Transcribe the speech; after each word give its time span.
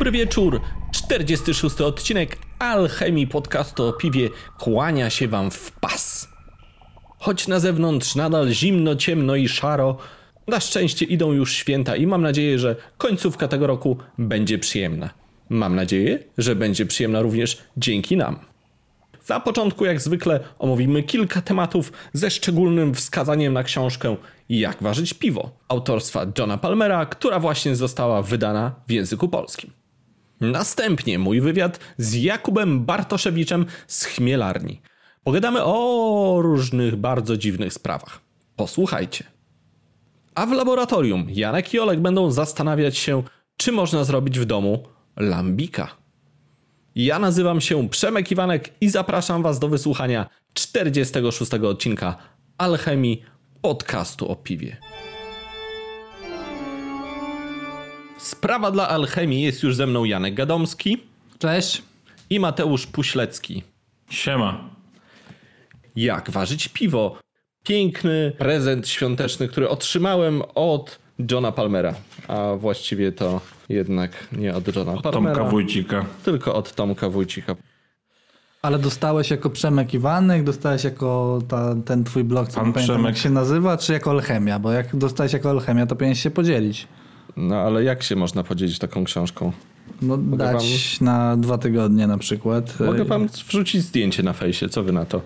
Dobry 0.00 0.12
wieczór, 0.12 0.60
46 0.92 1.80
odcinek 1.80 2.38
Alchemii 2.58 3.26
podcastu 3.26 3.84
o 3.84 3.92
piwie 3.92 4.28
kłania 4.58 5.10
się 5.10 5.28
wam 5.28 5.50
w 5.50 5.72
pas. 5.72 6.28
Choć 7.18 7.48
na 7.48 7.60
zewnątrz 7.60 8.14
nadal 8.14 8.48
zimno, 8.50 8.96
ciemno 8.96 9.36
i 9.36 9.48
szaro, 9.48 9.96
na 10.48 10.60
szczęście 10.60 11.04
idą 11.04 11.32
już 11.32 11.52
święta 11.52 11.96
i 11.96 12.06
mam 12.06 12.22
nadzieję, 12.22 12.58
że 12.58 12.76
końcówka 12.98 13.48
tego 13.48 13.66
roku 13.66 13.96
będzie 14.18 14.58
przyjemna. 14.58 15.10
Mam 15.48 15.76
nadzieję, 15.76 16.18
że 16.38 16.56
będzie 16.56 16.86
przyjemna 16.86 17.22
również 17.22 17.58
dzięki 17.76 18.16
nam. 18.16 18.38
Na 19.28 19.40
początku, 19.40 19.84
jak 19.84 20.00
zwykle, 20.00 20.40
omówimy 20.58 21.02
kilka 21.02 21.42
tematów 21.42 21.92
ze 22.12 22.30
szczególnym 22.30 22.94
wskazaniem 22.94 23.52
na 23.52 23.62
książkę 23.62 24.16
Jak 24.48 24.82
ważyć 24.82 25.14
piwo 25.14 25.50
autorstwa 25.68 26.26
Johna 26.38 26.58
Palmera, 26.58 27.06
która 27.06 27.40
właśnie 27.40 27.76
została 27.76 28.22
wydana 28.22 28.74
w 28.88 28.92
języku 28.92 29.28
polskim. 29.28 29.79
Następnie 30.40 31.18
mój 31.18 31.40
wywiad 31.40 31.80
z 31.98 32.14
Jakubem 32.14 32.84
Bartoszewiczem 32.84 33.66
z 33.86 34.04
Chmielarni. 34.04 34.80
Pogadamy 35.24 35.64
o 35.64 36.38
różnych 36.42 36.96
bardzo 36.96 37.36
dziwnych 37.36 37.72
sprawach. 37.72 38.20
Posłuchajcie. 38.56 39.24
A 40.34 40.46
w 40.46 40.52
laboratorium 40.52 41.26
Janek 41.30 41.74
i 41.74 41.78
Olek 41.78 42.00
będą 42.00 42.30
zastanawiać 42.30 42.98
się, 42.98 43.22
czy 43.56 43.72
można 43.72 44.04
zrobić 44.04 44.38
w 44.38 44.44
domu 44.44 44.82
lambika. 45.16 45.88
Ja 46.94 47.18
nazywam 47.18 47.60
się 47.60 47.88
Przemek 47.88 48.30
Iwanek 48.30 48.70
i 48.80 48.88
zapraszam 48.88 49.42
Was 49.42 49.58
do 49.58 49.68
wysłuchania 49.68 50.26
46 50.54 51.54
odcinka 51.54 52.16
Alchemii 52.58 53.22
podcastu 53.62 54.28
o 54.28 54.36
piwie. 54.36 54.76
Sprawa 58.40 58.70
dla 58.70 58.88
Alchemii 58.88 59.42
jest 59.42 59.62
już 59.62 59.76
ze 59.76 59.86
mną 59.86 60.04
Janek 60.04 60.34
Gadomski 60.34 60.98
Cześć. 61.38 61.82
i 62.30 62.40
Mateusz 62.40 62.86
Puślecki. 62.86 63.62
Siema. 64.10 64.70
Jak 65.96 66.30
ważyć 66.30 66.68
piwo? 66.68 67.18
Piękny 67.64 68.32
prezent 68.38 68.88
świąteczny, 68.88 69.48
który 69.48 69.68
otrzymałem 69.68 70.42
od 70.54 70.98
Johna 71.30 71.52
Palmera. 71.52 71.94
A 72.28 72.54
właściwie 72.56 73.12
to 73.12 73.40
jednak 73.68 74.10
nie 74.32 74.54
od 74.54 74.76
Johna 74.76 74.92
Od 74.92 75.02
Palmera, 75.02 75.34
Tomka 75.34 75.50
Wójcika. 75.50 76.04
tylko 76.24 76.54
od 76.54 76.74
Tomka 76.74 77.08
Wójcika. 77.08 77.56
Ale 78.62 78.78
dostałeś 78.78 79.30
jako 79.30 79.50
Przemek 79.50 79.94
Iwanek, 79.94 80.44
dostałeś 80.44 80.84
jako 80.84 81.38
ta, 81.48 81.74
ten 81.84 82.04
twój 82.04 82.24
blog, 82.24 82.48
co 82.48 82.54
Pan 82.60 82.72
pamiętam 82.72 82.96
Przemek. 82.96 83.14
jak 83.14 83.22
się 83.22 83.30
nazywa, 83.30 83.76
czy 83.76 83.92
jako 83.92 84.10
Alchemia? 84.10 84.58
Bo 84.58 84.72
jak 84.72 84.96
dostałeś 84.96 85.32
jako 85.32 85.50
Alchemia, 85.50 85.86
to 85.86 85.96
powinien 85.96 86.14
się 86.14 86.30
podzielić. 86.30 86.88
No 87.40 87.56
ale 87.56 87.84
jak 87.84 88.02
się 88.02 88.16
można 88.16 88.42
podzielić 88.42 88.78
taką 88.78 89.04
książką? 89.04 89.52
No 90.02 90.16
dać 90.16 91.00
na 91.00 91.36
dwa 91.36 91.58
tygodnie 91.58 92.06
na 92.06 92.18
przykład. 92.18 92.80
Mogę 92.80 93.04
wam 93.04 93.28
wrzucić 93.28 93.82
zdjęcie 93.82 94.22
na 94.22 94.32
fejsie, 94.32 94.68
co 94.68 94.82
wy 94.82 94.92
na 94.92 95.04
to? 95.04 95.20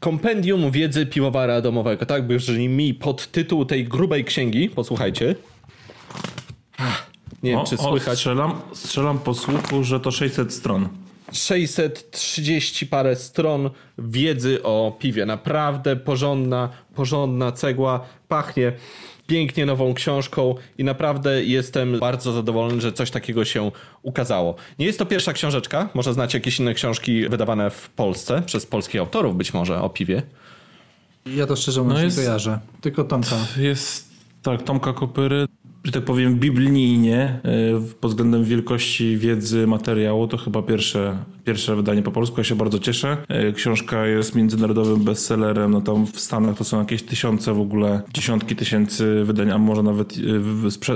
Kompendium 0.00 0.70
wiedzy 0.70 1.06
piwowara 1.06 1.60
domowego, 1.60 2.06
tak? 2.06 2.26
Brzmi 2.26 2.68
mi 2.68 2.94
pod 2.94 3.26
tytuł 3.32 3.64
tej 3.64 3.84
grubej 3.84 4.24
księgi. 4.24 4.68
Posłuchajcie. 4.68 5.34
Nie 7.42 7.50
wiem, 7.50 7.60
O, 7.60 7.64
czy 7.64 7.76
o, 7.78 7.88
słychać. 7.88 8.14
strzelam, 8.18 8.52
strzelam 8.74 9.18
po 9.18 9.34
słuchu, 9.34 9.84
że 9.84 10.00
to 10.00 10.10
600 10.10 10.54
stron. 10.54 10.88
630 11.32 12.86
parę 12.86 13.16
stron 13.16 13.70
wiedzy 13.98 14.62
o 14.62 14.96
piwie. 14.98 15.26
Naprawdę 15.26 15.96
porządna, 15.96 16.68
porządna 16.94 17.52
cegła. 17.52 18.00
Pachnie 18.28 18.72
pięknie 19.26 19.66
nową 19.66 19.94
książką 19.94 20.54
i 20.78 20.84
naprawdę 20.84 21.44
jestem 21.44 21.98
bardzo 21.98 22.32
zadowolony, 22.32 22.80
że 22.80 22.92
coś 22.92 23.10
takiego 23.10 23.44
się 23.44 23.70
ukazało. 24.02 24.54
Nie 24.78 24.86
jest 24.86 24.98
to 24.98 25.06
pierwsza 25.06 25.32
książeczka. 25.32 25.88
Może 25.94 26.14
znacie 26.14 26.38
jakieś 26.38 26.60
inne 26.60 26.74
książki 26.74 27.28
wydawane 27.28 27.70
w 27.70 27.90
Polsce 27.90 28.42
przez 28.46 28.66
polskich 28.66 29.00
autorów 29.00 29.36
być 29.36 29.54
może 29.54 29.80
o 29.82 29.90
piwie. 29.90 30.22
Ja 31.26 31.46
to 31.46 31.56
szczerze 31.56 31.80
mówiąc 31.82 31.94
No 31.96 32.00
nie 32.00 32.04
jest- 32.04 32.16
kojarzę. 32.18 32.58
Tylko 32.80 33.04
Tomka. 33.04 33.36
Jest, 33.56 34.08
tak, 34.42 34.62
Tomka 34.62 34.92
Kopyry, 34.92 35.46
że 35.86 35.92
tak 35.92 36.04
powiem 36.04 36.34
biblijnie, 36.38 37.40
y, 37.90 37.94
pod 38.00 38.10
względem 38.10 38.44
wielkości 38.44 39.16
wiedzy, 39.16 39.66
materiału, 39.66 40.28
to 40.28 40.36
chyba 40.36 40.62
pierwsze, 40.62 41.18
pierwsze 41.44 41.76
wydanie 41.76 42.02
po 42.02 42.12
polsku. 42.12 42.34
Ja 42.38 42.44
się 42.44 42.54
bardzo 42.54 42.78
cieszę. 42.78 43.16
Y, 43.48 43.52
Książka 43.52 44.06
jest 44.06 44.34
międzynarodowym 44.34 45.04
bestsellerem, 45.04 45.70
no 45.70 45.80
tam 45.80 46.06
w 46.06 46.20
Stanach 46.20 46.56
to 46.56 46.64
są 46.64 46.78
jakieś 46.78 47.02
tysiące 47.02 47.54
w 47.54 47.60
ogóle, 47.60 48.02
dziesiątki 48.14 48.56
tysięcy 48.56 49.24
wydań, 49.24 49.50
a 49.50 49.58
może 49.58 49.82
nawet 49.82 50.14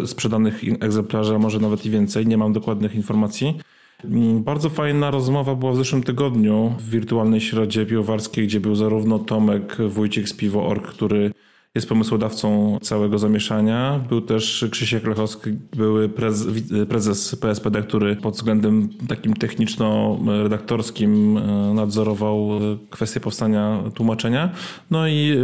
sprzedanych 0.07 0.61
egzemplarzy, 0.81 1.35
a 1.35 1.39
może 1.39 1.61
nawet 1.61 1.87
i 1.87 1.91
więcej. 1.91 2.27
Nie 2.27 2.37
mam 2.39 2.53
dokładnych 2.53 2.95
informacji. 2.95 3.59
Mm, 4.05 4.43
Bardzo 4.43 4.71
fajna 4.71 5.11
rozmowa 5.11 5.55
była 5.55 5.73
w 5.73 5.77
zeszłym 5.77 6.03
tygodniu 6.03 6.75
w 6.79 6.91
wirtualnej 6.91 7.41
środzie 7.41 7.87
piwowarskiej, 7.87 8.47
gdzie 8.47 8.61
był 8.61 8.75
zarówno 8.75 9.19
Tomek 9.19 9.77
Wójcik 9.89 10.29
z 10.29 10.33
Piwo.org, 10.33 10.87
który 10.87 11.33
jest 11.75 11.89
pomysłodawcą 11.89 12.79
całego 12.83 13.19
zamieszania. 13.19 14.01
Był 14.09 14.21
też 14.21 14.67
Krzysiek 14.71 15.07
Lechowski, 15.07 15.51
były 15.77 16.09
prez, 16.09 16.47
prezes 16.89 17.37
PSPD, 17.37 17.83
który 17.83 18.17
pod 18.17 18.35
względem 18.35 18.89
takim 19.09 19.35
techniczno-redaktorskim 19.35 21.39
e, 21.39 21.75
nadzorował 21.75 22.51
e, 22.53 22.59
kwestię 22.91 23.21
powstania 23.21 23.83
tłumaczenia. 23.95 24.53
No 24.91 25.09
i 25.09 25.33
e, 25.33 25.37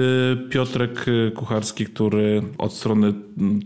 Piotrek 0.48 1.06
Kucharski, 1.34 1.86
który 1.86 2.42
od 2.58 2.72
strony 2.72 3.14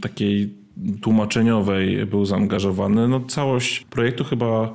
takiej 0.00 0.54
tłumaczeniowej 1.02 2.06
był 2.06 2.24
zaangażowany. 2.24 3.08
No 3.08 3.20
całość 3.20 3.86
projektu 3.90 4.24
chyba 4.24 4.74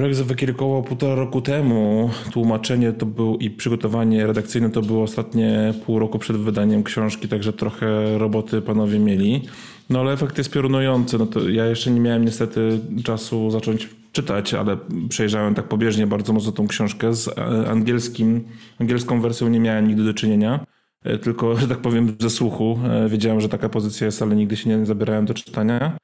Projekt 0.00 0.18
zawykiełkował 0.18 0.82
półtora 0.82 1.14
roku 1.14 1.40
temu. 1.40 2.10
Tłumaczenie 2.32 2.92
to 2.92 3.06
był 3.06 3.36
i 3.36 3.50
przygotowanie 3.50 4.26
redakcyjne 4.26 4.70
to 4.70 4.82
było 4.82 5.02
ostatnie 5.02 5.74
pół 5.86 5.98
roku 5.98 6.18
przed 6.18 6.36
wydaniem 6.36 6.82
książki, 6.82 7.28
także 7.28 7.52
trochę 7.52 8.18
roboty 8.18 8.62
panowie 8.62 8.98
mieli. 8.98 9.42
No 9.90 10.00
ale 10.00 10.12
efekt 10.12 10.38
jest 10.38 10.50
piorunujący. 10.50 11.18
No 11.18 11.26
to 11.26 11.48
ja 11.48 11.66
jeszcze 11.66 11.90
nie 11.90 12.00
miałem 12.00 12.24
niestety 12.24 12.80
czasu 13.04 13.50
zacząć 13.50 13.88
czytać, 14.12 14.54
ale 14.54 14.76
przejrzałem 15.08 15.54
tak 15.54 15.68
pobieżnie 15.68 16.06
bardzo 16.06 16.32
mocno 16.32 16.52
tą 16.52 16.66
książkę. 16.68 17.14
Z 17.14 17.28
e, 17.28 17.70
angielskim, 17.70 18.44
angielską 18.80 19.20
wersją 19.20 19.48
nie 19.48 19.60
miałem 19.60 19.88
nigdy 19.88 20.04
do 20.04 20.14
czynienia. 20.14 20.66
e, 21.04 21.18
Tylko, 21.18 21.56
że 21.56 21.68
tak 21.68 21.78
powiem, 21.78 22.16
ze 22.20 22.30
słuchu. 22.30 22.78
E, 22.84 23.08
Wiedziałem, 23.08 23.40
że 23.40 23.48
taka 23.48 23.68
pozycja 23.68 24.06
jest, 24.06 24.22
ale 24.22 24.36
nigdy 24.36 24.56
się 24.56 24.70
nie 24.70 24.86
zabierałem 24.86 25.26
do 25.26 25.34
czytania. 25.34 25.96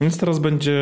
Więc 0.00 0.18
teraz 0.18 0.38
będzie 0.38 0.80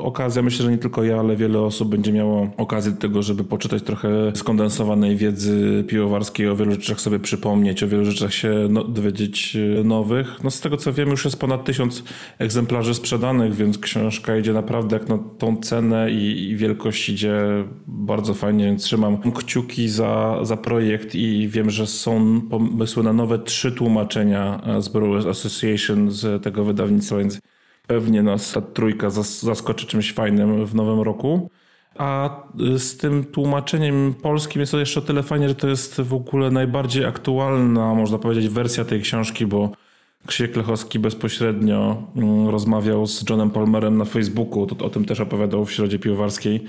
okazja, 0.00 0.42
myślę, 0.42 0.64
że 0.64 0.70
nie 0.70 0.78
tylko 0.78 1.04
ja, 1.04 1.18
ale 1.20 1.36
wiele 1.36 1.60
osób 1.60 1.88
będzie 1.88 2.12
miało 2.12 2.50
okazję 2.56 2.92
do 2.92 2.98
tego, 2.98 3.22
żeby 3.22 3.44
poczytać 3.44 3.82
trochę 3.82 4.08
skondensowanej 4.34 5.16
wiedzy 5.16 5.84
piwowarskiej, 5.88 6.48
o 6.48 6.56
wielu 6.56 6.72
rzeczach 6.72 7.00
sobie 7.00 7.18
przypomnieć, 7.18 7.82
o 7.82 7.88
wielu 7.88 8.04
rzeczach 8.04 8.34
się 8.34 8.66
no, 8.70 8.84
dowiedzieć 8.84 9.56
e, 9.80 9.84
nowych. 9.84 10.44
No 10.44 10.50
z 10.50 10.60
tego 10.60 10.76
co 10.76 10.92
wiem, 10.92 11.08
już 11.08 11.24
jest 11.24 11.40
ponad 11.40 11.64
tysiąc 11.64 12.04
egzemplarzy 12.38 12.94
sprzedanych, 12.94 13.54
więc 13.54 13.78
książka 13.78 14.36
idzie 14.36 14.52
naprawdę 14.52 14.96
jak 14.96 15.08
na 15.08 15.18
tą 15.38 15.56
cenę 15.56 16.10
i, 16.10 16.50
i 16.50 16.56
wielkość 16.56 17.08
idzie 17.08 17.34
bardzo 17.86 18.34
fajnie, 18.34 18.64
więc 18.64 18.82
trzymam 18.82 19.32
kciuki 19.32 19.88
za, 19.88 20.38
za 20.42 20.56
projekt 20.56 21.14
i 21.14 21.48
wiem, 21.48 21.70
że 21.70 21.86
są 21.86 22.40
pomysły 22.40 23.02
na 23.02 23.12
nowe 23.12 23.38
trzy 23.38 23.72
tłumaczenia 23.72 24.60
e, 24.66 24.82
z 24.82 24.88
Brewers 24.88 25.26
Association 25.26 26.10
z 26.10 26.42
tego 26.42 26.64
wydawnictwa, 26.64 27.16
więc 27.16 27.40
Pewnie 27.90 28.22
nas 28.22 28.52
ta 28.52 28.60
trójka 28.60 29.08
zas- 29.08 29.44
zaskoczy 29.44 29.86
czymś 29.86 30.12
fajnym 30.12 30.66
w 30.66 30.74
nowym 30.74 31.00
roku. 31.00 31.50
A 31.98 32.30
y, 32.74 32.78
z 32.78 32.96
tym 32.96 33.24
tłumaczeniem 33.24 34.14
polskim 34.22 34.60
jest 34.60 34.72
to 34.72 34.78
jeszcze 34.78 35.00
o 35.00 35.02
tyle 35.02 35.22
fajnie, 35.22 35.48
że 35.48 35.54
to 35.54 35.68
jest 35.68 36.00
w 36.00 36.14
ogóle 36.14 36.50
najbardziej 36.50 37.04
aktualna, 37.04 37.94
można 37.94 38.18
powiedzieć, 38.18 38.48
wersja 38.48 38.84
tej 38.84 39.00
książki, 39.00 39.46
bo 39.46 39.70
Krzysiek 40.26 40.56
Lechowski 40.56 40.98
bezpośrednio 40.98 42.02
mm, 42.16 42.48
rozmawiał 42.48 43.06
z 43.06 43.30
Johnem 43.30 43.50
Palmerem 43.50 43.98
na 43.98 44.04
Facebooku, 44.04 44.66
o 44.80 44.90
tym 44.90 45.04
też 45.04 45.20
opowiadał 45.20 45.64
w 45.64 45.72
Środzie 45.72 45.98
Piwowarskiej 45.98 46.64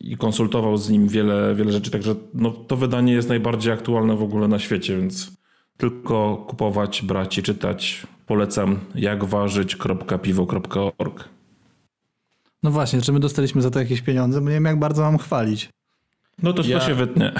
i 0.00 0.16
konsultował 0.16 0.76
z 0.76 0.90
nim 0.90 1.08
wiele, 1.08 1.54
wiele 1.54 1.72
rzeczy, 1.72 1.90
także 1.90 2.14
no, 2.34 2.50
to 2.50 2.76
wydanie 2.76 3.12
jest 3.12 3.28
najbardziej 3.28 3.72
aktualne 3.72 4.16
w 4.16 4.22
ogóle 4.22 4.48
na 4.48 4.58
świecie, 4.58 4.96
więc 4.96 5.32
tylko 5.76 6.44
kupować, 6.48 7.02
brać 7.02 7.38
i 7.38 7.42
czytać. 7.42 8.06
Polecam 8.26 8.78
jakważyć.piwo.org. 8.94 11.28
No 12.62 12.70
właśnie, 12.70 13.02
czy 13.02 13.12
my 13.12 13.20
dostaliśmy 13.20 13.62
za 13.62 13.70
to 13.70 13.78
jakieś 13.78 14.00
pieniądze? 14.00 14.40
Bo 14.40 14.46
nie 14.48 14.54
wiem, 14.54 14.64
jak 14.64 14.78
bardzo 14.78 15.02
mam 15.02 15.18
chwalić. 15.18 15.68
No 16.42 16.52
to, 16.52 16.62
Ja- 16.66 16.78
to 16.78 16.86
się 16.86 16.94
wytnie. 16.94 17.32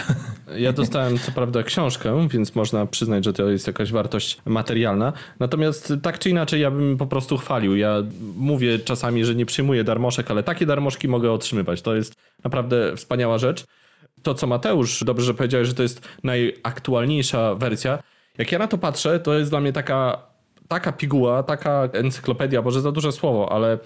Ja 0.57 0.73
dostałem 0.73 1.19
co 1.19 1.33
prawda 1.33 1.63
książkę, 1.63 2.29
więc 2.31 2.55
można 2.55 2.87
przyznać, 2.87 3.25
że 3.25 3.33
to 3.33 3.51
jest 3.51 3.67
jakaś 3.67 3.93
wartość 3.93 4.39
materialna. 4.45 5.13
Natomiast 5.41 5.93
tak 6.03 6.19
czy 6.19 6.31
inaczej 6.31 6.61
ja 6.61 6.71
bym 6.71 6.97
po 6.97 7.07
prostu 7.07 7.37
chwalił. 7.37 7.77
Ja 7.77 8.03
mówię 8.37 8.79
czasami, 8.79 9.25
że 9.25 9.35
nie 9.35 9.47
przyjmuję 9.47 9.85
darmoszek, 9.85 10.31
ale 10.31 10.43
takie 10.43 10.67
darmożki 10.67 11.09
mogę 11.09 11.33
otrzymywać. 11.33 11.83
To 11.83 11.95
jest 11.97 12.15
naprawdę 12.45 12.97
wspaniała 12.97 13.39
rzecz. 13.39 13.65
To 14.23 14.35
co 14.35 14.47
Mateusz, 14.47 15.05
dobrze, 15.05 15.27
że 15.27 15.35
powiedziałeś, 15.35 15.69
że 15.69 15.75
to 15.75 15.83
jest 15.83 16.09
najaktualniejsza 16.25 17.55
wersja. 17.55 17.99
Jak 18.39 18.53
ja 18.53 18.59
na 18.59 18.69
to 18.69 18.79
patrzę, 18.79 19.21
to 19.21 19.35
jest 19.35 19.51
dla 19.51 19.61
mnie 19.61 19.73
taka 19.73 20.19
taka 20.69 20.93
piguła, 20.93 21.43
taka 21.43 21.89
encyklopedia, 21.93 22.63
może 22.63 22.81
za 22.81 22.93
duże 22.93 23.13
słowo, 23.13 23.53
ale 23.53 23.79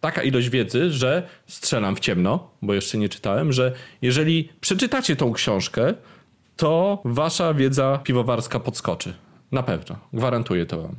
taka 0.00 0.22
ilość 0.22 0.48
wiedzy, 0.48 0.90
że 0.90 1.28
strzelam 1.46 1.96
w 1.96 2.00
ciemno, 2.00 2.50
bo 2.62 2.74
jeszcze 2.74 2.98
nie 2.98 3.08
czytałem, 3.08 3.52
że 3.52 3.72
jeżeli 4.02 4.48
przeczytacie 4.60 5.16
tą 5.16 5.32
książkę, 5.32 5.94
to 6.56 7.02
wasza 7.04 7.54
wiedza 7.54 8.00
piwowarska 8.04 8.60
podskoczy. 8.60 9.14
Na 9.52 9.62
pewno. 9.62 9.96
Gwarantuję 10.12 10.66
to 10.66 10.82
wam. 10.82 10.96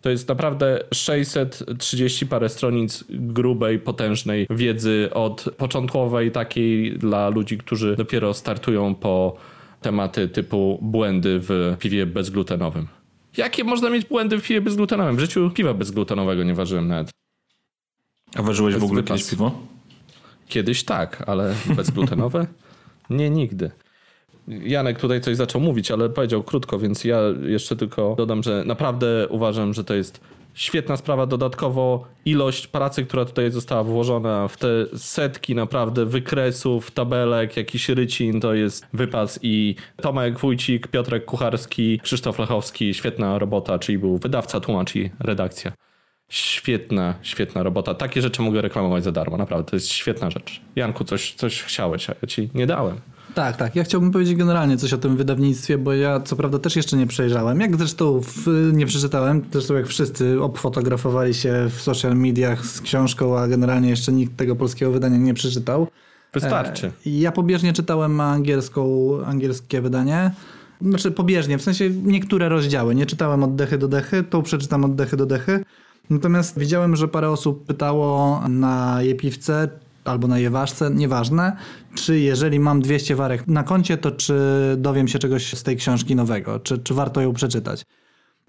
To 0.00 0.10
jest 0.10 0.28
naprawdę 0.28 0.84
630 0.94 2.26
parę 2.26 2.48
stronic 2.48 3.04
grubej, 3.10 3.78
potężnej 3.78 4.46
wiedzy 4.50 5.08
od 5.14 5.44
początkowej, 5.56 6.32
takiej 6.32 6.98
dla 6.98 7.28
ludzi, 7.28 7.58
którzy 7.58 7.96
dopiero 7.96 8.34
startują 8.34 8.94
po 8.94 9.36
tematy 9.80 10.28
typu 10.28 10.78
błędy 10.82 11.40
w 11.40 11.76
piwie 11.78 12.06
bezglutenowym. 12.06 12.88
Jakie 13.36 13.64
można 13.64 13.90
mieć 13.90 14.06
błędy 14.06 14.38
w 14.38 14.42
piwie 14.46 14.60
bezglutenowym? 14.60 15.16
W 15.16 15.20
życiu 15.20 15.50
piwa 15.50 15.74
bezglutenowego 15.74 16.44
nie 16.44 16.54
ważyłem 16.54 16.88
nawet. 16.88 17.10
A 18.34 18.42
ważyłeś 18.42 18.74
w 18.74 18.84
ogóle 18.84 19.02
wypas. 19.02 19.18
kiedyś 19.18 19.30
piwo? 19.30 19.58
Kiedyś 20.48 20.84
tak, 20.84 21.22
ale 21.26 21.54
bezglutenowe? 21.76 22.46
Nie, 23.10 23.30
nigdy. 23.30 23.70
Janek 24.48 24.98
tutaj 24.98 25.20
coś 25.20 25.36
zaczął 25.36 25.60
mówić, 25.60 25.90
ale 25.90 26.08
powiedział 26.08 26.42
krótko, 26.42 26.78
więc 26.78 27.04
ja 27.04 27.20
jeszcze 27.46 27.76
tylko 27.76 28.14
dodam, 28.18 28.42
że 28.42 28.64
naprawdę 28.66 29.28
uważam, 29.28 29.74
że 29.74 29.84
to 29.84 29.94
jest 29.94 30.20
świetna 30.54 30.96
sprawa. 30.96 31.26
Dodatkowo 31.26 32.04
ilość 32.24 32.66
pracy, 32.66 33.04
która 33.04 33.24
tutaj 33.24 33.50
została 33.50 33.84
włożona 33.84 34.48
w 34.48 34.56
te 34.56 34.68
setki 34.96 35.54
naprawdę 35.54 36.06
wykresów, 36.06 36.90
tabelek, 36.90 37.56
jakiś 37.56 37.88
rycin, 37.88 38.40
to 38.40 38.54
jest 38.54 38.86
wypas 38.92 39.38
i 39.42 39.74
Tomek 39.96 40.38
Wójcik, 40.38 40.88
Piotrek 40.88 41.24
Kucharski, 41.24 42.00
Krzysztof 42.02 42.38
Lechowski, 42.38 42.94
świetna 42.94 43.38
robota, 43.38 43.78
czyli 43.78 43.98
był 43.98 44.18
wydawca, 44.18 44.60
tłumacz 44.60 44.96
i 44.96 45.10
redakcja. 45.20 45.72
Świetna, 46.30 47.14
świetna 47.22 47.62
robota. 47.62 47.94
Takie 47.94 48.22
rzeczy 48.22 48.42
mogę 48.42 48.62
reklamować 48.62 49.04
za 49.04 49.12
darmo, 49.12 49.36
naprawdę. 49.36 49.70
To 49.70 49.76
jest 49.76 49.88
świetna 49.88 50.30
rzecz. 50.30 50.60
Janku, 50.76 51.04
coś, 51.04 51.34
coś 51.34 51.62
chciałeś, 51.62 52.10
a 52.10 52.14
ja 52.22 52.28
ci 52.28 52.50
nie 52.54 52.66
dałem. 52.66 52.96
Tak, 53.34 53.56
tak. 53.56 53.76
Ja 53.76 53.84
chciałbym 53.84 54.10
powiedzieć 54.10 54.34
generalnie 54.34 54.76
coś 54.76 54.92
o 54.92 54.98
tym 54.98 55.16
wydawnictwie, 55.16 55.78
bo 55.78 55.92
ja 55.92 56.20
co 56.20 56.36
prawda 56.36 56.58
też 56.58 56.76
jeszcze 56.76 56.96
nie 56.96 57.06
przejrzałem. 57.06 57.60
Jak 57.60 57.76
zresztą 57.76 58.20
w, 58.20 58.46
nie 58.72 58.86
przeczytałem, 58.86 59.44
zresztą 59.52 59.74
jak 59.74 59.86
wszyscy 59.86 60.42
obfotografowali 60.42 61.34
się 61.34 61.66
w 61.70 61.80
social 61.80 62.16
mediach 62.16 62.66
z 62.66 62.80
książką, 62.80 63.38
a 63.38 63.48
generalnie 63.48 63.88
jeszcze 63.90 64.12
nikt 64.12 64.36
tego 64.36 64.56
polskiego 64.56 64.92
wydania 64.92 65.16
nie 65.16 65.34
przeczytał. 65.34 65.86
Wystarczy. 66.32 66.86
E, 66.86 67.10
Ja 67.10 67.32
pobieżnie 67.32 67.72
czytałem 67.72 68.20
angielską, 68.20 69.10
angielskie 69.24 69.80
wydanie. 69.80 70.30
Znaczy 70.82 71.10
pobieżnie, 71.10 71.58
w 71.58 71.62
sensie 71.62 71.90
niektóre 71.90 72.48
rozdziały. 72.48 72.94
Nie 72.94 73.06
czytałem 73.06 73.42
od 73.42 73.54
dechy 73.54 73.78
do 73.78 73.88
dechy, 73.88 74.22
to 74.22 74.42
przeczytam 74.42 74.84
od 74.84 74.94
dechy 74.94 75.16
do 75.16 75.26
dechy. 75.26 75.64
Natomiast 76.10 76.58
widziałem, 76.58 76.96
że 76.96 77.08
parę 77.08 77.30
osób 77.30 77.66
pytało 77.66 78.40
na 78.48 78.98
Jepiwce 79.02 79.68
albo 80.04 80.28
na 80.28 80.38
Jeważce, 80.38 80.90
nieważne, 80.90 81.56
czy 81.94 82.18
jeżeli 82.18 82.60
mam 82.60 82.80
200 82.80 83.16
warek 83.16 83.46
na 83.46 83.62
koncie, 83.62 83.96
to 83.96 84.10
czy 84.10 84.34
dowiem 84.78 85.08
się 85.08 85.18
czegoś 85.18 85.54
z 85.54 85.62
tej 85.62 85.76
książki 85.76 86.16
nowego, 86.16 86.60
czy, 86.60 86.78
czy 86.78 86.94
warto 86.94 87.20
ją 87.20 87.32
przeczytać. 87.32 87.84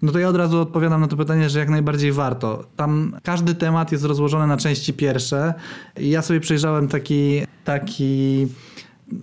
No 0.02 0.12
to 0.12 0.18
ja 0.18 0.28
od 0.28 0.36
razu 0.36 0.60
odpowiadam 0.60 1.00
na 1.00 1.08
to 1.08 1.16
pytanie, 1.16 1.50
że 1.50 1.58
jak 1.58 1.68
najbardziej 1.68 2.12
warto. 2.12 2.64
Tam 2.76 3.16
każdy 3.22 3.54
temat 3.54 3.92
jest 3.92 4.04
rozłożony 4.04 4.46
na 4.46 4.56
części 4.56 4.92
pierwsze. 4.92 5.54
Ja 5.96 6.22
sobie 6.22 6.40
przejrzałem 6.40 6.88
taki, 6.88 7.42
taki 7.64 8.46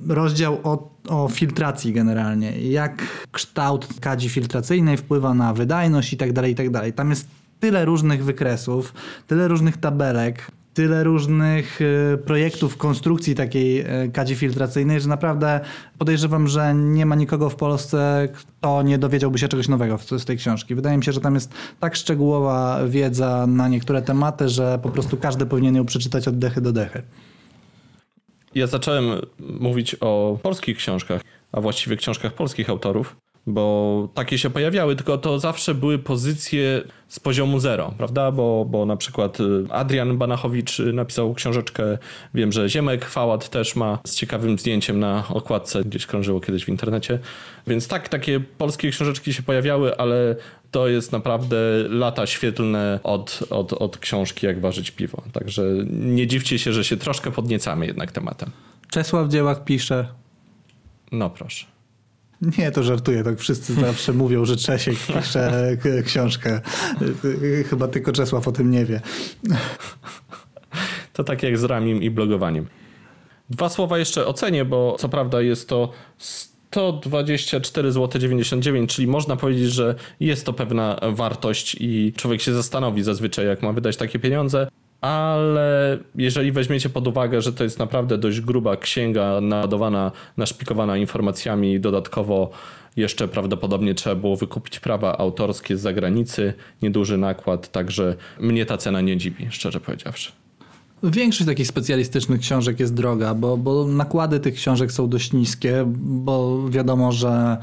rozdział 0.07 0.59
o, 0.63 0.89
o 1.07 1.27
filtracji 1.27 1.93
generalnie. 1.93 2.61
Jak 2.61 3.01
kształt 3.31 3.87
kadzi 4.01 4.29
filtracyjnej 4.29 4.97
wpływa 4.97 5.33
na 5.33 5.53
wydajność 5.53 6.13
i 6.13 6.17
tak 6.17 6.33
dalej, 6.33 6.51
i 6.51 6.55
tak 6.55 6.69
dalej. 6.69 6.93
Tam 6.93 7.09
jest 7.09 7.27
tyle 7.59 7.85
różnych 7.85 8.23
wykresów, 8.23 8.93
tyle 9.27 9.47
różnych 9.47 9.77
tabelek, 9.77 10.51
tyle 10.73 11.03
różnych 11.03 11.81
y, 11.81 12.17
projektów 12.25 12.77
konstrukcji 12.77 13.35
takiej 13.35 13.79
y, 13.79 14.11
kadzi 14.13 14.35
filtracyjnej, 14.35 15.01
że 15.01 15.09
naprawdę 15.09 15.59
podejrzewam, 15.97 16.47
że 16.47 16.75
nie 16.75 17.05
ma 17.05 17.15
nikogo 17.15 17.49
w 17.49 17.55
Polsce, 17.55 18.29
kto 18.33 18.81
nie 18.81 18.97
dowiedziałby 18.97 19.39
się 19.39 19.47
czegoś 19.47 19.67
nowego 19.67 19.97
z, 19.97 20.21
z 20.21 20.25
tej 20.25 20.37
książki. 20.37 20.75
Wydaje 20.75 20.97
mi 20.97 21.03
się, 21.03 21.11
że 21.11 21.21
tam 21.21 21.35
jest 21.35 21.53
tak 21.79 21.95
szczegółowa 21.95 22.79
wiedza 22.87 23.47
na 23.47 23.67
niektóre 23.67 24.01
tematy, 24.01 24.49
że 24.49 24.79
po 24.83 24.89
prostu 24.89 25.17
każdy 25.17 25.45
powinien 25.45 25.75
ją 25.75 25.85
przeczytać 25.85 26.27
od 26.27 26.39
dechy 26.39 26.61
do 26.61 26.71
dechy. 26.71 27.01
Ja 28.55 28.67
zacząłem 28.67 29.05
mówić 29.39 29.95
o 29.99 30.39
polskich 30.43 30.77
książkach, 30.77 31.21
a 31.51 31.61
właściwie 31.61 31.97
książkach 31.97 32.33
polskich 32.33 32.69
autorów, 32.69 33.15
bo 33.47 34.07
takie 34.13 34.37
się 34.37 34.49
pojawiały, 34.49 34.95
tylko 34.95 35.17
to 35.17 35.39
zawsze 35.39 35.75
były 35.75 35.99
pozycje 35.99 36.83
z 37.07 37.19
poziomu 37.19 37.59
zero, 37.59 37.93
prawda? 37.97 38.31
Bo, 38.31 38.65
bo 38.65 38.85
na 38.85 38.97
przykład 38.97 39.39
y, 39.39 39.65
Adrian 39.69 40.17
Banachowicz 40.17 40.79
y, 40.79 40.93
napisał 40.93 41.33
książeczkę, 41.33 41.97
wiem, 42.33 42.51
że 42.51 42.69
Ziemek 42.69 43.05
Fałat 43.05 43.49
też 43.49 43.75
ma 43.75 43.99
z 44.05 44.15
ciekawym 44.15 44.59
zdjęciem 44.59 44.99
na 44.99 45.23
okładce, 45.29 45.83
gdzieś 45.83 46.05
krążyło 46.05 46.39
kiedyś 46.39 46.65
w 46.65 46.69
internecie. 46.69 47.19
Więc 47.67 47.87
tak, 47.87 48.09
takie 48.09 48.39
polskie 48.39 48.91
książeczki 48.91 49.33
się 49.33 49.43
pojawiały, 49.43 49.97
ale 49.97 50.35
to 50.71 50.87
jest 50.87 51.11
naprawdę 51.11 51.57
lata 51.89 52.27
świetlne 52.27 52.99
od, 53.03 53.39
od, 53.49 53.73
od 53.73 53.97
książki 53.97 54.45
Jak 54.45 54.61
ważyć 54.61 54.91
piwo. 54.91 55.23
Także 55.33 55.63
nie 55.89 56.27
dziwcie 56.27 56.59
się, 56.59 56.73
że 56.73 56.83
się 56.83 56.97
troszkę 56.97 57.31
podniecamy 57.31 57.85
jednak 57.85 58.11
tematem. 58.11 58.51
Czesław 58.89 59.27
w 59.27 59.31
dziełach 59.31 59.63
pisze. 59.63 60.07
No 61.11 61.29
proszę. 61.29 61.78
Nie, 62.57 62.71
to 62.71 62.83
żartuję, 62.83 63.23
tak 63.23 63.39
wszyscy 63.39 63.73
zawsze 63.73 64.13
mówią, 64.23 64.45
że 64.45 64.57
Czesiek 64.57 64.95
pisze 64.95 65.77
książkę. 66.05 66.61
Chyba 67.69 67.87
tylko 67.87 68.11
Czesław 68.11 68.47
o 68.47 68.51
tym 68.51 68.71
nie 68.71 68.85
wie. 68.85 69.01
To 71.13 71.23
tak 71.23 71.43
jak 71.43 71.57
z 71.57 71.63
ramim 71.63 72.03
i 72.03 72.09
blogowaniem. 72.09 72.67
Dwa 73.49 73.69
słowa 73.69 73.97
jeszcze 73.97 74.25
o 74.25 74.33
cenie, 74.33 74.65
bo 74.65 74.95
co 74.99 75.09
prawda 75.09 75.41
jest 75.41 75.69
to 75.69 75.91
124 76.17 77.91
zł 77.91 78.21
99, 78.21 78.95
czyli 78.95 79.07
można 79.07 79.35
powiedzieć, 79.35 79.71
że 79.71 79.95
jest 80.19 80.45
to 80.45 80.53
pewna 80.53 80.99
wartość 81.11 81.77
i 81.79 82.13
człowiek 82.17 82.41
się 82.41 82.53
zastanowi 82.53 83.03
zazwyczaj, 83.03 83.45
jak 83.45 83.61
ma 83.61 83.73
wydać 83.73 83.97
takie 83.97 84.19
pieniądze. 84.19 84.67
Ale 85.01 85.97
jeżeli 86.15 86.51
weźmiecie 86.51 86.89
pod 86.89 87.07
uwagę, 87.07 87.41
że 87.41 87.53
to 87.53 87.63
jest 87.63 87.79
naprawdę 87.79 88.17
dość 88.17 88.41
gruba 88.41 88.77
księga 88.77 89.41
naładowana, 89.41 90.11
naszpikowana 90.37 90.97
informacjami, 90.97 91.79
dodatkowo 91.79 92.49
jeszcze 92.95 93.27
prawdopodobnie 93.27 93.93
trzeba 93.93 94.15
było 94.15 94.35
wykupić 94.35 94.79
prawa 94.79 95.17
autorskie 95.17 95.77
z 95.77 95.81
zagranicy, 95.81 96.53
nieduży 96.81 97.17
nakład, 97.17 97.71
także 97.71 98.15
mnie 98.39 98.65
ta 98.65 98.77
cena 98.77 99.01
nie 99.01 99.17
dziwi, 99.17 99.47
szczerze 99.51 99.79
powiedziawszy. 99.79 100.31
Większość 101.03 101.45
takich 101.45 101.67
specjalistycznych 101.67 102.41
książek 102.41 102.79
jest 102.79 102.93
droga, 102.93 103.33
bo, 103.33 103.57
bo 103.57 103.87
nakłady 103.87 104.39
tych 104.39 104.53
książek 104.53 104.91
są 104.91 105.09
dość 105.09 105.33
niskie, 105.33 105.83
bo 105.97 106.69
wiadomo, 106.69 107.11
że 107.11 107.57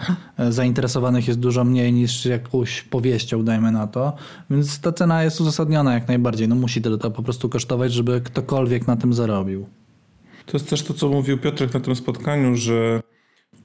zainteresowanych 0.49 1.29
jest 1.29 1.41
dużo 1.41 1.65
mniej 1.65 1.93
niż 1.93 2.25
jakąś 2.25 2.83
powieścią, 2.83 3.45
dajmy 3.45 3.73
na 3.73 3.87
to. 3.87 4.13
Więc 4.51 4.81
ta 4.81 4.93
cena 4.93 5.25
jest 5.25 5.41
uzasadniona 5.41 5.95
jak 5.95 6.09
najbardziej. 6.09 6.49
No 6.49 6.55
musi 6.55 6.83
to, 6.83 6.99
to 6.99 7.11
po 7.11 7.23
prostu 7.23 7.49
kosztować, 7.49 7.93
żeby 7.93 8.21
ktokolwiek 8.21 8.87
na 8.87 8.97
tym 8.97 9.13
zarobił. 9.13 9.67
To 10.47 10.57
jest 10.57 10.71
też 10.71 10.83
to, 10.83 10.95
co 10.95 11.09
mówił 11.09 11.39
Piotrek 11.39 11.75
na 11.75 11.81
tym 11.81 11.97
spotkaniu, 11.97 12.57
że 12.57 13.03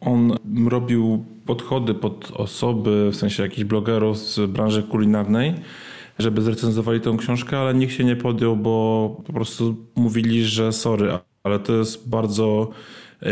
on 0.01 0.37
robił 0.69 1.25
podchody 1.45 1.93
pod 1.93 2.31
osoby, 2.31 3.09
w 3.11 3.15
sensie 3.15 3.43
jakichś 3.43 3.63
blogerów 3.63 4.17
z 4.17 4.51
branży 4.51 4.83
kulinarnej, 4.83 5.53
żeby 6.21 6.41
zrecenzowali 6.41 7.01
tę 7.01 7.15
książkę, 7.17 7.59
ale 7.59 7.73
nikt 7.73 7.93
się 7.93 8.03
nie 8.03 8.15
podjął, 8.15 8.55
bo 8.55 9.17
po 9.27 9.33
prostu 9.33 9.75
mówili, 9.95 10.45
że 10.45 10.73
sorry, 10.73 11.17
ale 11.43 11.59
to 11.59 11.73
jest 11.73 12.09
bardzo 12.09 12.69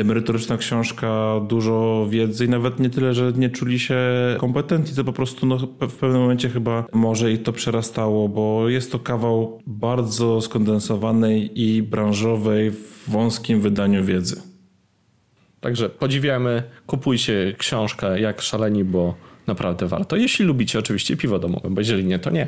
merytoryczna 0.03 0.57
książka, 0.57 1.41
dużo 1.47 2.07
wiedzy 2.09 2.45
i 2.45 2.49
nawet 2.49 2.79
nie 2.79 2.89
tyle, 2.89 3.13
że 3.13 3.33
nie 3.35 3.49
czuli 3.49 3.79
się 3.79 3.99
kompetentni, 4.37 4.95
to 4.95 5.03
po 5.03 5.13
prostu 5.13 5.45
no, 5.45 5.57
w 5.81 5.95
pewnym 5.95 6.21
momencie 6.21 6.49
chyba 6.49 6.85
może 6.93 7.31
ich 7.31 7.43
to 7.43 7.53
przerastało, 7.53 8.29
bo 8.29 8.69
jest 8.69 8.91
to 8.91 8.99
kawał 8.99 9.61
bardzo 9.67 10.41
skondensowanej 10.41 11.61
i 11.61 11.83
branżowej 11.83 12.71
w 12.71 13.03
wąskim 13.07 13.61
wydaniu 13.61 14.05
wiedzy. 14.05 14.41
Także 15.59 15.89
podziwiamy, 15.89 16.63
kupujcie 16.87 17.55
książkę 17.57 18.19
jak 18.19 18.41
szaleni, 18.41 18.83
bo 18.83 19.15
naprawdę 19.47 19.87
warto. 19.87 20.15
Jeśli 20.15 20.45
lubicie 20.45 20.79
oczywiście 20.79 21.17
piwo 21.17 21.39
domowe, 21.39 21.69
bo 21.69 21.81
jeżeli 21.81 22.05
nie, 22.05 22.19
to 22.19 22.29
nie. 22.29 22.47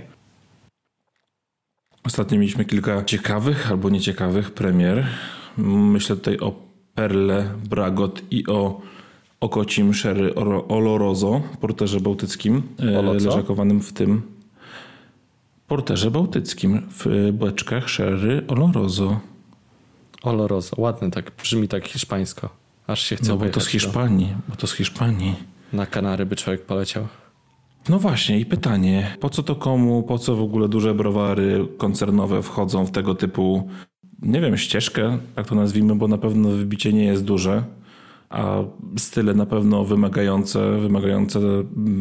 Ostatnio 2.03 2.37
mieliśmy 2.39 2.65
kilka 2.65 3.03
ciekawych 3.03 3.71
albo 3.71 3.89
nieciekawych 3.89 4.51
premier. 4.51 5.07
Myślę 5.57 6.15
tutaj 6.15 6.37
o 6.39 6.53
Perle, 6.95 7.53
Bragot 7.69 8.21
i 8.31 8.47
o 8.47 8.81
okocim 9.39 9.93
Sherry 9.93 10.35
Oloroso, 10.67 11.41
porterze 11.61 11.99
bałtyckim, 11.99 12.63
Olo 12.99 13.19
co? 13.19 13.25
leżakowanym 13.25 13.81
w 13.81 13.93
tym 13.93 14.21
porterze 15.67 16.11
bałtyckim 16.11 16.81
w 16.89 17.29
beczkach 17.33 17.89
Sherry 17.89 18.43
Oloroso. 18.47 19.19
Oloroso, 20.23 20.75
ładny 20.81 21.11
tak, 21.11 21.31
brzmi 21.41 21.67
tak 21.67 21.87
hiszpańsko. 21.87 22.49
Aż 22.87 23.01
się 23.01 23.15
chce 23.15 23.27
No 23.31 23.37
bo 23.37 23.45
to 23.49 23.59
z 23.59 23.63
do- 23.63 23.69
Hiszpanii, 23.69 24.35
bo 24.49 24.55
to 24.55 24.67
z 24.67 24.73
Hiszpanii. 24.73 25.35
Na 25.73 25.85
Kanary 25.85 26.25
by 26.25 26.35
człowiek 26.35 26.65
poleciał. 26.65 27.07
No 27.89 27.99
właśnie 27.99 28.39
i 28.39 28.45
pytanie, 28.45 29.17
po 29.19 29.29
co 29.29 29.43
to 29.43 29.55
komu, 29.55 30.03
po 30.03 30.17
co 30.17 30.35
w 30.35 30.41
ogóle 30.41 30.69
duże 30.69 30.95
browary 30.95 31.67
koncernowe 31.77 32.41
wchodzą 32.41 32.85
w 32.85 32.91
tego 32.91 33.15
typu, 33.15 33.69
nie 34.21 34.41
wiem, 34.41 34.57
ścieżkę, 34.57 35.17
tak 35.35 35.47
to 35.47 35.55
nazwijmy, 35.55 35.95
bo 35.95 36.07
na 36.07 36.17
pewno 36.17 36.49
wybicie 36.49 36.93
nie 36.93 37.03
jest 37.03 37.23
duże, 37.23 37.63
a 38.29 38.57
style 38.97 39.33
na 39.33 39.45
pewno 39.45 39.83
wymagające, 39.83 40.79
wymagające 40.79 41.39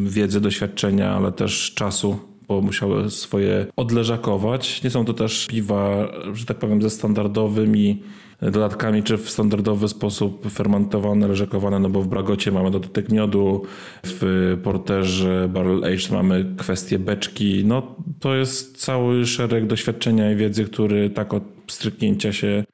wiedzy, 0.04 0.40
doświadczenia, 0.40 1.10
ale 1.10 1.32
też 1.32 1.74
czasu, 1.74 2.18
bo 2.48 2.60
musiały 2.60 3.10
swoje 3.10 3.66
odleżakować. 3.76 4.82
Nie 4.82 4.90
są 4.90 5.04
to 5.04 5.14
też 5.14 5.46
piwa, 5.46 6.08
że 6.32 6.46
tak 6.46 6.58
powiem, 6.58 6.82
ze 6.82 6.90
standardowymi 6.90 8.02
dodatkami, 8.42 9.02
czy 9.02 9.16
w 9.16 9.30
standardowy 9.30 9.88
sposób 9.88 10.50
fermentowane, 10.50 11.28
leżakowane, 11.28 11.78
no 11.78 11.88
bo 11.88 12.02
w 12.02 12.08
Bragocie 12.08 12.52
mamy 12.52 12.70
dodatek 12.70 13.08
miodu, 13.08 13.62
w 14.04 14.56
Porterze 14.62 15.48
Barrel 15.48 15.84
Aged 15.84 16.10
mamy 16.10 16.54
kwestię 16.58 16.98
beczki. 16.98 17.64
No 17.64 17.96
to 18.20 18.34
jest 18.34 18.76
cały 18.76 19.26
szereg 19.26 19.66
doświadczenia 19.66 20.32
i 20.32 20.36
wiedzy, 20.36 20.64
który 20.64 21.10
tak 21.10 21.34
od 21.34 21.42
stryknięcia 21.68 22.32
się 22.32 22.64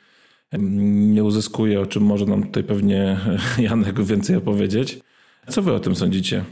nie 0.58 1.24
uzyskuje, 1.24 1.80
o 1.80 1.86
czym 1.86 2.02
może 2.02 2.26
nam 2.26 2.42
tutaj 2.42 2.64
pewnie 2.64 3.20
Janek 3.58 4.04
więcej 4.04 4.36
opowiedzieć. 4.36 5.00
Co 5.48 5.62
wy 5.62 5.72
o 5.72 5.80
tym 5.80 5.96
sądzicie? 5.96 6.44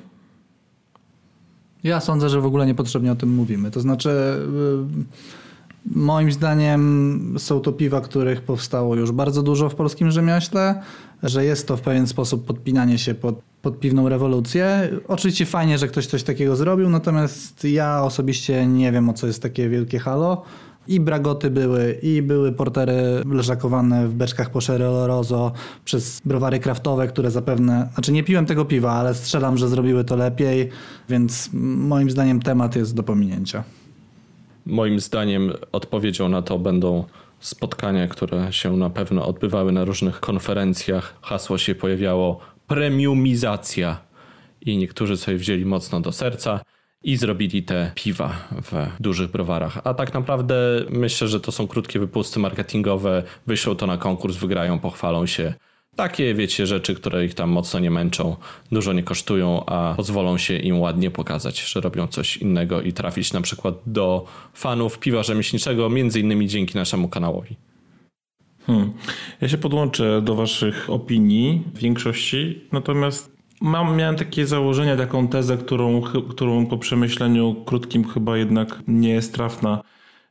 Ja 1.85 2.01
sądzę, 2.01 2.29
że 2.29 2.41
w 2.41 2.47
ogóle 2.47 2.67
niepotrzebnie 2.67 3.13
o 3.13 3.17
tym 3.17 3.35
mówimy. 3.35 3.71
To 3.71 3.81
znaczy, 3.81 4.11
y, 4.11 5.54
moim 5.87 6.33
zdaniem 6.33 7.35
są 7.39 7.61
to 7.61 7.73
piwa, 7.73 8.01
których 8.01 8.43
powstało 8.43 8.97
już 8.97 9.13
bardzo 9.13 9.43
dużo 9.43 9.69
w 9.69 9.75
polskim 9.75 10.11
rzemiośle, 10.11 10.83
że 11.23 11.45
jest 11.45 11.69
to 11.69 11.77
w 11.77 11.81
pewien 11.81 12.07
sposób 12.07 12.47
podpinanie 12.47 12.99
się 12.99 13.15
pod, 13.15 13.41
pod 13.63 13.81
piwną 13.81 14.09
rewolucję. 14.09 14.91
Oczywiście 15.09 15.47
fajnie, 15.47 15.79
że 15.79 15.89
ktoś 15.89 16.07
coś 16.07 16.23
takiego 16.23 16.57
zrobił, 16.57 16.89
natomiast 16.89 17.65
ja 17.65 18.03
osobiście 18.03 18.67
nie 18.67 18.93
wiem, 18.93 19.09
o 19.09 19.13
co 19.13 19.27
jest 19.27 19.43
takie 19.43 19.69
wielkie 19.69 19.99
halo. 19.99 20.43
I 20.89 21.01
bragoty 21.01 21.51
były, 21.51 21.99
i 22.03 22.23
były 22.23 22.53
portery 22.53 23.23
leżakowane 23.31 24.09
w 24.09 24.15
beczkach 24.15 24.51
po 24.51 24.61
Rozo 25.07 25.53
przez 25.85 26.21
browary 26.25 26.59
kraftowe, 26.59 27.09
które 27.09 27.31
zapewne, 27.31 27.89
znaczy 27.95 28.13
nie 28.13 28.25
piłem 28.25 28.47
tego 28.47 28.65
piwa, 28.65 28.93
ale 28.93 29.15
strzelam, 29.15 29.59
że 29.59 29.69
zrobiły 29.69 30.05
to 30.05 30.17
lepiej, 30.17 30.69
więc 31.09 31.51
moim 31.53 32.11
zdaniem 32.11 32.43
temat 32.43 32.77
jest 32.77 32.95
do 32.95 33.03
pominięcia. 33.03 33.65
Moim 34.67 35.01
zdaniem 35.01 35.53
odpowiedzią 35.73 36.29
na 36.29 36.43
to 36.43 36.59
będą 36.59 37.05
spotkania, 37.41 38.09
które 38.09 38.53
się 38.53 38.77
na 38.77 38.91
pewno 38.91 39.27
odbywały 39.27 39.73
na 39.73 39.85
różnych 39.85 40.21
konferencjach. 40.21 41.19
Hasło 41.23 41.59
się 41.59 41.75
pojawiało 41.75 42.41
premiumizacja 42.67 44.01
i 44.61 44.77
niektórzy 44.77 45.17
sobie 45.17 45.37
wzięli 45.37 45.65
mocno 45.65 46.01
do 46.01 46.13
serca 46.13 46.61
i 47.03 47.17
zrobili 47.17 47.63
te 47.63 47.93
piwa 47.95 48.49
w 48.63 49.03
dużych 49.03 49.31
browarach. 49.31 49.81
A 49.85 49.95
tak 49.95 50.15
naprawdę 50.15 50.57
myślę, 50.91 51.29
że 51.29 51.41
to 51.41 51.53
są 51.53 51.67
krótkie 51.67 51.99
wypusty 51.99 52.41
marketingowe, 52.41 53.23
wyślą 53.47 53.77
to 53.77 53.87
na 53.87 53.99
konkurs, 53.99 54.37
wygrają, 54.37 54.79
pochwalą 54.79 55.27
się. 55.27 55.55
Takie, 55.97 56.35
wiecie, 56.35 56.67
rzeczy, 56.67 56.95
które 56.95 57.25
ich 57.25 57.35
tam 57.35 57.51
mocno 57.51 57.81
nie 57.81 57.91
męczą, 57.91 58.37
dużo 58.73 58.93
nie 58.93 59.03
kosztują, 59.03 59.67
a 59.67 59.95
pozwolą 59.97 60.39
się 60.39 60.57
im 60.57 60.81
ładnie 60.81 61.11
pokazać, 61.11 61.61
że 61.61 61.81
robią 61.81 62.07
coś 62.07 62.37
innego 62.37 62.83
i 62.83 62.93
trafić 62.93 63.33
na 63.33 63.41
przykład 63.41 63.75
do 63.87 64.27
fanów 64.55 64.99
piwa 64.99 65.23
rzemieślniczego, 65.23 65.91
między 65.91 66.21
innymi 66.21 66.49
dzięki 66.49 66.75
naszemu 66.75 67.09
kanałowi. 67.09 67.57
Hmm. 68.67 68.93
Ja 69.41 69.49
się 69.49 69.59
podłączę 69.59 70.23
do 70.23 70.35
Waszych 70.35 70.91
opinii 70.91 71.63
w 71.75 71.79
większości, 71.79 72.61
natomiast 72.73 73.35
Mam, 73.61 73.97
miałem 73.97 74.17
takie 74.17 74.47
założenie, 74.47 74.97
taką 74.97 75.29
tezę, 75.29 75.57
którą, 75.57 76.03
którą 76.31 76.67
po 76.67 76.79
przemyśleniu 76.79 77.55
krótkim 77.67 78.09
chyba 78.09 78.37
jednak 78.37 78.83
nie 78.89 79.09
jest 79.09 79.35
trafna, 79.35 79.83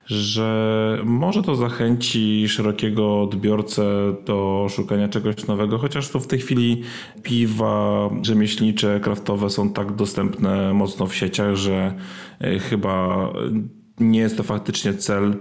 że 0.05 0.97
może 1.05 1.43
to 1.43 1.55
zachęci 1.55 2.49
szerokiego 2.49 3.21
odbiorcę 3.21 3.83
do 4.25 4.67
szukania 4.69 5.09
czegoś 5.09 5.47
nowego, 5.47 5.77
chociaż 5.77 6.09
to 6.09 6.19
w 6.19 6.27
tej 6.27 6.39
chwili 6.39 6.81
piwa 7.23 8.09
rzemieślnicze, 8.21 8.99
kraftowe 8.99 9.49
są 9.49 9.69
tak 9.69 9.95
dostępne 9.95 10.73
mocno 10.73 11.07
w 11.07 11.15
sieciach, 11.15 11.55
że 11.55 11.93
e, 12.39 12.59
chyba 12.59 13.27
nie 13.99 14.19
jest 14.19 14.37
to 14.37 14.43
faktycznie 14.43 14.93
cel 14.93 15.33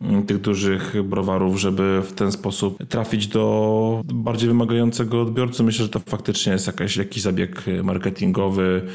Mm, 0.00 0.22
tych 0.26 0.40
dużych 0.40 1.02
browarów, 1.04 1.60
żeby 1.60 2.02
w 2.04 2.12
ten 2.12 2.32
sposób 2.32 2.86
trafić 2.88 3.26
do 3.26 4.02
bardziej 4.04 4.48
wymagającego 4.48 5.22
odbiorcy. 5.22 5.62
Myślę, 5.62 5.84
że 5.84 5.90
to 5.90 5.98
faktycznie 5.98 6.52
jest 6.52 6.66
jakaś, 6.66 6.96
jakiś 6.96 7.22
zabieg 7.22 7.64
marketingowy, 7.82 8.86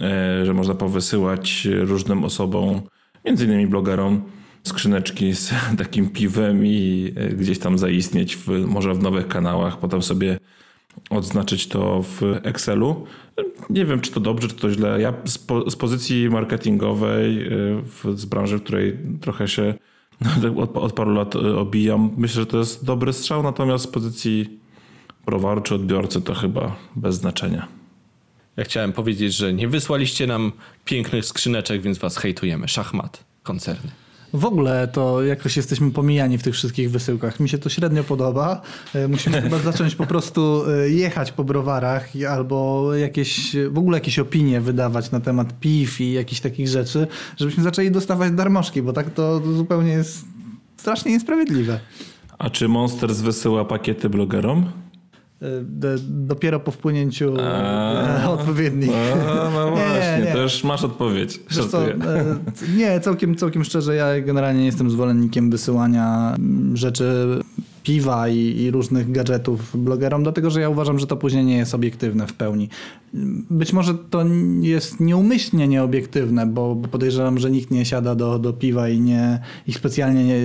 e, 0.00 0.46
że 0.46 0.54
można 0.54 0.74
powysyłać 0.74 1.68
różnym 1.80 2.24
osobom, 2.24 2.80
między 3.24 3.44
innymi 3.44 3.66
blogerom, 3.66 4.22
skrzyneczki 4.64 5.34
z 5.34 5.52
takim 5.78 6.10
piwem 6.10 6.66
i 6.66 7.12
e, 7.16 7.28
gdzieś 7.28 7.58
tam 7.58 7.78
zaistnieć 7.78 8.36
w, 8.36 8.48
może 8.66 8.94
w 8.94 9.02
nowych 9.02 9.28
kanałach, 9.28 9.78
potem 9.78 10.02
sobie 10.02 10.38
odznaczyć 11.10 11.68
to 11.68 12.02
w 12.02 12.22
Excelu. 12.42 13.06
Nie 13.70 13.84
wiem, 13.86 14.00
czy 14.00 14.10
to 14.10 14.20
dobrze, 14.20 14.48
czy 14.48 14.54
to 14.54 14.70
źle. 14.70 15.00
Ja 15.00 15.14
z, 15.24 15.38
po, 15.38 15.70
z 15.70 15.76
pozycji 15.76 16.30
marketingowej, 16.30 17.46
e, 17.46 17.50
w, 17.82 18.18
z 18.18 18.24
branży, 18.24 18.58
w 18.58 18.62
której 18.62 18.98
trochę 19.20 19.48
się 19.48 19.74
od, 20.56 20.76
od 20.76 20.92
paru 20.92 21.14
lat 21.14 21.34
y, 21.34 21.56
obijam. 21.58 22.10
Myślę, 22.16 22.40
że 22.40 22.46
to 22.46 22.58
jest 22.58 22.84
dobry 22.84 23.12
strzał, 23.12 23.42
natomiast 23.42 23.84
z 23.84 23.86
pozycji 23.86 24.58
browaru 25.26 25.60
czy 25.60 25.74
odbiorcy 25.74 26.22
to 26.22 26.34
chyba 26.34 26.76
bez 26.96 27.16
znaczenia. 27.16 27.68
Ja 28.56 28.64
chciałem 28.64 28.92
powiedzieć, 28.92 29.34
że 29.34 29.52
nie 29.52 29.68
wysłaliście 29.68 30.26
nam 30.26 30.52
pięknych 30.84 31.24
skrzyneczek, 31.24 31.82
więc 31.82 31.98
was 31.98 32.16
hejtujemy. 32.16 32.68
Szachmat, 32.68 33.24
koncerny. 33.42 34.03
W 34.34 34.44
ogóle 34.44 34.88
to 34.88 35.22
jakoś 35.22 35.56
jesteśmy 35.56 35.90
pomijani 35.90 36.38
w 36.38 36.42
tych 36.42 36.54
wszystkich 36.54 36.90
wysyłkach. 36.90 37.40
Mi 37.40 37.48
się 37.48 37.58
to 37.58 37.68
średnio 37.68 38.04
podoba. 38.04 38.60
E, 38.94 39.08
musimy 39.08 39.42
chyba 39.42 39.58
zacząć 39.72 39.94
po 39.94 40.06
prostu 40.06 40.64
e, 40.70 40.90
jechać 40.90 41.32
po 41.32 41.44
browarach 41.44 42.08
albo 42.30 42.88
jakieś, 42.94 43.56
w 43.70 43.78
ogóle 43.78 43.96
jakieś 43.96 44.18
opinie 44.18 44.60
wydawać 44.60 45.10
na 45.10 45.20
temat 45.20 45.60
piw 45.60 46.00
i 46.00 46.12
jakichś 46.12 46.40
takich 46.40 46.68
rzeczy, 46.68 47.06
żebyśmy 47.36 47.62
zaczęli 47.62 47.90
dostawać 47.90 48.32
darmożki, 48.32 48.82
bo 48.82 48.92
tak 48.92 49.10
to 49.10 49.40
zupełnie 49.40 49.92
jest 49.92 50.24
strasznie 50.76 51.12
niesprawiedliwe. 51.12 51.80
A 52.38 52.50
czy 52.50 52.68
Monsters 52.68 53.20
wysyła 53.20 53.64
pakiety 53.64 54.08
blogerom? 54.08 54.83
E, 55.44 55.64
dopiero 56.08 56.60
po 56.60 56.70
wpłynięciu 56.70 57.34
a, 57.40 58.30
odpowiednich. 58.30 58.90
A, 59.28 59.50
no 59.50 59.70
właśnie, 59.70 60.18
nie, 60.18 60.24
nie. 60.24 60.32
to 60.32 60.42
już 60.42 60.64
masz 60.64 60.84
odpowiedź. 60.84 61.40
Co, 61.70 61.90
e, 61.90 61.94
nie, 62.76 63.00
całkiem, 63.00 63.36
całkiem 63.36 63.64
szczerze, 63.64 63.94
ja 63.94 64.20
generalnie 64.20 64.60
nie 64.60 64.66
jestem 64.66 64.90
zwolennikiem 64.90 65.50
wysyłania 65.50 66.36
rzeczy 66.74 67.38
piwa 67.84 68.28
i, 68.28 68.38
i, 68.38 68.70
różnych 68.70 69.12
gadżetów 69.12 69.84
blogerom, 69.84 70.22
dlatego 70.22 70.50
że 70.50 70.60
ja 70.60 70.68
uważam, 70.68 70.98
że 70.98 71.06
to 71.06 71.16
później 71.16 71.44
nie 71.44 71.56
jest 71.56 71.74
obiektywne 71.74 72.26
w 72.26 72.32
pełni. 72.32 72.68
Być 73.50 73.72
może 73.72 73.94
to 73.94 74.24
jest 74.60 75.00
nieumyślnie 75.00 75.68
nieobiektywne, 75.68 76.46
bo 76.46 76.76
podejrzewam, 76.76 77.38
że 77.38 77.50
nikt 77.50 77.70
nie 77.70 77.84
siada 77.84 78.14
do, 78.14 78.38
do 78.38 78.52
piwa 78.52 78.88
i 78.88 79.00
nie, 79.00 79.40
ich 79.66 79.76
specjalnie 79.76 80.24
nie, 80.24 80.40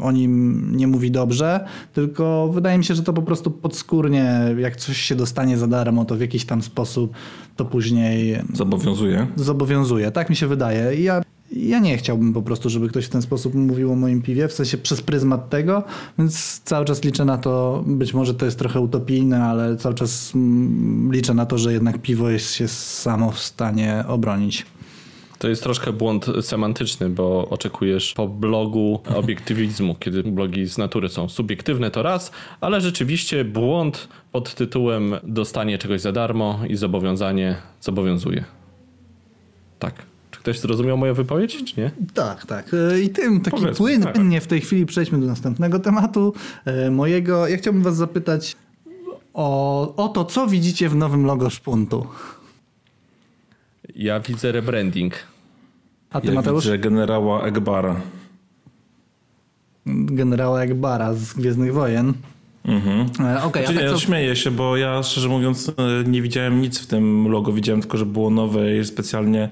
o 0.00 0.12
nim 0.12 0.62
nie 0.76 0.86
mówi 0.86 1.10
dobrze, 1.10 1.66
tylko 1.92 2.50
wydaje 2.54 2.78
mi 2.78 2.84
się, 2.84 2.94
że 2.94 3.02
to 3.02 3.12
po 3.12 3.22
prostu 3.22 3.50
podskórnie, 3.50 4.54
jak 4.58 4.76
coś 4.76 4.96
się 4.96 5.14
dostanie 5.14 5.58
za 5.58 5.66
darmo, 5.66 6.04
to 6.04 6.16
w 6.16 6.20
jakiś 6.20 6.44
tam 6.44 6.62
sposób 6.62 7.12
to 7.56 7.64
później... 7.64 8.42
Zobowiązuje. 8.52 9.26
Zobowiązuje, 9.36 10.10
tak 10.10 10.30
mi 10.30 10.36
się 10.36 10.46
wydaje. 10.46 10.94
I 10.94 11.02
ja 11.02 11.22
ja 11.52 11.78
nie 11.78 11.96
chciałbym 11.98 12.32
po 12.32 12.42
prostu, 12.42 12.70
żeby 12.70 12.88
ktoś 12.88 13.06
w 13.06 13.08
ten 13.08 13.22
sposób 13.22 13.54
mówił 13.54 13.92
o 13.92 13.96
moim 13.96 14.22
piwie, 14.22 14.48
w 14.48 14.52
sensie 14.52 14.78
przez 14.78 15.02
pryzmat 15.02 15.50
tego, 15.50 15.84
więc 16.18 16.60
cały 16.64 16.84
czas 16.84 17.04
liczę 17.04 17.24
na 17.24 17.38
to, 17.38 17.84
być 17.86 18.14
może 18.14 18.34
to 18.34 18.44
jest 18.44 18.58
trochę 18.58 18.80
utopijne, 18.80 19.44
ale 19.44 19.76
cały 19.76 19.94
czas 19.94 20.32
mm, 20.34 21.12
liczę 21.12 21.34
na 21.34 21.46
to, 21.46 21.58
że 21.58 21.72
jednak 21.72 21.98
piwo 21.98 22.30
jest 22.30 22.54
się 22.54 22.68
samo 22.68 23.30
w 23.30 23.38
stanie 23.38 24.04
obronić. 24.08 24.66
To 25.38 25.48
jest 25.48 25.62
troszkę 25.62 25.92
błąd 25.92 26.26
semantyczny, 26.40 27.10
bo 27.10 27.48
oczekujesz 27.48 28.14
po 28.14 28.28
blogu 28.28 29.00
obiektywizmu, 29.14 29.94
kiedy 30.00 30.22
blogi 30.22 30.66
z 30.66 30.78
natury 30.78 31.08
są 31.08 31.28
subiektywne 31.28 31.90
to 31.90 32.02
raz, 32.02 32.32
ale 32.60 32.80
rzeczywiście 32.80 33.44
błąd 33.44 34.08
pod 34.32 34.54
tytułem 34.54 35.14
dostanie 35.22 35.78
czegoś 35.78 36.00
za 36.00 36.12
darmo 36.12 36.60
i 36.68 36.76
zobowiązanie 36.76 37.56
zobowiązuje. 37.80 38.44
Tak. 39.78 40.17
Ktoś 40.48 40.60
zrozumiał 40.60 40.96
moją 40.96 41.14
wypowiedź, 41.14 41.64
czy 41.64 41.80
nie? 41.80 41.90
Tak, 42.14 42.46
tak. 42.46 42.70
E, 42.92 43.00
I 43.00 43.10
tym 43.10 43.40
taki 43.40 43.56
Powiedzmy, 43.56 43.74
płyn, 43.74 44.02
tak. 44.02 44.14
płynnie 44.14 44.40
w 44.40 44.46
tej 44.46 44.60
chwili 44.60 44.86
przejdźmy 44.86 45.20
do 45.20 45.26
następnego 45.26 45.78
tematu 45.78 46.34
e, 46.64 46.90
mojego. 46.90 47.48
Ja 47.48 47.56
chciałbym 47.56 47.82
was 47.82 47.96
zapytać 47.96 48.56
o, 49.34 49.94
o 49.96 50.08
to, 50.08 50.24
co 50.24 50.46
widzicie 50.46 50.88
w 50.88 50.96
nowym 50.96 51.26
logo 51.26 51.50
Szpuntu. 51.50 52.06
Ja 53.96 54.20
widzę 54.20 54.52
rebranding. 54.52 55.14
A 56.10 56.20
ty, 56.20 56.26
ja 56.26 56.34
Mateusz? 56.34 56.64
widzę 56.64 56.78
generała 56.78 57.42
Egbara. 57.42 58.00
Generała 59.86 60.62
Egbara 60.62 61.14
z 61.14 61.34
Gwiezdnych 61.34 61.74
Wojen. 61.74 62.12
Mhm. 62.64 63.06
E, 63.20 63.42
okay, 63.42 63.66
znaczy, 63.66 63.80
tak 63.80 63.90
co... 63.90 63.98
śmieję 63.98 64.36
się, 64.36 64.50
bo 64.50 64.76
ja 64.76 65.02
szczerze 65.02 65.28
mówiąc 65.28 65.72
nie 66.06 66.22
widziałem 66.22 66.60
nic 66.60 66.78
w 66.78 66.86
tym 66.86 67.28
logo. 67.28 67.52
Widziałem 67.52 67.80
tylko, 67.80 67.98
że 67.98 68.06
było 68.06 68.30
nowe 68.30 68.78
i 68.78 68.84
specjalnie 68.84 69.50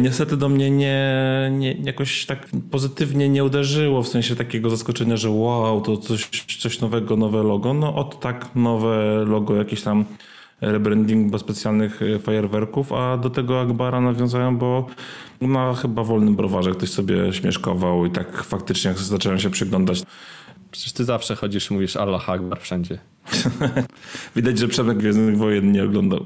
niestety 0.00 0.36
do 0.36 0.48
mnie 0.48 0.70
nie, 0.70 1.50
nie, 1.52 1.72
jakoś 1.72 2.26
tak 2.26 2.48
pozytywnie 2.70 3.28
nie 3.28 3.44
uderzyło, 3.44 4.02
w 4.02 4.08
sensie 4.08 4.36
takiego 4.36 4.70
zaskoczenia, 4.70 5.16
że 5.16 5.30
wow, 5.30 5.80
to 5.80 5.96
coś, 5.96 6.28
coś 6.58 6.80
nowego, 6.80 7.16
nowe 7.16 7.42
logo. 7.42 7.74
No 7.74 7.94
od 7.94 8.20
tak 8.20 8.50
nowe 8.54 9.24
logo, 9.26 9.56
jakieś 9.56 9.82
tam 9.82 10.04
rebranding 10.60 11.30
bez 11.30 11.40
specjalnych 11.40 12.00
fajerwerków, 12.22 12.92
a 12.92 13.16
do 13.16 13.30
tego 13.30 13.60
Akbara 13.60 14.00
nawiązają, 14.00 14.58
bo 14.58 14.86
na 15.40 15.74
chyba 15.74 16.04
wolnym 16.04 16.36
browarze 16.36 16.70
ktoś 16.70 16.88
sobie 16.88 17.32
śmieszkował 17.32 18.06
i 18.06 18.10
tak 18.10 18.42
faktycznie 18.42 18.88
jak 18.88 18.98
zacząłem 18.98 19.38
się 19.38 19.50
przyglądać. 19.50 20.02
Przecież 20.70 20.92
ty 20.92 21.04
zawsze 21.04 21.36
chodzisz 21.36 21.70
i 21.70 21.74
mówisz 21.74 21.96
Allah 21.96 22.30
Akbar 22.30 22.60
wszędzie. 22.60 22.98
Widać, 24.36 24.58
że 24.58 24.68
Przemek 24.68 24.98
Gwiezdnych 24.98 25.38
Wojen 25.38 25.72
nie 25.72 25.84
oglądał. 25.84 26.24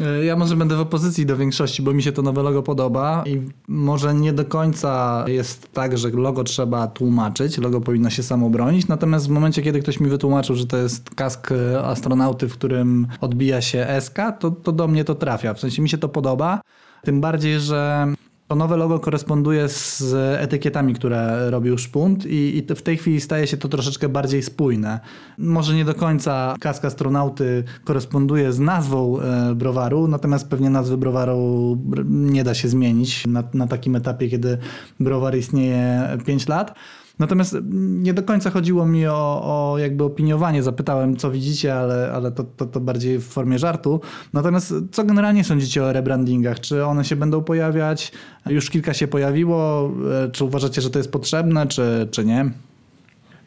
E, 0.00 0.24
ja 0.24 0.36
może 0.36 0.56
będę 0.56 0.76
w 0.76 0.80
opozycji 0.80 1.26
do 1.26 1.36
większości, 1.36 1.82
bo 1.82 1.92
mi 1.92 2.02
się 2.02 2.12
to 2.12 2.22
nowe 2.22 2.42
logo 2.42 2.62
podoba 2.62 3.24
i 3.26 3.40
może 3.68 4.14
nie 4.14 4.32
do 4.32 4.44
końca 4.44 5.24
jest 5.28 5.72
tak, 5.72 5.98
że 5.98 6.10
logo 6.10 6.44
trzeba 6.44 6.86
tłumaczyć, 6.86 7.58
logo 7.58 7.80
powinno 7.80 8.10
się 8.10 8.22
samo 8.22 8.50
bronić, 8.50 8.88
natomiast 8.88 9.26
w 9.26 9.30
momencie, 9.30 9.62
kiedy 9.62 9.80
ktoś 9.80 10.00
mi 10.00 10.08
wytłumaczył, 10.08 10.56
że 10.56 10.66
to 10.66 10.76
jest 10.76 11.10
kask 11.10 11.52
e, 11.52 11.84
astronauty, 11.84 12.48
w 12.48 12.52
którym 12.52 13.06
odbija 13.20 13.60
się 13.60 13.86
SK, 14.00 14.18
to, 14.40 14.50
to 14.50 14.72
do 14.72 14.88
mnie 14.88 15.04
to 15.04 15.14
trafia. 15.14 15.54
W 15.54 15.60
sensie 15.60 15.82
mi 15.82 15.88
się 15.88 15.98
to 15.98 16.08
podoba, 16.08 16.60
tym 17.02 17.20
bardziej, 17.20 17.60
że 17.60 18.06
to 18.50 18.56
nowe 18.56 18.76
logo 18.76 19.00
koresponduje 19.00 19.68
z 19.68 20.14
etykietami, 20.40 20.94
które 20.94 21.50
robił 21.50 21.78
Szpunt 21.78 22.26
i, 22.26 22.56
i 22.56 22.74
w 22.74 22.82
tej 22.82 22.96
chwili 22.96 23.20
staje 23.20 23.46
się 23.46 23.56
to 23.56 23.68
troszeczkę 23.68 24.08
bardziej 24.08 24.42
spójne. 24.42 25.00
Może 25.38 25.74
nie 25.74 25.84
do 25.84 25.94
końca 25.94 26.54
kask 26.60 26.84
astronauty 26.84 27.64
koresponduje 27.84 28.52
z 28.52 28.58
nazwą 28.58 29.20
e, 29.20 29.54
browaru, 29.54 30.08
natomiast 30.08 30.48
pewnie 30.48 30.70
nazwy 30.70 30.96
browaru 30.96 31.78
nie 32.04 32.44
da 32.44 32.54
się 32.54 32.68
zmienić 32.68 33.26
na, 33.26 33.44
na 33.54 33.66
takim 33.66 33.96
etapie, 33.96 34.28
kiedy 34.28 34.58
browar 35.00 35.36
istnieje 35.36 36.08
5 36.26 36.48
lat. 36.48 36.74
Natomiast 37.20 37.56
nie 38.02 38.14
do 38.14 38.22
końca 38.22 38.50
chodziło 38.50 38.86
mi 38.86 39.06
o, 39.06 39.42
o 39.44 39.78
jakby 39.78 40.04
opiniowanie. 40.04 40.62
Zapytałem, 40.62 41.16
co 41.16 41.30
widzicie, 41.30 41.74
ale, 41.74 42.12
ale 42.14 42.32
to, 42.32 42.44
to, 42.44 42.66
to 42.66 42.80
bardziej 42.80 43.18
w 43.18 43.24
formie 43.24 43.58
żartu. 43.58 44.00
Natomiast 44.32 44.74
co 44.92 45.04
generalnie 45.04 45.44
sądzicie 45.44 45.84
o 45.84 45.92
rebrandingach? 45.92 46.60
Czy 46.60 46.84
one 46.84 47.04
się 47.04 47.16
będą 47.16 47.44
pojawiać? 47.44 48.12
Już 48.46 48.70
kilka 48.70 48.94
się 48.94 49.08
pojawiło. 49.08 49.90
E, 50.24 50.30
czy 50.30 50.44
uważacie, 50.44 50.82
że 50.82 50.90
to 50.90 50.98
jest 50.98 51.12
potrzebne, 51.12 51.66
czy, 51.66 52.08
czy 52.10 52.24
nie? 52.24 52.50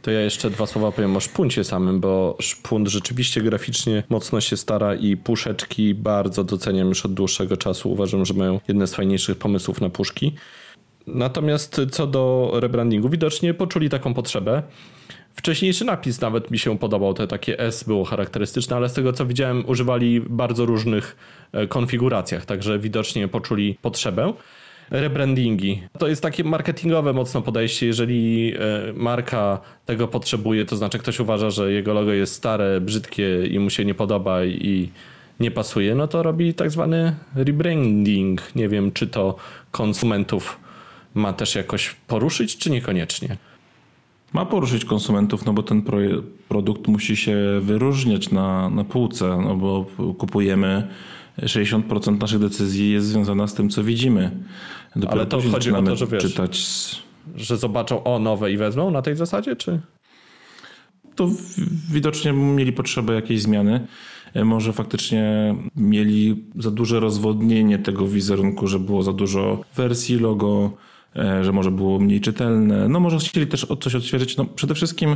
To 0.02 0.12
ja 0.12 0.22
jeszcze 0.22 0.50
dwa 0.50 0.66
słowa 0.66 0.92
powiem 0.92 1.18
o 1.18 1.20
szpuncie 1.20 1.64
samym, 1.64 2.00
bo 2.00 2.38
szpunt 2.40 2.88
rzeczywiście 2.88 3.42
graficznie 3.42 4.04
mocno 4.10 4.42
się 4.42 4.58
stara 4.58 4.96
i 4.96 5.18
puszeczki 5.18 5.96
bardzo 5.96 6.44
doceniam 6.44 6.88
już 6.88 7.06
od 7.06 7.14
dłuższego 7.14 7.58
czasu. 7.58 7.92
Uważam, 7.92 8.26
że 8.26 8.34
mają 8.34 8.60
jedne 8.68 8.88
z 8.88 8.96
fajniejszych 8.96 9.38
pomysłów 9.38 9.82
na 9.82 9.90
puszki. 9.90 10.36
Natomiast 11.08 11.82
co 11.92 12.08
do 12.08 12.52
rebrandingu, 12.54 13.10
widocznie 13.10 13.54
poczuli 13.54 13.90
taką 13.90 14.14
potrzebę. 14.14 14.64
Wcześniejszy 15.36 15.86
napis 15.86 16.22
nawet 16.22 16.52
mi 16.52 16.60
się 16.60 16.78
podobał, 16.78 17.14
to 17.14 17.28
takie 17.28 17.60
S 17.60 17.84
było 17.84 18.06
charakterystyczne, 18.06 18.76
ale 18.76 18.90
z 18.90 18.94
tego 18.94 19.14
co 19.14 19.26
widziałem, 19.26 19.64
używali 19.70 20.22
bardzo 20.22 20.66
różnych 20.66 21.16
e, 21.52 21.68
konfiguracjach, 21.68 22.46
także 22.46 22.80
widocznie 22.80 23.28
poczuli 23.28 23.78
potrzebę. 23.82 24.34
Rebrandingi. 24.92 25.84
To 26.00 26.08
jest 26.08 26.22
takie 26.22 26.44
marketingowe 26.44 27.14
mocno 27.14 27.42
podejście. 27.42 27.88
Jeżeli 27.88 28.54
e, 28.56 28.60
marka 28.94 29.62
tego 29.86 30.08
potrzebuje, 30.08 30.66
to 30.66 30.76
znaczy 30.76 31.00
ktoś 31.00 31.20
uważa, 31.20 31.50
że 31.50 31.72
jego 31.72 31.94
logo 31.94 32.14
jest 32.14 32.34
stare, 32.34 32.82
brzydkie 32.82 33.46
i 33.46 33.60
mu 33.60 33.70
się 33.70 33.86
nie 33.86 33.94
podoba 33.94 34.46
i 34.46 34.90
nie 35.40 35.52
pasuje, 35.52 35.96
no 35.96 36.08
to 36.08 36.24
robi 36.24 36.54
tak 36.54 36.72
zwany 36.72 37.16
rebranding. 37.36 38.56
Nie 38.56 38.70
wiem, 38.70 38.92
czy 38.92 39.08
to 39.08 39.36
konsumentów 39.72 40.60
ma 41.14 41.34
też 41.34 41.56
jakoś 41.56 41.96
poruszyć, 42.08 42.58
czy 42.58 42.70
niekoniecznie? 42.70 43.38
Ma 44.34 44.46
poruszyć 44.46 44.86
konsumentów, 44.86 45.46
no 45.46 45.54
bo 45.54 45.64
ten 45.64 45.84
produkt 46.48 46.88
musi 46.88 47.18
się 47.18 47.38
wyróżniać 47.62 48.32
na, 48.32 48.70
na 48.70 48.84
półce, 48.84 49.40
no 49.44 49.56
bo 49.56 49.86
kupujemy 50.18 50.88
60% 51.42 52.20
naszych 52.20 52.40
decyzji 52.40 52.92
jest 52.92 53.08
związana 53.08 53.48
z 53.48 53.54
tym, 53.54 53.70
co 53.70 53.84
widzimy. 53.84 54.32
Dopiero 54.96 55.12
Ale 55.12 55.26
to 55.26 55.42
chodzi 55.42 55.72
o 55.72 55.82
to, 55.82 55.96
że 55.96 56.08
wiesz, 56.08 56.24
czytać... 56.24 56.66
że 57.36 57.58
zobaczą 57.58 58.04
o 58.04 58.20
nowe 58.20 58.52
i 58.52 58.58
wezmą 58.58 58.92
na 58.92 59.02
tej 59.02 59.16
zasadzie, 59.16 59.56
czy? 59.56 59.80
To 61.16 61.30
widocznie 61.92 62.34
mieli 62.34 62.74
potrzebę 62.74 63.14
jakiejś 63.14 63.42
zmiany. 63.42 63.88
Może 64.44 64.74
faktycznie 64.74 65.56
mieli 65.76 66.44
za 66.56 66.72
duże 66.72 67.00
rozwodnienie 67.00 67.80
tego 67.80 68.08
wizerunku, 68.08 68.68
że 68.68 68.80
było 68.80 69.04
za 69.04 69.14
dużo 69.14 69.62
wersji 69.76 70.20
logo, 70.20 70.72
E, 70.72 70.93
że 71.42 71.52
może 71.52 71.72
było 71.72 72.00
mniej 72.00 72.22
czytelne. 72.22 72.88
No 72.90 73.00
może 73.00 73.18
chcieli 73.18 73.48
też 73.48 73.68
coś 73.82 73.96
odświeżyć. 73.96 74.38
No 74.38 74.46
przede 74.46 74.76
wszystkim 74.76 75.16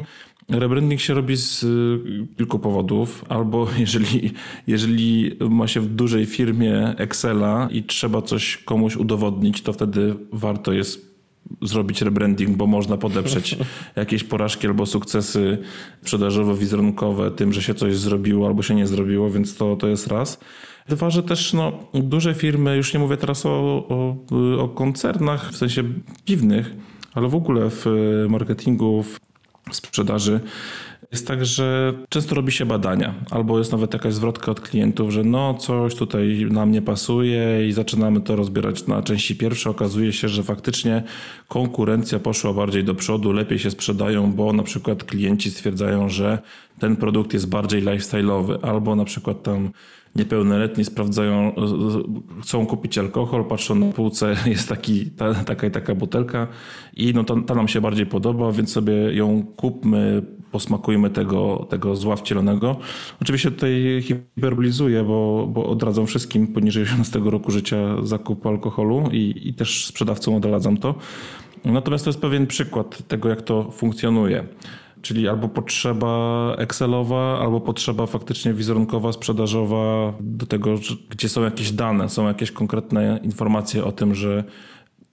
rebranding 0.49 1.01
się 1.01 1.13
robi 1.13 1.37
z 1.37 1.63
y, 1.63 2.27
kilku 2.37 2.59
powodów. 2.59 3.25
Albo 3.29 3.67
jeżeli, 3.79 4.31
jeżeli 4.67 5.31
ma 5.49 5.67
się 5.67 5.81
w 5.81 5.87
dużej 5.87 6.25
firmie 6.25 6.95
Excela 6.97 7.69
i 7.71 7.83
trzeba 7.83 8.21
coś 8.21 8.57
komuś 8.57 8.95
udowodnić, 8.95 9.61
to 9.61 9.73
wtedy 9.73 10.15
warto 10.31 10.73
jest 10.73 11.17
zrobić 11.61 12.01
rebranding, 12.01 12.57
bo 12.57 12.67
można 12.67 12.97
podeprzeć 12.97 13.57
jakieś 13.95 14.23
porażki 14.23 14.67
albo 14.67 14.85
sukcesy 14.85 15.57
sprzedażowo-wizerunkowe 16.03 17.31
tym, 17.31 17.53
że 17.53 17.61
się 17.61 17.73
coś 17.75 17.97
zrobiło 17.97 18.47
albo 18.47 18.63
się 18.63 18.75
nie 18.75 18.87
zrobiło, 18.87 19.29
więc 19.29 19.55
to, 19.55 19.75
to 19.75 19.87
jest 19.87 20.07
raz. 20.07 20.39
Dwa, 20.89 21.09
że 21.09 21.23
też 21.23 21.53
no, 21.53 21.71
duże 21.93 22.33
firmy, 22.33 22.77
już 22.77 22.93
nie 22.93 22.99
mówię 22.99 23.17
teraz 23.17 23.45
o, 23.45 23.49
o, 23.49 24.15
o 24.59 24.67
koncernach 24.67 25.51
w 25.51 25.57
sensie 25.57 25.83
piwnych, 26.25 26.73
ale 27.13 27.27
w 27.27 27.35
ogóle 27.35 27.69
w 27.69 27.85
marketingu, 28.29 29.03
w 29.03 29.19
sprzedaży, 29.75 30.39
jest 31.11 31.27
tak, 31.27 31.45
że 31.45 31.93
często 32.09 32.35
robi 32.35 32.51
się 32.51 32.65
badania, 32.65 33.13
albo 33.31 33.57
jest 33.57 33.71
nawet 33.71 33.93
jakaś 33.93 34.13
zwrotka 34.13 34.51
od 34.51 34.61
klientów, 34.61 35.11
że 35.11 35.23
no 35.23 35.53
coś 35.53 35.95
tutaj 35.95 36.47
nam 36.51 36.71
nie 36.71 36.81
pasuje 36.81 37.67
i 37.67 37.73
zaczynamy 37.73 38.21
to 38.21 38.35
rozbierać 38.35 38.87
na 38.87 39.01
części 39.01 39.35
pierwsze. 39.35 39.69
Okazuje 39.69 40.13
się, 40.13 40.29
że 40.29 40.43
faktycznie 40.43 41.03
konkurencja 41.47 42.19
poszła 42.19 42.53
bardziej 42.53 42.83
do 42.83 42.95
przodu, 42.95 43.31
lepiej 43.31 43.59
się 43.59 43.71
sprzedają, 43.71 44.33
bo 44.33 44.53
na 44.53 44.63
przykład 44.63 45.03
klienci 45.03 45.51
stwierdzają, 45.51 46.09
że 46.09 46.39
ten 46.79 46.95
produkt 46.95 47.33
jest 47.33 47.49
bardziej 47.49 47.83
lifestyle'owy, 47.83 48.57
albo 48.61 48.95
na 48.95 49.05
przykład 49.05 49.43
tam 49.43 49.71
niepełnoletni 50.17 50.85
sprawdzają, 50.85 51.51
chcą 52.41 52.65
kupić 52.65 52.97
alkohol, 52.97 53.45
patrzą 53.45 53.75
na 53.75 53.91
półce, 53.91 54.35
jest 54.45 54.69
taki, 54.69 55.11
ta, 55.11 55.33
taka 55.33 55.67
i 55.67 55.71
taka 55.71 55.95
butelka 55.95 56.47
i 56.95 57.13
no 57.13 57.23
to, 57.23 57.41
ta 57.41 57.55
nam 57.55 57.67
się 57.67 57.81
bardziej 57.81 58.05
podoba, 58.05 58.51
więc 58.51 58.71
sobie 58.71 58.93
ją 58.93 59.43
kupmy, 59.55 60.23
posmakujmy 60.51 61.09
tego, 61.09 61.67
tego 61.69 61.95
zła 61.95 62.15
wcielonego. 62.15 62.75
Oczywiście 63.21 63.51
tutaj 63.51 64.01
hiperbolizuję, 64.01 65.03
bo, 65.03 65.47
bo 65.47 65.65
odradzam 65.65 66.07
wszystkim 66.07 66.47
poniżej 66.47 66.83
18 66.91 67.19
roku 67.19 67.51
życia 67.51 67.77
zakupu 68.03 68.49
alkoholu 68.49 69.09
i, 69.11 69.41
i 69.45 69.53
też 69.53 69.85
sprzedawcom 69.85 70.35
odradzam 70.35 70.77
to. 70.77 70.95
Natomiast 71.65 72.05
to 72.05 72.09
jest 72.09 72.21
pewien 72.21 72.47
przykład 72.47 73.07
tego, 73.07 73.29
jak 73.29 73.41
to 73.41 73.71
funkcjonuje. 73.71 74.43
Czyli 75.07 75.27
albo 75.27 75.49
potrzeba 75.49 76.55
Excelowa, 76.57 77.39
albo 77.39 77.61
potrzeba 77.61 78.05
faktycznie 78.05 78.53
wizerunkowa, 78.53 79.11
sprzedażowa 79.11 80.13
do 80.19 80.45
tego, 80.45 80.75
gdzie 81.09 81.29
są 81.29 81.43
jakieś 81.43 81.71
dane, 81.71 82.09
są 82.09 82.27
jakieś 82.27 82.51
konkretne 82.51 83.19
informacje 83.23 83.85
o 83.85 83.91
tym, 83.91 84.15
że 84.15 84.43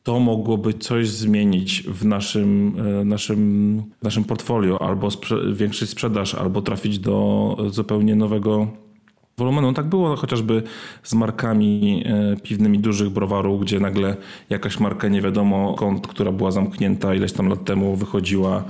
to 0.03 0.19
mogłoby 0.21 0.75
coś 0.75 1.09
zmienić 1.09 1.83
w 1.83 2.05
naszym, 2.05 2.77
e, 3.01 3.05
naszym, 3.05 3.83
naszym 4.03 4.25
portfolio, 4.25 4.83
albo 4.83 5.09
sprze- 5.09 5.87
sprzedaż, 5.87 6.35
albo 6.35 6.63
trafić 6.63 6.99
do 6.99 7.57
zupełnie 7.71 8.15
nowego 8.15 8.69
wolumenu. 9.39 9.73
Tak 9.73 9.87
było 9.87 10.17
chociażby 10.17 10.63
z 11.03 11.15
markami 11.15 12.03
e, 12.07 12.37
piwnymi 12.43 12.79
dużych 12.79 13.11
browarów, 13.11 13.63
gdzie 13.63 13.81
nagle 13.81 14.17
jakaś 14.51 14.81
marka 14.81 15.09
nie 15.09 15.23
wiadomo 15.23 15.75
kąt, 15.75 16.07
która 16.07 16.33
była 16.33 16.51
zamknięta 16.51 17.15
ileś 17.15 17.33
tam 17.33 17.49
lat 17.49 17.65
temu, 17.65 17.97
wychodziła 17.97 18.65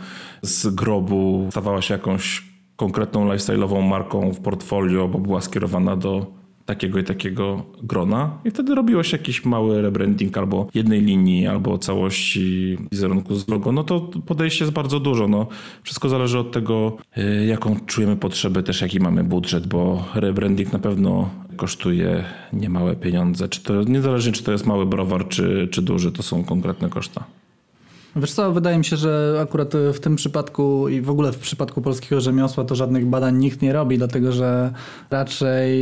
z 0.44 0.74
grobu, 0.74 1.46
stawała 1.50 1.82
się 1.82 1.94
jakąś 1.94 2.42
konkretną 2.76 3.28
lifestyle'ową 3.28 3.88
marką 3.88 4.32
w 4.32 4.40
portfolio, 4.40 5.08
bo 5.08 5.18
była 5.18 5.40
skierowana 5.40 5.96
do 5.96 6.26
takiego 6.66 6.98
i 6.98 7.04
takiego 7.04 7.62
grona 7.82 8.38
i 8.44 8.50
wtedy 8.50 8.74
robiło 8.74 9.02
się 9.02 9.16
jakiś 9.16 9.44
mały 9.44 9.82
rebranding 9.82 10.38
albo 10.38 10.68
jednej 10.74 11.00
linii, 11.02 11.46
albo 11.46 11.78
całości 11.78 12.78
wizerunku 12.92 13.34
z 13.34 13.48
logo, 13.48 13.72
no 13.72 13.84
to 13.84 14.00
podejście 14.00 14.64
jest 14.64 14.74
bardzo 14.74 15.00
dużo. 15.00 15.28
No. 15.28 15.46
Wszystko 15.82 16.08
zależy 16.08 16.38
od 16.38 16.52
tego, 16.52 16.96
y, 17.18 17.46
jaką 17.46 17.76
czujemy 17.86 18.16
potrzebę, 18.16 18.62
też 18.62 18.80
jaki 18.80 19.00
mamy 19.00 19.24
budżet, 19.24 19.66
bo 19.66 20.04
rebranding 20.14 20.72
na 20.72 20.78
pewno 20.78 21.30
kosztuje 21.56 22.24
niemałe 22.52 22.96
pieniądze. 22.96 23.48
Czy 23.48 23.62
to, 23.62 23.82
niezależnie 23.82 24.32
czy 24.32 24.44
to 24.44 24.52
jest 24.52 24.66
mały 24.66 24.86
browar, 24.86 25.28
czy, 25.28 25.68
czy 25.70 25.82
duży, 25.82 26.12
to 26.12 26.22
są 26.22 26.44
konkretne 26.44 26.88
koszta. 26.88 27.24
Wiesz 28.16 28.32
co, 28.32 28.52
wydaje 28.52 28.78
mi 28.78 28.84
się, 28.84 28.96
że 28.96 29.40
akurat 29.42 29.74
w 29.92 30.00
tym 30.00 30.16
przypadku 30.16 30.88
i 30.88 31.00
w 31.00 31.10
ogóle 31.10 31.32
w 31.32 31.38
przypadku 31.38 31.82
polskiego 31.82 32.20
rzemiosła 32.20 32.64
to 32.64 32.74
żadnych 32.74 33.06
badań 33.06 33.36
nikt 33.36 33.62
nie 33.62 33.72
robi, 33.72 33.98
dlatego 33.98 34.32
że 34.32 34.72
raczej 35.10 35.78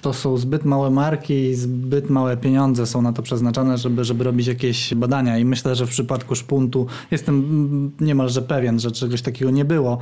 to 0.00 0.12
są 0.12 0.36
zbyt 0.36 0.64
małe 0.64 0.90
marki 0.90 1.34
i 1.34 1.54
zbyt 1.54 2.10
małe 2.10 2.36
pieniądze 2.36 2.86
są 2.86 3.02
na 3.02 3.12
to 3.12 3.22
przeznaczone, 3.22 3.78
żeby, 3.78 4.04
żeby 4.04 4.24
robić 4.24 4.46
jakieś 4.46 4.94
badania 4.94 5.38
i 5.38 5.44
myślę, 5.44 5.74
że 5.74 5.86
w 5.86 5.90
przypadku 5.90 6.34
szpuntu 6.34 6.86
jestem 7.10 7.92
niemalże 8.00 8.42
pewien, 8.42 8.80
że 8.80 8.90
czegoś 8.90 9.22
takiego 9.22 9.50
nie 9.50 9.64
było. 9.64 9.98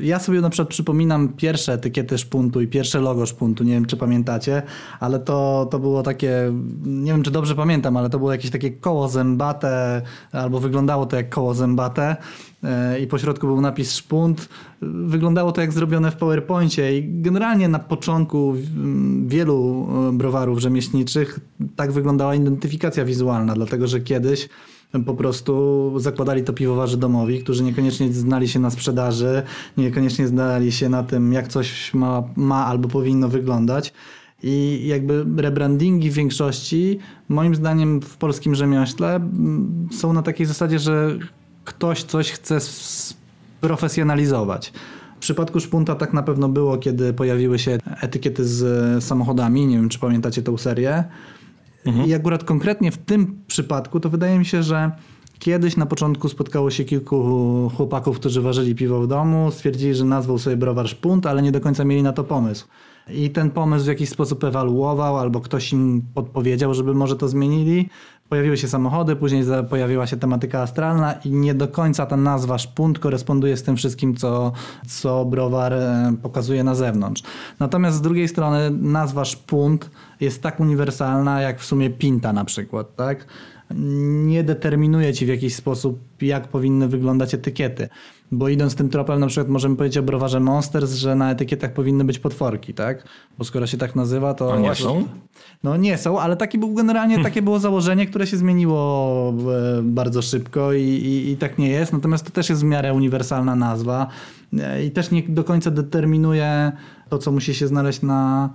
Ja 0.00 0.18
sobie 0.18 0.40
na 0.40 0.50
przykład 0.50 0.68
przypominam 0.68 1.28
pierwsze 1.28 1.72
etykiety 1.72 2.18
szpuntu 2.18 2.60
i 2.60 2.66
pierwsze 2.66 3.00
logo 3.00 3.26
szpuntu, 3.26 3.64
nie 3.64 3.72
wiem 3.72 3.86
czy 3.86 3.96
pamiętacie, 3.96 4.62
ale 5.00 5.18
to, 5.18 5.68
to 5.70 5.78
było 5.78 6.02
takie, 6.02 6.52
nie 6.84 7.12
wiem 7.12 7.22
czy 7.22 7.30
dobrze 7.30 7.54
pamiętam, 7.54 7.96
ale 7.96 8.10
to 8.10 8.18
było 8.18 8.32
jakieś 8.32 8.50
takie 8.50 8.70
koło 8.70 9.08
zębate 9.08 10.02
albo 10.32 10.60
wyglądało 10.68 11.06
to 11.06 11.16
jak 11.16 11.28
koło 11.28 11.54
zębate 11.54 12.16
e, 12.62 13.00
i 13.00 13.06
po 13.06 13.18
środku 13.18 13.46
był 13.46 13.60
napis 13.60 13.92
szpunt. 13.94 14.48
Wyglądało 14.82 15.52
to 15.52 15.60
jak 15.60 15.72
zrobione 15.72 16.10
w 16.10 16.16
PowerPoincie 16.16 16.98
i 16.98 17.22
generalnie 17.22 17.68
na 17.68 17.78
początku 17.78 18.54
wielu 19.26 19.88
e, 20.08 20.12
browarów 20.12 20.58
rzemieślniczych 20.58 21.40
tak 21.76 21.92
wyglądała 21.92 22.34
identyfikacja 22.34 23.04
wizualna, 23.04 23.54
dlatego 23.54 23.86
że 23.86 24.00
kiedyś 24.00 24.48
po 25.06 25.14
prostu 25.14 25.92
zakładali 25.96 26.44
to 26.44 26.52
piwowarzy 26.52 26.96
domowi, 26.96 27.42
którzy 27.42 27.62
niekoniecznie 27.62 28.12
znali 28.12 28.48
się 28.48 28.60
na 28.60 28.70
sprzedaży, 28.70 29.42
niekoniecznie 29.76 30.26
znali 30.28 30.72
się 30.72 30.88
na 30.88 31.02
tym, 31.02 31.32
jak 31.32 31.48
coś 31.48 31.94
ma, 31.94 32.22
ma 32.36 32.66
albo 32.66 32.88
powinno 32.88 33.28
wyglądać. 33.28 33.92
I 34.42 34.82
jakby 34.86 35.42
rebrandingi 35.42 36.10
w 36.10 36.14
większości, 36.14 36.98
moim 37.28 37.54
zdaniem, 37.54 38.00
w 38.00 38.16
polskim 38.16 38.54
rzemiośle 38.54 39.20
są 39.92 40.12
na 40.12 40.22
takiej 40.22 40.46
zasadzie, 40.46 40.78
że 40.78 41.18
ktoś 41.64 42.02
coś 42.02 42.30
chce 42.30 42.58
profesjonalizować. 43.60 44.72
W 45.16 45.20
przypadku 45.20 45.60
Szpunta 45.60 45.94
tak 45.94 46.12
na 46.12 46.22
pewno 46.22 46.48
było, 46.48 46.78
kiedy 46.78 47.12
pojawiły 47.12 47.58
się 47.58 47.78
etykiety 48.00 48.44
z 48.44 49.04
samochodami. 49.04 49.66
Nie 49.66 49.76
wiem, 49.76 49.88
czy 49.88 49.98
pamiętacie 49.98 50.42
tę 50.42 50.58
serię. 50.58 51.04
Mhm. 51.86 52.08
I 52.08 52.14
akurat 52.14 52.44
konkretnie 52.44 52.92
w 52.92 52.98
tym 52.98 53.38
przypadku 53.46 54.00
to 54.00 54.10
wydaje 54.10 54.38
mi 54.38 54.46
się, 54.46 54.62
że 54.62 54.90
kiedyś 55.38 55.76
na 55.76 55.86
początku 55.86 56.28
spotkało 56.28 56.70
się 56.70 56.84
kilku 56.84 57.70
chłopaków, 57.76 58.16
którzy 58.16 58.40
ważyli 58.40 58.74
piwo 58.74 59.00
w 59.00 59.06
domu, 59.06 59.50
stwierdzili, 59.50 59.94
że 59.94 60.04
nazwał 60.04 60.38
sobie 60.38 60.56
browar 60.56 60.88
Szpunt, 60.88 61.26
ale 61.26 61.42
nie 61.42 61.52
do 61.52 61.60
końca 61.60 61.84
mieli 61.84 62.02
na 62.02 62.12
to 62.12 62.24
pomysł 62.24 62.66
i 63.10 63.30
ten 63.30 63.50
pomysł 63.50 63.84
w 63.84 63.88
jakiś 63.88 64.08
sposób 64.08 64.44
ewaluował, 64.44 65.18
albo 65.18 65.40
ktoś 65.40 65.72
im 65.72 66.02
podpowiedział, 66.14 66.74
żeby 66.74 66.94
może 66.94 67.16
to 67.16 67.28
zmienili. 67.28 67.88
Pojawiły 68.28 68.56
się 68.56 68.68
samochody, 68.68 69.16
później 69.16 69.44
pojawiła 69.70 70.06
się 70.06 70.16
tematyka 70.16 70.62
astralna 70.62 71.12
i 71.12 71.30
nie 71.30 71.54
do 71.54 71.68
końca 71.68 72.06
ta 72.06 72.16
nazwa 72.16 72.58
szpunt 72.58 72.98
koresponduje 72.98 73.56
z 73.56 73.62
tym 73.62 73.76
wszystkim, 73.76 74.16
co, 74.16 74.52
co 74.86 75.24
browar 75.24 75.72
e, 75.72 76.12
pokazuje 76.22 76.64
na 76.64 76.74
zewnątrz. 76.74 77.22
Natomiast 77.60 77.96
z 77.96 78.00
drugiej 78.00 78.28
strony 78.28 78.70
nazwa 78.70 79.24
szpunt 79.24 79.90
jest 80.20 80.42
tak 80.42 80.60
uniwersalna, 80.60 81.40
jak 81.40 81.60
w 81.60 81.64
sumie 81.64 81.90
pinta 81.90 82.32
na 82.32 82.44
przykład, 82.44 82.96
tak? 82.96 83.26
Nie 84.24 84.44
determinuje 84.44 85.14
ci 85.14 85.26
w 85.26 85.28
jakiś 85.28 85.54
sposób, 85.54 86.00
jak 86.20 86.48
powinny 86.48 86.88
wyglądać 86.88 87.34
etykiety. 87.34 87.88
Bo 88.32 88.48
idąc 88.48 88.74
tym 88.74 88.88
tropem, 88.88 89.20
na 89.20 89.26
przykład 89.26 89.48
możemy 89.48 89.76
powiedzieć 89.76 89.98
o 89.98 90.02
browarze 90.02 90.40
Monsters, 90.40 90.94
że 90.94 91.14
na 91.14 91.30
etykietach 91.30 91.72
powinny 91.72 92.04
być 92.04 92.18
potworki, 92.18 92.74
tak? 92.74 93.04
Bo 93.38 93.44
skoro 93.44 93.66
się 93.66 93.78
tak 93.78 93.96
nazywa, 93.96 94.34
to... 94.34 94.52
A 94.52 94.58
nie 94.58 94.74
są? 94.74 95.04
No 95.62 95.76
nie 95.76 95.98
są, 95.98 96.20
ale 96.20 96.36
taki 96.36 96.58
był 96.58 96.74
generalnie, 96.74 97.22
takie 97.24 97.42
było 97.42 97.58
założenie, 97.58 98.06
które 98.06 98.26
się 98.26 98.36
zmieniło 98.36 99.34
e, 99.78 99.82
bardzo 99.82 100.22
szybko 100.22 100.72
i, 100.72 100.82
i, 100.82 101.30
i 101.30 101.36
tak 101.36 101.58
nie 101.58 101.68
jest. 101.68 101.92
Natomiast 101.92 102.24
to 102.24 102.30
też 102.30 102.50
jest 102.50 102.62
w 102.62 102.64
miarę 102.64 102.94
uniwersalna 102.94 103.56
nazwa 103.56 104.06
e, 104.58 104.84
i 104.84 104.90
też 104.90 105.10
nie 105.10 105.22
do 105.22 105.44
końca 105.44 105.70
determinuje 105.70 106.72
to, 107.08 107.18
co 107.18 107.32
musi 107.32 107.54
się 107.54 107.66
znaleźć 107.66 108.02
na, 108.02 108.50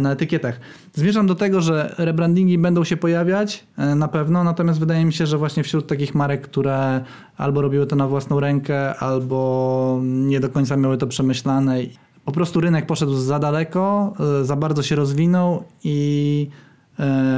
na 0.00 0.12
etykietach. 0.12 0.60
Zmierzam 0.94 1.26
do 1.26 1.34
tego, 1.34 1.60
że 1.60 1.94
rebrandingi 1.98 2.58
będą 2.58 2.84
się 2.84 2.96
pojawiać 2.96 3.64
e, 3.76 3.94
na 3.94 4.08
pewno, 4.08 4.44
natomiast 4.44 4.80
wydaje 4.80 5.04
mi 5.04 5.12
się, 5.12 5.26
że 5.26 5.38
właśnie 5.38 5.62
wśród 5.62 5.86
takich 5.86 6.14
marek, 6.14 6.40
które 6.40 7.00
albo 7.36 7.62
robiły 7.62 7.86
to 7.86 7.96
na 7.96 8.08
własną 8.08 8.40
rękę, 8.40 8.94
albo 8.96 10.00
nie 10.02 10.40
do 10.40 10.48
końca 10.48 10.76
miały 10.76 10.98
to 10.98 11.06
przemyślane, 11.06 11.78
po 12.24 12.32
prostu 12.32 12.60
rynek 12.60 12.86
poszedł 12.86 13.14
za 13.14 13.38
daleko, 13.38 14.14
e, 14.40 14.44
za 14.44 14.56
bardzo 14.56 14.82
się 14.82 14.96
rozwinął 14.96 15.64
i 15.84 16.48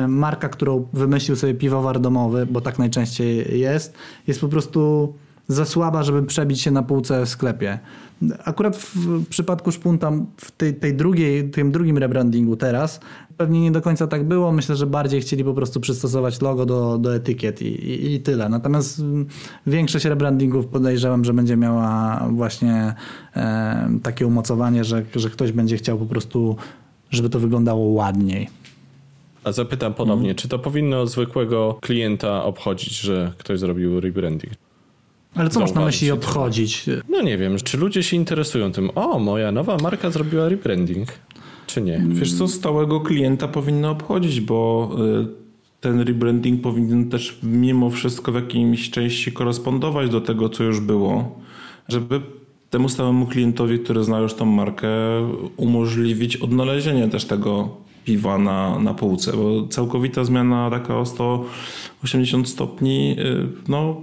marka, 0.09 0.49
którą 0.49 0.87
wymyślił 0.93 1.37
sobie 1.37 1.55
piwowar 1.55 2.01
domowy, 2.01 2.47
bo 2.47 2.61
tak 2.61 2.79
najczęściej 2.79 3.61
jest, 3.61 3.95
jest 4.27 4.41
po 4.41 4.49
prostu 4.49 5.13
za 5.51 5.65
słaba, 5.65 6.03
żeby 6.03 6.23
przebić 6.23 6.61
się 6.61 6.71
na 6.71 6.83
półce 6.83 7.27
w 7.27 7.29
sklepie. 7.29 7.79
Akurat 8.45 8.77
w 8.77 9.27
przypadku 9.29 9.73
Szpunta, 9.73 10.13
w 10.37 10.51
tej, 10.51 10.75
tej 10.75 10.95
drugiej, 10.95 11.51
tym 11.51 11.73
drugim 11.73 11.99
rebrandingu 11.99 12.57
teraz, 12.57 13.01
pewnie 13.37 13.61
nie 13.61 13.71
do 13.71 13.81
końca 13.81 14.07
tak 14.07 14.25
było. 14.25 14.53
Myślę, 14.53 14.77
że 14.77 14.87
bardziej 14.87 15.21
chcieli 15.21 15.45
po 15.45 15.55
prostu 15.55 15.81
przystosować 15.81 16.41
logo 16.41 16.67
do, 16.67 16.99
do 16.99 17.15
etykiet 17.15 17.63
i, 17.63 17.67
i, 17.67 18.15
i 18.15 18.21
tyle. 18.21 18.49
Natomiast 18.49 19.03
większość 19.67 20.05
rebrandingów 20.05 20.67
podejrzewam, 20.67 21.25
że 21.25 21.33
będzie 21.33 21.57
miała 21.57 22.21
właśnie 22.33 22.95
e, 23.37 23.91
takie 24.03 24.27
umocowanie, 24.27 24.85
że, 24.85 25.03
że 25.15 25.31
ktoś 25.31 25.53
będzie 25.53 25.77
chciał 25.77 25.99
po 25.99 26.07
prostu, 26.07 26.57
żeby 27.11 27.31
to 27.31 27.41
wyglądało 27.41 27.87
ładniej. 27.87 28.49
A 29.45 29.53
zapytam 29.53 29.95
ponownie, 29.95 30.25
hmm. 30.25 30.37
czy 30.37 30.49
to 30.49 30.59
powinno 30.59 31.07
zwykłego 31.07 31.79
klienta 31.81 32.45
obchodzić, 32.45 33.01
że 33.01 33.33
ktoś 33.39 33.59
zrobił 33.59 34.01
rebranding? 34.01 34.53
Ale 35.35 35.51
co 35.51 35.61
można 35.61 35.85
myśli 35.85 36.11
obchodzić? 36.11 36.85
No 37.09 37.23
nie 37.23 37.39
wiem, 37.39 37.57
czy 37.65 37.79
ludzie 37.79 38.03
się 38.03 38.17
interesują 38.17 38.73
tym, 38.73 38.91
o, 38.95 39.19
moja 39.19 39.53
nowa 39.53 39.77
marka 39.77 40.11
zrobiła 40.11 40.49
rebranding, 40.49 41.09
czy 41.67 41.83
nie? 41.83 42.05
Wiesz 42.09 42.35
co, 42.35 42.49
stałego 42.49 43.01
klienta 43.01 43.49
powinno 43.49 43.91
obchodzić, 43.91 44.41
bo 44.41 44.91
y, 45.23 45.27
ten 45.81 46.01
rebranding 46.01 46.63
powinien 46.63 47.11
też 47.11 47.39
mimo 47.43 47.91
wszystko 47.91 48.33
w 48.33 48.35
jakiejś 48.35 48.91
części 48.91 49.33
korespondować 49.33 50.11
do 50.11 50.21
tego, 50.21 50.49
co 50.49 50.65
już 50.65 50.81
było, 50.81 51.39
żeby 51.89 52.21
temu 52.71 52.89
stałemu 52.89 53.27
klientowi, 53.27 53.79
który 53.79 54.05
zna 54.05 54.19
już 54.19 54.35
tą 54.35 54.45
markę, 54.45 54.89
umożliwić 55.57 56.37
odnalezienie 56.37 57.09
też 57.09 57.25
tego 57.25 57.69
piwa 58.05 58.39
na, 58.39 58.79
na 58.79 58.95
półce, 58.95 59.33
bo 59.33 59.69
całkowita 59.69 60.25
zmiana 60.25 60.71
taka 60.71 60.99
o 60.99 61.07
180 61.07 62.49
stopni, 62.49 63.17
y, 63.19 63.47
no 63.69 64.03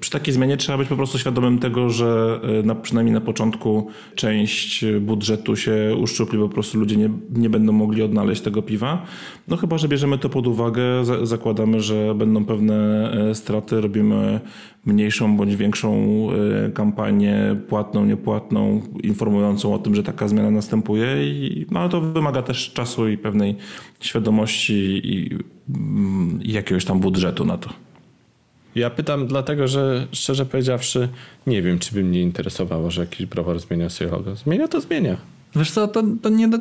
przy 0.00 0.10
takiej 0.10 0.34
zmianie 0.34 0.56
trzeba 0.56 0.78
być 0.78 0.88
po 0.88 0.96
prostu 0.96 1.18
świadomym 1.18 1.58
tego, 1.58 1.90
że 1.90 2.40
e, 2.42 2.62
na, 2.62 2.74
przynajmniej 2.74 3.14
na 3.14 3.20
początku 3.20 3.88
część 4.14 4.84
budżetu 5.00 5.56
się 5.56 5.96
uszczupli, 6.00 6.38
po 6.38 6.48
prostu 6.48 6.78
ludzie 6.78 6.96
nie, 6.96 7.10
nie 7.30 7.50
będą 7.50 7.72
mogli 7.72 8.02
odnaleźć 8.02 8.42
tego 8.42 8.62
piwa. 8.62 9.06
No 9.48 9.56
chyba, 9.56 9.78
że 9.78 9.88
bierzemy 9.88 10.18
to 10.18 10.28
pod 10.28 10.46
uwagę, 10.46 10.82
zakładamy, 11.22 11.80
że 11.80 12.14
będą 12.14 12.44
pewne 12.44 13.10
e, 13.30 13.34
straty, 13.34 13.80
robimy 13.80 14.40
mniejszą 14.86 15.36
bądź 15.36 15.56
większą 15.56 15.96
e, 16.66 16.70
kampanię 16.70 17.56
płatną, 17.68 18.06
niepłatną, 18.06 18.82
informującą 19.02 19.74
o 19.74 19.78
tym, 19.78 19.94
że 19.94 20.02
taka 20.02 20.28
zmiana 20.28 20.50
następuje, 20.50 21.06
i, 21.24 21.66
no 21.70 21.80
ale 21.80 21.88
to 21.88 22.00
wymaga 22.00 22.42
też 22.42 22.72
czasu 22.72 23.08
i 23.08 23.18
pewnej 23.18 23.56
świadomości 24.00 25.00
i, 25.04 25.38
mm, 25.68 26.42
i 26.42 26.52
jakiegoś 26.52 26.84
tam 26.84 27.00
budżetu 27.00 27.44
na 27.44 27.58
to. 27.58 27.70
Ja 28.74 28.90
pytam 28.90 29.26
dlatego, 29.26 29.68
że 29.68 30.06
szczerze 30.12 30.46
powiedziawszy, 30.46 31.08
nie 31.46 31.62
wiem, 31.62 31.78
czy 31.78 31.94
by 31.94 32.04
mnie 32.04 32.20
interesowało, 32.20 32.90
że 32.90 33.00
jakiś 33.00 33.26
browar 33.26 33.60
zmienia 33.60 33.90
sobie 33.90 34.10
logo. 34.10 34.36
Zmienia 34.36 34.68
to 34.68 34.80
zmienia. 34.80 35.16
Wiesz 35.56 35.70
co, 35.70 35.88
to, 35.88 36.02
to 36.22 36.28
nie 36.28 36.48
do, 36.48 36.58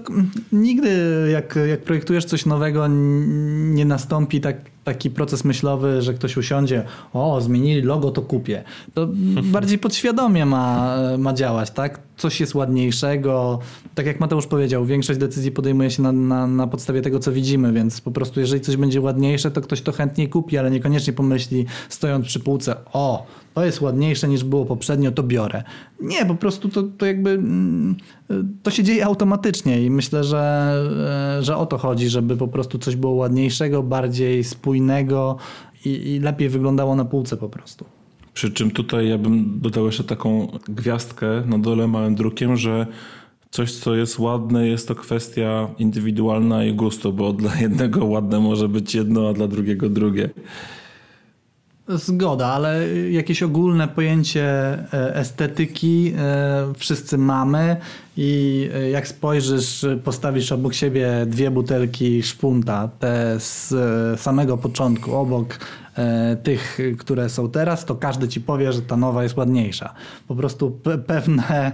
nigdy 0.52 0.90
jak, 1.32 1.60
jak 1.70 1.84
projektujesz 1.84 2.26
coś 2.26 2.46
nowego 2.46 2.88
nie 2.88 3.86
nastąpi 3.86 4.42
tak, 4.42 4.58
taki 4.84 5.10
proces 5.10 5.44
myślowy, 5.46 6.02
że 6.02 6.14
ktoś 6.14 6.38
usiądzie, 6.38 6.84
o 7.14 7.42
zmienili 7.42 7.82
logo, 7.82 8.12
to 8.12 8.22
kupię. 8.22 8.64
To 8.94 9.08
bardziej 9.56 9.78
podświadomie 9.78 10.46
ma, 10.46 10.98
ma 11.18 11.34
działać, 11.34 11.72
tak? 11.72 12.00
Coś 12.18 12.40
jest 12.40 12.56
ładniejszego. 12.56 13.60
Tak 13.96 14.06
jak 14.06 14.20
Mateusz 14.20 14.48
powiedział, 14.48 14.86
większość 14.86 15.20
decyzji 15.20 15.52
podejmuje 15.52 15.92
się 15.92 16.04
na, 16.04 16.12
na, 16.12 16.48
na 16.48 16.68
podstawie 16.68 17.02
tego, 17.02 17.20
co 17.20 17.32
widzimy, 17.32 17.74
więc 17.74 18.02
po 18.02 18.12
prostu 18.12 18.40
jeżeli 18.40 18.62
coś 18.62 18.78
będzie 18.78 19.02
ładniejsze, 19.02 19.52
to 19.52 19.62
ktoś 19.62 19.82
to 19.82 19.92
chętniej 19.92 20.30
kupi, 20.30 20.58
ale 20.58 20.72
niekoniecznie 20.72 21.14
pomyśli 21.14 21.66
stojąc 21.90 22.26
przy 22.26 22.40
półce, 22.40 22.76
o 22.94 23.26
to 23.54 23.66
jest 23.66 23.82
ładniejsze 23.82 24.28
niż 24.28 24.44
było 24.44 24.66
poprzednio, 24.66 25.12
to 25.12 25.24
biorę. 25.24 25.64
Nie, 26.02 26.26
po 26.26 26.36
prostu 26.36 26.70
to, 26.70 26.84
to 26.84 27.06
jakby 27.06 27.30
mm, 27.30 27.96
to 28.64 28.72
się 28.72 28.84
dzieje 28.84 29.06
automatycznie 29.06 29.84
i 29.84 29.90
myślę, 29.90 30.24
że, 30.24 30.74
e, 31.40 31.44
że 31.44 31.58
o 31.58 31.66
to 31.66 31.78
chodzi, 31.78 32.10
żeby 32.10 32.38
po 32.38 32.48
prostu 32.48 32.80
coś 32.80 32.96
było 32.96 33.14
ładniejszego, 33.14 33.84
bardziej 33.84 34.44
spójnego 34.44 35.38
i, 35.86 35.90
i 35.90 36.20
lepiej 36.20 36.50
wyglądało 36.50 36.96
na 36.96 37.06
półce 37.06 37.38
po 37.38 37.50
prostu. 37.50 37.86
Przy 38.34 38.52
czym 38.52 38.72
tutaj 38.72 39.10
ja 39.10 39.18
bym 39.18 39.60
dodał 39.60 39.86
jeszcze 39.86 40.04
taką 40.04 40.48
gwiazdkę 40.68 41.44
na 41.46 41.58
dole 41.58 41.88
małym 41.88 42.16
drukiem, 42.16 42.58
że 42.58 42.88
coś, 43.52 43.72
co 43.72 43.96
jest 43.96 44.20
ładne, 44.20 44.68
jest 44.68 44.88
to 44.88 44.96
kwestia 44.96 45.68
indywidualna 45.80 46.66
i 46.66 46.74
gustu, 46.74 47.14
bo 47.14 47.34
dla 47.34 47.56
jednego 47.62 48.06
ładne 48.06 48.40
może 48.40 48.70
być 48.70 48.96
jedno, 48.96 49.30
a 49.30 49.34
dla 49.34 49.48
drugiego 49.48 49.90
drugie. 49.90 50.30
Zgoda, 51.88 52.48
ale 52.48 52.90
jakieś 53.12 53.44
ogólne 53.44 53.88
pojęcie 53.88 54.44
e, 54.44 55.16
estetyki 55.16 56.14
e, 56.18 56.74
wszyscy 56.78 57.18
mamy 57.18 57.78
i 58.18 58.70
e, 58.74 58.90
jak 58.90 59.08
spojrzysz, 59.08 59.86
postawisz 60.04 60.52
obok 60.52 60.74
siebie 60.74 61.10
dwie 61.28 61.52
butelki 61.52 62.24
szpunta, 62.24 62.90
te 63.00 63.40
z 63.40 63.74
samego 64.22 64.58
początku, 64.58 65.16
obok 65.16 65.60
tych, 66.44 66.80
które 66.98 67.30
są 67.30 67.50
teraz, 67.50 67.86
to 67.86 67.96
każdy 67.96 68.28
ci 68.28 68.42
powie, 68.42 68.74
że 68.74 68.82
ta 68.82 68.98
nowa 68.98 69.24
jest 69.24 69.38
ładniejsza. 69.38 69.94
Po 70.28 70.36
prostu 70.36 70.80
pewne 71.08 71.72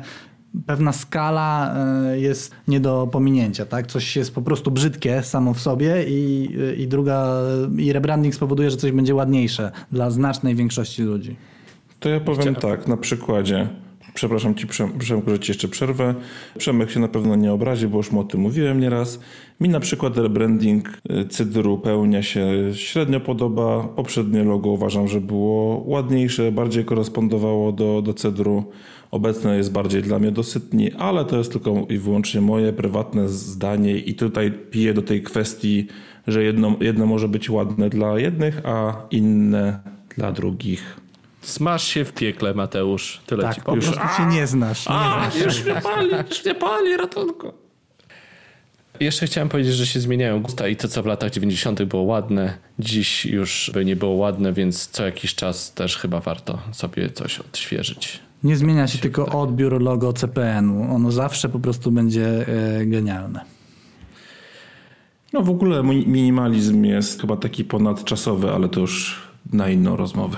pewna 0.65 0.91
skala 0.93 1.75
e, 1.75 2.19
jest 2.19 2.55
nie 2.67 2.79
do 2.79 3.07
pominięcia, 3.11 3.65
tak? 3.65 3.87
Coś 3.87 4.15
jest 4.15 4.35
po 4.35 4.41
prostu 4.41 4.71
brzydkie 4.71 5.23
samo 5.23 5.53
w 5.53 5.59
sobie 5.59 6.05
i, 6.07 6.49
i 6.77 6.87
druga, 6.87 7.41
i 7.77 7.93
rebranding 7.93 8.35
spowoduje, 8.35 8.71
że 8.71 8.77
coś 8.77 8.91
będzie 8.91 9.15
ładniejsze 9.15 9.71
dla 9.91 10.11
znacznej 10.11 10.55
większości 10.55 11.03
ludzi. 11.03 11.35
To 11.99 12.09
ja 12.09 12.19
powiem 12.19 12.55
tak, 12.55 12.87
na 12.87 12.97
przykładzie. 12.97 13.69
Przepraszam 14.13 14.55
ci, 14.55 14.67
Przemku, 14.67 15.29
że 15.29 15.39
ci 15.39 15.51
jeszcze 15.51 15.67
przerwę. 15.67 16.15
Przemek 16.57 16.91
się 16.91 16.99
na 16.99 17.07
pewno 17.07 17.35
nie 17.35 17.53
obrazi, 17.53 17.87
bo 17.87 17.97
już 17.97 18.11
mu 18.11 18.19
o 18.19 18.23
tym 18.23 18.41
mówiłem 18.41 18.79
nieraz. 18.79 19.19
Mi 19.59 19.69
na 19.69 19.79
przykład 19.79 20.17
rebranding 20.17 21.01
e, 21.09 21.25
Cydru 21.25 21.77
pełnia 21.77 22.23
się 22.23 22.47
średnio 22.73 23.19
podoba. 23.19 23.83
Poprzednie 23.95 24.43
logo 24.43 24.69
uważam, 24.69 25.07
że 25.07 25.21
było 25.21 25.83
ładniejsze, 25.85 26.51
bardziej 26.51 26.85
korespondowało 26.85 27.71
do, 27.71 28.01
do 28.01 28.13
Cydru. 28.13 28.63
Obecne 29.11 29.57
jest 29.57 29.71
bardziej 29.71 30.03
dla 30.03 30.19
mnie 30.19 30.31
dosytni, 30.31 30.91
ale 30.93 31.25
to 31.25 31.37
jest 31.37 31.51
tylko 31.51 31.85
i 31.89 31.97
wyłącznie 31.97 32.41
moje 32.41 32.73
prywatne 32.73 33.29
zdanie 33.29 33.97
i 33.97 34.15
tutaj 34.15 34.51
piję 34.51 34.93
do 34.93 35.01
tej 35.01 35.23
kwestii, 35.23 35.87
że 36.27 36.43
jedno, 36.43 36.75
jedno 36.81 37.05
może 37.05 37.27
być 37.27 37.49
ładne 37.49 37.89
dla 37.89 38.19
jednych, 38.19 38.61
a 38.65 38.93
inne 39.11 39.79
dla 40.17 40.31
drugich. 40.31 40.99
Smasz 41.41 41.87
się 41.87 42.05
w 42.05 42.13
piekle, 42.13 42.53
Mateusz. 42.53 43.21
Tyle 43.25 43.43
tak, 43.43 43.55
ci 43.55 43.61
powiem. 43.61 43.81
Po 43.81 43.91
prostu 43.91 44.17
się 44.17 44.25
nie 44.25 44.47
znasz. 44.47 44.89
Nie 44.89 44.95
a, 44.95 45.31
znasz 45.31 45.45
już 45.45 45.65
mnie 45.65 45.81
pali, 45.81 46.09
już 46.29 46.45
mnie 46.45 46.55
pali, 46.55 46.97
ratunku. 46.97 47.53
Jeszcze 48.99 49.25
chciałem 49.25 49.49
powiedzieć, 49.49 49.73
że 49.73 49.87
się 49.87 49.99
zmieniają 49.99 50.41
gusta 50.41 50.67
i 50.67 50.75
to, 50.75 50.87
co 50.87 51.03
w 51.03 51.05
latach 51.05 51.31
90. 51.31 51.83
było 51.83 52.03
ładne, 52.03 52.57
dziś 52.79 53.25
już 53.25 53.71
by 53.73 53.85
nie 53.85 53.95
było 53.95 54.11
ładne, 54.11 54.53
więc 54.53 54.87
co 54.87 55.05
jakiś 55.05 55.35
czas 55.35 55.73
też 55.73 55.97
chyba 55.97 56.19
warto 56.19 56.59
sobie 56.71 57.09
coś 57.09 57.39
odświeżyć. 57.39 58.19
Nie 58.43 58.57
zmienia 58.57 58.87
się 58.87 58.97
tylko 58.97 59.25
odbiór 59.25 59.81
logo 59.81 60.13
CPN-u. 60.13 60.95
Ono 60.95 61.11
zawsze 61.11 61.49
po 61.49 61.59
prostu 61.59 61.91
będzie 61.91 62.47
e, 62.47 62.85
genialne. 62.85 63.45
No 65.33 65.41
w 65.41 65.49
ogóle 65.49 65.83
minimalizm 65.83 66.83
jest 66.83 67.21
chyba 67.21 67.37
taki 67.37 67.65
ponadczasowy, 67.65 68.51
ale 68.51 68.69
to 68.69 68.79
już 68.79 69.21
na 69.53 69.69
inną 69.69 69.95
rozmowę. 69.95 70.37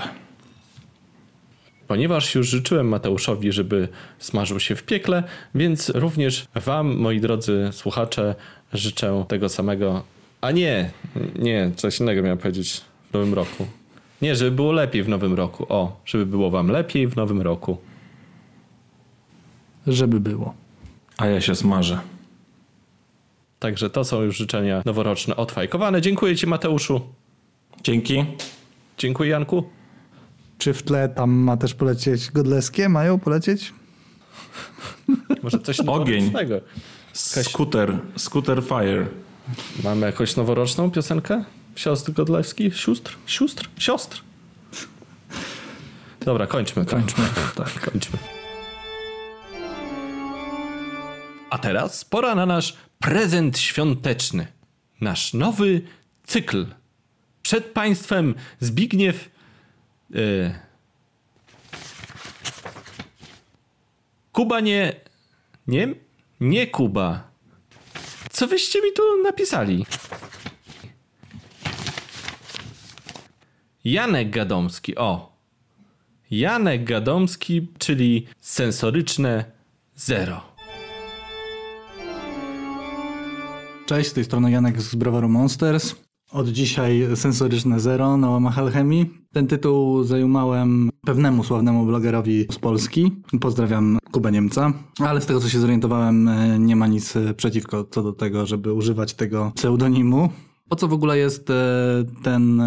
Ponieważ 1.88 2.34
już 2.34 2.48
życzyłem 2.48 2.88
Mateuszowi, 2.88 3.52
żeby 3.52 3.88
smażył 4.18 4.60
się 4.60 4.76
w 4.76 4.82
piekle, 4.82 5.22
więc 5.54 5.88
również 5.88 6.46
Wam, 6.54 6.96
moi 6.96 7.20
drodzy 7.20 7.68
słuchacze, 7.72 8.34
życzę 8.72 9.24
tego 9.28 9.48
samego. 9.48 10.02
A 10.40 10.50
nie, 10.50 10.90
nie, 11.38 11.70
coś 11.76 12.00
innego 12.00 12.22
miałem 12.22 12.38
powiedzieć 12.38 12.80
w 13.10 13.12
nowym 13.12 13.34
roku. 13.34 13.66
Nie, 14.22 14.36
żeby 14.36 14.50
było 14.50 14.72
lepiej 14.72 15.02
w 15.02 15.08
nowym 15.08 15.34
roku. 15.34 15.66
O, 15.68 16.00
żeby 16.04 16.26
było 16.26 16.50
Wam 16.50 16.68
lepiej 16.68 17.08
w 17.08 17.16
nowym 17.16 17.42
roku 17.42 17.78
żeby 19.86 20.20
było. 20.20 20.54
A 21.18 21.26
ja 21.26 21.40
się 21.40 21.54
smażę. 21.54 22.00
Także 23.58 23.90
to 23.90 24.04
są 24.04 24.22
już 24.22 24.36
życzenia 24.36 24.82
noworoczne 24.84 25.36
odfajkowane. 25.36 26.00
Dziękuję 26.00 26.36
Ci, 26.36 26.46
Mateuszu. 26.46 27.00
Dzięki. 27.82 28.24
Dziękuję, 28.98 29.30
Janku. 29.30 29.64
Czy 30.58 30.74
w 30.74 30.82
tle 30.82 31.08
tam 31.08 31.30
ma 31.30 31.56
też 31.56 31.74
polecieć 31.74 32.30
Godleskie? 32.30 32.88
Mają 32.88 33.18
polecieć? 33.18 33.72
Może 35.42 35.58
coś 35.58 35.80
Ogień. 35.86 36.32
Skuter. 37.12 37.98
Skuter 38.16 38.62
Fire. 38.62 39.06
Mamy 39.84 40.06
jakąś 40.06 40.36
noworoczną 40.36 40.90
piosenkę? 40.90 41.44
Siostr 41.76 42.12
Godlewskich? 42.12 42.76
Sióstr? 42.80 43.16
Sióstr? 43.26 43.68
Siostr? 43.78 44.22
Dobra, 46.20 46.46
kończmy. 46.46 46.84
Kończmy. 46.84 47.24
Tak, 47.54 47.90
kończmy. 47.90 48.18
A 51.52 51.58
teraz 51.58 52.04
pora 52.04 52.34
na 52.34 52.46
nasz 52.46 52.76
prezent 52.98 53.58
świąteczny. 53.58 54.46
Nasz 55.00 55.34
nowy 55.34 55.82
cykl. 56.24 56.66
Przed 57.42 57.64
Państwem 57.64 58.34
Zbigniew. 58.60 59.30
Yy, 60.10 60.54
Kuba 64.32 64.60
nie. 64.60 65.00
Nie? 65.66 65.94
Nie 66.40 66.66
Kuba. 66.66 67.30
Co 68.30 68.46
wyście 68.46 68.82
mi 68.82 68.92
tu 68.92 69.02
napisali? 69.22 69.86
Janek 73.84 74.30
Gadomski. 74.30 74.96
O. 74.96 75.32
Janek 76.30 76.84
Gadomski, 76.84 77.68
czyli 77.78 78.26
sensoryczne 78.40 79.44
zero. 79.96 80.51
Cześć, 83.92 84.10
z 84.10 84.12
tej 84.12 84.24
strony 84.24 84.50
Janek 84.50 84.82
z 84.82 84.94
browaru 84.94 85.28
Monsters. 85.28 85.94
Od 86.30 86.48
dzisiaj 86.48 87.06
sensoryczne 87.14 87.80
zero 87.80 88.16
na 88.16 88.30
łamach 88.30 88.58
alchemii. 88.58 89.10
Ten 89.32 89.46
tytuł 89.46 90.04
zajumałem 90.04 90.90
pewnemu 91.06 91.44
sławnemu 91.44 91.86
blogerowi 91.86 92.46
z 92.50 92.58
Polski. 92.58 93.12
Pozdrawiam 93.40 93.98
Kubę 94.12 94.32
Niemca. 94.32 94.72
Ale 94.98 95.20
z 95.20 95.26
tego 95.26 95.40
co 95.40 95.48
się 95.48 95.60
zorientowałem 95.60 96.28
e, 96.28 96.58
nie 96.58 96.76
ma 96.76 96.86
nic 96.86 97.16
e, 97.16 97.34
przeciwko 97.34 97.84
co 97.84 98.02
do 98.02 98.12
tego, 98.12 98.46
żeby 98.46 98.72
używać 98.72 99.14
tego 99.14 99.52
pseudonimu. 99.54 100.28
Po 100.68 100.76
co 100.76 100.88
w 100.88 100.92
ogóle 100.92 101.18
jest 101.18 101.50
e, 101.50 101.54
ten 102.22 102.62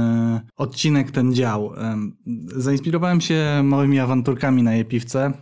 odcinek, 0.58 1.12
ten 1.12 1.34
dział? 1.34 1.74
Zainspirowałem 2.56 3.22
się 3.22 3.62
małymi 3.64 4.00
awanturkami 4.00 4.64
na 4.64 4.76
Jepiwce 4.76 5.34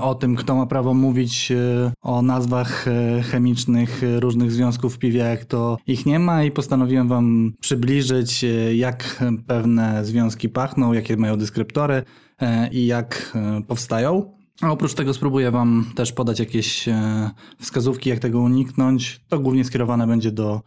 o 0.00 0.14
tym, 0.14 0.36
kto 0.36 0.54
ma 0.54 0.66
prawo 0.66 0.94
mówić 0.94 1.52
e, 1.52 1.92
o 2.02 2.22
nazwach 2.22 2.88
e, 2.88 3.22
chemicznych 3.22 4.02
różnych 4.18 4.52
związków 4.52 4.94
w 4.94 4.98
piwie, 4.98 5.20
jak 5.20 5.44
to 5.44 5.78
ich 5.86 6.06
nie 6.06 6.18
ma 6.18 6.44
i 6.44 6.50
postanowiłem 6.50 7.08
wam 7.08 7.52
przybliżyć, 7.60 8.44
e, 8.44 8.74
jak 8.76 9.24
pewne 9.46 10.04
związki 10.04 10.48
pachną, 10.48 10.92
jakie 10.92 11.16
mają 11.16 11.36
dyskryptory 11.36 12.02
i 12.72 12.86
jak 12.86 13.38
powstają. 13.68 14.32
A 14.62 14.70
oprócz 14.70 14.94
tego 14.94 15.14
spróbuję 15.14 15.50
wam 15.50 15.84
też 15.94 16.12
podać 16.12 16.40
jakieś 16.40 16.88
wskazówki, 17.60 18.10
jak 18.10 18.18
tego 18.18 18.40
uniknąć. 18.40 19.20
To 19.28 19.38
głównie 19.38 19.64
skierowane 19.64 20.06
będzie 20.06 20.32
do 20.32 20.60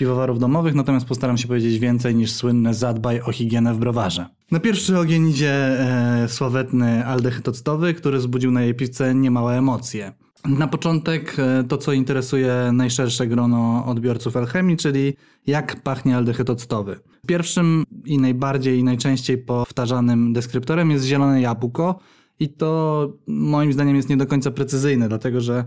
piwowarów 0.00 0.38
domowych, 0.38 0.74
natomiast 0.74 1.06
postaram 1.06 1.38
się 1.38 1.48
powiedzieć 1.48 1.78
więcej 1.78 2.14
niż 2.14 2.32
słynne 2.32 2.74
zadbaj 2.74 3.20
o 3.20 3.32
higienę 3.32 3.74
w 3.74 3.78
browarze. 3.78 4.26
Na 4.50 4.60
pierwszy 4.60 4.98
ogień 4.98 5.28
idzie 5.28 5.52
e, 5.52 6.28
sławetny 6.28 7.06
aldehyd 7.06 7.48
octowy, 7.48 7.94
który 7.94 8.18
wzbudził 8.18 8.50
na 8.50 8.62
jej 8.62 8.74
piwce 8.74 9.14
niemałe 9.14 9.58
emocje. 9.58 10.12
Na 10.44 10.66
początek 10.66 11.36
e, 11.38 11.64
to, 11.64 11.78
co 11.78 11.92
interesuje 11.92 12.70
najszersze 12.72 13.26
grono 13.26 13.84
odbiorców 13.86 14.36
alchemii, 14.36 14.76
czyli 14.76 15.14
jak 15.46 15.82
pachnie 15.82 16.16
aldehyd 16.16 16.50
octowy. 16.50 17.00
Pierwszym 17.26 17.84
i 18.04 18.18
najbardziej 18.18 18.78
i 18.78 18.84
najczęściej 18.84 19.38
powtarzanym 19.38 20.32
deskryptorem 20.32 20.90
jest 20.90 21.04
zielone 21.04 21.40
jabłko 21.40 21.98
i 22.38 22.48
to 22.48 23.12
moim 23.26 23.72
zdaniem 23.72 23.96
jest 23.96 24.08
nie 24.08 24.16
do 24.16 24.26
końca 24.26 24.50
precyzyjne, 24.50 25.08
dlatego 25.08 25.40
że 25.40 25.64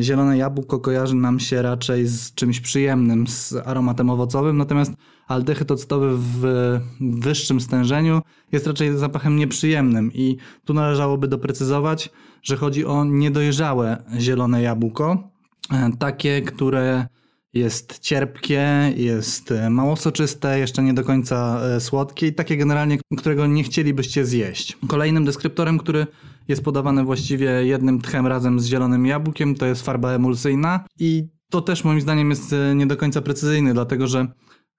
zielone 0.00 0.38
jabłko 0.38 0.78
kojarzy 0.78 1.14
nam 1.14 1.40
się 1.40 1.62
raczej 1.62 2.06
z 2.06 2.34
czymś 2.34 2.60
przyjemnym, 2.60 3.26
z 3.26 3.54
aromatem 3.64 4.10
owocowym, 4.10 4.56
natomiast 4.56 4.92
aldehyd 5.28 5.70
octowy 5.70 6.16
w 6.16 6.80
wyższym 7.00 7.60
stężeniu 7.60 8.22
jest 8.52 8.66
raczej 8.66 8.98
zapachem 8.98 9.36
nieprzyjemnym 9.36 10.12
i 10.12 10.36
tu 10.64 10.74
należałoby 10.74 11.28
doprecyzować, 11.28 12.10
że 12.42 12.56
chodzi 12.56 12.86
o 12.86 13.04
niedojrzałe 13.04 14.02
zielone 14.18 14.62
jabłko, 14.62 15.30
e, 15.72 15.90
takie, 15.98 16.42
które 16.42 17.06
jest 17.54 17.98
cierpkie, 17.98 18.92
jest 18.96 19.54
mało 19.70 19.96
soczyste, 19.96 20.58
jeszcze 20.58 20.82
nie 20.82 20.94
do 20.94 21.04
końca 21.04 21.60
e, 21.62 21.80
słodkie 21.80 22.26
i 22.26 22.32
takie 22.32 22.56
generalnie, 22.56 22.98
którego 23.18 23.46
nie 23.46 23.62
chcielibyście 23.62 24.24
zjeść. 24.24 24.78
Kolejnym 24.88 25.24
deskryptorem, 25.24 25.78
który 25.78 26.06
jest 26.48 26.64
podawane 26.64 27.04
właściwie 27.04 27.46
jednym 27.46 28.00
tchem 28.00 28.26
razem 28.26 28.60
z 28.60 28.66
zielonym 28.66 29.06
jabłkiem, 29.06 29.54
to 29.54 29.66
jest 29.66 29.84
farba 29.84 30.10
emulsyjna 30.10 30.84
i 30.98 31.28
to 31.50 31.60
też 31.60 31.84
moim 31.84 32.00
zdaniem 32.00 32.30
jest 32.30 32.52
e, 32.52 32.74
nie 32.74 32.86
do 32.86 32.96
końca 32.96 33.22
precyzyjny, 33.22 33.74
dlatego 33.74 34.06
że 34.06 34.26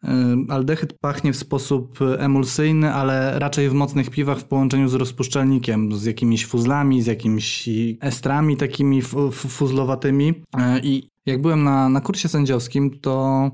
e, 0.04 0.36
aldehyd 0.50 0.94
pachnie 1.00 1.34
w 1.34 1.38
sposób 1.38 2.00
emulsyjny, 2.18 2.94
ale 2.94 3.40
raczej 3.40 3.70
w 3.70 3.74
mocnych 3.74 4.10
piwach 4.10 4.40
w 4.40 4.46
połączeniu 4.46 4.88
z 4.88 4.94
rozpuszczalnikiem, 4.94 5.92
z 5.96 6.06
jakimiś 6.06 6.46
fuzlami, 6.46 7.02
z 7.02 7.08
jakimiś 7.08 7.70
estrami 8.02 8.58
takimi 8.58 9.02
fuzlowatymi. 9.32 10.34
E, 10.58 10.80
I 10.80 11.10
jak 11.26 11.42
byłem 11.42 11.64
na, 11.64 11.90
na 11.90 12.02
kursie 12.02 12.30
sędziowskim, 12.30 13.00
to 13.00 13.52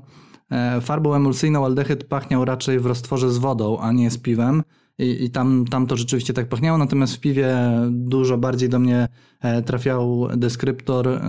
farbą 0.80 1.14
emulsyjną 1.14 1.64
aldehyd 1.64 2.04
pachniał 2.04 2.44
raczej 2.44 2.80
w 2.80 2.86
roztworze 2.86 3.30
z 3.30 3.38
wodą, 3.38 3.78
a 3.80 3.92
nie 3.92 4.10
z 4.10 4.18
piwem. 4.18 4.62
I, 5.00 5.24
i 5.24 5.30
tam, 5.30 5.64
tam 5.70 5.86
to 5.86 5.96
rzeczywiście 5.96 6.32
tak 6.32 6.48
pachniało, 6.48 6.78
natomiast 6.78 7.16
w 7.16 7.20
piwie 7.20 7.56
dużo 7.90 8.38
bardziej 8.38 8.68
do 8.68 8.78
mnie 8.78 9.08
e, 9.40 9.62
trafiał 9.62 10.28
deskryptor 10.36 11.20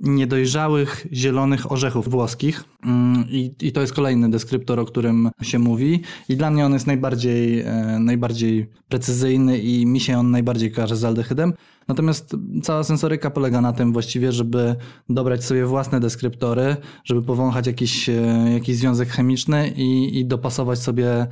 niedojrzałych 0.00 1.06
zielonych 1.12 1.72
orzechów 1.72 2.08
włoskich. 2.08 2.64
Um, 2.84 3.24
i, 3.30 3.54
i 3.60 3.72
to 3.72 3.80
jest 3.80 3.92
kolejny 3.92 4.30
deskryptor, 4.30 4.80
o 4.80 4.84
którym 4.84 5.30
się 5.42 5.58
mówi. 5.58 6.02
I 6.28 6.36
dla 6.36 6.50
mnie 6.50 6.66
on 6.66 6.72
jest 6.72 6.86
najbardziej, 6.86 7.60
e, 7.60 7.98
najbardziej 8.00 8.70
precyzyjny 8.88 9.58
i 9.58 9.86
mi 9.86 10.00
się 10.00 10.18
on 10.18 10.30
najbardziej 10.30 10.72
kojarzy 10.72 10.96
z 10.96 11.04
aldehydem. 11.04 11.52
Natomiast 11.88 12.36
cała 12.62 12.84
sensoryka 12.84 13.30
polega 13.30 13.60
na 13.60 13.72
tym 13.72 13.92
właściwie, 13.92 14.32
żeby 14.32 14.76
dobrać 15.08 15.44
sobie 15.44 15.66
własne 15.66 16.00
deskryptory, 16.00 16.76
żeby 17.04 17.22
powąchać 17.22 17.66
jakiś, 17.66 18.08
e, 18.08 18.12
jakiś 18.52 18.76
związek 18.76 19.08
chemiczny 19.08 19.68
i, 19.76 20.18
i 20.18 20.26
dopasować 20.26 20.78
sobie 20.78 21.26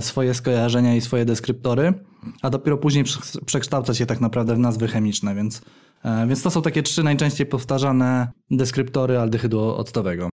swoje 0.00 0.34
skojarzenia 0.34 0.94
i 0.94 1.00
swoje 1.00 1.24
deskryptory, 1.24 1.94
a 2.42 2.50
dopiero 2.50 2.78
później 2.78 3.04
przekształcać 3.46 4.00
je 4.00 4.06
tak 4.06 4.20
naprawdę 4.20 4.54
w 4.54 4.58
nazwy 4.58 4.88
chemiczne, 4.88 5.34
więc, 5.34 5.62
e, 6.04 6.26
więc 6.26 6.42
to 6.42 6.50
są 6.50 6.62
takie 6.62 6.82
trzy 6.82 7.02
najczęściej 7.02 7.46
powtarzane 7.46 8.32
deskryptory 8.50 9.18
aldehydu 9.18 9.60
octowego. 9.60 10.28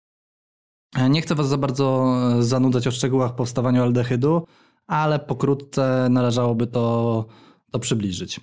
E, 0.95 1.09
nie 1.09 1.21
chcę 1.21 1.35
Was 1.35 1.47
za 1.47 1.57
bardzo 1.57 2.15
zanudzać 2.39 2.87
o 2.87 2.91
szczegółach 2.91 3.35
powstawania 3.35 3.83
aldehydu, 3.83 4.45
ale 4.87 5.19
pokrótce 5.19 6.07
należałoby 6.09 6.67
to, 6.67 7.25
to 7.71 7.79
przybliżyć. 7.79 8.39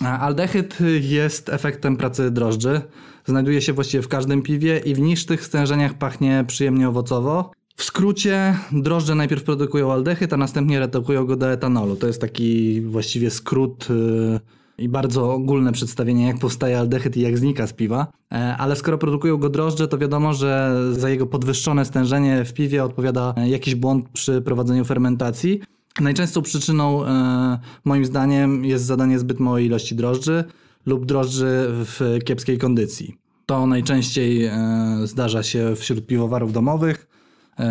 Aldehyd 0.00 0.78
jest 1.00 1.48
efektem 1.48 1.96
pracy 1.96 2.30
drożdży. 2.30 2.80
Znajduje 3.24 3.62
się 3.62 3.72
właściwie 3.72 4.02
w 4.02 4.08
każdym 4.08 4.42
piwie 4.42 4.78
i 4.78 4.94
w 4.94 5.00
niższych 5.00 5.44
stężeniach 5.44 5.94
pachnie 5.94 6.44
przyjemnie 6.46 6.88
owocowo. 6.88 7.50
W 7.82 7.84
skrócie, 7.84 8.58
drożdże 8.72 9.14
najpierw 9.14 9.44
produkują 9.44 9.92
aldehyd, 9.92 10.32
a 10.32 10.36
następnie 10.36 10.80
redukują 10.80 11.26
go 11.26 11.36
do 11.36 11.52
etanolu. 11.52 11.96
To 11.96 12.06
jest 12.06 12.20
taki 12.20 12.80
właściwie 12.80 13.30
skrót 13.30 13.88
yy, 13.90 14.40
i 14.78 14.88
bardzo 14.88 15.32
ogólne 15.32 15.72
przedstawienie, 15.72 16.26
jak 16.26 16.38
powstaje 16.38 16.78
aldehyd 16.78 17.16
i 17.16 17.20
jak 17.20 17.38
znika 17.38 17.66
z 17.66 17.72
piwa. 17.72 18.06
E, 18.32 18.56
ale 18.56 18.76
skoro 18.76 18.98
produkują 18.98 19.36
go 19.36 19.48
drożdże, 19.48 19.88
to 19.88 19.98
wiadomo, 19.98 20.32
że 20.32 20.74
za 20.92 21.10
jego 21.10 21.26
podwyższone 21.26 21.84
stężenie 21.84 22.44
w 22.44 22.52
piwie 22.52 22.84
odpowiada 22.84 23.34
jakiś 23.46 23.74
błąd 23.74 24.08
przy 24.08 24.42
prowadzeniu 24.42 24.84
fermentacji. 24.84 25.60
Najczęstszą 26.00 26.42
przyczyną, 26.42 27.06
e, 27.06 27.58
moim 27.84 28.04
zdaniem, 28.04 28.64
jest 28.64 28.84
zadanie 28.84 29.18
zbyt 29.18 29.40
małej 29.40 29.66
ilości 29.66 29.94
drożdży 29.94 30.44
lub 30.86 31.06
drożdży 31.06 31.66
w 31.68 32.18
kiepskiej 32.24 32.58
kondycji. 32.58 33.16
To 33.46 33.66
najczęściej 33.66 34.44
e, 34.44 34.56
zdarza 35.04 35.42
się 35.42 35.76
wśród 35.76 36.06
piwowarów 36.06 36.52
domowych 36.52 37.12
E, 37.12 37.21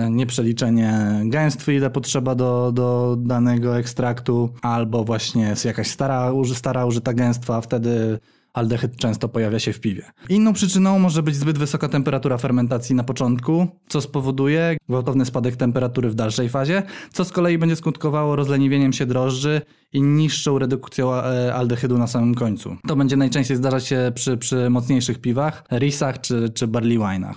nieprzeliczenie 0.09 1.21
gęstwy, 1.25 1.73
ile 1.73 1.89
potrzeba 1.89 2.35
do, 2.35 2.71
do 2.71 3.17
danego 3.19 3.77
ekstraktu, 3.77 4.49
albo 4.61 5.03
właśnie 5.03 5.43
jest 5.43 5.65
jakaś 5.65 5.87
stara, 5.87 6.31
stara 6.53 6.85
użyta 6.85 7.13
gęstwa, 7.13 7.61
wtedy 7.61 8.19
aldehyd 8.53 8.97
często 8.97 9.29
pojawia 9.29 9.59
się 9.59 9.73
w 9.73 9.79
piwie. 9.79 10.03
Inną 10.29 10.53
przyczyną 10.53 10.99
może 10.99 11.23
być 11.23 11.35
zbyt 11.35 11.57
wysoka 11.57 11.89
temperatura 11.89 12.37
fermentacji 12.37 12.95
na 12.95 13.03
początku, 13.03 13.67
co 13.87 14.01
spowoduje 14.01 14.77
gwałtowny 14.89 15.25
spadek 15.25 15.55
temperatury 15.55 16.09
w 16.09 16.15
dalszej 16.15 16.49
fazie, 16.49 16.83
co 17.13 17.25
z 17.25 17.31
kolei 17.31 17.57
będzie 17.57 17.75
skutkowało 17.75 18.35
rozleniwieniem 18.35 18.93
się 18.93 19.05
drożdży 19.05 19.61
i 19.93 20.01
niższą 20.01 20.59
redukcją 20.59 21.13
e, 21.13 21.53
aldehydu 21.55 21.97
na 21.97 22.07
samym 22.07 22.35
końcu. 22.35 22.77
To 22.87 22.95
będzie 22.95 23.17
najczęściej 23.17 23.57
zdarzać 23.57 23.87
się 23.87 24.11
przy, 24.15 24.37
przy 24.37 24.69
mocniejszych 24.69 25.21
piwach, 25.21 25.63
risach 25.71 26.21
czy, 26.21 26.49
czy 26.49 26.67
barley 26.67 26.99
wine'ach. 26.99 27.35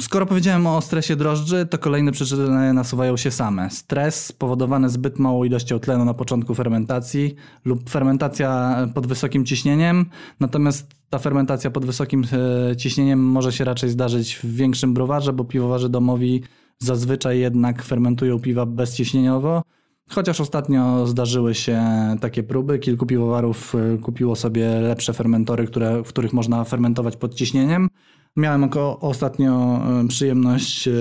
Skoro 0.00 0.26
powiedziałem 0.26 0.66
o 0.66 0.80
stresie 0.80 1.16
drożdży, 1.16 1.66
to 1.66 1.78
kolejne 1.78 2.12
przyczyny 2.12 2.72
nasuwają 2.72 3.16
się 3.16 3.30
same. 3.30 3.70
Stres 3.70 4.26
spowodowany 4.26 4.88
zbyt 4.88 5.18
małą 5.18 5.44
ilością 5.44 5.78
tlenu 5.78 6.04
na 6.04 6.14
początku 6.14 6.54
fermentacji 6.54 7.34
lub 7.64 7.90
fermentacja 7.90 8.76
pod 8.94 9.06
wysokim 9.06 9.44
ciśnieniem, 9.44 10.06
natomiast 10.40 10.90
ta 11.10 11.18
fermentacja 11.18 11.70
pod 11.70 11.86
wysokim 11.86 12.24
e, 12.70 12.76
ciśnieniem 12.76 13.20
może 13.20 13.52
się 13.52 13.64
raczej 13.64 13.90
zdarzyć 13.90 14.34
w 14.36 14.44
większym 14.44 14.94
browarze, 14.94 15.32
bo 15.32 15.44
piwowarzy 15.44 15.88
domowi 15.88 16.42
zazwyczaj 16.78 17.38
jednak 17.38 17.82
fermentują 17.82 18.40
piwa 18.40 18.66
bezciśnieniowo. 18.66 19.62
Chociaż 20.10 20.40
ostatnio 20.40 21.06
zdarzyły 21.06 21.54
się 21.54 21.82
takie 22.20 22.42
próby, 22.42 22.78
kilku 22.78 23.06
piwowarów 23.06 23.74
e, 23.74 23.98
kupiło 23.98 24.36
sobie 24.36 24.80
lepsze 24.80 25.12
fermentory, 25.12 25.66
które, 25.66 26.02
w 26.02 26.08
których 26.08 26.32
można 26.32 26.64
fermentować 26.64 27.16
pod 27.16 27.34
ciśnieniem. 27.34 27.88
Miałem 28.36 28.68
ostatnio 29.00 29.80
e, 30.04 30.08
przyjemność 30.08 30.88
e, 30.88 30.92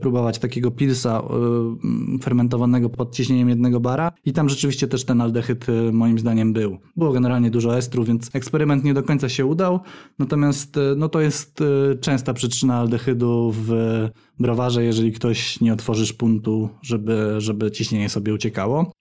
próbować 0.00 0.38
takiego 0.38 0.70
pilsa 0.70 1.22
e, 1.22 2.18
fermentowanego 2.22 2.90
pod 2.90 3.14
ciśnieniem 3.14 3.48
jednego 3.48 3.80
bara 3.80 4.12
i 4.24 4.32
tam 4.32 4.48
rzeczywiście 4.48 4.88
też 4.88 5.04
ten 5.04 5.20
aldehyd 5.20 5.66
moim 5.92 6.18
zdaniem 6.18 6.52
był. 6.52 6.78
Było 6.96 7.12
generalnie 7.12 7.50
dużo 7.50 7.76
estrów, 7.76 8.06
więc 8.06 8.30
eksperyment 8.34 8.84
nie 8.84 8.94
do 8.94 9.02
końca 9.02 9.28
się 9.28 9.46
udał, 9.46 9.80
natomiast 10.18 10.76
no 10.96 11.08
to 11.08 11.20
jest 11.20 11.60
częsta 12.00 12.34
przyczyna 12.34 12.76
aldehydu 12.76 13.52
w 13.54 13.70
browarze, 14.38 14.84
jeżeli 14.84 15.12
ktoś 15.12 15.60
nie 15.60 15.72
otworzy 15.72 16.06
szpuntu, 16.06 16.68
żeby, 16.82 17.34
żeby 17.38 17.70
ciśnienie 17.70 18.08
sobie 18.08 18.34
uciekało. 18.34 18.92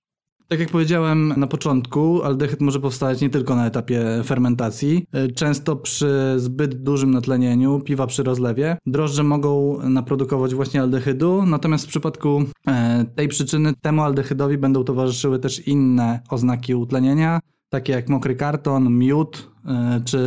Tak 0.51 0.59
jak 0.59 0.69
powiedziałem 0.69 1.33
na 1.37 1.47
początku, 1.47 2.23
aldehyd 2.23 2.61
może 2.61 2.79
powstawać 2.79 3.21
nie 3.21 3.29
tylko 3.29 3.55
na 3.55 3.67
etapie 3.67 4.03
fermentacji. 4.25 5.05
Często 5.35 5.75
przy 5.75 6.33
zbyt 6.37 6.83
dużym 6.83 7.11
natlenieniu 7.11 7.79
piwa 7.79 8.07
przy 8.07 8.23
rozlewie 8.23 8.77
drożdże 8.85 9.23
mogą 9.23 9.77
naprodukować 9.89 10.55
właśnie 10.55 10.81
aldehydu, 10.81 11.45
natomiast 11.45 11.85
w 11.85 11.87
przypadku 11.87 12.43
e, 12.67 13.05
tej 13.15 13.27
przyczyny 13.27 13.73
temu 13.81 14.01
aldehydowi 14.01 14.57
będą 14.57 14.83
towarzyszyły 14.83 15.39
też 15.39 15.67
inne 15.67 16.19
oznaki 16.29 16.75
utlenienia, 16.75 17.39
takie 17.69 17.93
jak 17.93 18.09
mokry 18.09 18.35
karton, 18.35 18.97
miód 18.97 19.51
e, 19.65 20.01
czy 20.05 20.19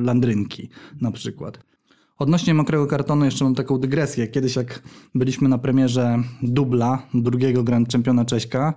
landrynki 0.00 0.68
na 1.00 1.10
przykład. 1.10 1.58
Odnośnie 2.18 2.54
mokrego 2.54 2.86
kartonu 2.86 3.24
jeszcze 3.24 3.44
mam 3.44 3.54
taką 3.54 3.78
dygresję. 3.78 4.28
Kiedyś 4.28 4.56
jak 4.56 4.82
byliśmy 5.14 5.48
na 5.48 5.58
premierze 5.58 6.18
dubla 6.42 7.02
drugiego 7.14 7.62
Grand 7.62 7.92
Championa 7.92 8.24
Cześka, 8.24 8.74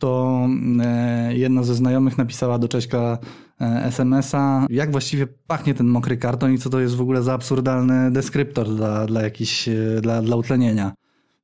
to 0.00 0.46
e, 0.82 1.36
jedna 1.36 1.62
ze 1.62 1.74
znajomych 1.74 2.18
napisała 2.18 2.58
do 2.58 2.68
Cześka 2.68 3.18
e, 3.60 3.84
SMS-a, 3.84 4.66
jak 4.70 4.90
właściwie 4.90 5.26
pachnie 5.26 5.74
ten 5.74 5.86
mokry 5.86 6.16
karton 6.16 6.52
i 6.52 6.58
co 6.58 6.70
to 6.70 6.80
jest 6.80 6.94
w 6.94 7.00
ogóle 7.00 7.22
za 7.22 7.34
absurdalny 7.34 8.10
deskryptor 8.10 8.68
dla, 8.68 9.06
dla, 9.06 9.22
jakiś, 9.22 9.68
e, 9.68 10.00
dla, 10.02 10.22
dla 10.22 10.36
utlenienia. 10.36 10.92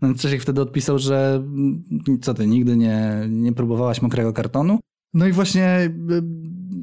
No 0.00 0.14
Czesiek 0.14 0.42
wtedy 0.42 0.60
odpisał, 0.60 0.98
że 0.98 1.34
mm, 1.34 1.84
co 2.22 2.34
ty, 2.34 2.46
nigdy 2.46 2.76
nie, 2.76 3.26
nie 3.28 3.52
próbowałaś 3.52 4.02
mokrego 4.02 4.32
kartonu? 4.32 4.78
No 5.14 5.26
i 5.26 5.32
właśnie 5.32 5.90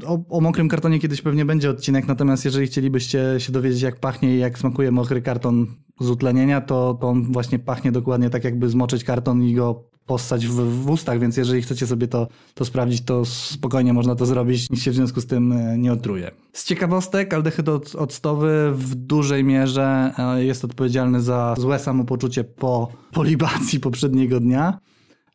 o, 0.06 0.20
o, 0.30 0.42
mokrym 0.42 0.70
kartonie 0.70 1.00
kiedyś 1.00 1.22
pewnie 1.22 1.46
będzie 1.46 1.70
odcinek, 1.70 2.08
natomiast 2.08 2.46
jeżeli 2.46 2.68
chcielibyście 2.68 3.36
się 3.38 3.52
dowiedzieć, 3.52 3.82
jak 3.82 4.00
pachnie 4.00 4.36
i 4.36 4.40
jak 4.40 4.60
smakuje 4.60 4.92
mokry 4.92 5.22
karton 5.22 5.68
z 6.00 6.10
utlenienia, 6.10 6.62
to, 6.62 6.98
to 7.02 7.08
on 7.08 7.32
właśnie 7.32 7.60
pachnie 7.60 7.92
dokładnie 7.92 8.30
tak, 8.30 8.44
jakby 8.44 8.70
zmoczyć 8.70 9.04
karton 9.04 9.44
i 9.44 9.54
go 9.54 9.93
postać 10.06 10.48
w, 10.48 10.54
w 10.54 10.90
ustach, 10.90 11.20
więc 11.20 11.38
jeżeli 11.38 11.62
chcecie 11.62 11.88
sobie 11.88 12.08
to, 12.08 12.28
to 12.54 12.66
sprawdzić, 12.66 13.02
to 13.02 13.26
spokojnie 13.26 13.94
można 13.94 14.16
to 14.16 14.26
zrobić, 14.26 14.70
nikt 14.70 14.84
się 14.84 14.92
w 14.92 14.96
związku 14.96 15.22
z 15.22 15.26
tym 15.26 15.52
e, 15.52 15.78
nie 15.78 15.94
otruje. 15.94 16.32
Z 16.54 16.66
ciekawostek, 16.66 17.34
aldehyd 17.34 17.70
octowy 17.96 18.72
w 18.76 18.96
dużej 18.96 19.44
mierze 19.44 20.14
e, 20.18 20.44
jest 20.44 20.66
odpowiedzialny 20.66 21.22
za 21.22 21.56
złe 21.58 21.80
samopoczucie 21.80 22.44
po, 22.44 22.92
po 23.12 23.24
libacji 23.24 23.80
poprzedniego 23.80 24.40
dnia. 24.40 24.80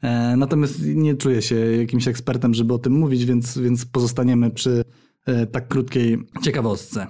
E, 0.02 0.36
natomiast 0.36 0.74
nie 0.84 1.14
czuję 1.14 1.42
się 1.42 1.56
jakimś 1.56 2.08
ekspertem, 2.08 2.54
żeby 2.54 2.74
o 2.74 2.78
tym 2.78 2.92
mówić, 2.92 3.24
więc, 3.24 3.58
więc 3.58 3.86
pozostaniemy 3.86 4.50
przy 4.50 4.84
tak 5.52 5.68
krótkiej 5.68 6.18
ciekawostce. 6.42 7.06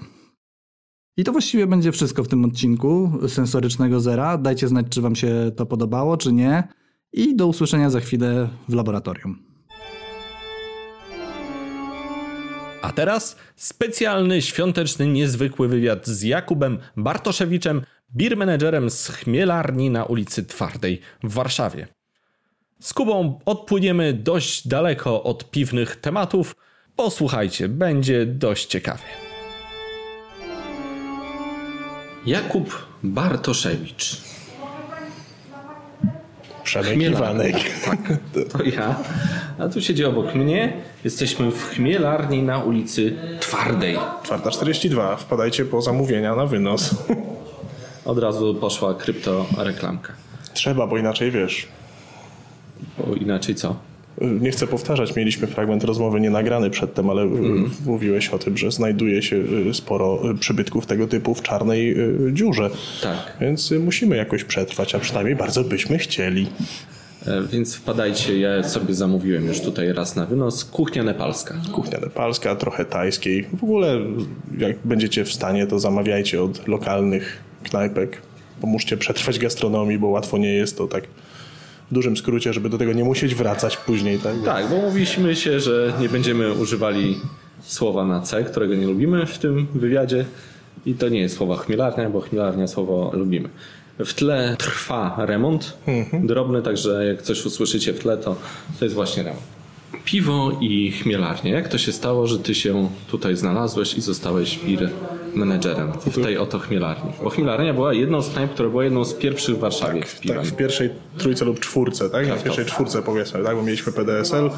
I 1.16 1.24
to 1.24 1.32
właściwie 1.32 1.66
będzie 1.66 1.92
wszystko 1.92 2.24
w 2.24 2.28
tym 2.28 2.44
odcinku 2.44 3.12
sensorycznego 3.28 4.00
zera. 4.00 4.38
Dajcie 4.38 4.68
znać, 4.68 4.86
czy 4.90 5.00
Wam 5.00 5.16
się 5.16 5.52
to 5.56 5.66
podobało, 5.66 6.16
czy 6.16 6.32
nie 6.32 6.68
i 7.12 7.36
do 7.36 7.46
usłyszenia 7.46 7.90
za 7.90 8.00
chwilę 8.00 8.48
w 8.68 8.74
laboratorium. 8.74 9.42
A 12.82 12.92
teraz 12.92 13.36
specjalny, 13.56 14.42
świąteczny, 14.42 15.06
niezwykły 15.06 15.68
wywiad 15.68 16.06
z 16.06 16.22
Jakubem 16.22 16.78
Bartoszewiczem, 16.96 17.82
beer 18.08 18.36
managerem 18.36 18.90
z 18.90 19.08
chmielarni 19.08 19.90
na 19.90 20.04
ulicy 20.04 20.44
Twardej 20.44 21.00
w 21.22 21.32
Warszawie. 21.32 21.86
Z 22.80 22.94
Kubą 22.94 23.38
odpłyniemy 23.46 24.12
dość 24.12 24.68
daleko 24.68 25.22
od 25.22 25.50
piwnych 25.50 25.96
tematów. 25.96 26.56
Posłuchajcie, 26.96 27.68
będzie 27.68 28.26
dość 28.26 28.66
ciekawie. 28.66 29.04
Jakub 32.26 32.86
Bartoszewicz 33.02 34.16
Przemek 36.68 37.02
Iwanek. 37.02 37.56
Tak, 37.84 37.98
to 38.52 38.62
ja. 38.62 38.96
A 39.58 39.68
tu 39.68 39.80
siedzi 39.80 40.04
obok 40.04 40.34
mnie. 40.34 40.72
Jesteśmy 41.04 41.50
w 41.50 41.62
chmielarni 41.62 42.42
na 42.42 42.58
ulicy 42.58 43.16
Twardej. 43.40 43.96
Twarda 44.22 44.50
42. 44.50 45.16
Wpadajcie 45.16 45.64
po 45.64 45.82
zamówienia 45.82 46.36
na 46.36 46.46
wynos. 46.46 46.94
Od 48.04 48.18
razu 48.18 48.54
poszła 48.54 48.94
krypto 48.94 49.46
reklamka. 49.58 50.12
Trzeba, 50.54 50.86
bo 50.86 50.98
inaczej 50.98 51.30
wiesz. 51.30 51.68
Bo 52.98 53.14
inaczej 53.14 53.54
co? 53.54 53.76
Nie 54.20 54.50
chcę 54.50 54.66
powtarzać, 54.66 55.16
mieliśmy 55.16 55.46
fragment 55.46 55.84
rozmowy 55.84 56.20
nienagrany 56.20 56.70
przedtem, 56.70 57.10
ale 57.10 57.22
Mhm. 57.22 57.70
mówiłeś 57.86 58.28
o 58.28 58.38
tym, 58.38 58.56
że 58.56 58.70
znajduje 58.70 59.22
się 59.22 59.36
y, 59.36 59.74
sporo 59.74 60.30
y, 60.30 60.34
przybytków 60.38 60.86
tego 60.86 61.06
typu 61.06 61.34
w 61.34 61.42
czarnej 61.42 61.96
dziurze. 62.32 62.70
Tak. 63.02 63.36
Więc 63.40 63.70
musimy 63.70 64.16
jakoś 64.16 64.44
przetrwać, 64.44 64.94
a 64.94 64.98
przynajmniej 64.98 65.36
bardzo 65.36 65.64
byśmy 65.64 65.98
chcieli. 65.98 66.46
E, 67.26 67.42
Więc 67.52 67.74
wpadajcie, 67.74 68.38
ja 68.38 68.62
sobie 68.62 68.94
zamówiłem 68.94 69.46
już 69.46 69.60
tutaj 69.60 69.92
raz 69.92 70.16
na 70.16 70.26
wynos. 70.26 70.64
Kuchnia 70.64 71.02
nepalska. 71.04 71.54
Kuchnia 71.72 71.98
nepalska, 72.00 72.56
trochę 72.56 72.84
tajskiej. 72.84 73.46
W 73.58 73.64
ogóle 73.64 74.00
jak 74.58 74.76
będziecie 74.84 75.24
w 75.24 75.32
stanie, 75.32 75.66
to 75.66 75.78
zamawiajcie 75.78 76.42
od 76.42 76.68
lokalnych 76.68 77.38
knajpek. 77.62 78.22
Pomóżcie 78.60 78.96
przetrwać 78.96 79.38
gastronomii, 79.38 79.98
bo 79.98 80.06
łatwo 80.08 80.38
nie 80.38 80.52
jest 80.52 80.78
to 80.78 80.86
tak 80.86 81.04
w 81.90 81.94
dużym 81.94 82.16
skrócie, 82.16 82.52
żeby 82.52 82.68
do 82.68 82.78
tego 82.78 82.92
nie 82.92 83.04
musieć 83.04 83.34
wracać 83.34 83.76
później. 83.76 84.18
Tak? 84.18 84.34
Tak, 84.44 84.68
bo 84.70 84.76
mówiliśmy 84.76 85.36
się, 85.36 85.60
że 85.60 85.92
nie 86.00 86.08
będziemy 86.08 86.52
używali 86.52 87.16
słowa 87.62 88.04
na 88.04 88.20
C, 88.20 88.44
którego 88.44 88.74
nie 88.74 88.86
lubimy 88.86 89.26
w 89.26 89.38
tym 89.38 89.66
wywiadzie. 89.74 90.24
I 90.86 90.94
to 90.94 91.08
nie 91.08 91.20
jest 91.20 91.36
słowa 91.36 91.56
chmielarnia, 91.56 92.10
bo 92.10 92.20
chmielarnia 92.20 92.66
słowo 92.66 93.10
lubimy. 93.14 93.48
W 93.98 94.14
tle 94.14 94.56
trwa 94.58 95.16
remont 95.18 95.78
drobny, 96.22 96.62
także 96.62 97.06
jak 97.06 97.22
coś 97.22 97.46
usłyszycie 97.46 97.92
w 97.92 97.98
tle, 97.98 98.16
to, 98.16 98.36
to 98.78 98.84
jest 98.84 98.94
właśnie 98.94 99.22
remont. 99.22 99.42
Piwo 100.04 100.58
i 100.60 100.92
chmielarnia. 100.92 101.52
Jak 101.52 101.68
to 101.68 101.78
się 101.78 101.92
stało, 101.92 102.26
że 102.26 102.38
ty 102.38 102.54
się 102.54 102.88
tutaj 103.10 103.36
znalazłeś 103.36 103.94
i 103.94 104.00
zostałeś 104.00 104.58
beer 104.58 104.90
menedżerem 105.34 105.92
w 105.92 106.22
tej 106.22 106.38
oto 106.38 106.58
chmielarni? 106.58 107.12
Bo 107.22 107.30
chmielarnia 107.30 107.74
była 107.74 107.94
jedną 107.94 108.22
z 108.22 108.30
knajp, 108.30 108.50
która 108.50 108.68
była 108.68 108.84
jedną 108.84 109.04
z 109.04 109.14
pierwszych 109.14 109.56
w 109.56 109.58
Warszawie 109.58 110.06
z 110.06 110.20
piwem. 110.20 110.38
Tak, 110.38 110.46
w 110.46 110.56
pierwszej 110.56 110.90
trójce 111.18 111.44
lub 111.44 111.60
czwórce, 111.60 112.10
tak? 112.10 112.26
w 112.26 112.42
pierwszej 112.42 112.64
czwórce 112.64 113.02
powiedzmy, 113.02 113.44
tak? 113.44 113.56
Bo 113.56 113.62
mieliśmy 113.62 113.92
PDSL, 113.92 114.50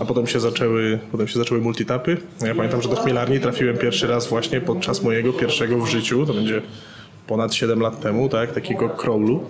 a 0.00 0.04
potem 0.04 0.26
się 0.26 0.40
zaczęły, 0.40 0.98
potem 1.12 1.28
się 1.28 1.38
zaczęły 1.38 1.60
multitapy. 1.60 2.16
Ja 2.46 2.54
pamiętam, 2.54 2.82
że 2.82 2.88
do 2.88 2.96
chmielarni 2.96 3.40
trafiłem 3.40 3.78
pierwszy 3.78 4.06
raz 4.06 4.28
właśnie 4.28 4.60
podczas 4.60 5.02
mojego 5.02 5.32
pierwszego 5.32 5.78
w 5.78 5.88
życiu, 5.88 6.26
to 6.26 6.34
będzie 6.34 6.62
ponad 7.26 7.54
7 7.54 7.80
lat 7.80 8.00
temu, 8.00 8.28
tak? 8.28 8.52
Takiego 8.52 8.88
crawlu. 8.88 9.44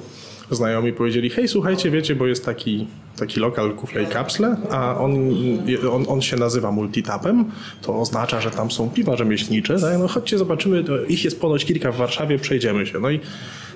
Znajomi 0.51 0.93
powiedzieli, 0.93 1.31
hej, 1.31 1.49
słuchajcie, 1.49 1.91
wiecie, 1.91 2.15
bo 2.17 2.27
jest 2.27 2.45
taki, 2.45 2.87
taki 3.19 3.41
lokal 3.41 3.73
Kufle 3.75 4.03
i 4.03 4.07
Kapsle, 4.07 4.57
a 4.71 4.99
on, 4.99 5.13
on, 5.93 6.05
on 6.09 6.23
się 6.23 6.37
nazywa 6.37 6.71
multitapem, 6.73 7.45
to 7.83 8.01
oznacza, 8.01 8.41
że 8.41 8.51
tam 8.51 8.71
są 8.71 8.91
piwa 8.91 9.17
rzemieślnicze, 9.17 9.81
tak? 9.81 9.99
no 9.99 10.09
chodźcie, 10.09 10.39
zobaczymy, 10.39 10.85
ich 11.09 11.25
jest 11.25 11.41
ponoć 11.41 11.65
kilka 11.65 11.93
w 11.93 11.97
Warszawie, 11.97 12.39
przejdziemy 12.39 12.87
się. 12.87 12.99
No 13.01 13.11
i 13.11 13.21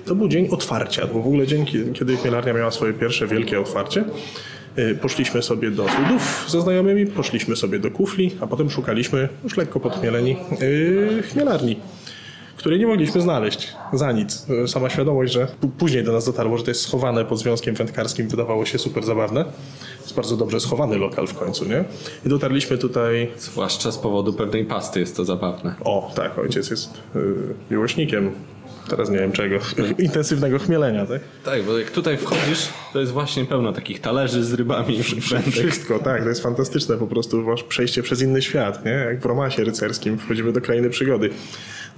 to 0.05 0.15
był 0.15 0.27
dzień 0.27 0.47
otwarcia, 0.51 1.01
to 1.01 1.07
był 1.07 1.21
w 1.21 1.27
ogóle 1.27 1.47
dzień, 1.47 1.65
kiedy- 1.65 1.91
kiedy 1.93 2.17
chmielarnia 2.17 2.53
miała 2.53 2.71
swoje 2.71 2.93
pierwsze 2.93 3.27
wielkie 3.27 3.59
otwarcie. 3.59 4.03
Y, 4.77 4.95
Poszliśmy 5.01 5.41
sobie 5.43 5.71
do 5.71 5.85
cudów 5.85 6.45
ze 6.47 6.61
znajomymi, 6.61 7.05
poszliśmy 7.05 7.55
sobie 7.55 7.79
do 7.79 7.91
kufli, 7.91 8.31
a 8.41 8.47
potem 8.47 8.69
szukaliśmy, 8.69 9.29
już 9.43 9.57
lekko 9.57 9.79
podchmieleni, 9.79 10.35
yy, 10.61 11.23
chmielarni 11.23 11.75
której 12.61 12.79
nie 12.79 12.87
mogliśmy 12.87 13.21
znaleźć 13.21 13.73
za 13.93 14.11
nic. 14.11 14.45
Sama 14.67 14.89
świadomość, 14.89 15.33
że 15.33 15.47
później 15.77 16.03
do 16.03 16.11
nas 16.11 16.25
dotarło, 16.25 16.57
że 16.57 16.63
to 16.63 16.71
jest 16.71 16.81
schowane 16.81 17.25
pod 17.25 17.39
związkiem 17.39 17.75
wędkarskim, 17.75 18.27
wydawało 18.27 18.65
się 18.65 18.79
super 18.79 19.03
zabawne. 19.03 19.45
Jest 20.01 20.15
bardzo 20.15 20.37
dobrze 20.37 20.59
schowany 20.59 20.97
lokal 20.97 21.27
w 21.27 21.33
końcu, 21.33 21.65
nie? 21.65 21.83
I 22.25 22.29
dotarliśmy 22.29 22.77
tutaj. 22.77 23.31
Zwłaszcza 23.37 23.91
z 23.91 23.97
powodu 23.97 24.33
pewnej 24.33 24.65
pasty 24.65 24.99
jest 24.99 25.17
to 25.17 25.25
zabawne. 25.25 25.75
O, 25.83 26.11
tak, 26.15 26.39
ojciec 26.39 26.69
jest 26.69 26.93
yy, 27.15 27.53
miłośnikiem. 27.71 28.31
Teraz 28.91 29.09
nie 29.09 29.17
wiem 29.17 29.31
czego. 29.31 29.55
Intensywnego 29.97 30.59
chmielenia, 30.59 31.05
tak? 31.05 31.21
Tak, 31.45 31.63
bo 31.63 31.77
jak 31.79 31.91
tutaj 31.91 32.17
wchodzisz, 32.17 32.69
to 32.93 32.99
jest 32.99 33.11
właśnie 33.11 33.45
pełno 33.45 33.73
takich 33.73 33.99
talerzy 33.99 34.43
z 34.43 34.53
rybami 34.53 34.97
wędek. 35.31 35.53
Wszystko, 35.53 35.99
tak, 35.99 36.23
to 36.23 36.29
jest 36.29 36.43
fantastyczne 36.43 36.97
po 36.97 37.07
prostu 37.07 37.43
wasz 37.43 37.63
przejście 37.63 38.03
przez 38.03 38.21
inny 38.21 38.41
świat, 38.41 38.85
nie? 38.85 38.91
Jak 38.91 39.21
w 39.21 39.25
romansie 39.25 39.63
rycerskim 39.63 40.17
wchodzimy 40.17 40.51
do 40.51 40.61
krainy 40.61 40.89
przygody. 40.89 41.29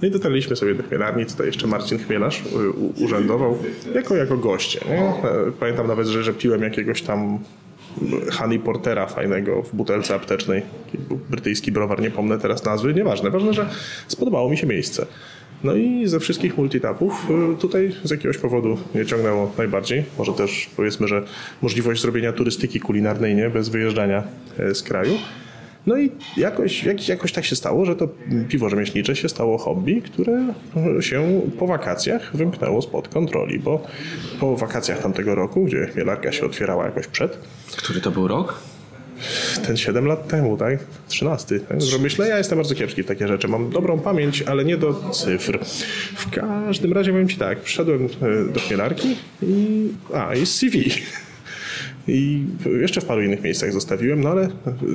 No 0.02 0.08
i 0.08 0.10
dotarliśmy 0.10 0.56
sobie 0.56 0.74
do 0.74 0.82
chmielarni, 0.82 1.26
tutaj 1.26 1.46
jeszcze 1.46 1.66
Marcin 1.66 1.98
Chmielarz 1.98 2.40
y, 2.40 3.04
urzędował 3.04 3.58
jako, 3.94 4.16
jako 4.16 4.36
goście, 4.36 4.80
nie? 4.88 4.98
E, 4.98 5.52
Pamiętam 5.60 5.86
nawet, 5.86 6.06
że, 6.06 6.24
że 6.24 6.34
piłem 6.34 6.62
jakiegoś 6.62 7.02
tam 7.02 7.38
Honey 8.32 8.58
Portera 8.58 9.06
fajnego 9.06 9.62
w 9.62 9.74
butelce 9.74 10.14
aptecznej. 10.14 10.62
Brytyjski 11.30 11.72
browar, 11.72 12.00
nie 12.00 12.10
pomnę 12.10 12.38
teraz 12.38 12.64
nazwy, 12.64 12.94
nieważne. 12.94 13.30
Ważne, 13.30 13.54
że 13.54 13.68
spodobało 14.08 14.50
mi 14.50 14.56
się 14.56 14.66
miejsce. 14.66 15.06
No 15.64 15.74
i 15.74 16.08
ze 16.08 16.20
wszystkich 16.20 16.58
multitapów 16.58 17.26
y, 17.54 17.60
tutaj 17.60 17.92
z 18.04 18.10
jakiegoś 18.10 18.38
powodu 18.38 18.78
mnie 18.94 19.06
ciągnęło 19.06 19.52
najbardziej. 19.58 20.04
Może 20.18 20.32
też 20.32 20.70
powiedzmy, 20.76 21.08
że 21.08 21.24
możliwość 21.62 22.02
zrobienia 22.02 22.32
turystyki 22.32 22.80
kulinarnej 22.80 23.34
nie 23.34 23.50
bez 23.50 23.68
wyjeżdżania 23.68 24.22
e, 24.58 24.74
z 24.74 24.82
kraju. 24.82 25.12
No 25.86 25.98
i 25.98 26.10
jakoś, 26.36 26.84
jak, 26.84 27.08
jakoś 27.08 27.32
tak 27.32 27.44
się 27.44 27.56
stało, 27.56 27.84
że 27.84 27.96
to 27.96 28.08
piwo 28.48 28.68
rzemieślnicze 28.68 29.16
się 29.16 29.28
stało 29.28 29.58
hobby, 29.58 30.02
które 30.02 30.54
się 31.00 31.40
po 31.58 31.66
wakacjach 31.66 32.36
wymknęło 32.36 32.82
spod 32.82 33.08
kontroli, 33.08 33.58
bo 33.58 33.86
po 34.40 34.56
wakacjach 34.56 35.02
tamtego 35.02 35.34
roku, 35.34 35.64
gdzie 35.64 35.86
chmielarka 35.86 36.32
się 36.32 36.46
otwierała 36.46 36.84
jakoś 36.84 37.06
przed, 37.06 37.38
Który 37.76 38.00
to 38.00 38.10
był 38.10 38.28
rok? 38.28 38.73
Ten 39.66 39.76
7 39.76 40.06
lat 40.06 40.28
temu, 40.28 40.56
tak? 40.56 40.78
13. 41.08 41.60
Tak? 41.60 41.82
Że 41.82 41.98
myślę, 41.98 42.28
ja 42.28 42.38
jestem 42.38 42.58
bardzo 42.58 42.74
kiepski 42.74 43.02
w 43.02 43.06
takie 43.06 43.28
rzeczy. 43.28 43.48
Mam 43.48 43.70
dobrą 43.70 44.00
pamięć, 44.00 44.42
ale 44.42 44.64
nie 44.64 44.76
do 44.76 44.94
cyfr. 44.94 45.58
W 46.16 46.30
każdym 46.30 46.92
razie 46.92 47.12
powiem 47.12 47.28
Ci 47.28 47.36
tak, 47.36 47.60
przyszedłem 47.60 48.04
e, 48.04 48.52
do 48.52 48.60
chmielarki 48.60 49.16
i... 49.42 49.88
A, 50.14 50.34
i 50.34 50.46
CV. 50.46 50.90
I 52.08 52.44
jeszcze 52.80 53.00
w 53.00 53.04
paru 53.04 53.22
innych 53.22 53.42
miejscach 53.42 53.72
zostawiłem, 53.72 54.20
no 54.20 54.30
ale 54.30 54.48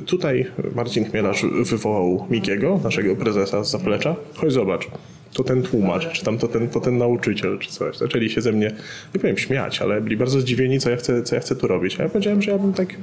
tutaj 0.06 0.46
Marcin 0.74 1.04
Chmielarz 1.04 1.44
wywołał 1.64 2.26
Mikiego, 2.30 2.80
naszego 2.84 3.16
prezesa 3.16 3.64
z 3.64 3.70
zaplecza. 3.70 4.16
Chodź 4.34 4.52
zobacz, 4.52 4.88
to 5.34 5.44
ten 5.44 5.62
tłumacz, 5.62 6.12
czy 6.12 6.24
tam 6.24 6.38
to 6.38 6.48
ten, 6.48 6.68
to 6.68 6.80
ten 6.80 6.98
nauczyciel, 6.98 7.58
czy 7.58 7.70
coś. 7.70 7.96
Zaczęli 7.96 8.30
się 8.30 8.40
ze 8.40 8.52
mnie, 8.52 8.70
nie 9.14 9.20
powiem 9.20 9.38
śmiać, 9.38 9.82
ale 9.82 10.00
byli 10.00 10.16
bardzo 10.16 10.40
zdziwieni, 10.40 10.80
co 10.80 10.90
ja 10.90 10.96
chcę, 10.96 11.22
co 11.22 11.34
ja 11.34 11.40
chcę 11.40 11.56
tu 11.56 11.66
robić. 11.66 12.00
A 12.00 12.02
ja 12.02 12.08
powiedziałem, 12.08 12.42
że 12.42 12.50
ja 12.50 12.58
bym 12.58 12.72
tak 12.72 12.94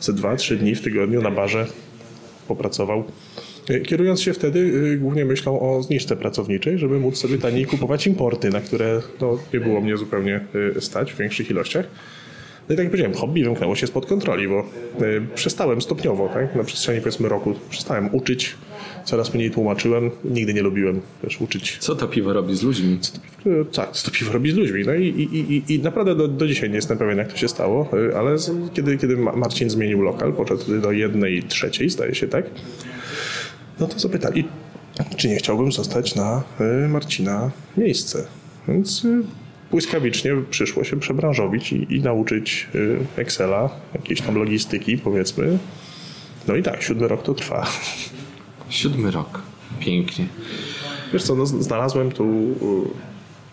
ze 0.00 0.12
dwa, 0.12 0.36
trzy 0.36 0.56
dni 0.56 0.74
w 0.74 0.82
tygodniu 0.82 1.22
na 1.22 1.30
barze 1.30 1.66
popracował. 2.48 3.04
Y, 3.70 3.80
Kierując 3.80 4.22
się 4.22 4.32
wtedy 4.32 4.58
y, 4.58 4.98
głównie 4.98 5.24
myślą 5.24 5.60
o 5.60 5.82
zniżce 5.82 6.16
pracowniczej, 6.16 6.78
żeby 6.78 6.98
móc 6.98 7.18
sobie 7.18 7.38
taniej 7.38 7.66
kupować 7.66 8.06
importy, 8.06 8.50
na 8.50 8.60
które 8.60 9.02
no, 9.20 9.38
nie 9.54 9.60
było 9.60 9.80
mnie 9.80 9.96
zupełnie 9.96 10.40
y, 10.76 10.80
stać 10.80 11.12
w 11.12 11.16
większych 11.16 11.50
ilościach. 11.50 11.86
No 12.68 12.72
i 12.72 12.76
tak 12.76 12.84
jak 12.84 12.90
powiedziałem, 12.90 13.16
hobby 13.16 13.44
wymknęło 13.44 13.76
się 13.76 13.86
spod 13.86 14.06
kontroli, 14.06 14.48
bo 14.48 14.64
przestałem 15.34 15.82
stopniowo, 15.82 16.28
tak, 16.28 16.54
na 16.54 16.64
przestrzeni 16.64 17.00
powiedzmy 17.00 17.28
roku, 17.28 17.54
przestałem 17.70 18.14
uczyć, 18.14 18.54
coraz 19.06 19.34
mniej 19.34 19.50
tłumaczyłem, 19.50 20.10
nigdy 20.24 20.54
nie 20.54 20.62
lubiłem 20.62 21.00
też 21.22 21.40
uczyć 21.40 21.76
Co 21.80 21.94
to 21.96 22.08
piwo 22.08 22.32
robi 22.32 22.56
z 22.56 22.62
ludźmi? 22.62 22.98
E, 23.46 23.64
Tak, 23.64 23.90
co 23.92 24.10
to 24.10 24.16
piwo 24.18 24.32
robi 24.32 24.50
z 24.52 24.54
ludźmi. 24.54 24.82
No 24.86 24.94
i, 24.94 25.06
i, 25.06 25.52
i, 25.54 25.74
i 25.74 25.78
naprawdę 25.78 26.14
do, 26.14 26.28
do 26.28 26.46
dzisiaj 26.46 26.68
nie 26.70 26.76
jestem 26.76 26.98
pewien, 26.98 27.18
jak 27.18 27.32
to 27.32 27.36
się 27.38 27.48
stało, 27.48 27.88
e, 28.12 28.18
ale 28.18 28.38
z, 28.38 28.50
kiedy, 28.74 28.98
kiedy 28.98 29.16
Ma- 29.16 29.36
Marcin 29.36 29.70
zmienił 29.70 30.02
lokal, 30.02 30.32
poszedł 30.32 30.80
do 30.80 30.92
jednej 30.92 31.42
trzeciej, 31.42 31.90
zdaje 31.90 32.14
się, 32.14 32.28
tak? 32.28 32.44
No 33.80 33.86
to 33.86 33.98
zapytali, 33.98 34.44
czy 35.16 35.28
nie 35.28 35.36
chciałbym 35.36 35.72
zostać 35.72 36.14
na 36.14 36.42
e, 36.60 36.88
Marcina 36.88 37.50
miejsce. 37.76 38.26
Więc 38.68 39.06
błyskawicznie 39.70 40.32
przyszło 40.50 40.84
się 40.84 41.00
przebranżowić 41.00 41.72
i, 41.72 41.94
i 41.96 42.00
nauczyć 42.02 42.68
Excela, 43.16 43.70
jakiejś 43.94 44.20
tam 44.20 44.34
logistyki, 44.34 44.98
powiedzmy. 44.98 45.58
No 46.48 46.56
i 46.56 46.62
tak, 46.62 46.82
siódmy 46.82 47.08
rok 47.08 47.22
to 47.22 47.34
trwa. 47.34 47.66
Siódmy 48.68 49.10
rok. 49.10 49.42
Pięknie. 49.80 50.26
Wiesz 51.12 51.22
co, 51.22 51.34
no, 51.34 51.46
znalazłem 51.46 52.12
tu 52.12 52.26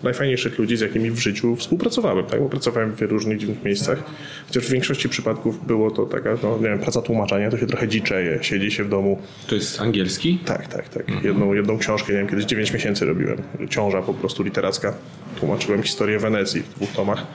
najfajniejszych 0.03 0.59
ludzi, 0.59 0.77
z 0.77 0.81
jakimi 0.81 1.11
w 1.11 1.19
życiu 1.19 1.55
współpracowałem, 1.55 2.25
tak? 2.25 2.39
Bo 2.39 2.49
pracowałem 2.49 2.95
w 2.95 3.01
różnych 3.01 3.37
dziwnych 3.37 3.63
miejscach, 3.63 4.03
chociaż 4.47 4.67
w 4.67 4.69
większości 4.69 5.09
przypadków 5.09 5.67
było 5.67 5.91
to 5.91 6.05
taka, 6.05 6.29
no 6.43 6.57
nie 6.57 6.63
wiem, 6.63 6.79
praca 6.79 7.01
tłumaczenia, 7.01 7.51
to 7.51 7.57
się 7.57 7.67
trochę 7.67 7.87
dziczeje, 7.87 8.39
siedzi 8.41 8.71
się 8.71 8.83
w 8.83 8.89
domu. 8.89 9.21
To 9.47 9.55
jest 9.55 9.81
angielski? 9.81 10.39
Tak, 10.45 10.67
tak, 10.67 10.89
tak. 10.89 11.23
Jedną, 11.23 11.53
jedną 11.53 11.77
książkę, 11.77 12.13
nie 12.13 12.19
wiem, 12.19 12.27
kiedyś 12.27 12.45
9 12.45 12.73
miesięcy 12.73 13.05
robiłem. 13.05 13.37
Ciąża 13.69 14.01
po 14.01 14.13
prostu 14.13 14.43
literacka. 14.43 14.93
Tłumaczyłem 15.39 15.83
historię 15.83 16.19
Wenecji 16.19 16.61
w 16.61 16.75
dwóch 16.75 16.91
tomach. 16.91 17.25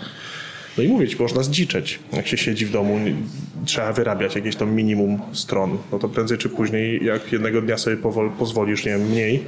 No 0.79 0.85
i 0.85 0.89
mówić, 0.89 1.19
można 1.19 1.43
zdziczeć. 1.43 1.99
Jak 2.13 2.27
się 2.27 2.37
siedzi 2.37 2.67
w 2.67 2.71
domu, 2.71 2.99
trzeba 3.65 3.93
wyrabiać 3.93 4.35
jakieś 4.35 4.57
tam 4.57 4.75
minimum 4.75 5.21
stron. 5.33 5.79
No 5.93 5.99
to 5.99 6.09
prędzej 6.09 6.39
czy 6.39 6.49
później, 6.49 7.05
jak 7.05 7.33
jednego 7.33 7.63
dnia 7.63 7.79
sobie 7.79 7.97
powol, 7.97 8.31
pozwolisz, 8.31 8.85
nie 8.85 8.93
wiem, 8.93 9.09
mniej, 9.09 9.39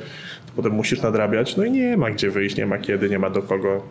to 0.46 0.52
potem 0.56 0.72
musisz 0.72 1.02
nadrabiać. 1.02 1.56
No 1.56 1.64
i 1.64 1.70
nie 1.70 1.96
ma 1.96 2.10
gdzie 2.10 2.30
wyjść, 2.30 2.56
nie 2.56 2.66
ma 2.66 2.78
kiedy, 2.78 3.10
nie 3.10 3.18
ma 3.18 3.30
do 3.30 3.42
kogo. 3.42 3.86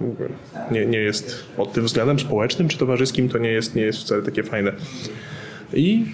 Nie, 0.71 0.85
nie 0.85 0.97
jest 0.97 1.45
pod 1.57 1.73
tym 1.73 1.85
względem 1.85 2.19
społecznym 2.19 2.67
czy 2.67 2.77
towarzyskim, 2.77 3.29
to 3.29 3.37
nie 3.37 3.49
jest, 3.49 3.75
nie 3.75 3.81
jest 3.81 3.99
wcale 3.99 4.21
takie 4.21 4.43
fajne. 4.43 4.71
I 5.73 6.05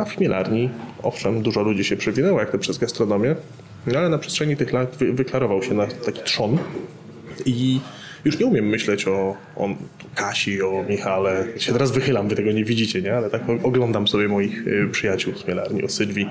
a 0.00 0.04
w 0.04 0.16
chmielarni, 0.16 0.70
owszem, 1.02 1.42
dużo 1.42 1.62
ludzi 1.62 1.84
się 1.84 1.96
przewinęło, 1.96 2.40
jak 2.40 2.50
to 2.50 2.58
przez 2.58 2.78
gastronomię, 2.78 3.34
no 3.86 3.98
ale 3.98 4.08
na 4.08 4.18
przestrzeni 4.18 4.56
tych 4.56 4.72
lat 4.72 4.96
wy, 4.96 5.12
wyklarował 5.12 5.62
się 5.62 5.74
na 5.74 5.86
taki 5.86 6.22
trzon 6.22 6.58
i 7.46 7.80
już 8.24 8.38
nie 8.38 8.46
umiem 8.46 8.68
myśleć 8.68 9.08
o, 9.08 9.36
o 9.56 9.68
Kasi, 10.14 10.62
o 10.62 10.84
Michale. 10.88 11.44
Ja 11.54 11.60
się 11.60 11.72
teraz 11.72 11.90
wychylam, 11.90 12.28
wy 12.28 12.36
tego 12.36 12.52
nie 12.52 12.64
widzicie, 12.64 13.02
nie? 13.02 13.14
Ale 13.16 13.30
tak 13.30 13.42
oglądam 13.62 14.08
sobie 14.08 14.28
moich 14.28 14.66
y, 14.66 14.88
przyjaciół 14.92 15.34
z 15.34 15.46
Mielarni, 15.46 15.82
o 15.84 15.88
Sylwii. 15.88 16.28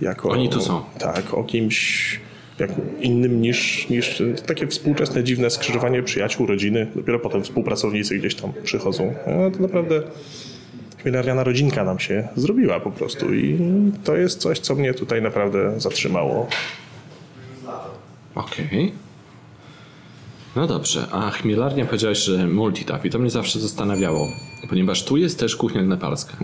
Jako, 0.00 0.28
Oni 0.28 0.48
tu 0.48 0.60
są. 0.60 0.84
Tak, 0.98 1.34
o 1.34 1.44
kimś 1.44 2.20
jak 2.58 2.70
innym 3.00 3.42
niż, 3.42 3.88
niż 3.88 4.22
takie 4.46 4.66
współczesne, 4.66 5.24
dziwne 5.24 5.50
skrzyżowanie 5.50 6.02
przyjaciół, 6.02 6.46
rodziny. 6.46 6.86
Dopiero 6.96 7.18
potem 7.18 7.42
współpracownicy 7.42 8.18
gdzieś 8.18 8.34
tam 8.34 8.52
przychodzą. 8.64 9.14
No, 9.26 9.50
to 9.50 9.58
naprawdę 9.58 10.02
chmielariana 11.02 11.44
rodzinka 11.44 11.84
nam 11.84 11.98
się 11.98 12.28
zrobiła 12.36 12.80
po 12.80 12.90
prostu 12.90 13.34
i 13.34 13.58
to 14.04 14.16
jest 14.16 14.40
coś, 14.40 14.58
co 14.58 14.74
mnie 14.74 14.94
tutaj 14.94 15.22
naprawdę 15.22 15.80
zatrzymało. 15.80 16.48
Okej. 18.34 18.92
No 20.56 20.66
dobrze, 20.66 21.06
a 21.12 21.30
chmielarnia 21.30 21.84
powiedziałeś, 21.84 22.18
że 22.18 22.46
multitap 22.46 23.04
i 23.04 23.10
to 23.10 23.18
mnie 23.18 23.30
zawsze 23.30 23.60
zastanawiało, 23.60 24.28
ponieważ 24.68 25.04
tu 25.04 25.16
jest 25.16 25.38
też 25.38 25.56
kuchnia 25.56 25.82
nepalska. 25.82 26.36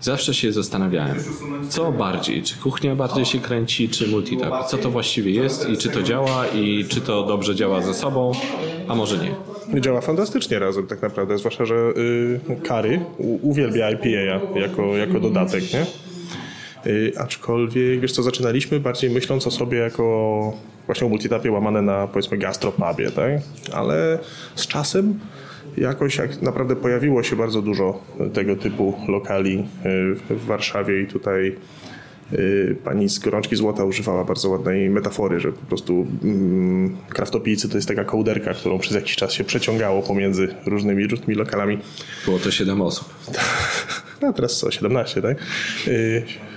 Zawsze 0.00 0.34
się 0.34 0.52
zastanawiałem, 0.52 1.16
co 1.68 1.92
bardziej, 1.92 2.42
czy 2.42 2.56
kuchnia 2.56 2.96
bardziej 2.96 3.24
się 3.24 3.38
kręci, 3.38 3.88
czy 3.88 4.08
multitap, 4.08 4.66
co 4.66 4.78
to 4.78 4.90
właściwie 4.90 5.30
jest 5.30 5.68
i 5.68 5.76
czy 5.76 5.88
to 5.88 6.02
działa 6.02 6.46
i 6.46 6.84
czy 6.88 7.00
to 7.00 7.26
dobrze 7.26 7.54
działa 7.54 7.82
ze 7.82 7.94
sobą, 7.94 8.32
a 8.88 8.94
może 8.94 9.18
nie. 9.18 9.80
Działa 9.80 10.00
fantastycznie 10.00 10.58
razem 10.58 10.86
tak 10.86 11.02
naprawdę, 11.02 11.38
zwłaszcza, 11.38 11.64
że 11.64 11.74
y, 11.74 12.40
Kary 12.64 13.00
uwielbia 13.42 13.90
IPA 13.90 14.08
jako, 14.60 14.96
jako 14.96 15.20
dodatek, 15.20 15.64
nie? 15.72 15.86
Y, 16.86 17.12
aczkolwiek, 17.18 18.00
wiesz 18.00 18.12
co, 18.12 18.22
zaczynaliśmy 18.22 18.80
bardziej 18.80 19.10
myśląc 19.10 19.46
o 19.46 19.50
sobie 19.50 19.78
jako 19.78 20.52
właśnie 20.86 21.06
o 21.06 21.10
multitapie 21.10 21.52
łamane 21.52 21.82
na 21.82 22.06
powiedzmy 22.06 22.38
gastropubie, 22.38 23.10
tak? 23.10 23.32
Ale 23.72 24.18
z 24.54 24.66
czasem 24.66 25.18
jakoś 25.76 26.16
jak 26.16 26.42
naprawdę 26.42 26.76
pojawiło 26.76 27.22
się 27.22 27.36
bardzo 27.36 27.62
dużo 27.62 28.00
tego 28.32 28.56
typu 28.56 28.94
lokali 29.08 29.58
y, 29.58 30.34
w 30.34 30.44
Warszawie 30.46 31.00
i 31.00 31.06
tutaj 31.06 31.56
y, 32.32 32.76
pani 32.84 33.08
z 33.08 33.18
Gorączki 33.18 33.56
Złota 33.56 33.84
używała 33.84 34.24
bardzo 34.24 34.50
ładnej 34.50 34.90
metafory, 34.90 35.40
że 35.40 35.52
po 35.52 35.66
prostu 35.66 36.06
mm, 36.22 36.96
kraftopijcy 37.08 37.68
to 37.68 37.76
jest 37.76 37.88
taka 37.88 38.04
kołderka, 38.04 38.54
którą 38.54 38.78
przez 38.78 38.94
jakiś 38.94 39.16
czas 39.16 39.32
się 39.32 39.44
przeciągało 39.44 40.02
pomiędzy 40.02 40.54
różnymi, 40.66 41.06
różnymi 41.06 41.34
lokalami. 41.34 41.78
Było 42.24 42.38
to 42.38 42.50
7 42.50 42.82
osób. 42.82 43.14
No 44.22 44.32
teraz 44.32 44.58
co, 44.58 44.70
17, 44.70 45.22
tak? 45.22 45.36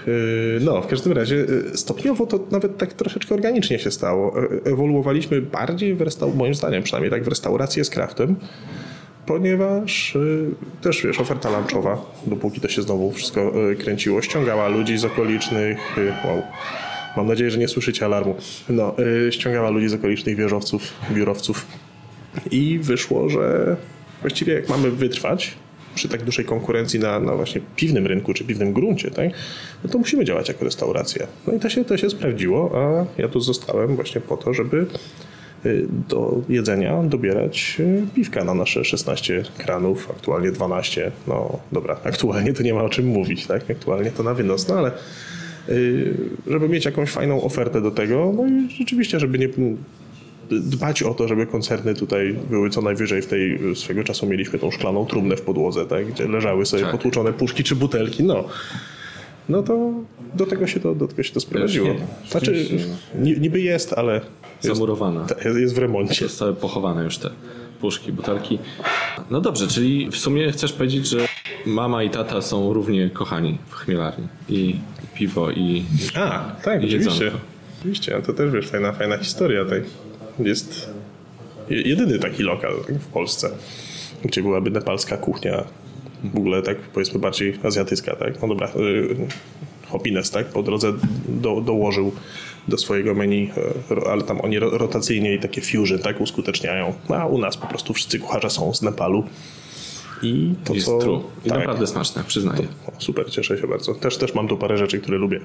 Yy, 0.07 0.13
no, 0.61 0.81
w 0.81 0.87
każdym 0.87 1.13
razie 1.13 1.35
yy, 1.35 1.63
stopniowo 1.77 2.25
to 2.25 2.39
nawet 2.51 2.77
tak 2.77 2.93
troszeczkę 2.93 3.35
organicznie 3.35 3.79
się 3.79 3.91
stało. 3.91 4.43
E- 4.43 4.71
Ewoluowaliśmy 4.71 5.41
bardziej 5.41 5.95
w 5.95 5.99
restau- 5.99 6.35
moim 6.35 6.55
zdaniem 6.55 6.83
przynajmniej 6.83 7.11
tak 7.11 7.23
w 7.23 7.27
restaurację 7.27 7.83
z 7.83 7.89
kraftem, 7.89 8.35
ponieważ 9.25 10.17
też 10.81 11.01
wiesz, 11.03 11.19
oferta 11.19 11.49
lunchowa, 11.49 12.11
dopóki 12.27 12.61
to 12.61 12.67
się 12.67 12.81
znowu 12.81 13.11
wszystko 13.11 13.53
kręciło, 13.79 14.21
ściągała 14.21 14.67
ludzi 14.67 14.97
z 14.97 15.05
okolicznych, 15.05 15.77
wow. 16.25 16.41
Mam 17.17 17.27
nadzieję, 17.27 17.51
że 17.51 17.57
nie 17.57 17.67
słyszycie 17.67 18.05
alarmu. 18.05 18.35
No, 18.69 18.95
ściągała 19.29 19.69
ludzi 19.69 19.87
z 19.89 19.93
okolicznych 19.93 20.35
wieżowców, 20.35 20.93
biurowców 21.11 21.65
i 22.51 22.79
wyszło, 22.81 23.29
że 23.29 23.75
właściwie 24.21 24.53
jak 24.53 24.69
mamy 24.69 24.91
wytrwać 24.91 25.55
przy 25.99 26.09
tak 26.09 26.23
dużej 26.23 26.45
konkurencji 26.45 26.99
na, 26.99 27.19
na 27.19 27.35
właśnie 27.35 27.61
piwnym 27.75 28.07
rynku 28.07 28.33
czy 28.33 28.43
piwnym 28.43 28.73
gruncie, 28.73 29.11
tak, 29.11 29.29
no 29.83 29.89
to 29.89 29.97
musimy 29.97 30.25
działać 30.25 30.47
jako 30.47 30.65
restauracja. 30.65 31.27
No 31.47 31.53
i 31.53 31.59
to 31.59 31.69
się, 31.69 31.85
to 31.85 31.97
się 31.97 32.09
sprawdziło, 32.09 32.71
a 32.75 33.05
ja 33.21 33.27
tu 33.27 33.39
zostałem 33.39 33.95
właśnie 33.95 34.21
po 34.21 34.37
to, 34.37 34.53
żeby 34.53 34.85
y, 35.65 35.85
do 36.09 36.41
jedzenia 36.49 37.03
dobierać 37.03 37.77
y, 37.79 38.05
piwka 38.15 38.43
na 38.43 38.53
nasze 38.53 38.85
16 38.85 39.43
kranów, 39.57 40.11
aktualnie 40.11 40.51
12. 40.51 41.11
No 41.27 41.59
dobra, 41.71 41.97
aktualnie 42.03 42.53
to 42.53 42.63
nie 42.63 42.73
ma 42.73 42.83
o 42.83 42.89
czym 42.89 43.05
mówić, 43.05 43.47
tak? 43.47 43.71
Aktualnie 43.71 44.11
to 44.11 44.23
na 44.23 44.33
wynos, 44.33 44.67
no 44.67 44.75
ale 44.75 44.91
y, 45.69 46.13
żeby 46.47 46.69
mieć 46.69 46.85
jakąś 46.85 47.09
fajną 47.09 47.43
ofertę 47.43 47.81
do 47.81 47.91
tego, 47.91 48.33
no 48.37 48.47
i 48.47 48.69
rzeczywiście, 48.77 49.19
żeby 49.19 49.39
nie 49.39 49.49
dbać 50.51 51.03
o 51.03 51.13
to, 51.13 51.27
żeby 51.27 51.45
koncerny 51.47 51.93
tutaj 51.95 52.35
były 52.49 52.69
co 52.69 52.81
najwyżej 52.81 53.21
w 53.21 53.27
tej 53.27 53.59
swego 53.75 54.03
czasu 54.03 54.27
mieliśmy 54.27 54.59
tą 54.59 54.71
szklaną 54.71 55.05
trumnę 55.05 55.35
w 55.37 55.41
podłodze, 55.41 55.85
tak, 55.85 56.05
gdzie 56.11 56.27
leżały 56.27 56.65
sobie 56.65 56.83
Tak. 56.83 56.91
potłuczone 56.91 57.33
puszki 57.33 57.63
czy 57.63 57.75
butelki, 57.75 58.23
no. 58.23 58.43
No 59.49 59.63
to 59.63 59.91
do 60.35 60.45
tego 60.45 60.67
się 60.67 60.79
to, 60.79 60.95
do 60.95 61.07
tego 61.07 61.23
się 61.23 61.33
to 61.33 61.39
sprowadziło. 61.39 61.87
Znaczy, 62.31 62.65
ni- 63.19 63.39
niby 63.39 63.61
jest, 63.61 63.93
ale 63.93 64.13
jest, 64.13 64.27
Zamurowana. 64.61 65.27
jest 65.59 65.75
w 65.75 65.77
remoncie. 65.77 66.27
Zostały 66.27 66.53
pochowane 66.53 67.03
już 67.03 67.17
te 67.17 67.29
puszki, 67.81 68.11
butelki. 68.11 68.59
No 69.31 69.41
dobrze, 69.41 69.67
czyli 69.67 70.09
w 70.11 70.17
sumie 70.17 70.51
chcesz 70.51 70.73
powiedzieć, 70.73 71.07
że 71.07 71.17
mama 71.65 72.03
i 72.03 72.09
tata 72.09 72.41
są 72.41 72.73
równie 72.73 73.09
kochani 73.09 73.57
w 73.67 73.73
chmielarni. 73.75 74.27
I 74.49 74.75
piwo, 75.15 75.51
i 75.51 75.83
A, 76.15 76.55
tak, 76.63 76.81
I 76.83 76.85
oczywiście. 76.85 77.23
jedzonko. 77.25 77.45
Oczywiście, 77.79 78.15
a 78.17 78.21
to 78.21 78.33
też 78.33 78.51
wiesz, 78.51 78.67
fajna, 78.67 78.91
fajna 78.93 79.17
historia. 79.17 79.65
Tak. 79.65 79.83
Jest 80.39 80.89
je- 81.69 81.81
jedyny 81.81 82.19
taki 82.19 82.43
lokal 82.43 82.73
w 82.99 83.07
Polsce, 83.07 83.49
gdzie 84.25 84.41
byłaby 84.41 84.71
nepalska 84.71 85.17
kuchnia, 85.17 85.63
w 86.23 86.37
ogóle 86.37 86.61
tak 86.61 86.77
powiedzmy 86.77 87.19
bardziej 87.19 87.59
azjatycka, 87.63 88.15
tak. 88.15 88.41
No 88.41 88.47
dobra, 88.47 88.67
y, 88.75 89.15
Hopines, 89.89 90.31
tak, 90.31 90.45
po 90.45 90.63
drodze 90.63 90.93
do, 91.27 91.61
dołożył 91.61 92.11
do 92.67 92.77
swojego 92.77 93.13
menu, 93.15 93.51
ro- 93.89 94.11
ale 94.11 94.21
tam 94.23 94.41
oni 94.41 94.59
ro- 94.59 94.77
rotacyjnie 94.77 95.33
i 95.33 95.39
takie 95.39 95.61
fusion, 95.61 95.99
tak, 95.99 96.21
uskuteczniają. 96.21 96.93
No, 97.09 97.15
a 97.15 97.25
u 97.25 97.37
nas 97.37 97.57
po 97.57 97.67
prostu 97.67 97.93
wszyscy 97.93 98.19
kucharze 98.19 98.49
są 98.49 98.73
z 98.73 98.81
Nepalu. 98.81 99.23
I 100.21 100.53
to, 100.63 100.73
jest 100.73 100.85
co... 100.85 100.97
true. 100.99 101.21
I 101.45 101.49
tak. 101.49 101.59
naprawdę 101.59 101.87
smaczne, 101.87 102.23
przyznaję. 102.27 102.67
O, 102.87 102.91
super, 103.01 103.31
cieszę 103.31 103.57
się 103.57 103.67
bardzo. 103.67 103.93
Też, 103.93 104.17
też 104.17 104.33
mam 104.33 104.47
tu 104.47 104.57
parę 104.57 104.77
rzeczy, 104.77 104.99
które 104.99 105.17
lubię. 105.17 105.39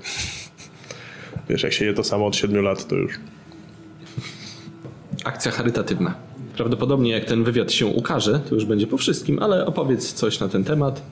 Wiesz, 1.48 1.62
jak 1.62 1.72
się 1.72 1.84
je 1.84 1.94
to 1.94 2.04
samo 2.04 2.26
od 2.26 2.36
7 2.36 2.64
lat, 2.64 2.88
to 2.88 2.96
już. 2.96 3.14
Akcja 5.24 5.50
charytatywna. 5.52 6.14
Prawdopodobnie 6.56 7.10
jak 7.10 7.24
ten 7.24 7.44
wywiad 7.44 7.72
się 7.72 7.86
ukaże, 7.86 8.40
to 8.48 8.54
już 8.54 8.64
będzie 8.64 8.86
po 8.86 8.96
wszystkim, 8.98 9.38
ale 9.42 9.66
opowiedz 9.66 10.12
coś 10.12 10.40
na 10.40 10.48
ten 10.48 10.64
temat. 10.64 11.02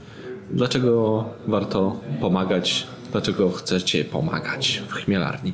Dlaczego 0.51 1.25
warto 1.47 2.01
pomagać? 2.21 2.87
Dlaczego 3.13 3.51
chcecie 3.51 4.05
pomagać 4.05 4.83
w 4.89 4.93
chmielarni? 4.93 5.53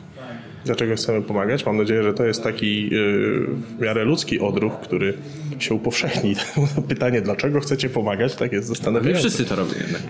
Dlaczego 0.65 0.97
chcemy 0.97 1.23
pomagać? 1.23 1.67
Mam 1.67 1.77
nadzieję, 1.77 2.03
że 2.03 2.15
to 2.15 2.25
jest 2.25 2.43
taki 2.43 2.83
yy, 2.83 2.91
w 2.91 3.81
miarę 3.81 4.05
ludzki 4.05 4.41
odruch, 4.41 4.73
który 4.81 5.15
się 5.59 5.75
upowszechni. 5.75 6.35
Pytanie, 6.89 7.21
dlaczego 7.23 7.61
chcecie 7.61 7.89
pomagać, 7.91 8.35
tak 8.37 8.53
jest 8.53 8.69
Nie 8.69 8.75
zastanawiające. 8.75 9.21
wszyscy 9.21 9.45
to 9.45 9.57
robią 9.57 9.73
jednak. 9.81 10.03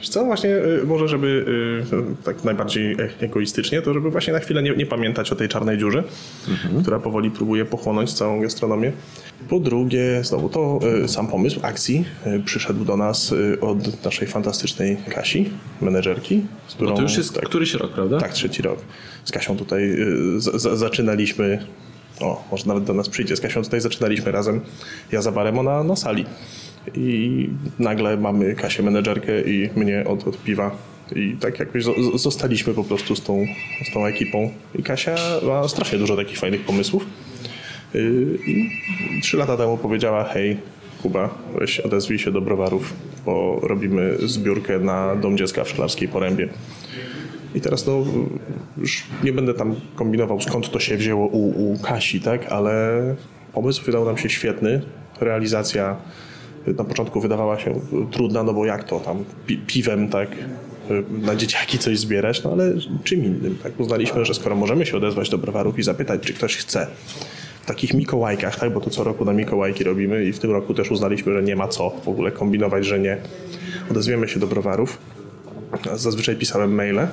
Wiesz 0.00 0.08
co, 0.08 0.24
właśnie 0.24 0.50
y, 0.50 0.82
może, 0.86 1.08
żeby 1.08 1.44
y, 2.20 2.24
tak 2.24 2.44
najbardziej 2.44 2.92
e- 2.92 3.08
egoistycznie, 3.20 3.82
to 3.82 3.94
żeby 3.94 4.10
właśnie 4.10 4.32
na 4.32 4.38
chwilę 4.38 4.62
nie, 4.62 4.76
nie 4.76 4.86
pamiętać 4.86 5.32
o 5.32 5.36
tej 5.36 5.48
czarnej 5.48 5.78
dziurze, 5.78 6.04
która 6.82 6.98
powoli 6.98 7.30
próbuje 7.30 7.64
pochłonąć 7.64 8.12
całą 8.12 8.40
gastronomię. 8.40 8.92
Po 9.48 9.60
drugie, 9.60 10.20
znowu 10.24 10.48
to 10.48 10.80
y, 11.04 11.08
sam 11.08 11.26
pomysł 11.26 11.60
akcji 11.62 12.04
przyszedł 12.44 12.84
do 12.84 12.96
nas 12.96 13.34
od 13.60 14.04
naszej 14.04 14.28
fantastycznej 14.28 14.96
Kasi, 15.08 15.50
menedżerki, 15.80 16.42
z 16.68 16.74
którą... 16.74 16.90
Bo 16.90 16.96
to 16.96 17.02
już 17.02 17.16
jest 17.16 17.34
tak, 17.34 17.44
któryś 17.44 17.74
rok, 17.74 17.92
prawda? 17.92 18.18
tak, 18.18 18.32
trzeci 18.32 18.62
rok. 18.62 18.78
Z 19.24 19.32
Kasią 19.32 19.56
tutaj 19.56 19.96
z, 20.36 20.62
z, 20.62 20.78
zaczynaliśmy, 20.78 21.66
o, 22.20 22.44
może 22.50 22.66
nawet 22.66 22.84
do 22.84 22.94
nas 22.94 23.08
przyjdzie, 23.08 23.36
z 23.36 23.40
Kasią 23.40 23.62
tutaj 23.62 23.80
zaczynaliśmy 23.80 24.32
razem, 24.32 24.60
ja 25.12 25.22
za 25.22 25.32
barem, 25.32 25.58
ona 25.58 25.84
na 25.84 25.96
sali. 25.96 26.24
I 26.94 27.48
nagle 27.78 28.16
mamy 28.16 28.54
Kasię 28.54 28.82
menedżerkę 28.82 29.40
i 29.40 29.70
mnie 29.76 30.04
od, 30.06 30.28
od 30.28 30.42
piwa. 30.42 30.76
I 31.16 31.36
tak 31.40 31.58
jakoś 31.58 31.84
zo- 31.84 32.18
zostaliśmy 32.18 32.74
po 32.74 32.84
prostu 32.84 33.16
z 33.16 33.22
tą, 33.22 33.46
z 33.90 33.94
tą 33.94 34.06
ekipą. 34.06 34.50
I 34.78 34.82
Kasia 34.82 35.14
ma 35.42 35.68
strasznie 35.68 35.98
dużo 35.98 36.16
takich 36.16 36.38
fajnych 36.38 36.60
pomysłów. 36.60 37.06
Y, 37.94 38.38
I 38.46 38.70
trzy 39.22 39.36
lata 39.36 39.56
temu 39.56 39.76
powiedziała, 39.76 40.24
hej 40.24 40.56
Kuba, 41.02 41.34
weź 41.58 41.80
odezwij 41.80 42.18
się 42.18 42.32
do 42.32 42.40
browarów, 42.40 42.92
bo 43.26 43.60
robimy 43.62 44.16
zbiórkę 44.22 44.78
na 44.78 45.16
Dom 45.16 45.38
Dziecka 45.38 45.64
w 45.64 45.68
Szklarskiej 45.68 46.08
Porębie. 46.08 46.48
I 47.54 47.60
teraz 47.60 47.86
no, 47.86 48.04
już 48.78 49.02
nie 49.24 49.32
będę 49.32 49.54
tam 49.54 49.74
kombinował 49.94 50.40
skąd 50.40 50.70
to 50.70 50.80
się 50.80 50.96
wzięło 50.96 51.26
u, 51.26 51.72
u 51.72 51.78
Kasi, 51.78 52.20
tak, 52.20 52.52
ale 52.52 53.00
pomysł 53.52 53.84
wydał 53.84 54.04
nam 54.04 54.18
się 54.18 54.28
świetny. 54.30 54.82
Realizacja 55.20 55.96
na 56.66 56.84
początku 56.84 57.20
wydawała 57.20 57.58
się 57.58 57.80
trudna, 58.10 58.42
no 58.42 58.54
bo 58.54 58.66
jak 58.66 58.84
to 58.84 59.00
tam 59.00 59.24
pi 59.46 59.58
piwem, 59.58 60.08
tak, 60.08 60.28
na 61.22 61.36
dzieciaki 61.36 61.78
coś 61.78 61.98
zbierać, 61.98 62.44
no 62.44 62.52
ale 62.52 62.72
czym 63.04 63.24
innym, 63.24 63.58
tak. 63.62 63.80
Uznaliśmy, 63.80 64.24
że 64.24 64.34
skoro 64.34 64.56
możemy 64.56 64.86
się 64.86 64.96
odezwać 64.96 65.30
do 65.30 65.38
browarów 65.38 65.78
i 65.78 65.82
zapytać, 65.82 66.20
czy 66.20 66.32
ktoś 66.32 66.56
chce 66.56 66.86
w 67.62 67.66
takich 67.66 67.94
Mikołajkach, 67.94 68.58
tak, 68.58 68.72
bo 68.72 68.80
to 68.80 68.90
co 68.90 69.04
roku 69.04 69.24
na 69.24 69.32
Mikołajki 69.32 69.84
robimy 69.84 70.24
i 70.24 70.32
w 70.32 70.38
tym 70.38 70.50
roku 70.50 70.74
też 70.74 70.90
uznaliśmy, 70.90 71.32
że 71.32 71.42
nie 71.42 71.56
ma 71.56 71.68
co 71.68 71.90
w 72.04 72.08
ogóle 72.08 72.32
kombinować, 72.32 72.86
że 72.86 72.98
nie 72.98 73.16
odezwiemy 73.90 74.28
się 74.28 74.40
do 74.40 74.46
browarów 74.46 74.98
zazwyczaj 75.94 76.36
pisałem 76.36 76.74
maile, 76.74 77.06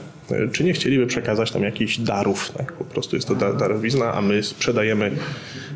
czy 0.51 0.63
nie 0.63 0.73
chcieliby 0.73 1.07
przekazać 1.07 1.51
tam 1.51 1.63
jakichś 1.63 1.97
darów. 1.97 2.51
Tak? 2.57 2.73
Po 2.73 2.83
prostu 2.83 3.15
jest 3.15 3.27
to 3.27 3.35
da- 3.35 3.53
darowizna, 3.53 4.13
a 4.13 4.21
my 4.21 4.43
sprzedajemy 4.43 5.11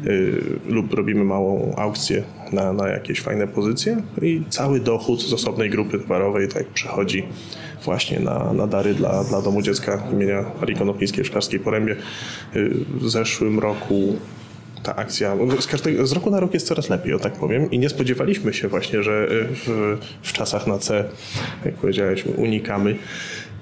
y, 0.06 0.42
lub 0.68 0.94
robimy 0.94 1.24
małą 1.24 1.76
aukcję 1.78 2.24
na, 2.52 2.74
na 2.74 2.88
jakieś 2.88 3.22
fajne 3.22 3.48
pozycje 3.48 4.02
i 4.22 4.42
cały 4.50 4.80
dochód 4.80 5.22
z 5.22 5.34
osobnej 5.34 5.70
grupy 5.70 6.00
towarowej 6.00 6.48
tak 6.48 6.66
przechodzi 6.68 7.24
właśnie 7.86 8.20
na, 8.20 8.54
na 8.54 8.68
dary 8.68 8.94
dla, 8.94 9.24
dla 9.24 9.42
Domu 9.42 9.62
Dziecka 9.62 10.04
imienia 10.14 10.46
Marii 10.60 10.76
Konopnickiej 10.76 11.24
w 11.24 11.28
Szklarskiej 11.28 11.60
Porębie. 11.60 11.96
Y, 12.56 12.72
W 13.00 13.10
zeszłym 13.10 13.60
roku 13.60 14.16
ta 14.84 14.96
akcja 14.96 15.36
z, 15.60 16.10
z 16.10 16.12
roku 16.12 16.30
na 16.32 16.40
rok 16.40 16.54
jest 16.54 16.68
coraz 16.68 16.90
lepiej, 16.90 17.14
o 17.14 17.20
tak 17.20 17.34
powiem. 17.34 17.72
I 17.72 17.80
nie 17.80 17.90
spodziewaliśmy 17.90 18.54
się 18.54 18.68
właśnie, 18.68 19.04
że 19.04 19.28
y, 19.32 19.48
w, 19.56 19.98
w 20.22 20.34
czasach 20.34 20.68
na 20.68 20.78
C, 20.78 21.04
jak 21.66 21.76
powiedziałeś, 21.76 22.26
unikamy, 22.26 22.96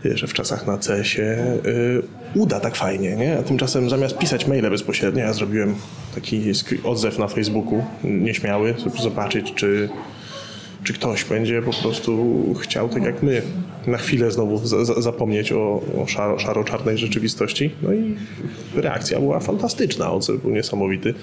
y, 0.05 0.17
że 0.17 0.27
w 0.27 0.33
czasach 0.33 0.67
na 0.67 0.77
C 0.77 1.05
się 1.05 1.57
y, 1.65 2.01
uda 2.35 2.59
tak 2.59 2.75
fajnie, 2.75 3.15
nie? 3.15 3.39
A 3.39 3.43
tymczasem 3.43 3.89
zamiast 3.89 4.17
pisać 4.17 4.47
maile 4.47 4.69
bezpośrednio, 4.69 5.23
ja 5.23 5.33
zrobiłem 5.33 5.75
taki 6.15 6.51
odzew 6.83 7.19
na 7.19 7.27
Facebooku, 7.27 7.83
nieśmiały, 8.03 8.75
żeby 8.83 8.97
zobaczyć, 8.97 9.53
czy 9.55 9.89
czy 10.83 10.93
ktoś 10.93 11.23
będzie 11.25 11.61
po 11.61 11.73
prostu 11.81 12.35
chciał, 12.61 12.89
tak 12.89 13.03
jak 13.03 13.23
my, 13.23 13.41
na 13.87 13.97
chwilę 13.97 14.31
znowu 14.31 14.67
za, 14.67 14.85
za, 14.85 15.01
zapomnieć 15.01 15.51
o, 15.51 15.81
o 16.03 16.07
szaro, 16.07 16.39
szaro-czarnej 16.39 16.97
rzeczywistości. 16.97 17.71
No 17.81 17.93
i 17.93 18.15
reakcja 18.75 19.19
była 19.19 19.39
fantastyczna, 19.39 20.11
odzew 20.11 20.41
był 20.41 20.51
niesamowity. 20.51 21.13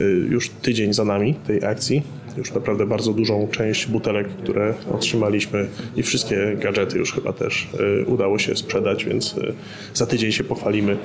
Y, 0.00 0.04
Już 0.30 0.48
tydzień 0.50 0.92
za 0.92 1.04
nami 1.04 1.34
tej 1.46 1.64
akcji, 1.64 2.02
już 2.36 2.52
naprawdę 2.52 2.86
bardzo 2.86 3.12
dużą 3.12 3.48
część 3.50 3.86
butelek, 3.86 4.28
które 4.28 4.74
otrzymaliśmy 4.92 5.66
i 5.96 6.02
wszystkie 6.02 6.56
gadżety 6.62 6.98
już 6.98 7.12
chyba 7.12 7.32
też 7.32 7.68
y, 8.02 8.04
udało 8.06 8.38
się 8.38 8.56
sprzedać, 8.56 9.04
więc 9.04 9.34
y, 9.38 9.52
za 9.94 10.06
tydzień 10.06 10.32
się 10.32 10.44
pochwalimy 10.44 10.96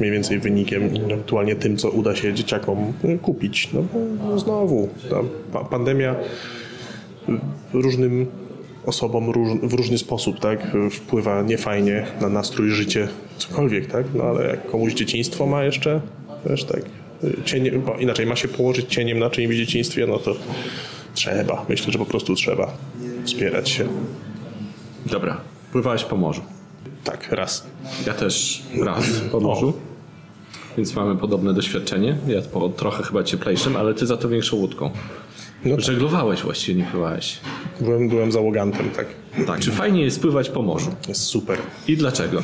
mniej 0.00 0.12
więcej 0.12 0.38
wynikiem 0.38 0.82
ewentualnie 1.06 1.56
tym, 1.56 1.76
co 1.76 1.90
uda 1.90 2.16
się 2.16 2.34
dzieciakom 2.34 2.92
kupić. 3.22 3.68
No 3.72 3.84
bo 3.92 4.38
znowu 4.38 4.88
ta 5.10 5.16
pa- 5.52 5.64
pandemia 5.64 6.16
różnym 7.72 8.26
osobom 8.86 9.30
róż, 9.30 9.48
w 9.62 9.72
różny 9.72 9.98
sposób, 9.98 10.40
tak, 10.40 10.76
wpływa 10.90 11.42
niefajnie 11.42 12.06
na 12.20 12.28
nastrój, 12.28 12.70
życie, 12.70 13.08
cokolwiek, 13.36 13.86
tak, 13.86 14.06
no 14.14 14.24
ale 14.24 14.46
jak 14.48 14.70
komuś 14.70 14.94
dzieciństwo 14.94 15.46
ma 15.46 15.64
jeszcze, 15.64 16.00
też 16.44 16.64
tak, 16.64 16.82
cienie, 17.44 17.72
bo 17.72 17.94
inaczej 17.94 18.26
ma 18.26 18.36
się 18.36 18.48
położyć 18.48 18.94
cieniem 18.94 19.18
na 19.18 19.30
czyimś 19.30 19.56
dzieciństwie, 19.56 20.06
no 20.06 20.18
to 20.18 20.36
trzeba, 21.14 21.66
myślę, 21.68 21.92
że 21.92 21.98
po 21.98 22.06
prostu 22.06 22.34
trzeba 22.34 22.72
wspierać 23.24 23.68
się. 23.68 23.88
Dobra, 25.06 25.40
pływałeś 25.72 26.04
po 26.04 26.16
morzu. 26.16 26.42
Tak, 27.04 27.32
raz. 27.32 27.66
Ja 28.06 28.14
też 28.14 28.62
raz 28.84 29.04
po 29.32 29.40
morzu. 29.40 29.72
Więc 30.76 30.94
mamy 30.94 31.16
podobne 31.16 31.54
doświadczenie. 31.54 32.18
Ja 32.26 32.42
po 32.42 32.68
trochę 32.68 33.02
chyba 33.02 33.24
cieplejszym, 33.24 33.76
ale 33.76 33.94
ty 33.94 34.06
za 34.06 34.16
to 34.16 34.28
większą 34.28 34.56
łódką. 34.56 34.90
No 35.64 35.70
tak. 35.76 35.84
Żeglowałeś 35.84 36.42
właściwie, 36.42 36.82
nie 36.82 36.86
pływałeś. 36.90 37.38
Byłem, 37.80 38.08
byłem 38.08 38.32
załogantem, 38.32 38.90
tak. 38.90 39.06
Tak, 39.46 39.60
czy 39.60 39.70
fajnie 39.70 40.02
jest 40.02 40.20
pływać 40.20 40.50
po 40.50 40.62
morzu? 40.62 40.90
Jest 41.08 41.22
super. 41.22 41.58
I 41.88 41.96
dlaczego? 41.96 42.42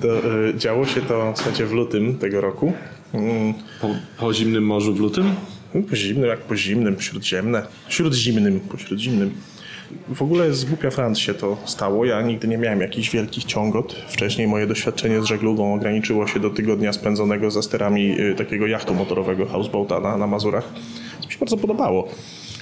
To, 0.00 0.08
y, 0.48 0.54
działo 0.56 0.86
się 0.86 1.00
to, 1.00 1.32
słuchajcie, 1.36 1.66
w 1.66 1.72
lutym 1.72 2.18
tego 2.18 2.40
roku. 2.40 2.72
Mm, 3.14 3.54
Po, 3.80 3.88
po 4.18 4.34
zimnym 4.34 4.64
morzu 4.66 4.94
w 4.94 5.00
lutym? 5.00 5.34
No, 5.74 5.82
Po 5.90 5.96
zimnym, 5.96 6.28
jak 6.28 6.40
po 6.40 6.56
zimnym, 6.56 7.00
śródziemne. 7.00 7.62
Śródzimnym, 7.88 8.60
po 8.60 8.78
śródzimnym. 8.78 9.30
W 10.08 10.22
ogóle 10.22 10.54
z 10.54 10.64
głupia 10.64 10.90
Franc 10.90 11.18
się 11.18 11.34
to 11.34 11.56
stało. 11.64 12.04
Ja 12.04 12.22
nigdy 12.22 12.48
nie 12.48 12.58
miałem 12.58 12.80
jakichś 12.80 13.10
wielkich 13.10 13.44
ciągot. 13.44 13.96
Wcześniej 14.08 14.48
moje 14.48 14.66
doświadczenie 14.66 15.22
z 15.22 15.24
żeglugą 15.24 15.74
ograniczyło 15.74 16.26
się 16.26 16.40
do 16.40 16.50
tygodnia 16.50 16.92
spędzonego 16.92 17.50
za 17.50 17.62
sterami 17.62 18.20
y, 18.20 18.34
takiego 18.34 18.66
jachtu 18.66 18.94
motorowego, 18.94 19.46
houseboata 19.46 20.00
na, 20.00 20.16
na 20.16 20.26
Mazurach. 20.26 20.64
Co 21.20 21.26
mi 21.26 21.32
się 21.32 21.38
bardzo 21.38 21.56
podobało. 21.56 22.08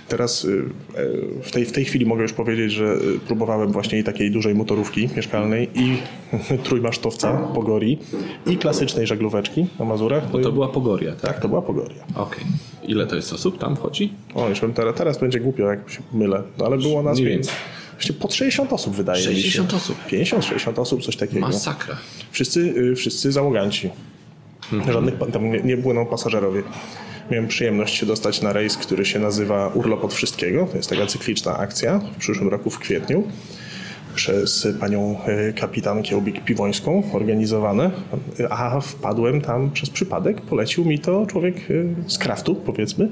Teraz 0.09 0.45
y, 0.45 0.65
e, 0.95 1.43
w 1.43 1.51
tej, 1.51 1.65
w 1.65 1.73
tej 1.73 1.85
chwili 1.85 2.07
mogę 2.07 2.23
już 2.23 2.33
powiedzieć, 2.33 2.73
że 2.73 2.85
y, 2.85 3.19
próbowałem 3.27 3.73
właśnie 3.73 3.99
i 3.99 4.05
takiej 4.05 4.31
dużej 4.31 4.55
motorówki 4.55 5.09
mieszkalnej 5.17 5.69
i 5.75 5.97
trójmasztowca 6.65 7.33
Pogori 7.55 7.99
i 8.47 8.57
klasycznej 8.57 9.07
żaglóweczki 9.07 9.67
na 9.79 9.85
Mazurach. 9.85 10.25
I- 10.41 10.43
To 10.43 10.53
była 10.53 10.69
Pogoria, 10.69 11.13
tak? 11.13 11.21
tak, 11.21 11.43
to 11.43 11.49
była 11.49 11.63
Pogoria. 11.63 12.05
Okej. 12.15 12.45
Ile 12.89 13.07
to 13.07 13.17
jest 13.17 13.33
osób 13.33 13.59
tam 13.59 13.77
wchodzi? 13.77 14.13
O, 14.35 14.49
już 14.49 14.61
teraz, 14.75 14.95
teraz 14.97 15.19
będzie 15.19 15.41
głupio, 15.41 15.63
jak 15.67 15.91
się 15.91 15.99
mylę. 16.13 16.43
No, 16.59 16.67
ale 16.67 16.79
było 16.79 17.03
nas 17.03 17.21
więcej. 17.21 17.55
Właśnie 17.93 18.15
pod 18.15 18.35
60 18.35 18.73
osób 18.73 18.95
wydaje 18.95 19.19
mi 19.29 19.35
się. 19.37 19.43
60 19.43 19.75
osób. 19.75 19.97
50-60 20.11 20.81
osób, 20.81 21.03
coś 21.03 21.17
takiego. 21.17 21.41
Masakra. 21.41 21.97
Wszyscy, 22.31 22.61
y, 22.61 22.95
wszyscy 22.97 23.33
załoganci. 23.33 23.91
Żadnych, 24.93 25.15
pa- 25.15 25.27
tam 25.27 25.51
nie, 25.53 25.61
nie 25.61 25.77
płyną 25.77 26.07
pasażerowie. 26.07 26.63
Miałem 27.31 27.49
przyjemność 27.49 27.95
się 27.95 28.07
dostać 28.07 28.43
na 28.43 28.53
rejs, 28.53 28.77
który 28.77 29.05
się 29.05 29.19
nazywa 29.19 29.69
Urlop 29.69 30.05
od 30.05 30.15
Wszystkiego. 30.15 30.67
To 30.67 30.77
jest 30.77 30.91
taka 30.91 31.07
cykliczna 31.07 31.59
akcja 31.59 31.99
w 31.99 32.17
przyszłym 32.17 32.49
roku 32.49 32.71
w 32.71 32.79
kwietniu 32.79 33.25
przez 34.15 34.69
panią 34.81 35.17
y, 35.49 35.53
kapitan 35.53 36.03
Kiełbik-Piwońską 36.03 37.03
organizowane, 37.13 37.91
a 38.51 38.81
wpadłem 38.81 39.41
tam 39.41 39.71
przez 39.71 39.91
przypadek, 39.91 40.41
polecił 40.41 40.85
mi 40.85 40.99
to 40.99 41.27
człowiek 41.27 41.71
y, 41.71 41.95
z 42.07 42.19
kraftu, 42.19 42.55
powiedzmy. 42.55 43.09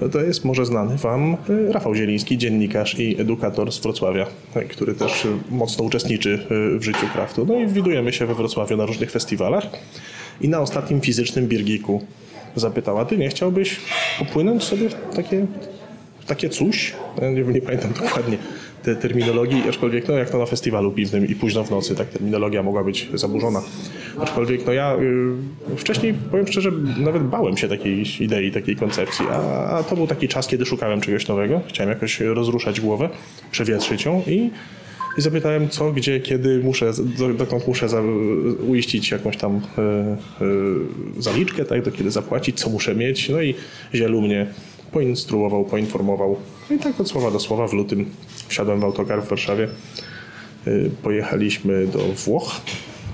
No 0.00 0.08
To 0.08 0.20
jest 0.20 0.44
może 0.44 0.66
znany 0.66 0.96
wam 0.96 1.36
y, 1.50 1.72
Rafał 1.72 1.94
Zieliński, 1.94 2.38
dziennikarz 2.38 2.98
i 2.98 3.20
edukator 3.20 3.72
z 3.72 3.78
Wrocławia, 3.78 4.26
który 4.68 4.94
też 4.94 5.26
mocno 5.50 5.84
uczestniczy 5.84 6.46
w 6.78 6.82
życiu 6.82 7.06
kraftu. 7.12 7.46
No 7.46 7.54
i 7.54 7.66
widujemy 7.66 8.12
się 8.12 8.26
we 8.26 8.34
Wrocławiu 8.34 8.76
na 8.76 8.86
różnych 8.86 9.10
festiwalach 9.10 9.66
i 10.40 10.48
na 10.48 10.60
ostatnim 10.60 11.00
fizycznym 11.00 11.46
Birgiku 11.48 12.02
zapytała, 12.56 13.04
ty 13.04 13.18
nie 13.18 13.28
chciałbyś 13.28 13.80
popłynąć 14.18 14.64
sobie 14.64 14.88
w 14.88 15.16
takie 15.16 15.46
takie 16.26 16.48
coś, 16.48 16.92
nie, 17.22 17.42
nie 17.42 17.60
pamiętam 17.60 17.92
dokładnie 17.92 18.36
te 18.82 18.96
terminologii, 18.96 19.62
aczkolwiek 19.68 20.08
no 20.08 20.14
jak 20.14 20.30
to 20.30 20.38
na 20.38 20.46
festiwalu 20.46 20.92
piwnym 20.92 21.26
i 21.26 21.34
późno 21.34 21.64
w 21.64 21.70
nocy, 21.70 21.94
tak 21.94 22.08
terminologia 22.08 22.62
mogła 22.62 22.84
być 22.84 23.08
zaburzona. 23.14 23.62
Aczkolwiek 24.18 24.66
no 24.66 24.72
ja 24.72 24.96
y, 25.72 25.76
wcześniej, 25.76 26.14
powiem 26.30 26.46
szczerze, 26.46 26.70
nawet 26.98 27.22
bałem 27.22 27.56
się 27.56 27.68
takiej 27.68 28.22
idei, 28.22 28.52
takiej 28.52 28.76
koncepcji, 28.76 29.26
a, 29.30 29.66
a 29.68 29.82
to 29.82 29.96
był 29.96 30.06
taki 30.06 30.28
czas, 30.28 30.46
kiedy 30.46 30.66
szukałem 30.66 31.00
czegoś 31.00 31.28
nowego, 31.28 31.60
chciałem 31.68 31.90
jakoś 31.90 32.20
rozruszać 32.20 32.80
głowę, 32.80 33.08
przewietrzyć 33.50 34.04
ją 34.04 34.22
i 34.26 34.50
i 35.18 35.20
zapytałem, 35.20 35.68
co, 35.68 35.92
gdzie, 35.92 36.20
kiedy 36.20 36.60
muszę, 36.64 36.90
do, 37.18 37.28
dokąd 37.34 37.66
muszę 37.68 37.88
za, 37.88 38.02
uiścić 38.68 39.10
jakąś 39.10 39.36
tam 39.36 39.56
e, 39.78 39.82
e, 39.82 40.16
zaliczkę, 41.18 41.64
tak, 41.64 41.82
do 41.82 41.90
kiedy 41.90 42.10
zapłacić, 42.10 42.60
co 42.60 42.70
muszę 42.70 42.94
mieć. 42.94 43.28
No 43.28 43.42
i 43.42 43.54
Zielu 43.94 44.22
mnie 44.22 44.46
poinstruował, 44.92 45.64
poinformował. 45.64 46.36
No 46.70 46.76
i 46.76 46.78
tak 46.78 47.00
od 47.00 47.08
słowa 47.08 47.30
do 47.30 47.40
słowa 47.40 47.68
w 47.68 47.72
lutym 47.72 48.06
wsiadłem 48.48 48.80
w 48.80 48.84
autokar 48.84 49.22
w 49.22 49.28
Warszawie. 49.28 49.68
E, 50.66 50.70
Pojechaliśmy 51.02 51.86
do 51.86 51.98
Włoch, 51.98 52.52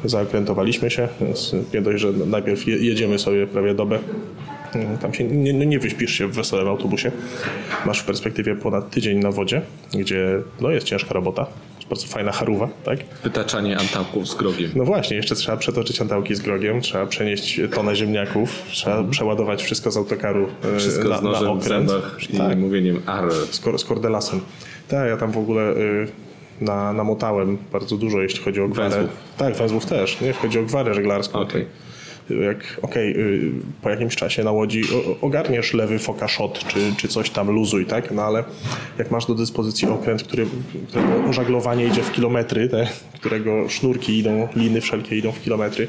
zaokrętowaliśmy 0.04 0.90
się, 0.90 1.08
więc 1.20 1.52
nie 1.74 1.82
dość, 1.82 2.00
że 2.02 2.12
najpierw 2.12 2.66
je- 2.66 2.76
jedziemy 2.76 3.18
sobie 3.18 3.46
prawie 3.46 3.74
dobę. 3.74 3.98
Tam 5.00 5.14
się 5.14 5.24
nie, 5.24 5.52
nie 5.52 5.66
nie 5.66 5.78
wyśpisz 5.78 6.12
się 6.18 6.26
w 6.26 6.32
wesołym 6.34 6.68
autobusie. 6.68 7.12
Masz 7.86 8.00
w 8.00 8.04
perspektywie 8.04 8.56
ponad 8.56 8.90
tydzień 8.90 9.18
na 9.18 9.30
wodzie, 9.32 9.62
gdzie 9.94 10.40
no, 10.60 10.70
jest 10.70 10.86
ciężka 10.86 11.14
robota. 11.14 11.46
Bardzo 11.88 12.06
fajna 12.06 12.32
charuwa, 12.32 12.68
tak? 12.84 12.98
Wytaczanie 13.24 13.78
antałków 13.78 14.28
z 14.28 14.34
grogiem. 14.34 14.70
No 14.74 14.84
właśnie, 14.84 15.16
jeszcze 15.16 15.34
trzeba 15.34 15.56
przetoczyć 15.56 16.00
antałki 16.00 16.34
z 16.34 16.40
grogiem, 16.40 16.80
trzeba 16.80 17.06
przenieść 17.06 17.60
tonę 17.74 17.96
ziemniaków, 17.96 18.62
trzeba 18.70 19.04
przeładować 19.04 19.62
wszystko 19.62 19.90
z 19.90 19.96
autokaru 19.96 20.48
e, 20.74 20.78
Wszystko 20.78 21.08
na, 21.08 21.18
z 21.18 21.22
na 21.22 21.30
nożem 21.30 21.46
w 21.48 21.50
okręt. 21.50 21.90
i 22.30 22.36
Tak, 22.38 22.58
mówieniem 22.58 23.02
ar. 23.06 23.32
z, 23.50 23.60
kor, 23.60 23.78
z 23.78 23.84
kordelasem. 23.84 24.40
Tak, 24.88 25.08
ja 25.08 25.16
tam 25.16 25.32
w 25.32 25.38
ogóle 25.38 25.72
y, 25.72 26.08
na, 26.60 26.92
namotałem 26.92 27.58
bardzo 27.72 27.96
dużo, 27.96 28.22
jeśli 28.22 28.40
chodzi 28.44 28.60
o 28.60 28.68
gwarę. 28.68 28.90
Węzłów. 28.90 29.10
Tak, 29.36 29.54
węzłów 29.56 29.86
też, 29.86 30.20
nie? 30.20 30.26
jeśli 30.26 30.42
chodzi 30.42 30.58
o 30.58 30.62
gwarę 30.62 30.94
żeglarską. 30.94 31.38
Okej. 31.40 31.66
Jak, 32.30 32.80
okej, 32.82 33.16
y, 33.20 33.52
po 33.82 33.90
jakimś 33.90 34.16
czasie 34.16 34.44
na 34.44 34.52
łodzi 34.52 34.82
ogarniesz 35.20 35.74
lewy 35.74 35.98
foka 35.98 36.28
shot, 36.28 36.64
czy, 36.66 36.78
czy 36.96 37.08
coś 37.08 37.30
tam 37.30 37.50
luzuj, 37.50 37.86
tak? 37.86 38.10
No 38.10 38.22
ale 38.22 38.44
jak 38.98 39.10
masz 39.10 39.26
do 39.26 39.34
dyspozycji 39.34 39.88
okręt, 39.88 40.22
który, 40.22 40.46
którego 40.88 41.32
żaglowanie 41.32 41.86
idzie 41.86 42.02
w 42.02 42.12
kilometry, 42.12 42.68
te, 42.68 42.88
którego 43.14 43.68
sznurki 43.68 44.18
idą, 44.18 44.48
liny 44.56 44.80
wszelkie 44.80 45.16
idą 45.16 45.32
w 45.32 45.42
kilometry, 45.42 45.88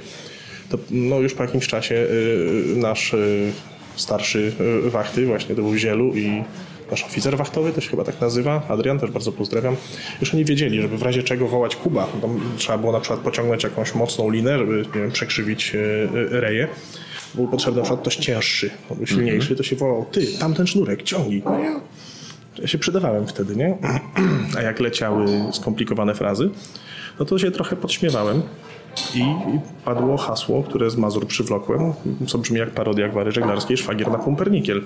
to 0.70 0.78
no 0.92 1.20
już 1.20 1.34
po 1.34 1.44
jakimś 1.44 1.68
czasie 1.68 1.96
y, 1.96 2.74
nasz 2.76 3.14
y, 3.14 3.52
starszy 3.96 4.54
y, 4.86 4.90
wachty, 4.90 5.26
właśnie 5.26 5.56
to 5.56 5.62
był 5.62 5.76
Zielu 5.76 6.16
i 6.16 6.44
nasz 6.92 7.04
oficer 7.04 7.38
wachtowy, 7.38 7.74
to 7.74 7.82
się 7.82 7.90
chyba 7.90 8.04
tak 8.04 8.22
nazywa, 8.22 8.62
Adrian, 8.68 9.00
też 9.00 9.12
bardzo 9.12 9.32
pozdrawiam, 9.32 9.76
już 10.22 10.34
oni 10.34 10.46
wiedzieli, 10.46 10.82
żeby 10.82 10.98
w 10.98 11.02
razie 11.02 11.24
czego 11.24 11.48
wołać 11.48 11.76
Kuba. 11.76 12.08
Tam 12.22 12.40
trzeba 12.58 12.78
było 12.78 12.92
na 12.92 13.00
przykład 13.00 13.20
pociągnąć 13.20 13.64
jakąś 13.64 13.96
mocną 13.96 14.30
linę, 14.30 14.58
żeby 14.58 14.86
nie 14.96 15.02
wiem, 15.02 15.12
przekrzywić 15.12 15.76
y, 15.76 15.78
y, 15.78 16.42
reję. 16.42 16.68
Był 17.36 17.48
potrzebny 17.48 17.78
na 17.78 17.84
przykład 17.84 18.02
ktoś 18.02 18.16
cięższy, 18.16 18.70
silniejszy, 19.06 19.56
to 19.56 19.64
się 19.64 19.76
wołał, 19.76 20.06
ty, 20.12 20.28
tamten 20.40 20.68
sznurek, 20.68 21.04
ciągnij. 21.04 21.42
No 21.46 21.60
ja, 21.60 21.82
ja 22.62 22.68
się 22.68 22.78
przydawałem 22.78 23.28
wtedy, 23.28 23.56
nie? 23.56 23.78
A 24.58 24.62
jak 24.62 24.80
leciały 24.80 25.26
skomplikowane 25.52 26.16
frazy, 26.16 26.50
no 27.20 27.26
to 27.26 27.40
się 27.40 27.52
trochę 27.52 27.76
podśmiewałem. 27.76 28.42
I 29.16 29.26
padło 29.86 30.18
hasło, 30.18 30.64
które 30.64 30.89
z 30.89 30.97
Mazur 30.97 31.28
przywlokłem, 31.28 31.93
co 32.28 32.38
brzmi 32.38 32.60
jak 32.60 32.70
parodia 32.70 33.10
gwary 33.10 33.32
żeglarskiej, 33.32 33.78
szwagier 33.78 34.12
na 34.12 34.18
pumpernikiel. 34.18 34.82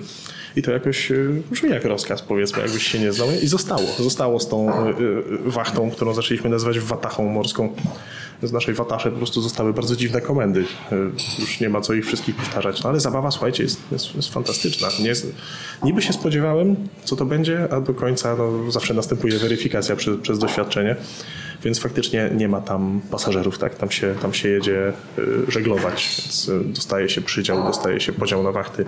I 0.56 0.62
to 0.62 0.70
jakoś 0.70 1.10
e, 1.10 1.16
brzmi 1.50 1.70
jak 1.70 1.84
rozkaz, 1.84 2.22
powiedzmy, 2.22 2.62
jakbyś 2.62 2.86
się 2.86 2.98
nie 2.98 3.12
znał. 3.12 3.28
I 3.42 3.46
zostało. 3.46 3.82
Zostało 3.98 4.40
z 4.40 4.48
tą 4.48 4.70
e, 4.70 4.88
e, 4.88 4.94
wachtą, 5.44 5.90
którą 5.90 6.14
zaczęliśmy 6.14 6.50
nazywać 6.50 6.80
watachą 6.80 7.28
morską. 7.28 7.72
Z 8.42 8.52
naszej 8.52 8.74
wataszy 8.74 9.10
po 9.10 9.16
prostu 9.16 9.40
zostały 9.40 9.72
bardzo 9.72 9.96
dziwne 9.96 10.20
komendy. 10.20 10.64
Już 11.38 11.60
nie 11.60 11.68
ma 11.68 11.80
co 11.80 11.94
ich 11.94 12.06
wszystkich 12.06 12.36
powtarzać. 12.36 12.82
No 12.82 12.90
ale 12.90 13.00
zabawa, 13.00 13.30
słuchajcie, 13.30 13.62
jest, 13.62 13.80
jest, 13.92 14.14
jest 14.14 14.32
fantastyczna. 14.32 14.88
Nie, 15.00 15.12
niby 15.82 16.02
się 16.02 16.12
spodziewałem, 16.12 16.76
co 17.04 17.16
to 17.16 17.24
będzie, 17.24 17.72
a 17.72 17.80
do 17.80 17.94
końca 17.94 18.36
no, 18.36 18.70
zawsze 18.70 18.94
następuje 18.94 19.38
weryfikacja 19.38 19.96
przez, 19.96 20.20
przez 20.20 20.38
doświadczenie. 20.38 20.96
Więc 21.64 21.78
faktycznie 21.78 22.30
nie 22.36 22.48
ma 22.48 22.60
tam 22.60 23.00
pasażerów, 23.10 23.58
tak? 23.58 23.74
Tam 23.74 23.90
się, 23.90 24.14
tam 24.22 24.34
się 24.34 24.48
jedzie 24.48 24.92
y, 25.18 25.50
żeglować, 25.50 26.14
więc 26.18 26.48
y, 26.48 26.60
dostaje 26.64 27.08
się 27.08 27.20
przydział, 27.20 27.64
dostaje 27.64 28.00
się 28.00 28.12
podział 28.12 28.42
na 28.42 28.52
wachty 28.52 28.84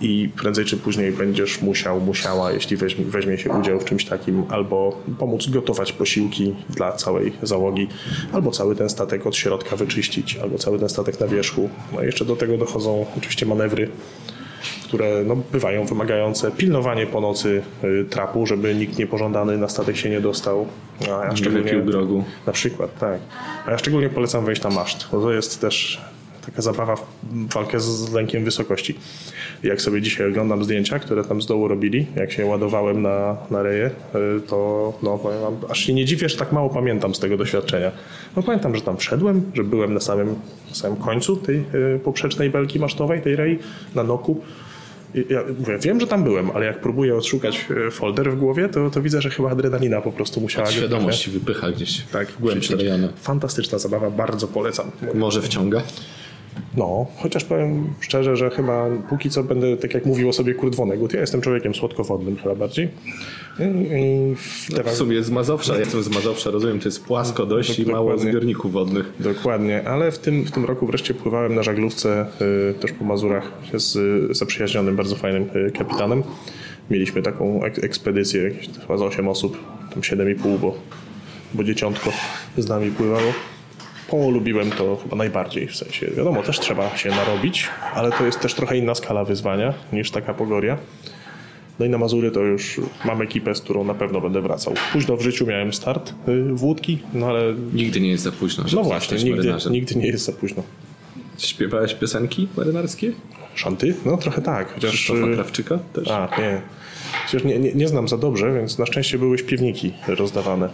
i 0.00 0.28
prędzej 0.36 0.64
czy 0.64 0.76
później 0.76 1.12
będziesz 1.12 1.62
musiał, 1.62 2.00
musiała, 2.00 2.52
jeśli 2.52 2.76
weźmie, 2.76 3.04
weźmie 3.04 3.38
się 3.38 3.50
udział 3.50 3.80
w 3.80 3.84
czymś 3.84 4.04
takim, 4.04 4.44
albo 4.48 5.02
pomóc 5.18 5.48
gotować 5.48 5.92
posiłki 5.92 6.54
dla 6.70 6.92
całej 6.92 7.32
załogi, 7.42 7.88
albo 8.32 8.50
cały 8.50 8.76
ten 8.76 8.88
statek 8.88 9.26
od 9.26 9.36
środka 9.36 9.76
wyczyścić, 9.76 10.36
albo 10.42 10.58
cały 10.58 10.78
ten 10.78 10.88
statek 10.88 11.20
na 11.20 11.26
wierzchu. 11.26 11.70
No 11.92 12.02
jeszcze 12.02 12.24
do 12.24 12.36
tego 12.36 12.58
dochodzą 12.58 13.06
oczywiście 13.18 13.46
manewry 13.46 13.88
które 14.86 15.24
no, 15.26 15.36
bywają 15.52 15.84
wymagające. 15.84 16.50
Pilnowanie 16.50 17.06
po 17.06 17.20
nocy 17.20 17.62
y, 17.84 18.04
trapu, 18.10 18.46
żeby 18.46 18.74
nikt 18.74 18.98
niepożądany 18.98 19.58
na 19.58 19.68
statek 19.68 19.96
się 19.96 20.10
nie 20.10 20.20
dostał. 20.20 20.66
A 21.00 21.24
ja 21.24 21.36
szczególnie, 21.36 21.72
grogu. 21.72 22.24
Na 22.46 22.52
przykład, 22.52 22.98
tak. 22.98 23.20
A 23.66 23.70
ja 23.70 23.78
szczególnie 23.78 24.08
polecam 24.08 24.44
wejść 24.44 24.62
na 24.62 24.70
maszt, 24.70 25.08
bo 25.12 25.20
to 25.20 25.32
jest 25.32 25.60
też 25.60 26.00
taka 26.46 26.62
zabawa 26.62 26.96
w 26.96 27.04
walkę 27.54 27.80
z 27.80 28.12
lękiem 28.12 28.44
wysokości. 28.44 28.98
Jak 29.62 29.82
sobie 29.82 30.02
dzisiaj 30.02 30.28
oglądam 30.28 30.64
zdjęcia, 30.64 30.98
które 30.98 31.24
tam 31.24 31.42
z 31.42 31.46
dołu 31.46 31.68
robili, 31.68 32.06
jak 32.16 32.32
się 32.32 32.46
ładowałem 32.46 33.02
na, 33.02 33.36
na 33.50 33.62
reje, 33.62 33.86
y, 34.36 34.40
to 34.40 34.92
no, 35.02 35.18
powiem 35.18 35.40
wam, 35.40 35.56
aż 35.68 35.78
się 35.78 35.94
nie 35.94 36.04
dziwię, 36.04 36.28
że 36.28 36.36
tak 36.36 36.52
mało 36.52 36.70
pamiętam 36.70 37.14
z 37.14 37.18
tego 37.18 37.36
doświadczenia. 37.36 37.92
No 38.36 38.42
pamiętam, 38.42 38.76
że 38.76 38.80
tam 38.80 38.96
wszedłem, 38.96 39.50
że 39.54 39.64
byłem 39.64 39.94
na 39.94 40.00
samym, 40.00 40.28
na 40.68 40.74
samym 40.74 40.96
końcu 40.96 41.36
tej 41.36 41.56
y, 41.56 42.00
poprzecznej 42.04 42.50
belki 42.50 42.80
masztowej, 42.80 43.22
tej 43.22 43.36
rei, 43.36 43.58
na 43.94 44.02
noku. 44.02 44.40
Ja 45.30 45.44
mówię, 45.58 45.78
wiem, 45.78 46.00
że 46.00 46.06
tam 46.06 46.24
byłem, 46.24 46.50
ale 46.50 46.66
jak 46.66 46.80
próbuję 46.80 47.16
odszukać 47.16 47.66
y, 47.88 47.90
folder 47.90 48.30
w 48.32 48.38
głowie, 48.38 48.68
to, 48.68 48.90
to 48.90 49.02
widzę, 49.02 49.22
że 49.22 49.30
chyba 49.30 49.50
adrenalina 49.50 50.00
po 50.00 50.12
prostu 50.12 50.40
musiała... 50.40 50.66
go 50.66 50.72
Świadomość 50.72 51.28
wypycha 51.28 51.70
gdzieś 51.70 52.00
tak, 52.12 52.28
w 52.28 52.40
głębsze 52.40 52.76
rejony. 52.76 53.08
Fantastyczna 53.16 53.78
zabawa, 53.78 54.10
bardzo 54.10 54.48
polecam. 54.48 54.90
Może 55.14 55.42
wciąga? 55.42 55.82
No, 56.76 57.06
chociaż 57.16 57.44
powiem 57.44 57.86
szczerze, 58.00 58.36
że 58.36 58.50
chyba 58.50 58.86
póki 59.08 59.30
co 59.30 59.42
będę, 59.42 59.76
tak 59.76 59.94
jak 59.94 60.06
mówił 60.06 60.28
o 60.28 60.32
sobie 60.32 60.54
Kurt 60.54 60.74
Vonnegut, 60.74 61.12
ja 61.12 61.20
jestem 61.20 61.40
człowiekiem 61.40 61.74
słodkowodnym 61.74 62.36
chyba 62.36 62.54
bardziej. 62.54 62.88
W 64.36 64.74
te 64.76 64.84
W 64.84 64.90
sumie 64.90 65.22
z 65.22 65.30
Mazowsza, 65.30 65.72
ja 65.72 65.78
jestem 65.80 66.02
z 66.02 66.08
Mazowsza, 66.08 66.50
rozumiem, 66.50 66.78
to 66.80 66.88
jest 66.88 67.04
płasko 67.04 67.46
dość 67.46 67.78
i 67.78 67.86
mało 67.92 68.10
zbiorników 68.30 68.72
wodnych. 68.72 69.12
Dokładnie, 69.20 69.88
ale 69.88 70.12
w 70.12 70.18
tym, 70.18 70.44
w 70.44 70.50
tym 70.50 70.64
roku 70.64 70.86
wreszcie 70.86 71.14
pływałem 71.14 71.54
na 71.54 71.62
żaglówce 71.62 72.26
y, 72.70 72.74
też 72.74 72.92
po 72.92 73.04
Mazurach 73.04 73.52
z 73.74 73.96
zaprzyjaźnionym, 74.36 74.96
bardzo 74.96 75.16
fajnym 75.16 75.42
y, 75.68 75.70
kapitanem. 75.70 76.22
Mieliśmy 76.90 77.22
taką 77.22 77.64
ek- 77.64 77.84
ekspedycję, 77.84 78.42
jakieś 78.42 78.68
chyba 78.80 78.96
z 78.98 79.02
8 79.02 79.28
osób, 79.28 79.58
tam 79.94 80.02
7,5, 80.02 80.58
bo, 80.58 80.74
bo 81.54 81.64
dzieciątko 81.64 82.10
z 82.58 82.68
nami 82.68 82.90
pływało. 82.90 83.32
Polubiłem 84.10 84.70
to 84.70 84.96
chyba 85.02 85.16
najbardziej, 85.16 85.66
w 85.66 85.76
sensie 85.76 86.06
wiadomo, 86.16 86.42
też 86.42 86.60
trzeba 86.60 86.96
się 86.96 87.08
narobić, 87.08 87.68
ale 87.94 88.12
to 88.12 88.26
jest 88.26 88.40
też 88.40 88.54
trochę 88.54 88.76
inna 88.78 88.94
skala 88.94 89.24
wyzwania 89.24 89.74
niż 89.92 90.10
taka 90.10 90.34
pogoria. 90.34 90.78
No 91.78 91.86
i 91.86 91.88
na 91.88 91.98
Mazury 91.98 92.30
to 92.30 92.40
już 92.40 92.80
mam 93.04 93.22
ekipę, 93.22 93.54
z 93.54 93.60
którą 93.60 93.84
na 93.84 93.94
pewno 93.94 94.20
będę 94.20 94.40
wracał. 94.40 94.74
Późno 94.92 95.16
w 95.16 95.22
życiu 95.22 95.46
miałem 95.46 95.72
start 95.72 96.14
y, 96.28 96.42
w 96.54 96.64
łódki, 96.64 96.98
no 97.14 97.26
ale 97.26 97.54
Nigdy 97.74 98.00
nie 98.00 98.10
jest 98.10 98.24
za 98.24 98.32
późno, 98.32 98.64
no 98.72 98.82
właśnie, 98.82 99.16
nigdy, 99.18 99.36
marynarzem. 99.36 99.72
nigdy 99.72 99.94
nie 99.94 100.06
jest 100.06 100.24
za 100.24 100.32
późno. 100.32 100.62
Śpiewałeś 101.38 101.94
piosenki 101.94 102.48
marynarskie? 102.56 103.12
Szanty? 103.54 103.94
No 104.04 104.16
trochę 104.16 104.42
tak, 104.42 104.74
chociaż... 104.74 104.90
Krzysztofa 104.90 105.26
y, 105.26 105.34
Krawczyka 105.34 105.78
też? 105.92 106.08
A, 106.08 106.28
nie. 106.38 106.60
Chociaż 107.26 107.44
nie, 107.44 107.58
nie, 107.58 107.72
nie 107.74 107.88
znam 107.88 108.08
za 108.08 108.18
dobrze, 108.18 108.54
więc 108.54 108.78
na 108.78 108.86
szczęście 108.86 109.18
były 109.18 109.38
śpiewniki 109.38 109.92
rozdawane. 110.08 110.68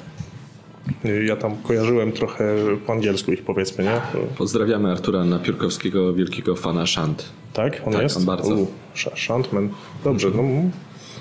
Y, 1.04 1.24
Ja 1.24 1.36
tam 1.36 1.56
kojarzyłem 1.56 2.12
trochę 2.12 2.54
po 2.86 2.92
angielsku 2.92 3.32
ich 3.32 3.42
powiedzmy, 3.42 3.84
nie? 3.84 4.00
Pozdrawiamy 4.38 4.92
Artura 4.92 5.24
Napiórkowskiego, 5.24 6.14
wielkiego 6.14 6.56
fana 6.56 6.86
szant. 6.86 7.28
Tak? 7.52 7.82
On 7.86 7.92
Tak, 7.92 8.02
jest? 8.02 8.16
on 8.16 8.24
bardzo. 8.24 8.54
U, 8.54 8.66
Szantman. 9.14 9.68
Dobrze, 10.04 10.28
no... 10.34 10.42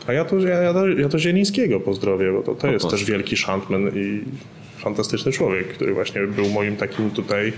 A 0.07 0.13
ja 0.13 0.25
to, 0.25 0.39
ja, 0.39 0.57
ja, 0.97 1.09
to, 1.09 1.19
Zielińskiego 1.19 1.79
pozdrowię, 1.79 2.31
bo 2.31 2.41
to, 2.43 2.55
to 2.55 2.67
jest 2.67 2.89
też 2.89 3.05
wielki 3.05 3.37
szantman 3.37 3.87
i 3.95 4.21
fantastyczny 4.77 5.31
człowiek, 5.31 5.67
który 5.67 5.93
właśnie 5.93 6.21
był 6.27 6.49
moim 6.49 6.75
takim 6.77 7.11
tutaj 7.11 7.53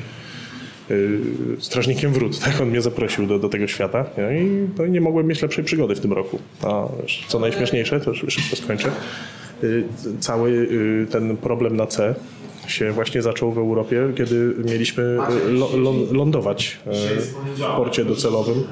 y, 0.91 1.19
strażnikiem 1.59 2.13
wrót. 2.13 2.39
Tak 2.45 2.61
on 2.61 2.69
mnie 2.69 2.81
zaprosił 2.81 3.27
do, 3.27 3.39
do 3.39 3.49
tego 3.49 3.67
świata 3.67 4.05
no 4.17 4.31
i, 4.31 4.67
no 4.77 4.85
nie 4.87 5.01
mogłem 5.01 5.27
mieć 5.27 5.41
lepszej 5.41 5.63
przygody 5.63 5.95
w 5.95 5.99
tym 5.99 6.13
roku. 6.13 6.39
A 6.63 6.87
co 7.27 7.39
najśmieszniejsze, 7.39 7.99
to 7.99 8.11
już 8.11 8.25
szybko 8.27 8.55
skończę, 8.55 8.91
cały 10.19 10.49
y, 10.51 11.07
ten 11.11 11.37
problem 11.37 11.77
na 11.77 11.87
C 11.87 12.15
się 12.67 12.91
właśnie 12.91 13.21
zaczął 13.21 13.51
w 13.51 13.57
Europie, 13.57 14.11
kiedy 14.15 14.53
mieliśmy 14.65 15.03
y, 15.03 16.13
lądować 16.13 16.79
y, 16.87 17.21
w 17.55 17.75
porcie 17.77 18.05
docelowym 18.05 18.63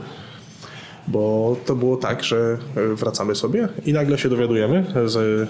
bo 1.08 1.56
to 1.66 1.76
było 1.76 1.98
tak, 1.98 2.24
że 2.24 2.58
wracamy 2.96 3.36
sobie 3.36 3.68
i 3.86 3.94
nagle 3.94 4.18
się 4.18 4.30
dowiadujemy 4.30 4.86
z, 5.06 5.50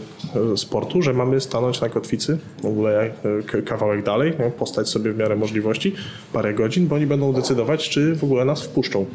z 0.55 0.65
portu, 0.65 1.01
że 1.01 1.13
mamy 1.13 1.41
stanąć 1.41 1.81
na 1.81 1.89
kotwicy, 1.89 2.37
w 2.61 2.65
ogóle 2.65 3.11
kawałek 3.65 4.05
dalej, 4.05 4.33
nie, 4.39 4.51
postać 4.51 4.89
sobie 4.89 5.11
w 5.11 5.17
miarę 5.17 5.35
możliwości, 5.35 5.93
parę 6.33 6.53
godzin, 6.53 6.87
bo 6.87 6.95
oni 6.95 7.05
będą 7.05 7.33
decydować, 7.33 7.89
czy 7.89 8.15
w 8.15 8.23
ogóle 8.23 8.45
nas 8.45 8.61
wpuszczą, 8.61 9.05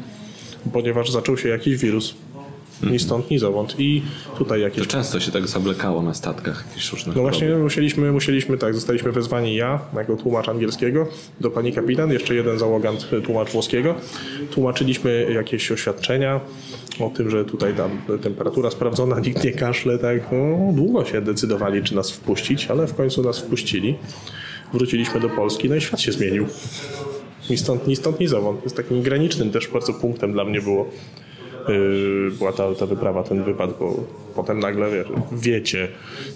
ponieważ 0.73 1.11
zaczął 1.11 1.37
się 1.37 1.49
jakiś 1.49 1.77
wirus. 1.77 2.15
Ni 2.83 2.99
stąd, 2.99 3.31
ni 3.31 3.39
zowąd. 3.39 3.75
I 3.79 4.01
tutaj 4.37 4.61
jakieś 4.61 4.79
To 4.79 4.85
często 4.85 5.19
się 5.19 5.31
tak 5.31 5.47
zablekało 5.47 6.01
na 6.01 6.13
statkach 6.13 6.65
jakieś 6.69 6.91
różne 6.91 7.13
no 7.15 7.21
właśnie 7.21 7.49
musieliśmy, 7.49 8.11
musieliśmy 8.11 8.57
tak, 8.57 8.75
zostaliśmy 8.75 9.11
wezwani 9.11 9.55
ja, 9.55 9.79
jako 9.95 10.15
tłumacz 10.15 10.49
angielskiego, 10.49 11.07
do 11.41 11.51
pani 11.51 11.73
kapitan, 11.73 12.11
jeszcze 12.11 12.35
jeden 12.35 12.59
załogant, 12.59 13.09
tłumacz 13.25 13.51
włoskiego. 13.51 13.95
Tłumaczyliśmy 14.51 15.31
jakieś 15.33 15.71
oświadczenia 15.71 16.39
o 16.99 17.09
tym, 17.09 17.29
że 17.29 17.45
tutaj 17.45 17.73
tam 17.73 18.01
temperatura 18.21 18.71
sprawdzona, 18.71 19.19
nikt 19.25 19.43
nie 19.43 19.51
kaszle, 19.51 19.99
tak. 19.99 20.21
No, 20.31 20.73
długo 20.73 21.05
się 21.05 21.21
decydowali, 21.21 21.83
czy 21.83 21.95
nas 21.95 22.11
wpuścić, 22.11 22.67
ale 22.67 22.87
w 22.87 22.95
końcu 22.95 23.23
nas 23.23 23.39
wpuścili. 23.39 23.95
Wróciliśmy 24.73 25.19
do 25.19 25.29
Polski, 25.29 25.69
no 25.69 25.75
i 25.75 25.81
świat 25.81 26.01
się 26.01 26.11
zmienił. 26.11 26.45
Ni 27.49 27.57
stąd, 27.57 27.87
ni 27.87 27.95
stąd, 27.95 28.19
ni 28.19 28.27
zowąd. 28.27 28.63
Jest 28.63 28.77
takim 28.77 29.01
granicznym 29.01 29.51
też 29.51 29.67
bardzo 29.67 29.93
punktem 29.93 30.33
dla 30.33 30.45
mnie 30.45 30.61
było. 30.61 30.89
Yy, 31.67 32.31
była 32.37 32.53
ta, 32.53 32.75
ta 32.75 32.85
wyprawa, 32.85 33.23
ten 33.23 33.43
wypad, 33.43 33.79
bo 33.79 33.93
potem 34.35 34.59
nagle 34.59 34.91
wiesz, 34.91 35.07
wiecie, 35.31 35.87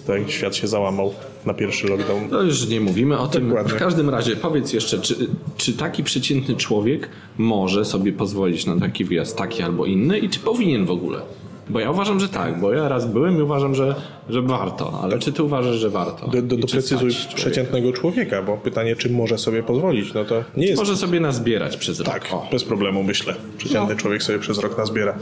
tak 0.06 0.30
świat 0.30 0.56
się 0.56 0.68
załamał 0.68 1.14
na 1.46 1.54
pierwszy 1.54 1.88
lockdown. 1.88 2.28
No 2.30 2.42
już 2.42 2.68
nie 2.68 2.80
mówimy 2.80 3.18
o 3.18 3.26
tym. 3.26 3.48
Dokładnie. 3.48 3.72
W 3.72 3.78
każdym 3.78 4.10
razie 4.10 4.36
powiedz 4.36 4.72
jeszcze, 4.72 4.98
czy, 5.00 5.14
czy 5.56 5.72
taki 5.72 6.04
przeciętny 6.04 6.56
człowiek 6.56 7.08
może 7.38 7.84
sobie 7.84 8.12
pozwolić 8.12 8.66
na 8.66 8.80
taki 8.80 9.04
wyjazd, 9.04 9.36
taki 9.36 9.62
albo 9.62 9.86
inny 9.86 10.18
i 10.18 10.28
czy 10.28 10.40
powinien 10.40 10.86
w 10.86 10.90
ogóle? 10.90 11.20
Bo 11.68 11.80
ja 11.80 11.90
uważam, 11.90 12.20
że 12.20 12.28
tak, 12.28 12.60
bo 12.60 12.72
ja 12.72 12.88
raz 12.88 13.06
byłem 13.06 13.38
i 13.38 13.42
uważam, 13.42 13.74
że, 13.74 13.94
że 14.28 14.42
warto, 14.42 15.00
ale 15.02 15.18
czy 15.18 15.32
ty 15.32 15.42
uważasz, 15.42 15.76
że 15.76 15.90
warto? 15.90 16.28
Do, 16.28 16.42
do, 16.42 16.56
doprecyzuj 16.56 17.10
człowieka? 17.10 17.34
przeciętnego 17.36 17.92
człowieka, 17.92 18.42
bo 18.42 18.56
pytanie, 18.56 18.96
czy 18.96 19.10
może 19.10 19.38
sobie 19.38 19.62
pozwolić, 19.62 20.14
no 20.14 20.24
to 20.24 20.44
nie 20.56 20.66
jest 20.66 20.78
Może 20.78 20.96
sobie 20.96 21.20
nazbierać 21.20 21.76
przez 21.76 22.00
rok. 22.00 22.08
tak, 22.08 22.28
O. 22.32 22.46
bez 22.52 22.64
problemu 22.64 23.02
myślę. 23.02 23.34
Przeciętny 23.58 23.96
człowiek 23.96 24.22
sobie 24.22 24.38
przez 24.38 24.58
rok 24.58 24.78
nazbiera. 24.78 25.18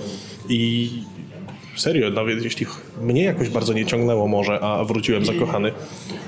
I 0.48 0.90
serio, 1.76 2.10
nawet 2.10 2.44
jeśli 2.44 2.66
mnie 3.02 3.22
jakoś 3.22 3.48
bardzo 3.48 3.72
nie 3.72 3.86
ciągnęło 3.86 4.28
może, 4.28 4.60
a 4.60 4.84
wróciłem 4.84 5.24
zakochany, 5.24 5.72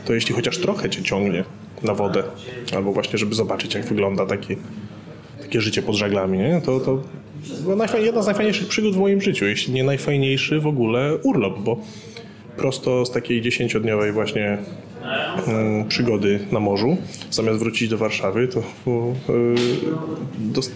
to 0.05 0.15
jeśli 0.15 0.35
chociaż 0.35 0.59
trochę 0.59 0.91
cię 0.91 1.03
ciągnie 1.03 1.45
na 1.83 1.95
wodę, 1.95 2.23
albo 2.77 2.93
właśnie, 2.93 3.19
żeby 3.19 3.35
zobaczyć, 3.35 3.75
jak 3.75 3.85
wygląda 3.87 4.27
takie, 4.27 4.57
takie 5.41 5.61
życie 5.61 5.83
pod 5.83 5.95
żaglami, 5.97 6.39
nie? 6.39 6.61
to, 6.65 6.81
to 6.81 7.03
była 7.63 7.77
najfajniej, 7.77 8.07
jedna 8.07 8.23
z 8.23 8.27
najfajniejszych 8.27 8.69
przygód 8.69 8.95
w 8.95 8.99
moim 8.99 9.21
życiu, 9.21 9.45
jeśli 9.47 9.75
nie 9.75 9.85
najfajniejszy 9.85 10.61
w 10.61 10.67
ogóle 10.67 11.17
urlop, 11.23 11.59
bo 11.59 11.77
prosto 12.57 13.07
z 13.07 13.11
takiej 13.11 13.43
dziesięciodniowej 13.43 14.13
właśnie 14.13 14.59
mm, 15.47 15.89
przygody 15.89 16.41
na 16.53 16.61
morzu, 16.61 16.97
zamiast 17.31 17.59
wrócić 17.59 17.89
do 17.89 17.99
Warszawy, 17.99 18.49
to 18.49 18.63
dost, 20.39 20.75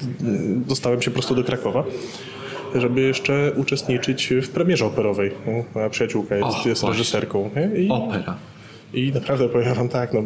dostałem 0.66 1.02
się 1.02 1.10
prosto 1.10 1.34
do 1.34 1.44
Krakowa, 1.44 1.84
żeby 2.74 3.00
jeszcze 3.00 3.52
uczestniczyć 3.56 4.32
w 4.42 4.48
premierze 4.48 4.86
operowej. 4.86 5.30
Moja 5.74 5.90
przyjaciółka 5.90 6.36
jest, 6.36 6.66
O, 6.66 6.68
jest 6.68 6.82
reżyserką. 6.82 7.50
I, 7.78 7.88
Opera. 7.88 8.36
I 8.96 9.12
naprawdę 9.12 9.48
powiem 9.48 9.74
wam 9.74 9.88
tak, 9.88 10.12
no, 10.12 10.22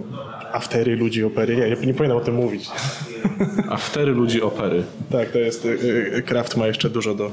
aftery 0.52 0.96
ludzi 0.96 1.24
opery, 1.24 1.54
ja 1.54 1.68
nie, 1.68 1.86
nie 1.86 1.94
powinienem 1.94 2.16
o 2.16 2.20
tym 2.20 2.34
mówić. 2.34 2.68
Aftery 3.70 4.12
ludzi 4.12 4.42
opery. 4.42 4.84
Tak, 5.10 5.30
to 5.30 5.38
jest, 5.38 5.64
y, 5.64 5.68
y, 6.16 6.22
Kraft 6.22 6.56
ma 6.56 6.66
jeszcze 6.66 6.90
dużo 6.90 7.14
do, 7.14 7.30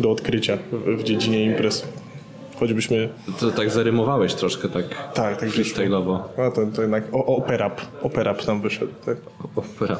do 0.00 0.10
odkrycia 0.10 0.58
w, 0.72 1.00
w 1.00 1.02
dziedzinie 1.02 1.44
imprez. 1.44 1.88
Choćbyśmy, 2.60 3.08
To 3.40 3.50
tak 3.50 3.70
zarymowałeś 3.70 4.34
troszkę 4.34 4.68
tak 4.68 4.84
tak, 5.14 5.40
tak 5.40 5.48
freestyle'owo. 5.48 6.18
A 6.36 6.50
to, 6.50 6.66
to 6.74 6.82
jednak 6.82 7.04
o, 7.14 7.26
operap, 7.26 7.80
operap 8.02 8.46
nam 8.46 8.60
wyszedł. 8.60 8.92
Tak? 9.06 9.16
Opera. 9.56 9.98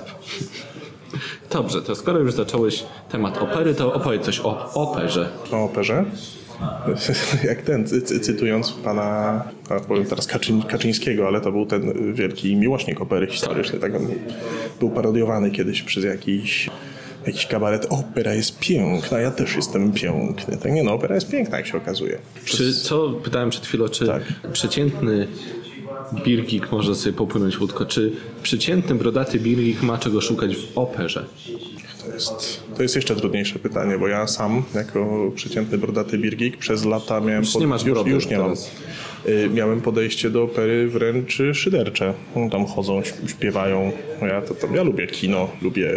Dobrze, 1.51 1.83
to 1.83 1.95
skoro 1.95 2.19
już 2.19 2.33
zacząłeś 2.33 2.85
temat 3.11 3.39
opery, 3.39 3.75
to 3.75 3.95
opowiedz 3.95 4.25
coś 4.25 4.41
o 4.41 4.73
operze. 4.75 5.29
O 5.53 5.65
operze. 5.65 6.05
Jak 7.49 7.63
ten, 7.63 7.87
cy- 7.87 8.03
cy- 8.03 8.21
cytując 8.21 8.73
pana, 8.73 9.45
powiem 9.89 10.05
teraz 10.05 10.27
Kaczyn, 10.27 10.63
Kaczyńskiego, 10.63 11.27
ale 11.27 11.41
to 11.41 11.53
był 11.53 11.67
ten 11.67 12.15
wielki 12.15 12.57
miłośnik 12.57 13.01
opery 13.01 13.27
historycznej. 13.27 13.81
Tak 13.81 13.95
on 13.95 14.07
był 14.81 14.91
parodiowany 14.91 15.51
kiedyś 15.51 15.83
przez 15.83 16.05
jakiś, 16.05 16.71
jakiś 17.27 17.47
kabaret. 17.47 17.87
Opera 17.91 18.35
jest 18.35 18.59
piękna, 18.59 19.19
ja 19.21 19.31
też 19.31 19.57
jestem 19.57 19.93
piękny. 19.93 20.57
Tak 20.57 20.73
nie 20.73 20.83
no, 20.83 20.93
opera 20.93 21.15
jest 21.15 21.31
piękna, 21.31 21.57
jak 21.57 21.67
się 21.67 21.77
okazuje. 21.77 22.19
Czy, 22.45 22.75
co 22.75 23.09
pytałem 23.11 23.51
przed 23.51 23.67
chwilą, 23.67 23.89
czy 23.89 24.07
Tak. 24.07 24.23
przeciętny 24.53 25.27
birgik 26.25 26.73
może 26.73 26.95
sobie 26.95 27.13
popłynąć 27.17 27.61
łódko, 27.61 27.87
czy 27.87 28.13
przeciętny 28.43 28.95
brodaty 28.95 29.41
birgik 29.41 29.83
ma 29.83 29.99
czego 29.99 30.21
szukać 30.21 30.57
w 30.57 30.79
operze? 30.79 31.25
To 32.07 32.15
jest, 32.15 32.61
to 32.77 32.83
jest 32.83 32.97
jeszcze 32.97 33.17
trudniejsze 33.17 33.59
pytanie, 33.59 33.99
bo 33.99 34.09
ja 34.09 34.27
sam, 34.27 34.63
jako 34.75 35.31
przeciętny 35.35 35.79
brodaty 35.79 36.19
birgik, 36.19 36.57
przez 36.57 36.85
lata 36.85 37.21
miałem... 37.21 37.43
Już 37.45 37.55
nie 37.55 37.67
masz 37.67 37.85
już, 37.85 37.95
brody 37.95 38.11
już 38.11 38.27
nie 38.29 38.39
mam. 38.39 38.55
Y, 39.29 39.51
Miałem 39.55 39.81
podejście 39.81 40.31
do 40.31 40.43
opery 40.43 40.89
wręcz 40.89 41.39
szydercze. 41.53 42.15
No, 42.37 42.51
Tam 42.51 42.67
chodzą, 42.67 43.01
śp- 43.01 43.29
śpiewają. 43.31 43.93
No 44.21 44.27
Ja, 44.27 44.43
to, 44.43 44.55
to, 44.55 44.67
ja 44.75 44.83
lubię 44.83 45.07
kino, 45.07 45.49
lubię 45.63 45.91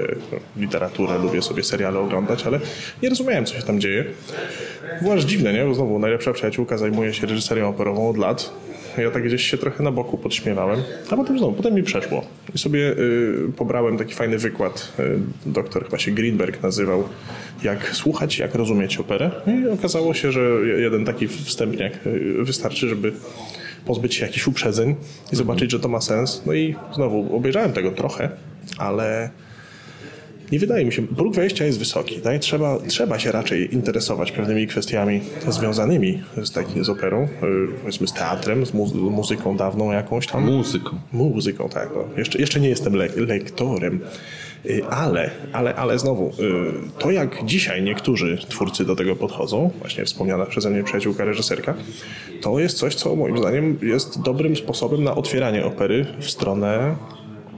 literaturę, 0.57 1.17
lubię 1.19 1.41
sobie 1.41 1.63
seriale 1.63 1.99
oglądać, 1.99 2.43
ale 2.45 2.59
nie 3.03 3.09
rozumiałem, 3.09 3.45
co 3.45 3.55
się 3.55 3.61
tam 3.61 3.81
dzieje. 3.81 4.05
Było 5.01 5.13
aż 5.13 5.23
dziwne, 5.23 5.53
nie? 5.53 5.65
Bo 5.65 5.75
znowu 5.75 5.99
najlepsza 5.99 6.33
przyjaciółka 6.33 6.77
zajmuje 6.77 7.13
się 7.13 7.27
reżyserią 7.27 7.69
operową 7.69 8.09
od 8.09 8.17
lat. 8.17 8.51
Ja 8.97 9.11
tak 9.11 9.23
gdzieś 9.23 9.51
się 9.51 9.57
trochę 9.57 9.83
na 9.83 9.91
boku 9.91 10.17
podśmiewałem, 10.17 10.79
a 11.09 11.15
potem 11.15 11.37
znowu, 11.37 11.53
potem 11.53 11.73
mi 11.73 11.83
przeszło. 11.83 12.25
I 12.55 12.57
sobie 12.57 12.91
y, 12.91 13.51
pobrałem 13.57 13.97
taki 13.97 14.13
fajny 14.13 14.37
wykład, 14.37 14.93
y, 14.99 15.19
doktor 15.45 15.83
chyba 15.83 15.97
się 15.97 16.11
Greenberg 16.11 16.63
nazywał, 16.63 17.03
jak 17.63 17.95
słuchać, 17.95 18.39
jak 18.39 18.55
rozumieć 18.55 18.97
operę. 18.97 19.31
I 19.47 19.69
okazało 19.69 20.13
się, 20.13 20.31
że 20.31 20.41
jeden 20.77 21.05
taki 21.05 21.27
wstępniak 21.27 22.07
y, 22.07 22.43
wystarczy, 22.43 22.89
żeby 22.89 23.11
pozbyć 23.85 24.15
się 24.15 24.25
jakichś 24.25 24.47
uprzedzeń 24.47 24.95
i 25.33 25.35
zobaczyć, 25.35 25.71
że 25.71 25.79
to 25.79 25.87
ma 25.87 26.01
sens. 26.01 26.43
No 26.45 26.53
i 26.53 26.75
znowu 26.95 27.35
obejrzałem 27.35 27.73
tego 27.73 27.91
trochę, 27.91 28.29
ale 28.77 29.29
nie 30.51 30.59
wydaje 30.59 30.85
mi 30.85 30.91
się, 30.93 31.07
próg 31.07 31.35
wejścia 31.35 31.65
jest 31.65 31.79
wysoki. 31.79 32.15
Tak? 32.15 32.39
Trzeba, 32.39 32.77
trzeba 32.87 33.19
się 33.19 33.31
raczej 33.31 33.73
interesować 33.73 34.31
pewnymi 34.31 34.67
kwestiami 34.67 35.21
związanymi 35.47 36.23
z, 36.43 36.51
taki, 36.51 36.83
z 36.83 36.89
operą, 36.89 37.23
y, 37.23 37.27
powiedzmy 37.81 38.07
z 38.07 38.13
teatrem, 38.13 38.65
z 38.65 38.73
mu- 38.73 39.09
muzyką 39.11 39.57
dawną 39.57 39.91
jakąś 39.91 40.27
tam. 40.27 40.45
Muzyką. 40.45 40.89
Muzyką, 41.11 41.69
tak. 41.69 41.89
No. 41.95 42.03
Jeszcze, 42.17 42.39
jeszcze 42.39 42.59
nie 42.59 42.69
jestem 42.69 42.95
le 42.95 43.07
lektorem, 43.15 43.99
Y, 44.65 44.85
ale, 44.89 45.31
ale, 45.53 45.75
ale 45.75 45.99
znowu, 45.99 46.27
y, 46.27 46.31
to 46.99 47.11
jak 47.11 47.45
dzisiaj 47.45 47.83
niektórzy 47.83 48.37
twórcy 48.49 48.85
do 48.85 48.95
tego 48.95 49.15
podchodzą, 49.15 49.69
właśnie 49.79 50.05
wspomniana 50.05 50.45
przeze 50.45 50.69
mnie 50.69 50.83
przyjaciółka 50.83 51.25
reżyserka, 51.25 51.73
to 52.41 52.59
jest 52.59 52.77
coś, 52.77 52.95
co 52.95 53.15
moim 53.15 53.37
zdaniem 53.37 53.77
jest 53.81 54.21
dobrym 54.21 54.55
sposobem 54.55 55.03
na 55.03 55.15
otwieranie 55.15 55.65
opery 55.65 56.05
w 56.19 56.29
stronę 56.29 56.95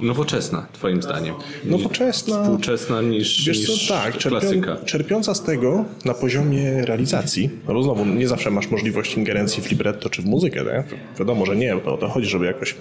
Nowoczesna, 0.01 0.67
twoim 0.73 1.01
zdaniem. 1.01 1.35
Nowoczesna. 1.65 2.41
Współczesna 2.43 3.01
niż, 3.01 3.45
Wiesz 3.45 3.59
niż 3.59 3.87
co, 3.87 3.93
tak, 3.93 4.17
czerpią, 4.17 4.39
klasyka. 4.39 4.77
czerpiąca 4.85 5.35
z 5.35 5.43
tego 5.43 5.85
na 6.05 6.13
poziomie 6.13 6.85
realizacji, 6.85 7.49
no 7.67 7.73
bo 7.73 7.83
znowu 7.83 8.05
nie 8.05 8.27
zawsze 8.27 8.51
masz 8.51 8.67
możliwość 8.71 9.17
ingerencji 9.17 9.63
w 9.63 9.69
libretto 9.71 10.09
czy 10.09 10.21
w 10.21 10.25
muzykę, 10.25 10.63
nie? 10.63 10.83
wiadomo, 11.19 11.45
że 11.45 11.55
nie, 11.55 11.75
to 11.85 11.93
o 11.93 11.97
to 11.97 12.09
chodzi, 12.09 12.29
żeby 12.29 12.45
jakoś 12.45 12.75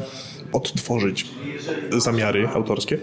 odtworzyć 0.52 1.26
zamiary 1.98 2.48
autorskie, 2.48 2.98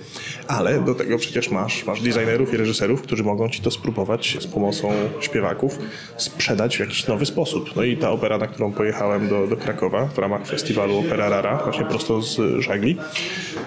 ale 0.47 0.79
do 0.79 0.95
tego 0.95 1.17
przecież 1.17 1.51
masz, 1.51 1.85
masz 1.85 2.01
designerów 2.01 2.53
i 2.53 2.57
reżyserów, 2.57 3.01
którzy 3.01 3.23
mogą 3.23 3.49
ci 3.49 3.61
to 3.61 3.71
spróbować 3.71 4.37
z 4.39 4.47
pomocą 4.47 4.91
śpiewaków 5.19 5.79
sprzedać 6.17 6.77
w 6.77 6.79
jakiś 6.79 7.07
nowy 7.07 7.25
sposób. 7.25 7.75
No 7.75 7.83
i 7.83 7.97
ta 7.97 8.11
opera, 8.11 8.37
na 8.37 8.47
którą 8.47 8.73
pojechałem 8.73 9.29
do, 9.29 9.47
do 9.47 9.57
Krakowa 9.57 10.05
w 10.05 10.17
ramach 10.17 10.47
festiwalu 10.47 10.99
Opera 10.99 11.29
Rara, 11.29 11.61
właśnie 11.63 11.85
prosto 11.85 12.21
z 12.21 12.61
żagli, 12.61 12.97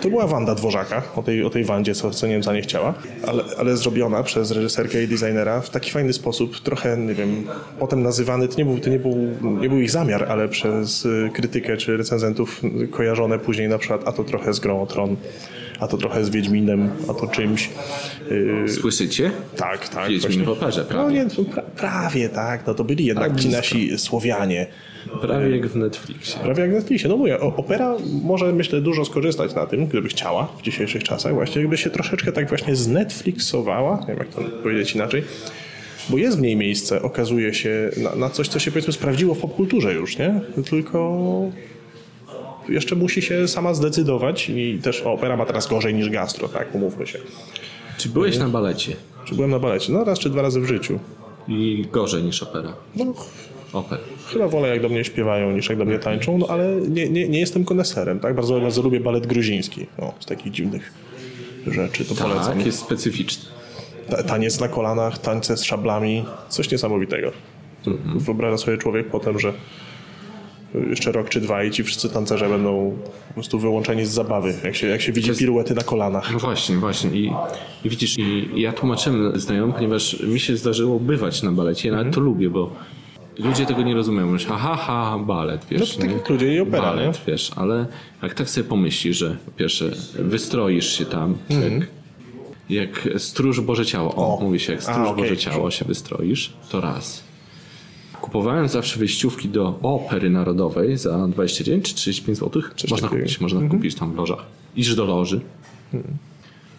to 0.01 0.11
była 0.11 0.27
Wanda 0.27 0.55
Dworzaka, 0.55 1.03
o 1.17 1.23
tej, 1.23 1.45
o 1.45 1.51
tej 1.51 1.65
Wandzie, 1.65 1.95
co, 1.95 2.11
co 2.11 2.27
Niemca 2.27 2.53
nie 2.53 2.63
chciała, 2.63 2.95
ale, 3.27 3.45
ale 3.59 3.77
zrobiona 3.77 4.23
przez 4.23 4.51
reżyserkę 4.51 5.03
i 5.03 5.09
designera 5.09 5.61
w 5.61 5.71
taki 5.71 5.91
fajny 5.91 6.13
sposób, 6.13 6.61
trochę, 6.61 6.97
nie 6.97 7.15
wiem, 7.15 7.45
potem 7.79 8.03
nazywany, 8.03 8.49
to 8.49 8.59
nie 8.59 8.65
był, 8.65 8.79
to 8.79 8.91
nie 8.91 8.99
był, 8.99 9.17
nie 9.61 9.69
był 9.69 9.81
ich 9.81 9.91
zamiar, 9.91 10.27
ale 10.29 10.49
przez 10.49 11.09
krytykę 11.33 11.77
czy 11.77 11.97
recenzentów 11.97 12.63
kojarzone 12.91 13.39
później 13.39 13.69
na 13.69 13.79
przykład, 13.79 14.09
a 14.09 14.13
to 14.13 14.25
trochę 14.25 14.55
z 14.55 14.61
Grą 14.61 14.83
Tron, 14.91 15.17
a 15.81 15.87
to 15.89 15.97
trochę 15.97 16.25
z 16.25 16.31
Wiedźminem, 16.31 16.91
a 17.09 17.15
to 17.15 17.27
czymś. 17.27 17.71
Y, 18.31 18.69
Słyszycie? 18.69 19.31
tak, 19.57 19.89
tak. 19.89 20.09
Wiedźmin 20.11 20.45
w 20.45 20.49
operze, 20.49 20.81
No 20.81 20.87
prawie. 20.89 21.15
nie, 21.15 21.27
to 21.31 21.45
pra, 21.45 21.63
prawie 21.63 22.29
tak, 22.29 22.67
no 22.67 22.75
to 22.75 22.85
byli 22.85 23.05
jednak 23.05 23.37
ci 23.41 23.49
nasi 23.49 23.99
Słowianie. 23.99 24.67
Prawie 25.21 25.51
jak 25.57 25.67
w 25.67 25.77
Netflixie. 25.77 26.41
Prawie 26.43 26.63
jak 26.63 26.71
w 26.71 26.75
Netflixie. 26.75 27.09
No 27.09 27.17
mówię, 27.17 27.41
opera 27.41 27.97
może 28.23 28.53
myślę 28.53 28.81
dużo 28.81 29.05
skorzystać 29.05 29.55
na 29.55 29.67
tym, 29.67 29.87
gdyby 29.87 30.09
chciała 30.09 30.49
w 30.59 30.63
dzisiejszych 30.63 31.03
czasach, 31.05 31.35
właśnie 31.35 31.63
gdyby 31.63 31.77
się 31.79 31.91
troszeczkę 31.91 32.33
tak 32.33 32.49
właśnie 32.49 32.77
znetflixowała, 32.77 34.01
nie 34.01 34.07
wiem 34.07 34.17
jak 34.19 34.29
to 34.29 34.41
powiedzieć 34.63 34.95
inaczej, 34.95 35.23
bo 36.11 36.19
jest 36.19 36.39
w 36.39 36.41
niej 36.41 36.57
miejsce, 36.57 37.03
okazuje 37.03 37.55
się, 37.55 37.91
na, 37.97 38.15
na 38.15 38.31
coś, 38.31 38.49
co 38.49 38.59
się 38.59 38.71
powiedzmy 38.71 38.93
sprawdziło 38.93 39.35
w 39.35 39.39
popkulturze 39.39 39.95
już, 39.95 40.19
nie? 40.19 40.41
Tylko 40.71 41.21
jeszcze 42.69 42.97
musi 42.97 43.23
się 43.23 43.49
sama 43.49 43.75
zdecydować 43.75 44.49
i 44.49 44.79
też 44.83 45.01
opera 45.01 45.37
ma 45.37 45.47
teraz 45.47 45.67
gorzej 45.67 45.95
niż 45.95 46.11
gastro, 46.11 46.49
tak, 46.49 46.75
umówmy 46.75 47.07
się. 47.07 47.19
Czy 47.99 48.09
byłeś 48.09 48.39
na 48.39 48.49
balecie? 48.49 48.97
Czy 49.25 49.35
byłem 49.35 49.51
na 49.51 49.59
balecie? 49.59 49.93
No 49.93 50.05
raz 50.05 50.19
czy 50.19 50.31
dwa 50.31 50.43
razy 50.43 50.61
w 50.61 50.67
życiu. 50.67 50.99
I 51.49 51.87
gorzej 51.93 52.23
niż 52.23 52.43
opera. 52.43 52.73
No, 52.97 53.15
Oper. 53.73 53.99
Chyba 54.27 54.49
wolę 54.49 54.69
jak 54.69 54.83
do 54.83 54.89
mnie 54.89 55.05
śpiewają 55.05 55.53
niż 55.53 55.69
jak 55.69 55.79
do 55.79 55.85
mnie 55.85 55.99
tańczą, 55.99 56.39
no 56.39 56.47
ale 56.49 56.77
nie, 56.77 57.09
nie, 57.09 57.29
nie 57.29 57.41
jestem 57.41 57.65
koneserem, 57.65 58.21
tak? 58.21 58.35
Bardzo, 58.35 58.61
bardzo 58.61 58.83
lubię 58.83 59.01
balet 59.01 59.27
gruziński, 59.27 59.87
no, 59.99 60.15
z 60.21 60.27
takich 60.27 60.53
dziwnych 60.53 60.93
rzeczy, 61.67 62.05
to 62.05 62.15
polecam. 62.15 62.57
Tak, 62.57 62.67
jest 62.67 62.79
specyficzny. 62.79 63.45
Ta, 64.11 64.23
taniec 64.23 64.61
na 64.61 64.69
kolanach, 64.69 65.19
tańce 65.19 65.57
z 65.57 65.63
szablami, 65.63 66.25
coś 66.49 66.71
niesamowitego. 66.71 67.33
Wyobraża 68.17 68.59
sobie 68.59 68.79
człowiek 68.79 69.07
potem, 69.09 69.39
że 69.39 69.53
jeszcze 70.91 71.13
rok 71.13 71.29
czy 71.29 71.41
dwa 71.41 71.65
i 71.65 71.71
ci 71.71 71.85
wszyscy 71.85 72.09
tancerze 72.11 72.49
będą 72.49 72.97
po 73.29 73.35
prostu 73.35 73.59
wyłączeni 73.59 74.07
z 74.07 74.11
zabawy, 74.11 74.55
jak 74.65 74.77
się, 74.77 74.87
jak 74.87 75.01
się 75.01 75.13
widzi 75.13 75.29
jest- 75.29 75.41
piruety 75.41 75.75
na 75.75 75.83
kolanach. 75.83 76.33
No 76.33 76.39
właśnie, 76.39 76.77
właśnie. 76.77 77.11
I, 77.11 77.33
i 77.85 77.91
widzisz, 77.91 78.19
i 78.19 78.49
ja 78.57 78.73
tłumaczyłem 78.73 79.41
znajomym, 79.41 79.73
ponieważ 79.73 80.21
mi 80.23 80.41
się 80.41 80.57
zdarzyło 80.57 81.01
bywać 81.01 81.43
na 81.43 81.53
balecie. 81.53 81.89
Ja 81.89 81.93
Mhm. 81.95 82.07
nawet 82.07 82.15
to 82.15 82.21
lubię, 82.21 82.51
bo 82.51 82.71
ludzie 83.39 83.67
tego 83.67 83.83
nie 83.83 83.95
rozumieją. 83.95 84.27
Mówisz, 84.27 84.47
ha, 84.47 84.77
ha, 84.77 85.19
balet, 85.19 85.67
wiesz. 85.71 85.81
No 85.81 85.87
to 85.87 86.01
tak 86.01 86.29
nie? 86.29 86.35
ludzie 86.35 86.55
i 86.55 86.61
opera, 86.61 86.83
Balet, 86.83 87.21
wiesz, 87.27 87.51
ale 87.57 87.87
jak 88.23 88.35
tak 88.35 88.51
sobie 88.51 88.69
pomyślisz, 88.69 89.17
że 89.17 89.37
po 89.47 89.51
pierwsze 89.51 89.91
wystroisz 90.19 90.99
się 90.99 91.05
tam, 91.05 91.37
jak, 91.51 91.89
jak 92.71 93.21
stróż 93.23 93.61
Boże 93.61 93.87
Ciało, 93.87 94.15
o, 94.15 94.23
Mhm. 94.23 94.39
O. 94.39 94.45
mówi 94.45 94.61
się, 94.61 94.73
jak 94.73 94.81
A, 94.81 94.85
stróż 94.85 95.09
okej. 95.09 95.25
Boże 95.25 95.37
Ciało 95.37 95.71
się 95.71 95.85
wystroisz, 95.85 96.53
to 96.71 96.81
raz. 96.81 97.30
Kupowałem 98.21 98.69
zawsze 98.69 98.99
wyjściówki 98.99 99.49
do 99.49 99.79
Opery 99.83 100.31
Narodowej 100.31 100.97
za 100.97 101.29
29 101.29 101.89
czy 101.89 101.95
35 101.95 102.39
zł. 102.39 102.63
Można 102.91 103.09
kupić, 103.09 103.41
można 103.41 103.61
Mhm. 103.61 103.79
kupić 103.81 103.95
tam 103.95 104.13
w 104.13 104.17
lożach. 104.17 104.45
Idziesz 104.77 104.95
do 104.95 105.05
loży, 105.05 105.41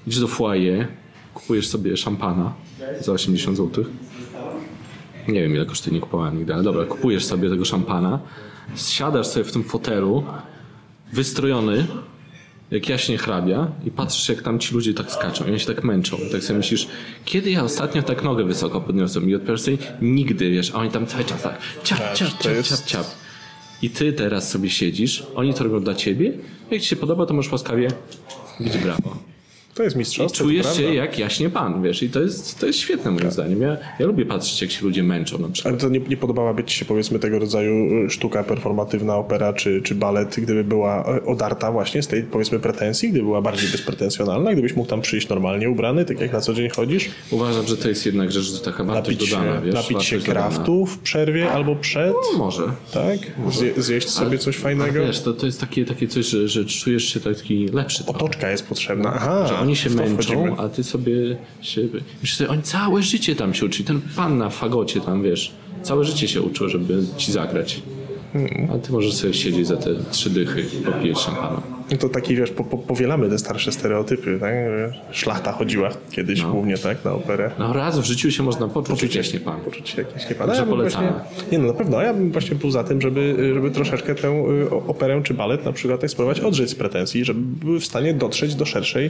idziesz 0.07 0.19
do 0.19 0.27
foyer, 0.27 0.87
kupujesz 1.33 1.67
sobie 1.67 1.97
szampana 1.97 2.53
za 3.01 3.11
80 3.11 3.57
zł. 3.57 3.85
Nie 5.27 5.41
wiem 5.41 5.55
ile 5.55 5.65
kosztuje, 5.65 5.93
nie 5.95 6.01
kupowałem 6.01 6.37
nigdy, 6.37 6.53
ale 6.53 6.63
dobra, 6.63 6.85
kupujesz 6.85 7.25
sobie 7.25 7.49
tego 7.49 7.65
szampana, 7.65 8.19
siadasz 8.75 9.27
sobie 9.27 9.43
w 9.43 9.51
tym 9.51 9.63
fotelu, 9.63 10.23
wystrojony, 11.13 11.87
jak 12.71 12.89
jaśnie 12.89 13.17
hrabia 13.17 13.67
i 13.85 13.91
patrzysz 13.91 14.29
jak 14.29 14.41
tam 14.41 14.59
ci 14.59 14.73
ludzie 14.75 14.93
tak 14.93 15.11
skaczą 15.11 15.45
i 15.45 15.49
oni 15.49 15.59
się 15.59 15.65
tak 15.65 15.83
męczą. 15.83 16.17
I 16.17 16.31
tak 16.31 16.43
sobie 16.43 16.57
myślisz, 16.57 16.87
kiedy 17.25 17.51
ja 17.51 17.63
ostatnio 17.63 18.03
tak 18.03 18.23
nogę 18.23 18.43
wysoko 18.43 18.81
podniosłem 18.81 19.29
i 19.29 19.35
odpowiadasz 19.35 19.61
sobie, 19.61 19.77
nigdy, 20.01 20.49
wiesz, 20.51 20.71
a 20.71 20.77
oni 20.77 20.91
tam 20.91 21.05
cały 21.07 21.23
czas 21.23 21.41
tak 21.43 21.57
ciap, 21.83 21.99
Tak, 21.99 22.13
ciap, 22.13 22.27
ciap, 22.39 22.53
jest- 22.53 22.69
ciap, 22.69 22.85
ciap. 22.85 23.05
I 23.81 23.89
ty 23.89 24.13
teraz 24.13 24.49
sobie 24.49 24.69
siedzisz, 24.69 25.23
oni 25.35 25.53
to 25.53 25.63
robią 25.63 25.83
dla 25.83 25.95
ciebie, 25.95 26.33
jak 26.71 26.81
ci 26.81 26.87
się 26.87 26.95
podoba, 26.95 27.25
to 27.25 27.33
możesz 27.33 27.51
łaskawie 27.51 27.87
bić 28.61 28.77
brawo. 28.77 29.17
To 29.75 29.83
jest 29.83 29.95
I 29.95 29.99
mistrzostwo. 29.99 30.37
to 30.37 30.43
czujesz 30.43 30.77
się 30.77 30.93
jak 30.93 31.19
jaśnie 31.19 31.49
pan, 31.49 31.83
wiesz, 31.83 32.03
i 32.03 32.09
to 32.09 32.21
jest, 32.21 32.59
to 32.59 32.65
jest 32.65 32.79
świetne 32.79 33.11
moim 33.11 33.31
zdaniem. 33.31 33.61
Ja, 33.61 33.77
ja 33.99 34.05
lubię 34.05 34.25
patrzeć, 34.25 34.61
jak 34.61 34.71
się 34.71 34.85
ludzie 34.85 35.03
męczą 35.03 35.37
na 35.37 35.49
przykład. 35.49 35.71
Ale 35.73 35.81
to 35.81 35.89
nie, 35.89 35.99
nie 35.99 36.17
podobałaby 36.17 36.63
ci 36.63 36.77
się 36.77 36.85
powiedzmy 36.85 37.19
tego 37.19 37.39
rodzaju 37.39 38.05
y, 38.05 38.09
sztuka 38.09 38.43
performatywna, 38.43 39.15
opera 39.15 39.53
czy, 39.53 39.81
czy 39.81 39.95
balet, 39.95 40.35
gdyby 40.39 40.63
była 40.63 41.05
e, 41.17 41.25
odarta 41.25 41.71
właśnie 41.71 42.01
z 42.03 42.07
tej 42.07 42.23
powiedzmy 42.23 42.59
pretensji, 42.59 43.09
gdyby 43.09 43.25
była 43.25 43.41
bardziej 43.41 43.69
bezpretensjonalna, 43.69 44.53
gdybyś 44.53 44.75
mógł 44.75 44.89
tam 44.89 45.01
przyjść 45.01 45.29
normalnie 45.29 45.69
ubrany, 45.69 46.05
tak 46.05 46.21
jak 46.21 46.33
na 46.33 46.41
co 46.41 46.53
dzień 46.53 46.69
chodzisz, 46.69 47.09
Uważam, 47.31 47.67
że 47.67 47.77
to 47.77 47.89
jest 47.89 48.05
jednak 48.05 48.31
rzecz, 48.31 48.43
że 48.43 48.59
taka 48.59 48.83
wartość 48.83 49.17
napić 49.17 49.31
dodana, 49.31 49.55
się, 49.59 49.65
wiesz. 49.65 49.73
napić 49.75 50.03
się 50.03 50.19
kraftu 50.19 50.85
w 50.85 50.99
przerwie 50.99 51.51
albo 51.51 51.75
przed, 51.75 52.13
No, 52.33 52.37
może. 52.37 52.63
tak? 52.93 53.19
Zje, 53.51 53.73
zjeść 53.77 54.09
sobie 54.09 54.37
coś 54.37 54.57
fajnego. 54.57 55.05
Wiesz, 55.05 55.21
to, 55.21 55.33
to 55.33 55.45
jest 55.45 55.59
takie, 55.59 55.85
takie 55.85 56.07
coś, 56.07 56.25
że, 56.25 56.47
że 56.47 56.65
czujesz 56.65 57.13
się 57.13 57.19
taki 57.19 57.67
lepszy. 57.67 58.03
trochę. 58.03 58.19
Otoczka 58.19 58.51
jest 58.51 58.67
potrzebna. 58.67 59.13
Aha, 59.15 59.47
Że 59.47 59.60
oni 59.61 59.75
się 59.75 59.89
męczą, 59.89 60.13
wchodzimy. 60.13 60.51
a 60.57 60.69
ty 60.69 60.83
sobie 60.83 61.13
się... 61.61 61.81
Myślisz 62.21 62.35
sobie, 62.37 62.49
oni 62.49 62.61
całe 62.61 63.03
życie 63.03 63.35
tam 63.35 63.53
się 63.53 63.65
uczyli. 63.65 63.85
Ten 63.85 64.01
pan 64.15 64.37
na 64.37 64.49
fagocie 64.49 65.01
tam, 65.01 65.23
wiesz, 65.23 65.51
całe 65.81 66.05
życie 66.05 66.27
się 66.27 66.41
uczył, 66.41 66.69
żeby 66.69 67.03
ci 67.17 67.31
zagrać. 67.31 67.81
A 68.73 68.77
ty 68.77 68.91
możesz 68.91 69.13
sobie 69.13 69.33
siedzieć 69.33 69.67
za 69.67 69.77
te 69.77 69.89
trzy 70.11 70.29
dychy 70.29 70.61
i 70.61 70.83
popijać 70.85 71.19
szampana. 71.19 71.61
No 71.91 71.97
to 71.97 72.09
taki, 72.09 72.35
wiesz, 72.35 72.51
po, 72.51 72.63
po, 72.63 72.77
powielamy 72.77 73.29
te 73.29 73.37
starsze 73.39 73.71
stereotypy, 73.71 74.37
tak? 74.39 74.53
Szlachta 75.11 75.51
chodziła 75.51 75.89
kiedyś 76.11 76.41
głównie, 76.41 76.77
tak, 76.77 77.05
na 77.05 77.11
operę. 77.11 77.51
No 77.59 77.73
raz 77.73 77.99
w 77.99 78.03
życiu 78.03 78.31
się 78.31 78.43
można 78.43 78.67
poczuć, 78.67 79.01
jak 79.03 79.15
jaśnie 79.15 79.39
pan. 79.39 79.61
Poczuć 79.61 79.89
się 79.89 80.01
jakieś 80.01 80.29
nie 80.29 80.35
pana. 80.35 80.47
Także 80.47 80.61
Ja 80.63 80.69
polecamy. 80.69 81.07
właśnie, 81.11 81.49
nie 81.51 81.59
no, 81.59 81.67
na 81.67 81.73
pewno. 81.73 82.01
Ja 82.01 82.13
bym 82.13 82.31
właśnie 82.31 82.55
był 82.55 82.71
za 82.71 82.83
tym, 82.83 83.01
żeby, 83.01 83.51
żeby 83.53 83.71
troszeczkę 83.71 84.15
tę 84.15 84.27
y, 84.27 84.69
operę 84.87 85.21
czy 85.23 85.33
balet 85.33 85.65
na 85.65 85.71
przykład 85.73 86.01
tak 86.01 86.09
spróbować 86.09 86.39
odżyć 86.39 86.69
z 86.69 86.75
pretensji, 86.75 87.25
żeby 87.25 87.39
były 87.65 87.79
w 87.79 87.85
stanie 87.85 88.13
dotrzeć 88.13 88.55
do 88.55 88.65
szerszej 88.65 89.09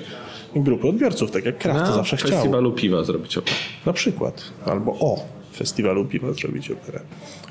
grupy 0.55 0.87
odbiorców, 0.87 1.31
tak 1.31 1.45
jak 1.45 1.57
Kraft 1.57 1.79
Na 1.79 1.91
zawsze 1.93 2.17
chciał. 2.17 2.29
festiwalu 2.31 2.71
piwa 2.71 3.03
zrobić 3.03 3.37
operę. 3.37 3.55
Na 3.85 3.93
przykład. 3.93 4.43
Albo 4.65 4.91
o 4.91 5.25
festiwalu 5.55 6.05
piwa 6.05 6.33
zrobić 6.33 6.71
operę. 6.71 6.99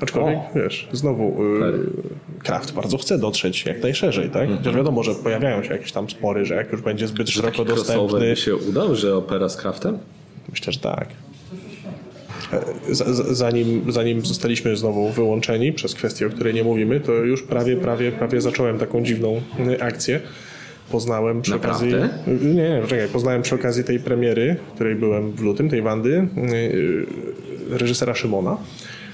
Aczkolwiek, 0.01 0.39
wiesz, 0.55 0.89
znowu 0.91 1.43
y, 1.45 2.39
Kraft 2.43 2.73
bardzo 2.73 2.97
chce 2.97 3.17
dotrzeć 3.17 3.65
jak 3.65 3.83
najszerzej, 3.83 4.29
tak? 4.29 4.41
Mhm. 4.41 4.57
Chociaż 4.59 4.75
wiadomo, 4.75 5.03
że 5.03 5.15
pojawiają 5.15 5.63
się 5.63 5.73
jakieś 5.73 5.91
tam 5.91 6.09
spory, 6.09 6.45
że 6.45 6.55
jak 6.55 6.71
już 6.71 6.81
będzie 6.81 7.07
zbyt 7.07 7.29
szeroko 7.29 7.57
Taki 7.57 7.69
crossover 7.71 7.97
dostępny, 8.01 8.29
by 8.29 8.35
się 8.35 8.55
udał, 8.55 8.95
że 8.95 9.15
opera 9.15 9.49
z 9.49 9.57
Kraftem? 9.57 9.97
Myślę, 10.49 10.73
że 10.73 10.79
tak. 10.79 11.07
E, 12.53 12.95
z- 12.95 13.07
z- 13.07 13.37
Zanim, 13.37 13.91
zanim 13.91 14.25
zostaliśmy 14.25 14.77
znowu 14.77 15.09
wyłączeni 15.09 15.73
przez 15.73 15.95
kwestię, 15.95 16.27
o 16.27 16.29
której 16.29 16.53
nie 16.53 16.63
mówimy, 16.63 16.99
to 16.99 17.11
już 17.11 17.43
prawie, 17.43 17.77
prawie, 17.77 18.11
prawie 18.11 18.41
zacząłem 18.41 18.77
taką 18.79 19.03
dziwną 19.03 19.41
y, 19.69 19.83
akcję. 19.83 20.19
Poznałem 20.91 21.41
przy 21.41 21.51
Naprawdę? 21.51 21.97
okazji. 21.97 22.47
Nie, 22.47 22.53
nie, 22.69 22.81
czekaj, 22.87 23.07
poznałem 23.07 23.41
przy 23.41 23.55
okazji 23.55 23.83
tej 23.83 23.99
premiery, 23.99 24.55
której 24.75 24.95
byłem 24.95 25.31
w 25.31 25.41
lutym, 25.41 25.69
tej 25.69 25.81
Wandy, 25.81 26.27
y, 26.37 27.05
reżysera 27.71 28.15
Szymona, 28.15 28.57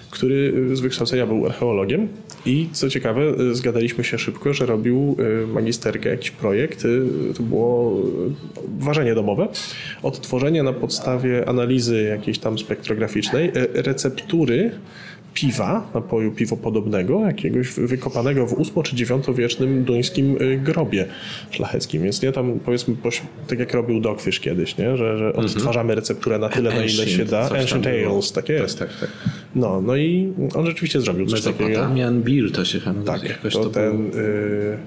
który 0.10 0.54
z 0.76 0.80
wykształcenia 0.80 1.28
był 1.28 1.46
archeologiem. 1.46 2.08
I 2.46 2.70
co 2.72 2.90
ciekawe, 2.90 3.22
y, 3.40 3.56
zgadaliśmy 3.56 4.04
się 4.04 4.20
szybko, 4.20 4.54
że 4.54 4.66
robił 4.66 5.16
y, 5.44 5.48
magisterkę, 5.48 6.10
jakiś 6.10 6.32
projekt, 6.32 6.86
y, 6.86 7.04
to 7.38 7.44
było 7.44 8.00
y, 8.00 8.84
ważenie 8.84 9.16
domowe, 9.16 9.48
odtworzenie 10.04 10.64
na 10.64 10.74
podstawie 10.74 11.50
analizy 11.50 12.04
jakiejś 12.04 12.40
tam 12.40 12.58
spektrograficznej 12.58 13.48
y, 13.48 13.52
receptury 13.74 14.72
piwa, 15.38 15.90
napoju 15.94 16.32
piwopodobnego, 16.32 17.26
jakiegoś 17.26 17.74
wykopanego 17.74 18.48
w 18.48 18.54
ósmo 18.54 18.84
czy 18.84 18.96
dziewiątowiecznym 18.96 19.84
duńskim 19.84 20.38
y, 20.42 20.58
grobie 20.58 21.06
szlacheckim. 21.52 22.04
Więc 22.04 22.22
nie 22.22 22.32
tam 22.32 22.60
powiedzmy, 22.66 22.96
tak 23.48 23.60
jak 23.60 23.74
robił 23.74 24.00
Dogfish 24.00 24.40
kiedyś, 24.40 24.78
nie? 24.78 24.98
że, 24.98 25.18
że 25.18 25.34
odtwarzamy 25.34 25.96
recepturę 25.96 26.40
na 26.40 26.50
tyle, 26.50 26.70
na 26.70 26.84
ile 26.84 27.08
się 27.08 27.26
da. 27.26 27.50
Ancient. 27.50 27.88
Ales, 27.88 28.32
tak 28.32 28.50
jest. 28.50 28.80
Tak, 28.80 28.90
tak. 29.00 29.10
No, 29.56 29.82
no 29.82 29.96
i 29.96 30.34
on 30.56 30.66
rzeczywiście 30.66 31.02
zrobił 31.02 31.26
coś 31.26 31.42
takiego. 31.42 31.70
Mesopotamian 31.70 32.22
Beer 32.22 32.52
to 32.52 32.66
się 32.66 32.80
chyba 32.80 33.04
Tak, 33.04 33.24
jakoś 33.24 33.54
to, 33.54 33.60
to, 33.60 33.70
ten 33.70 34.08
y, 34.08 34.78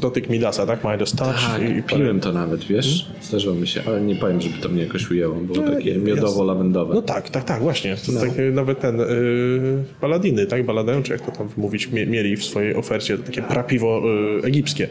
dotyk 0.00 0.28
Midasa, 0.30 0.66
tak? 0.66 0.84
Midas 0.84 1.12
Touch. 1.12 1.34
Tak, 1.52 1.62
i, 1.62 1.82
piłem 1.82 2.20
to 2.20 2.32
nawet, 2.32 2.64
wiesz? 2.64 3.06
Zdarzyło 3.22 3.54
mi 3.54 3.66
się, 3.66 3.82
ale 3.86 4.00
nie 4.00 4.16
powiem, 4.16 4.40
żeby 4.40 4.58
to 4.58 4.68
mnie 4.68 4.82
jakoś 4.82 5.10
ujęło. 5.10 5.34
Było 5.34 5.66
takie 5.66 5.94
miodowo-lawendowe. 5.98 6.94
No 6.94 7.02
tak, 7.02 7.30
tak, 7.30 7.44
tak, 7.44 7.62
właśnie. 7.62 7.96
To 8.06 8.26
takie, 8.26 8.42
nawet 8.42 8.80
ten 8.80 9.00
y, 9.00 9.84
Baladiny, 10.00 10.46
tak? 10.46 10.66
Baladę, 10.66 11.02
czy 11.02 11.12
jak 11.12 11.20
to 11.20 11.32
tam 11.32 11.48
wymówić, 11.48 11.88
mie, 11.88 12.06
mieli 12.06 12.36
w 12.36 12.44
swojej 12.44 12.74
ofercie 12.74 13.18
takie 13.18 13.42
prapiwo 13.42 14.02
y, 14.42 14.46
egipskie. 14.46 14.88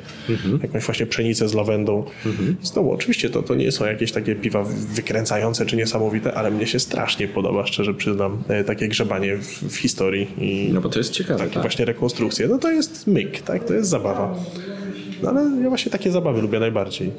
Jakąś 0.63 0.83
właśnie 0.83 1.05
pszenicę 1.05 1.49
z 1.49 1.53
lawendą. 1.53 2.03
Znowu, 2.63 2.91
oczywiście 2.91 3.29
to, 3.29 3.43
to 3.43 3.55
nie 3.55 3.71
są 3.71 3.85
jakieś 3.85 4.11
takie 4.11 4.35
piwa 4.35 4.63
wykręcające 4.95 5.65
czy 5.65 5.77
niesamowite, 5.77 6.33
ale 6.33 6.51
mnie 6.51 6.67
się 6.67 6.79
strasznie 6.79 7.27
podoba, 7.27 7.65
szczerze 7.65 7.93
przyznam, 7.93 8.43
y, 8.61 8.63
takie 8.63 8.87
grzebanie 8.87 9.37
w, 9.37 9.63
w 9.63 9.75
historii 9.77 10.27
i 10.37 10.69
No 10.73 10.81
bo 10.81 10.89
to 10.89 10.99
jest 10.99 11.11
ciekawe, 11.11 11.39
takie 11.39 11.53
tak. 11.53 11.63
właśnie 11.63 11.85
rekonstrukcje. 11.85 12.47
No 12.47 12.57
to 12.57 12.71
jest 12.71 13.07
myk, 13.07 13.41
tak? 13.41 13.63
To 13.63 13.73
jest 13.73 13.89
zabawa. 13.89 14.35
No 15.23 15.29
ale 15.29 15.61
ja 15.63 15.69
właśnie 15.69 15.91
takie 15.91 16.11
zabawy 16.11 16.41
lubię 16.41 16.59
najbardziej. 16.59 17.11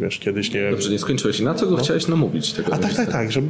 Wiesz, 0.00 0.18
kiedyś 0.18 0.54
nie... 0.54 0.70
Dobrze, 0.70 0.90
nie 0.90 0.98
skończyłeś. 0.98 1.40
Na 1.40 1.54
co 1.54 1.66
go 1.66 1.76
chciałeś 1.76 2.08
namówić? 2.08 2.52
Tego 2.52 2.74
A 2.74 2.78
tak, 2.78 2.94
tak, 2.94 3.12
tak, 3.12 3.32
żeby 3.32 3.48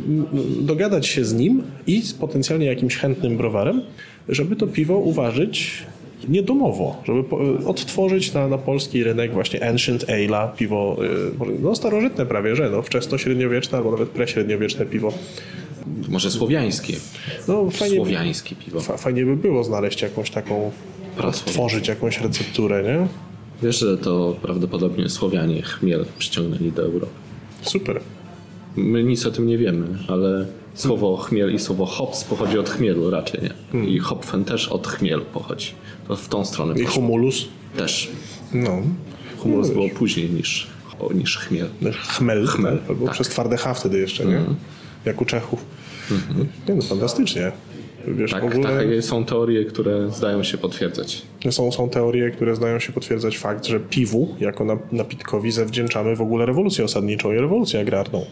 dogadać 0.61 1.07
się 1.07 1.25
z 1.25 1.35
nim 1.35 1.63
i 1.87 2.03
z 2.03 2.15
potencjalnie 2.15 2.67
jakimś 2.67 2.97
chętnym 2.97 3.37
browarem, 3.37 3.83
żeby 4.29 4.57
to 4.57 4.67
piwo 4.67 4.99
uważać 4.99 5.83
niedomowo, 6.29 7.03
żeby 7.07 7.25
po, 7.25 7.39
odtworzyć 7.67 8.33
na, 8.33 8.49
na 8.49 8.59
polski 8.59 9.05
rynek 9.05 9.33
właśnie 9.33 9.69
Ancient 9.69 10.05
Ale'a, 10.07 10.49
piwo 10.57 10.97
y, 11.43 11.61
no 11.63 11.75
starożytne 11.77 12.27
prawie, 12.27 12.57
że 12.57 12.71
no, 12.71 12.83
wczesno-średniowieczne 12.83 13.79
albo 13.79 13.91
nawet 13.91 14.09
preśredniowieczne 14.09 14.87
piwo. 14.87 15.13
Może 16.09 16.31
słowiańskie. 16.31 16.95
No 17.49 17.71
fajnie, 17.71 17.97
Słowiańskie 17.97 18.57
piwo. 18.57 18.81
fa, 18.81 18.97
fajnie 18.97 19.25
by 19.25 19.37
było 19.37 19.65
znaleźć 19.65 20.03
jakąś 20.03 20.31
taką, 20.31 20.71
tworzyć 21.47 21.89
jakąś 21.89 22.21
recepturę, 22.21 22.83
nie? 22.83 23.07
Wiesz, 23.63 23.79
że 23.79 23.99
to 23.99 24.37
prawdopodobnie 24.43 25.09
Słowianie 25.09 25.63
chmiel 25.63 26.05
przyciągnęli 26.19 26.73
do 26.73 26.83
Europy. 26.83 27.13
Super. 27.63 28.01
My 28.77 29.05
nic 29.05 29.27
o 29.27 29.31
tym 29.31 29.47
nie 29.47 29.59
wiemy, 29.59 29.87
ale 30.09 30.47
słowo 30.75 31.17
chmiel 31.17 31.55
i 31.55 31.59
słowo 31.59 31.87
hops 31.87 32.25
pochodzi 32.25 32.59
od 32.59 32.71
chmielu 32.71 33.11
raczej, 33.11 33.41
nie? 33.43 33.85
I 33.87 33.99
hopfen 33.99 34.45
też 34.45 34.69
od 34.69 34.87
chmielu 34.89 35.25
pochodzi. 35.25 35.67
To 36.09 36.17
w 36.17 36.29
tą 36.29 36.45
stronę 36.45 36.75
I 36.75 36.85
poszło. 36.85 36.95
humulus. 36.95 37.49
Też. 37.77 38.09
No. 38.55 38.83
Humulus 39.39 39.69
No, 39.69 39.75
było 39.75 39.89
później 39.89 40.31
niż, 40.31 40.67
niż 41.15 41.39
chmiel. 41.39 41.69
Chmel. 42.09 42.47
Chmel, 42.47 42.79
było 42.87 43.07
tak. 43.07 43.15
przez 43.15 43.29
twarde 43.29 43.57
H 43.57 43.75
wtedy 43.75 43.99
jeszcze, 43.99 44.25
nie? 44.25 44.41
Jak 45.05 45.21
u 45.21 45.25
Czechów. 45.25 45.65
Nie 46.69 46.75
no, 46.75 46.83
fantastycznie. 46.83 47.53
Wiesz, 48.07 48.31
Tak, 48.31 48.45
ogóle 48.45 48.79
takie 48.85 49.03
są 49.03 49.25
teorie, 49.25 49.65
które 49.65 50.11
zdają 50.11 50.43
się 50.43 50.59
potwierdzać. 50.59 51.23
są, 51.51 51.73
są 51.73 51.89
teorie, 51.89 52.31
które 52.31 52.57
zdają 52.57 52.79
się 52.79 52.93
potwierdzać 52.93 53.39
fakt, 53.39 53.65
że 53.67 53.81
piwu 53.81 54.35
jako 54.41 54.65
na- 54.65 54.79
napitkowi 54.93 55.51
zawdzięczamy 55.51 56.17
w 56.17 56.21
ogóle 56.21 56.47
rewolucję 56.47 56.85
osadniczą 56.85 57.33
i 57.33 57.37
rewolucję 57.39 57.81
agrarną. 57.81 58.25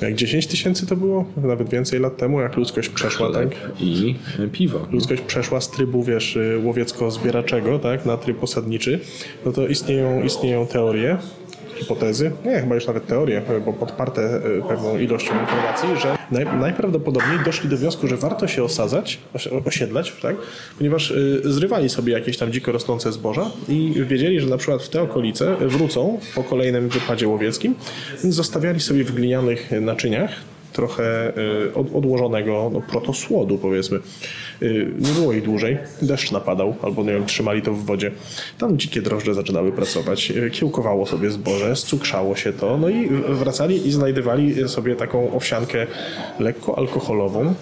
Jak 0.00 0.14
10 0.14 0.46
tysięcy 0.46 0.86
to 0.86 0.96
było, 0.96 1.24
nawet 1.36 1.68
więcej 1.70 2.00
lat 2.00 2.16
temu, 2.16 2.40
jak 2.40 2.56
ludzkość 2.56 2.88
przeszła, 2.88 3.32
tak? 3.32 3.48
I 3.80 4.14
piwo. 4.52 4.86
Ludzkość 4.92 5.22
przeszła 5.22 5.60
z 5.60 5.70
trybu, 5.70 6.02
wiesz, 6.02 6.36
y, 6.36 6.60
łowiecko-zbieraczego, 6.64 7.78
tak, 7.78 8.06
na 8.06 8.16
tryb 8.16 8.42
osadniczy, 8.42 9.00
no 9.46 9.52
to 9.52 9.66
istnieją, 9.66 10.22
istnieją 10.24 10.66
teorie, 10.66 11.16
hipotezy, 11.80 12.30
nie, 12.44 12.60
chyba 12.60 12.74
już 12.74 12.86
nawet 12.86 13.06
teorie, 13.06 13.42
bo 13.66 13.72
podparte 13.72 14.36
y, 14.36 14.62
pewną 14.68 14.98
ilością 14.98 15.40
informacji, 15.40 15.88
że 16.02 16.18
naj, 16.30 16.46
najprawdopodobniej 16.60 17.38
doszli 17.44 17.68
do 17.70 17.76
wniosku, 17.76 18.06
że 18.06 18.16
warto 18.16 18.48
się 18.48 18.64
osadzać, 18.64 19.18
osi- 19.34 19.62
osiedlać, 19.68 20.12
tak, 20.22 20.36
ponieważ 20.78 21.10
y, 21.10 21.40
zrywali 21.44 21.88
sobie 21.88 22.12
jakieś 22.12 22.38
tam 22.38 22.52
dziko 22.52 22.72
rosnące 22.72 23.12
zboża 23.12 23.50
i 23.68 23.94
wiedzieli, 24.06 24.40
że 24.40 24.46
na 24.46 24.56
przykład 24.56 24.82
w 24.82 24.88
te 24.88 25.02
okolice 25.02 25.56
wrócą 25.60 26.18
po 26.34 26.42
kolejnym 26.44 26.88
wypadzie 26.88 27.28
łowieckim, 27.28 27.74
więc 28.22 28.34
zostawiali 28.34 28.80
sobie 28.80 29.04
w 29.04 29.12
glinianych 29.12 29.70
naczyniach 29.80 30.30
trochę 30.72 31.32
od, 31.74 31.94
odłożonego 31.94 32.70
no, 32.72 32.80
protosłodu, 32.80 33.58
powiedzmy. 33.58 33.98
Y, 34.62 34.92
Nie 34.98 35.12
było 35.12 35.32
ich 35.32 35.42
dłużej, 35.42 35.78
deszcz 36.02 36.32
napadał, 36.32 36.74
albo 36.82 37.02
nie 37.02 37.12
wiem, 37.12 37.26
trzymali 37.26 37.62
to 37.62 37.72
w 37.72 37.84
wodzie. 37.84 38.10
Tam 38.58 38.78
dzikie 38.78 39.02
drożdże 39.02 39.34
zaczynały 39.34 39.72
pracować, 39.72 40.30
y, 40.30 40.50
kiełkowało 40.50 41.06
sobie 41.06 41.30
zboże, 41.30 41.76
scukrzało 41.76 42.36
się 42.36 42.52
to, 42.52 42.78
no 42.78 42.88
i 42.88 43.08
wracali 43.28 43.88
i 43.88 43.92
znajdywali 43.92 44.68
sobie 44.68 44.96
taką 44.96 45.32
owsiankę 45.32 45.86
lekko 46.38 46.78
alkoholową. 46.78 47.54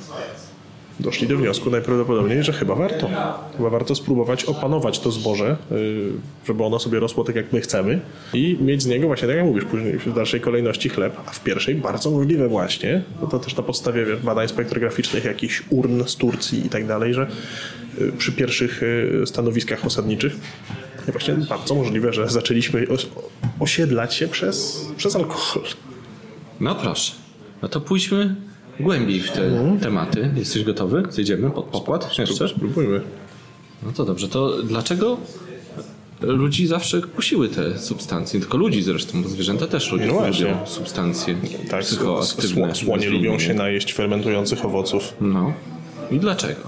Doszli 1.00 1.26
do 1.28 1.36
wniosku 1.36 1.70
najprawdopodobniej, 1.70 2.42
że 2.42 2.52
chyba 2.52 2.74
warto. 2.74 3.10
Chyba 3.56 3.70
warto 3.70 3.94
spróbować 3.94 4.44
opanować 4.44 4.98
to 4.98 5.10
zboże, 5.10 5.56
y, 5.72 6.10
żeby 6.46 6.64
ono 6.64 6.78
sobie 6.78 7.00
rosło 7.00 7.24
tak, 7.24 7.36
jak 7.36 7.52
my 7.52 7.60
chcemy 7.60 8.00
i 8.34 8.58
mieć 8.60 8.82
z 8.82 8.86
niego 8.86 9.06
właśnie, 9.06 9.28
tak 9.28 9.36
jak 9.36 9.46
mówisz, 9.46 9.64
później 9.64 9.98
w 9.98 10.14
dalszej 10.14 10.40
kolejności 10.40 10.88
chleb, 10.88 11.16
a 11.26 11.30
w 11.30 11.42
pierwszej 11.44 11.74
bardzo 11.74 12.10
możliwe 12.10 12.48
właśnie, 12.48 13.02
no 13.22 13.26
to 13.26 13.38
też 13.38 13.56
na 13.56 13.62
podstawie 13.62 14.04
wiesz, 14.06 14.18
badań 14.20 14.48
spektrograficznych, 14.48 15.24
jakichś 15.24 15.62
urn 15.70 16.02
z 16.06 16.16
Turcji 16.16 16.66
i 16.66 16.68
tak 16.68 16.86
dalej, 16.86 17.14
że 17.14 17.26
y, 18.00 18.12
przy 18.18 18.32
pierwszych 18.32 18.82
y, 18.82 19.22
stanowiskach 19.26 19.84
osadniczych 19.86 20.36
właśnie 21.12 21.34
bardzo 21.34 21.74
możliwe, 21.74 22.12
że 22.12 22.28
zaczęliśmy 22.28 22.86
os- 22.88 23.06
osiedlać 23.60 24.14
się 24.14 24.28
przez, 24.28 24.86
przez 24.96 25.16
alkohol. 25.16 25.62
No 26.60 26.74
proszę. 26.74 27.12
No 27.62 27.68
to 27.68 27.80
pójdźmy 27.80 28.34
głębiej 28.80 29.20
w 29.20 29.30
te 29.32 29.42
Mhm. 29.46 29.80
tematy. 29.80 30.30
Jesteś 30.36 30.64
gotowy? 30.64 31.02
Zejdziemy 31.10 31.50
pod 31.50 31.64
pokład 31.64 32.18
jeszcze? 32.18 32.48
Spróbujmy. 32.48 33.00
No 33.82 33.92
to 33.92 34.04
dobrze. 34.04 34.28
To 34.28 34.62
dlaczego 34.62 35.16
ludzi 36.20 36.66
zawsze 36.66 37.00
kusiły 37.02 37.48
te 37.48 37.78
substancje? 37.78 38.40
Tylko 38.40 38.58
ludzi 38.58 38.82
zresztą, 38.82 39.22
bo 39.22 39.28
zwierzęta 39.28 39.66
też 39.66 39.92
ludzie 39.92 40.06
No 40.06 40.12
lubią 40.28 40.66
substancje 40.66 41.34
Tak, 41.70 41.80
psychoaktywne. 41.80 42.66
sło- 42.72 42.74
słonie 42.84 43.08
lubią 43.10 43.38
się 43.38 43.54
najeść 43.54 43.92
fermentujących 43.94 44.64
owoców. 44.64 45.14
No. 45.20 45.52
I 46.10 46.18
dlaczego? 46.18 46.60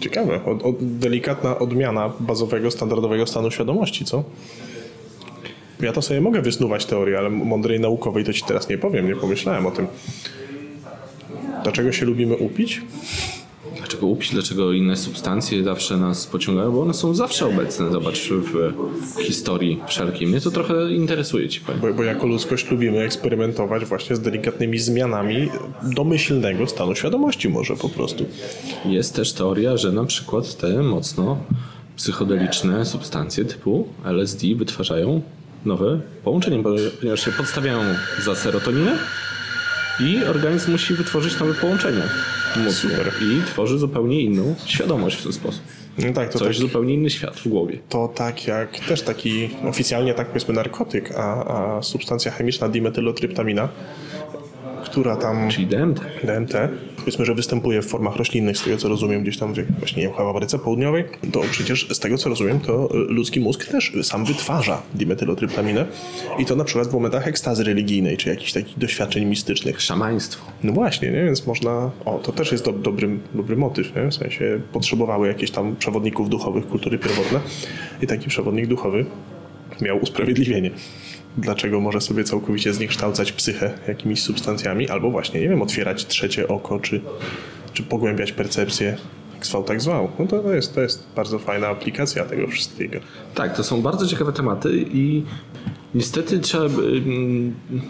Ciekawe. 0.00 0.44
Od, 0.44 0.62
od, 0.62 0.76
delikatna 0.80 1.58
odmiana 1.58 2.12
bazowego, 2.20 2.70
standardowego 2.70 3.26
stanu 3.26 3.50
świadomości, 3.50 4.04
co? 4.04 4.24
Ja 5.80 5.92
to 5.92 6.02
sobie 6.02 6.20
mogę 6.20 6.42
wysnuwać 6.42 6.86
teorię, 6.86 7.18
ale 7.18 7.30
mądrej 7.30 7.80
naukowej 7.80 8.24
to 8.24 8.32
ci 8.32 8.42
teraz 8.42 8.68
nie 8.68 8.78
powiem, 8.78 9.06
nie 9.08 9.16
pomyślałem 9.16 9.66
o 9.66 9.70
tym. 9.70 9.86
Dlaczego 11.68 11.92
się 11.92 12.06
lubimy 12.06 12.36
upić? 12.36 12.82
Dlaczego 13.76 14.06
upić? 14.06 14.30
Dlaczego 14.32 14.72
inne 14.72 14.96
substancje 14.96 15.64
zawsze 15.64 15.96
nas 15.96 16.26
pociągają? 16.26 16.72
Bo 16.72 16.82
one 16.82 16.94
są 16.94 17.14
zawsze 17.14 17.46
obecne, 17.46 17.90
zobacz, 17.90 18.30
w 19.16 19.22
historii 19.22 19.80
wszelkiej. 19.86 20.26
Mnie 20.26 20.40
to 20.40 20.50
trochę 20.50 20.92
interesuje, 20.92 21.48
ci 21.48 21.60
powiem. 21.60 21.80
Bo, 21.80 21.94
bo 21.94 22.02
jako 22.02 22.26
ludzkość 22.26 22.70
lubimy 22.70 22.98
eksperymentować 22.98 23.84
właśnie 23.84 24.16
z 24.16 24.20
delikatnymi 24.20 24.78
zmianami 24.78 25.48
domyślnego 25.82 26.66
stanu 26.66 26.94
świadomości 26.94 27.48
może 27.48 27.76
po 27.76 27.88
prostu. 27.88 28.26
Jest 28.84 29.16
też 29.16 29.32
teoria, 29.32 29.76
że 29.76 29.92
na 29.92 30.04
przykład 30.04 30.56
te 30.56 30.82
mocno 30.82 31.38
psychodeliczne 31.96 32.86
substancje 32.86 33.44
typu 33.44 33.88
LSD 34.04 34.46
wytwarzają 34.56 35.22
nowe 35.64 36.00
połączenie, 36.24 36.62
ponieważ 37.00 37.24
się 37.24 37.32
podstawiają 37.32 37.80
za 38.24 38.34
serotoninę 38.34 38.98
i 40.00 40.24
organizm 40.24 40.72
musi 40.72 40.94
wytworzyć 40.94 41.40
nowe 41.40 41.54
połączenia. 41.54 42.02
Mózgu 42.56 42.88
i 43.20 43.42
tworzy 43.46 43.78
zupełnie 43.78 44.20
inną 44.20 44.54
świadomość 44.66 45.16
w 45.16 45.22
ten 45.22 45.32
sposób. 45.32 45.62
No 45.98 46.12
tak, 46.12 46.32
to 46.32 46.38
Coś 46.38 46.48
tak, 46.56 46.56
zupełnie 46.56 46.94
inny 46.94 47.10
świat 47.10 47.36
w 47.36 47.48
głowie. 47.48 47.78
to 47.88 48.08
tak 48.08 48.46
jak 48.46 48.78
też 48.78 49.02
taki 49.02 49.50
oficjalnie 49.68 50.14
tak 50.14 50.26
powiedzmy 50.28 50.54
narkotyk, 50.54 51.12
a, 51.16 51.44
a 51.76 51.82
substancja 51.82 52.30
chemiczna 52.32 52.68
dimetylotryptamina, 52.68 53.68
która 54.90 55.16
tam 55.16 55.50
Czyli 55.50 55.66
DMT. 55.66 56.00
DMT, 56.24 56.54
powiedzmy, 56.96 57.24
że 57.24 57.34
występuje 57.34 57.82
w 57.82 57.86
formach 57.86 58.16
roślinnych, 58.16 58.58
z 58.58 58.64
tego 58.64 58.76
co 58.76 58.88
rozumiem, 58.88 59.22
gdzieś 59.22 59.38
tam 59.38 59.54
właśnie 59.78 60.02
nie 60.02 60.08
wiem, 60.08 60.16
chyba 60.16 60.24
w 60.24 60.30
Ameryce 60.30 60.58
Południowej, 60.58 61.04
to 61.32 61.40
przecież 61.50 61.88
z 61.92 61.98
tego 61.98 62.18
co 62.18 62.28
rozumiem, 62.28 62.60
to 62.60 62.88
ludzki 62.92 63.40
mózg 63.40 63.66
też 63.66 63.92
sam 64.02 64.24
wytwarza 64.24 64.82
dimetylotryptaminę 64.94 65.86
i 66.38 66.44
to 66.44 66.56
na 66.56 66.64
przykład 66.64 66.88
w 66.88 66.92
momentach 66.92 67.28
ekstazy 67.28 67.64
religijnej, 67.64 68.16
czy 68.16 68.28
jakichś 68.28 68.52
takich 68.52 68.78
doświadczeń 68.78 69.24
mistycznych. 69.24 69.80
Szamaństwo. 69.80 70.46
No 70.62 70.72
właśnie, 70.72 71.10
nie? 71.10 71.24
więc 71.24 71.46
można, 71.46 71.90
o 72.04 72.18
to 72.18 72.32
też 72.32 72.52
jest 72.52 72.64
do, 72.64 72.72
dobry, 72.72 73.18
dobry 73.34 73.56
motyw, 73.56 73.96
nie? 73.96 74.10
w 74.10 74.14
sensie 74.14 74.60
potrzebowały 74.72 75.28
jakieś 75.28 75.50
tam 75.50 75.76
przewodników 75.76 76.28
duchowych 76.28 76.66
kultury 76.66 76.98
pierwotne 76.98 77.40
i 78.02 78.06
taki 78.06 78.28
przewodnik 78.28 78.66
duchowy 78.66 79.04
miał 79.80 79.98
usprawiedliwienie. 79.98 80.70
Dlaczego 81.36 81.80
może 81.80 82.00
sobie 82.00 82.24
całkowicie 82.24 82.74
zniekształcać 82.74 83.32
psychę 83.32 83.78
jakimiś 83.88 84.22
substancjami, 84.22 84.88
albo 84.88 85.10
właśnie, 85.10 85.40
nie 85.40 85.48
wiem, 85.48 85.62
otwierać 85.62 86.06
trzecie 86.06 86.48
oko, 86.48 86.80
czy, 86.80 87.00
czy 87.72 87.82
pogłębiać 87.82 88.32
percepcję, 88.32 88.96
jak 89.34 89.46
zwał, 89.46 89.64
tak 89.64 89.80
zwał. 89.80 90.08
No 90.18 90.26
to, 90.26 90.38
to, 90.38 90.54
jest, 90.54 90.74
to 90.74 90.80
jest 90.80 91.06
bardzo 91.16 91.38
fajna 91.38 91.68
aplikacja 91.68 92.24
tego 92.24 92.46
wszystkiego. 92.46 92.98
Tak, 93.34 93.56
to 93.56 93.64
są 93.64 93.82
bardzo 93.82 94.06
ciekawe 94.06 94.32
tematy 94.32 94.86
i 94.92 95.22
niestety 95.94 96.38
trzeba 96.38 96.68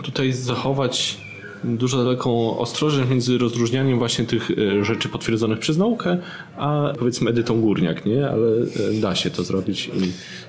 tutaj 0.02 0.32
zachować 0.32 1.27
dużo 1.64 2.04
daleką 2.04 2.58
ostrożność 2.58 3.10
między 3.10 3.38
rozróżnianiem 3.38 3.98
właśnie 3.98 4.24
tych 4.24 4.50
e, 4.50 4.84
rzeczy 4.84 5.08
potwierdzonych 5.08 5.58
przez 5.58 5.76
naukę, 5.78 6.18
a 6.56 6.92
powiedzmy 6.98 7.30
edytą 7.30 7.60
górniak, 7.60 8.06
nie? 8.06 8.28
Ale 8.30 8.46
e, 8.96 9.00
da 9.00 9.14
się 9.14 9.30
to 9.30 9.42
zrobić 9.42 9.86
i 9.86 9.90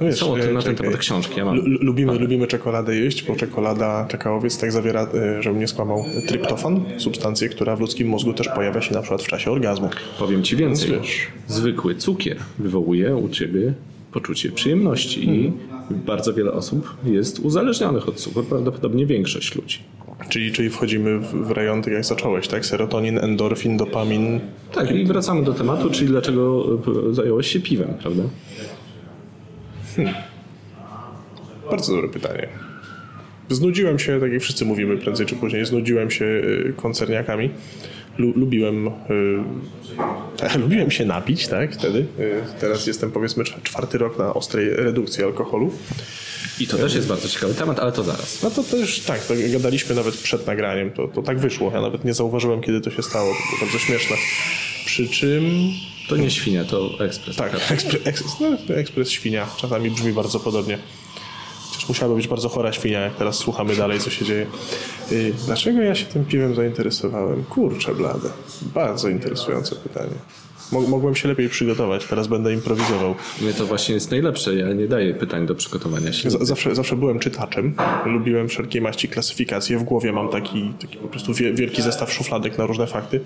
No 0.01 0.07
wiesz, 0.07 0.15
są 0.19 0.33
o 0.33 0.37
tym, 0.37 0.49
e, 0.49 0.53
na 0.53 0.61
ten 0.61 0.75
temat 0.75 0.97
książki. 0.97 1.33
Ja 1.39 1.45
mam. 1.45 1.55
Lu- 1.55 1.77
lubimy, 1.81 2.19
lubimy 2.19 2.47
czekoladę 2.47 2.95
jeść, 2.95 3.23
bo 3.23 3.35
czekolada, 3.35 4.05
czekałowiec 4.09 4.57
tak 4.59 4.71
zawiera, 4.71 5.07
żebym 5.39 5.59
nie 5.59 5.67
skłamał, 5.67 6.05
tryptofan, 6.27 6.83
substancję, 6.97 7.49
która 7.49 7.75
w 7.75 7.79
ludzkim 7.79 8.07
mózgu 8.07 8.33
też 8.33 8.47
pojawia 8.55 8.81
się 8.81 8.93
na 8.93 9.01
przykład 9.01 9.23
w 9.23 9.27
czasie 9.27 9.51
orgazmu. 9.51 9.89
Powiem 10.19 10.43
ci 10.43 10.55
więcej. 10.55 10.89
Więc 10.91 11.01
wiesz. 11.05 11.27
Zwykły 11.47 11.95
cukier 11.95 12.37
wywołuje 12.59 13.15
u 13.15 13.29
ciebie 13.29 13.73
poczucie 14.11 14.51
przyjemności 14.51 15.25
i 15.29 15.29
Mhm. 15.89 16.05
bardzo 16.05 16.33
wiele 16.33 16.51
osób 16.51 16.95
jest 17.05 17.39
uzależnionych 17.39 18.09
od 18.09 18.15
cukru, 18.15 18.43
prawdopodobnie 18.43 19.05
większość 19.05 19.55
ludzi. 19.55 19.79
Czyli, 20.29 20.51
czyli 20.51 20.69
wchodzimy 20.69 21.19
w, 21.19 21.51
rejon, 21.51 21.81
tak 21.81 21.93
jak 21.93 22.05
zacząłeś, 22.05 22.47
tak? 22.47 22.65
Serotonin, 22.65 23.17
endorfin, 23.17 23.77
dopamin. 23.77 24.39
Tak, 24.73 24.91
i 24.91 25.05
wracamy 25.05 25.43
do 25.43 25.53
tematu, 25.53 25.89
czyli 25.89 26.07
dlaczego 26.07 26.65
e, 27.09 27.13
zająłeś 27.13 27.47
się 27.47 27.59
piwem, 27.59 27.93
prawda? 28.01 28.23
Bardzo 31.69 31.95
dobre 31.95 32.09
pytanie. 32.09 32.47
Znudziłem 33.49 33.99
się, 33.99 34.19
tak 34.19 34.31
jak 34.31 34.41
wszyscy 34.41 34.65
mówimy 34.65 34.97
prędzej 34.97 35.25
czy 35.25 35.35
później, 35.35 35.65
znudziłem 35.65 36.11
się 36.11 36.25
y, 36.25 36.73
koncerniakami. 36.77 37.49
Lu, 38.19 38.33
lubiłem, 38.35 38.87
y, 38.87 40.57
lubiłem 40.63 40.91
się 40.91 41.05
napić, 41.05 41.47
tak, 41.47 41.73
wtedy. 41.73 41.99
Y, 42.19 42.41
teraz 42.59 42.87
jestem 42.87 43.11
powiedzmy 43.11 43.43
cz- 43.43 43.63
czwarty 43.63 43.97
rok 43.97 44.17
na 44.17 44.33
ostrej 44.33 44.69
redukcji 44.69 45.23
alkoholu. 45.23 45.71
I 46.59 46.67
to 46.67 46.77
też 46.77 46.95
jest 46.95 47.07
bardzo 47.07 47.27
ciekawy 47.27 47.53
temat, 47.53 47.79
ale 47.79 47.91
to 47.91 48.03
zaraz. 48.03 48.43
No 48.43 48.51
to 48.51 48.63
też 48.63 48.99
tak, 48.99 49.25
to 49.25 49.33
gadaliśmy 49.53 49.95
nawet 49.95 50.15
przed 50.17 50.47
nagraniem, 50.47 50.91
to, 50.91 51.07
to 51.07 51.21
tak 51.21 51.39
wyszło. 51.39 51.71
Ja 51.73 51.81
nawet 51.81 52.05
nie 52.05 52.13
zauważyłem, 52.13 52.61
kiedy 52.61 52.81
to 52.81 52.91
się 52.91 53.03
stało. 53.03 53.33
To 53.33 53.49
było 53.49 53.61
bardzo 53.61 53.79
śmieszne. 53.79 54.15
Przy 54.85 55.07
czym 55.07 55.43
To 56.09 56.17
nie 56.17 56.31
świnia, 56.31 56.63
to 56.65 56.89
ekspres. 57.05 57.35
Tak, 57.35 57.71
ekspres, 57.71 58.07
ekspres, 58.07 58.35
no, 58.39 58.75
ekspres 58.75 59.11
świnia. 59.11 59.47
Czasami 59.57 59.91
brzmi 59.91 60.13
bardzo 60.13 60.39
podobnie. 60.39 60.77
Musiałaby 61.89 62.15
być 62.15 62.27
bardzo 62.27 62.49
chora 62.49 62.73
świnia, 62.73 62.99
jak 62.99 63.15
teraz 63.15 63.35
słuchamy 63.35 63.75
dalej, 63.75 63.99
co 63.99 64.09
się 64.09 64.25
dzieje. 64.25 64.45
Yy, 65.11 65.33
dlaczego 65.45 65.81
ja 65.81 65.95
się 65.95 66.05
tym 66.05 66.25
piwem 66.25 66.55
zainteresowałem? 66.55 67.43
Kurczę 67.43 67.95
blade. 67.95 68.29
Bardzo 68.61 69.09
interesujące 69.09 69.75
pytanie. 69.75 70.13
Mo- 70.71 70.81
mogłem 70.81 71.15
się 71.15 71.27
lepiej 71.27 71.49
przygotować, 71.49 72.05
teraz 72.05 72.27
będę 72.27 72.53
improwizował. 72.53 73.15
Mnie 73.41 73.53
to 73.53 73.65
właśnie 73.65 73.95
jest 73.95 74.11
najlepsze. 74.11 74.55
Ja 74.55 74.73
nie 74.73 74.87
daję 74.87 75.13
pytań 75.13 75.45
do 75.45 75.55
przygotowania 75.55 76.13
się. 76.13 76.29
Z- 76.29 76.41
zawsze, 76.41 76.75
zawsze 76.75 76.95
byłem 76.95 77.19
czytaczem. 77.19 77.73
Lubiłem 78.05 78.47
wszelkie 78.49 78.81
maści 78.81 79.07
klasyfikacje. 79.07 79.77
W 79.79 79.83
głowie 79.83 80.11
mam 80.11 80.29
taki, 80.29 80.73
taki 80.81 80.97
po 80.97 81.07
prostu 81.07 81.33
wie- 81.33 81.53
wielki 81.53 81.81
zestaw 81.81 82.13
szufladek 82.13 82.57
na 82.57 82.65
różne 82.65 82.87
fakty. 82.87 83.19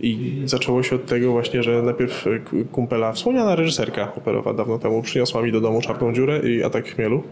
I 0.00 0.42
zaczęło 0.44 0.82
się 0.82 0.96
od 0.96 1.06
tego 1.06 1.32
właśnie, 1.32 1.62
że 1.62 1.82
najpierw 1.82 2.26
e, 2.26 2.64
kumpela, 2.72 3.12
wspomniana 3.12 3.56
reżyserka 3.56 4.14
operowa 4.14 4.54
dawno 4.54 4.78
temu, 4.78 5.02
przyniosła 5.02 5.42
mi 5.42 5.52
do 5.52 5.60
domu 5.60 5.80
czarną 5.82 6.12
dziurę 6.14 6.50
i 6.50 6.62
atak 6.64 6.88
chmielu. 6.94 7.22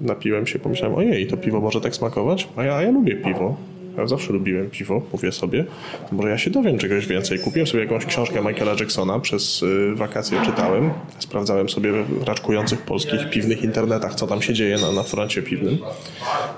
Napiłem 0.00 0.46
się, 0.46 0.58
pomyślałem, 0.58 0.96
ojej, 0.98 1.26
to 1.26 1.36
piwo 1.36 1.60
może 1.60 1.80
tak 1.80 1.96
smakować? 1.96 2.48
A 2.56 2.64
ja, 2.64 2.82
ja 2.82 2.90
lubię 2.90 3.16
piwo. 3.16 3.56
Ja 3.98 4.06
zawsze 4.06 4.32
lubiłem 4.32 4.70
piwo, 4.70 5.02
mówię 5.12 5.32
sobie. 5.32 5.64
Może 6.12 6.28
ja 6.28 6.38
się 6.38 6.50
dowiem 6.50 6.78
czegoś 6.78 7.06
więcej. 7.06 7.38
Kupiłem 7.38 7.66
sobie 7.66 7.82
jakąś 7.82 8.06
książkę 8.06 8.40
Michaela 8.44 8.72
Jacksona, 8.80 9.18
przez 9.20 9.62
y, 9.62 9.94
wakacje 9.94 10.38
czytałem. 10.44 10.90
Sprawdzałem 11.18 11.68
sobie 11.68 11.92
w 11.92 12.22
raczkujących 12.22 12.82
polskich 12.82 13.30
piwnych 13.30 13.62
internetach, 13.64 14.14
co 14.14 14.26
tam 14.26 14.42
się 14.42 14.54
dzieje 14.54 14.76
na, 14.78 14.92
na 14.92 15.02
froncie 15.02 15.42
piwnym. 15.42 15.78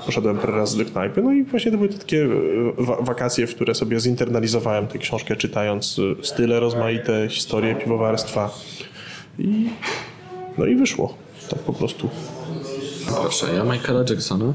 Poszedłem 0.06 0.38
parę 0.38 0.52
razy 0.52 0.84
do 0.84 0.90
knajpy, 0.90 1.22
no 1.22 1.32
i 1.32 1.44
właśnie 1.44 1.70
to 1.70 1.76
były 1.76 1.88
takie 1.88 2.16
y, 2.16 2.28
wa- 2.78 2.96
wakacje, 3.00 3.46
w 3.46 3.54
które 3.54 3.74
sobie 3.74 4.00
zinternalizowałem 4.00 4.86
tę 4.86 4.98
książkę, 4.98 5.36
czytając 5.36 5.98
y, 5.98 6.16
style 6.22 6.60
rozmaite, 6.60 7.28
historię 7.28 7.74
piwowarstwa. 7.74 8.50
I, 9.38 9.66
no 10.58 10.66
i 10.66 10.74
wyszło. 10.76 11.14
Tak 11.50 11.58
po 11.58 11.72
prostu. 11.72 12.10
Proszę, 13.06 13.46
ja 13.54 13.64
Michaela 13.64 14.04
Jacksona 14.10 14.54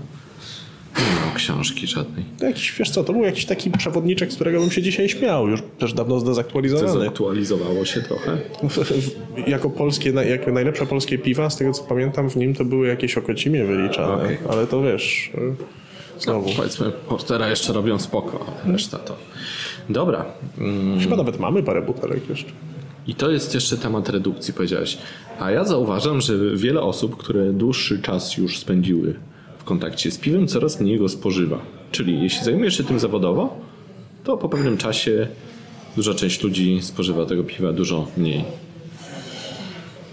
nie 0.97 1.19
mam 1.25 1.35
książki 1.35 1.87
żadnej. 1.87 2.25
To 2.39 2.45
jakiś, 2.45 2.73
wiesz 2.79 2.89
co, 2.89 3.03
to 3.03 3.13
był 3.13 3.23
jakiś 3.23 3.45
taki 3.45 3.71
przewodniczek, 3.71 4.31
z 4.31 4.35
którego 4.35 4.59
bym 4.59 4.71
się 4.71 4.81
dzisiaj 4.81 5.09
śmiał, 5.09 5.47
już 5.47 5.63
też 5.79 5.93
dawno 5.93 6.19
zdezaktualizowany. 6.19 7.05
Zaktualizowało 7.05 7.85
się 7.85 8.01
trochę. 8.01 8.37
jako 9.47 9.69
polskie, 9.69 10.09
jako 10.09 10.51
najlepsze 10.51 10.85
polskie 10.85 11.17
piwa, 11.19 11.49
z 11.49 11.57
tego 11.57 11.73
co 11.73 11.83
pamiętam, 11.83 12.29
w 12.29 12.35
nim 12.35 12.55
to 12.55 12.65
były 12.65 12.87
jakieś 12.87 13.17
okocimie 13.17 13.65
wyliczane, 13.65 14.13
Okej. 14.13 14.37
ale 14.49 14.67
to 14.67 14.81
wiesz, 14.81 15.31
y, 15.35 16.21
znowu. 16.23 16.49
Powiedzmy, 16.57 16.91
Portera 16.91 17.49
jeszcze 17.49 17.73
robią 17.73 17.99
spoko, 17.99 18.45
a 18.65 18.71
reszta 18.71 18.97
to... 18.97 19.15
Dobra. 19.89 20.25
Mm, 20.57 20.99
Chyba 20.99 21.15
nawet 21.15 21.39
mamy 21.39 21.63
parę 21.63 21.81
butelek 21.81 22.29
jeszcze. 22.29 22.51
I 23.07 23.15
to 23.15 23.31
jest 23.31 23.53
jeszcze 23.53 23.77
temat 23.77 24.09
redukcji, 24.09 24.53
powiedziałeś. 24.53 24.97
A 25.41 25.51
ja 25.51 25.63
zauważam, 25.63 26.21
że 26.21 26.33
wiele 26.55 26.81
osób, 26.81 27.17
które 27.17 27.53
dłuższy 27.53 28.01
czas 28.01 28.37
już 28.37 28.59
spędziły 28.59 29.13
w 29.57 29.63
kontakcie 29.63 30.11
z 30.11 30.17
piwem, 30.17 30.47
coraz 30.47 30.81
mniej 30.81 30.99
go 30.99 31.09
spożywa. 31.09 31.59
Czyli 31.91 32.23
jeśli 32.23 32.45
zajmujesz 32.45 32.77
się 32.77 32.83
tym 32.83 32.99
zawodowo, 32.99 33.59
to 34.23 34.37
po 34.37 34.49
pewnym 34.49 34.77
czasie 34.77 35.27
duża 35.95 36.13
część 36.13 36.43
ludzi 36.43 36.79
spożywa 36.81 37.25
tego 37.25 37.43
piwa 37.43 37.73
dużo 37.73 38.07
mniej. 38.17 38.43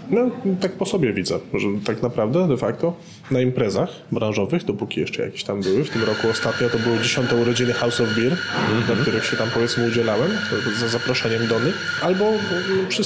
No, 0.09 0.31
tak 0.61 0.71
po 0.71 0.85
sobie 0.85 1.13
widzę, 1.13 1.39
że 1.53 1.67
tak 1.85 2.01
naprawdę, 2.01 2.47
de 2.47 2.57
facto, 2.57 2.93
na 3.31 3.41
imprezach 3.41 3.89
branżowych, 4.11 4.65
dopóki 4.65 4.99
jeszcze 4.99 5.23
jakieś 5.23 5.43
tam 5.43 5.61
były, 5.61 5.83
w 5.83 5.89
tym 5.89 6.03
roku 6.03 6.27
ostatnio 6.31 6.69
to 6.69 6.79
były 6.79 6.97
dziesiąte 6.97 7.35
urodziny 7.35 7.73
House 7.73 8.01
of 8.01 8.15
Beer, 8.15 8.37
na 8.89 8.95
których 8.95 9.25
się 9.25 9.37
tam 9.37 9.49
powiedzmy 9.53 9.87
udzielałem, 9.87 10.31
za 10.79 10.87
zaproszeniem 10.87 11.47
Dony, 11.47 11.71
albo 12.01 12.25
no, 12.31 12.89
przy 12.89 13.03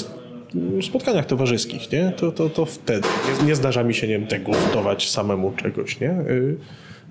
spotkaniach 0.82 1.26
towarzyskich, 1.26 1.92
nie? 1.92 2.14
To, 2.18 2.32
to, 2.32 2.50
to 2.50 2.66
wtedy. 2.66 3.08
Nie, 3.42 3.48
nie 3.48 3.56
zdarza 3.56 3.84
mi 3.84 3.94
się, 3.94 4.08
nie 4.08 4.20
wiem, 4.20 4.28
degustować 4.28 5.10
samemu 5.10 5.52
czegoś, 5.52 6.00
nie? 6.00 6.12
Y, 6.12 6.56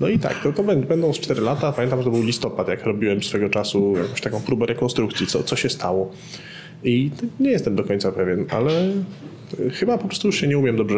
No 0.01 0.09
i 0.09 0.19
tak, 0.19 0.43
to, 0.43 0.52
to 0.52 0.62
bę- 0.64 0.86
będą 0.86 1.12
z 1.12 1.20
4 1.20 1.40
lata. 1.40 1.73
Pamiętam, 1.73 1.98
że 1.98 2.05
to 2.05 2.10
był 2.10 2.23
listopad, 2.23 2.69
jak 2.69 2.85
robiłem 2.85 3.23
swego 3.23 3.48
czasu 3.48 3.94
jakąś 3.97 4.20
taką 4.20 4.40
próbę 4.40 4.66
rekonstrukcji, 4.66 5.27
co, 5.27 5.43
co 5.43 5.56
się 5.56 5.69
stało. 5.69 6.10
I 6.85 7.11
nie 7.41 7.51
jestem 7.51 7.77
do 7.77 7.85
końca 7.85 8.13
pewien, 8.13 8.45
ale 8.51 8.93
chyba 9.73 9.99
po 9.99 10.07
prostu 10.09 10.29
już 10.29 10.41
się 10.41 10.47
nie 10.47 10.59
umiem 10.59 10.77
dobrze, 10.77 10.97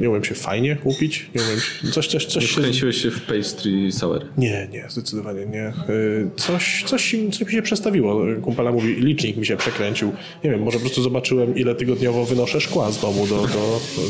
nie 0.00 0.10
umiem 0.10 0.24
się 0.24 0.34
fajnie 0.34 0.76
upić, 0.84 1.30
nie 1.34 1.42
umiem 1.42 1.60
się, 1.60 1.88
coś, 1.90 2.06
coś, 2.08 2.26
coś 2.26 2.50
się... 2.50 2.60
Wkręciłeś 2.60 2.96
się 3.02 3.10
w 3.10 3.20
pastry 3.22 3.92
sour. 3.92 4.20
Nie, 4.38 4.68
nie, 4.72 4.84
zdecydowanie 4.88 5.46
nie. 5.46 5.68
Y, 5.94 6.30
Coś, 6.36 6.84
coś, 6.86 7.16
coś 7.32 7.46
mi 7.46 7.52
się 7.52 7.62
przestawiło. 7.62 8.22
Kumpela 8.42 8.72
mówi, 8.72 8.94
licznik 8.94 9.36
mi 9.36 9.46
się 9.46 9.56
przekręcił. 9.56 10.12
Nie 10.44 10.50
wiem, 10.50 10.62
może 10.62 10.76
po 10.78 10.80
prostu 10.84 11.02
zobaczyłem, 11.02 11.56
ile 11.56 11.74
tygodniowo 11.74 12.24
wynoszę 12.24 12.60
szkła 12.60 12.90
z 12.90 13.00
domu 13.00 13.26
do, 13.26 13.34
do, 13.36 13.46
do 13.46 14.02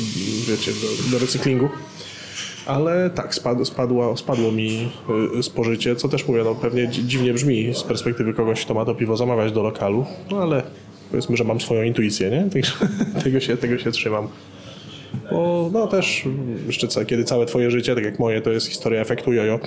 wiecie, 0.49 0.71
do, 0.73 1.11
do 1.13 1.19
recyklingu. 1.19 1.69
Ale 2.67 3.11
tak, 3.11 3.35
spadło, 3.35 3.65
spadło, 3.65 4.17
spadło 4.17 4.53
mi 4.53 4.89
y, 5.39 5.43
spożycie, 5.43 5.97
co 5.97 6.09
też 6.09 6.29
mówię, 6.29 6.43
no 6.45 6.55
pewnie 6.55 6.89
dzi- 6.89 7.05
dziwnie 7.07 7.35
brzmi 7.35 7.75
z 7.75 7.83
perspektywy 7.83 8.35
kogoś, 8.35 8.65
kto 8.65 8.75
ma 8.75 8.85
to 8.85 8.95
piwo 8.95 9.17
zamawiać 9.17 9.53
do 9.53 9.63
lokalu, 9.63 10.05
no 10.31 10.43
ale 10.43 10.63
powiedzmy, 11.17 11.37
że 11.37 11.45
mam 11.45 11.61
swoją 11.61 11.83
intuicję, 11.83 12.31
nie? 12.31 12.51
Także 12.51 12.73
tego 13.25 13.41
się, 13.41 13.57
tego 13.57 13.79
się 13.79 13.93
trzymam. 13.93 14.29
Bo 15.31 15.71
no 15.73 15.87
też 15.87 16.25
jeszcze 16.67 16.89
co, 16.89 17.05
kiedy 17.05 17.25
całe 17.25 17.47
twoje 17.47 17.71
życie, 17.71 17.95
tak 17.95 18.05
jak 18.05 18.19
moje, 18.19 18.41
to 18.41 18.51
jest 18.51 18.67
historia 18.67 19.01
efektu 19.01 19.33
jojo, 19.33 19.59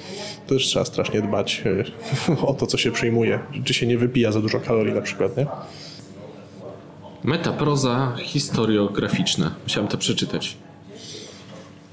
to 0.47 0.55
też 0.55 0.63
trzeba 0.63 0.85
strasznie 0.85 1.21
dbać 1.21 1.63
y, 1.65 2.41
o 2.47 2.53
to, 2.53 2.67
co 2.67 2.77
się 2.77 2.91
przyjmuje. 2.91 3.39
Czy 3.63 3.73
się 3.73 3.87
nie 3.87 3.97
wypija 3.97 4.31
za 4.31 4.41
dużo 4.41 4.59
kalorii 4.59 4.93
na 4.93 5.01
przykład, 5.01 5.37
nie? 5.37 5.45
Metaproza 7.23 8.15
historiograficzna. 8.19 9.55
Musiałem 9.63 9.87
to 9.87 9.97
przeczytać. 9.97 10.57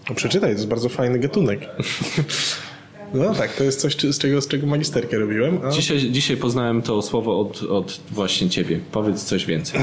No, 0.09 0.15
przeczytaj, 0.15 0.51
to 0.51 0.57
jest 0.57 0.69
bardzo 0.69 0.89
fajny 0.89 1.19
gatunek. 1.19 1.61
No 3.15 3.35
tak, 3.35 3.57
to 3.57 3.65
jest 3.65 3.81
coś, 3.81 3.97
z 3.97 4.19
czego, 4.19 4.41
z 4.41 4.49
czego 4.49 4.67
magisterkę 4.67 5.19
robiłem. 5.19 5.59
A, 5.65 5.71
Dzisiaj, 5.71 5.99
dzisiaj 5.99 6.37
poznałem 6.37 6.83
to 6.83 7.03
słowo 7.03 7.41
od, 7.41 7.63
od 7.63 8.01
właśnie 8.11 8.51
ciebie. 8.51 8.81
Powiedz 8.93 9.25
coś 9.25 9.47
więcej. 9.47 9.81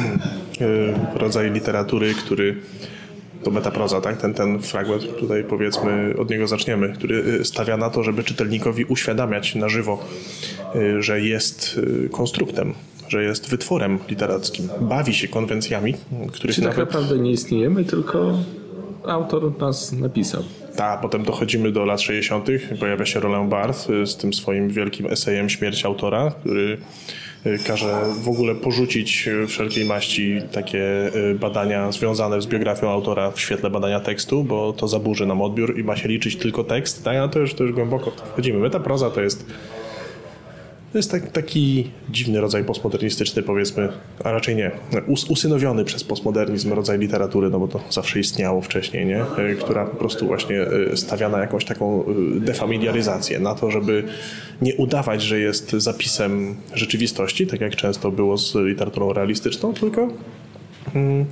y, 0.62 0.94
rodzaj 1.20 1.52
literatury, 1.52 2.14
który 2.14 2.56
to 3.44 3.52
metaproza, 3.52 4.02
tak? 4.02 4.18
Ten, 4.22 4.34
ten 4.34 4.62
fragment 4.62 5.18
tutaj 5.20 5.44
powiedzmy 5.44 6.14
od 6.20 6.30
niego 6.30 6.48
zaczniemy, 6.48 6.94
który 6.94 7.16
y, 7.42 7.46
stawia 7.46 7.78
na 7.78 7.90
to, 7.90 8.04
żeby 8.04 8.24
czytelnikowi 8.24 8.86
uświadamiać 8.86 9.56
na 9.56 9.70
żywo, 9.70 10.06
y, 10.76 11.02
że 11.02 11.22
jest 11.22 11.80
konstruktem, 12.12 12.74
że 13.08 13.24
jest 13.24 13.50
wytworem 13.50 14.00
literackim, 14.10 14.70
bawi 14.82 15.14
się 15.14 15.28
konwencjami, 15.28 15.94
których 16.32 16.56
Czy 16.56 16.62
tak 16.62 16.78
nawet 16.78 16.94
naprawdę 16.94 17.18
nie 17.18 17.32
istniejemy, 17.32 17.86
tylko 17.86 18.38
autor 19.08 19.58
nas 19.60 19.92
napisał. 19.92 20.44
Ta, 20.76 20.98
potem 20.98 21.24
dochodzimy 21.24 21.72
do 21.72 21.86
lat 21.86 22.02
60. 22.02 22.48
Pojawia 22.80 23.06
się 23.06 23.20
Roland 23.20 23.50
Barthes 23.50 23.90
y, 23.90 24.08
z 24.08 24.18
tym 24.18 24.34
swoim 24.34 24.70
wielkim 24.70 25.08
esejem 25.08 25.50
Śmierć 25.50 25.86
autora, 25.86 26.32
który 26.40 26.78
y, 27.46 27.60
każe 27.68 28.04
w 28.24 28.30
ogóle 28.30 28.56
porzucić 28.56 29.30
wszelkiej 29.48 29.86
maści 29.86 30.42
takie 30.52 31.12
y, 31.16 31.36
badania 31.36 31.92
związane 31.92 32.42
z 32.42 32.48
biografią 32.48 32.90
autora 32.90 33.32
w 33.32 33.40
świetle 33.40 33.70
badania 33.70 34.00
tekstu, 34.00 34.44
bo 34.44 34.74
to 34.74 34.88
zaburzy 34.88 35.26
nam 35.26 35.42
odbiór 35.42 35.80
i 35.80 35.84
ma 35.84 35.96
się 35.96 36.08
liczyć 36.08 36.36
tylko 36.36 36.64
tekst. 36.64 37.04
Tak, 37.04 37.18
a 37.18 37.28
to 37.28 37.40
już, 37.40 37.54
to 37.54 37.64
już 37.64 37.74
głęboko 37.74 38.12
wchodzimy. 38.12 38.60
Metaproza 38.60 39.10
to 39.10 39.22
jest 39.22 39.46
to 40.94 41.00
jest 41.00 41.12
tak, 41.12 41.32
taki 41.32 41.92
dziwny 42.10 42.42
rodzaj 42.42 42.64
postmodernistyczny, 42.64 43.44
powiedzmy, 43.44 43.90
a 44.24 44.32
raczej 44.32 44.56
nie, 44.56 44.72
us, 45.08 45.24
usynowiony 45.30 45.86
przez 45.86 46.04
postmodernizm 46.04 46.74
rodzaj 46.74 47.00
literatury, 47.00 47.50
no 47.50 47.60
bo 47.60 47.68
to 47.68 47.80
zawsze 47.90 48.20
istniało 48.20 48.62
wcześniej, 48.62 49.06
nie? 49.06 49.22
E, 49.22 49.56
która 49.56 49.86
po 49.86 49.96
prostu 49.96 50.28
właśnie 50.28 50.62
e, 50.62 50.98
stawia 50.98 51.30
na 51.30 51.40
jakąś 51.40 51.66
taką 51.66 52.06
e, 52.06 52.40
defamiliaryzację, 52.40 53.40
na 53.40 53.56
to, 53.56 53.72
żeby 53.72 54.04
nie 54.62 54.76
udawać, 54.76 55.22
że 55.22 55.40
jest 55.40 55.72
zapisem 55.72 56.56
rzeczywistości, 56.74 57.48
tak 57.48 57.62
jak 57.62 57.76
często 57.76 58.12
było 58.12 58.38
z 58.38 58.56
literaturą 58.56 59.14
realistyczną, 59.14 59.74
tylko 59.74 60.08
mm, 60.96 61.26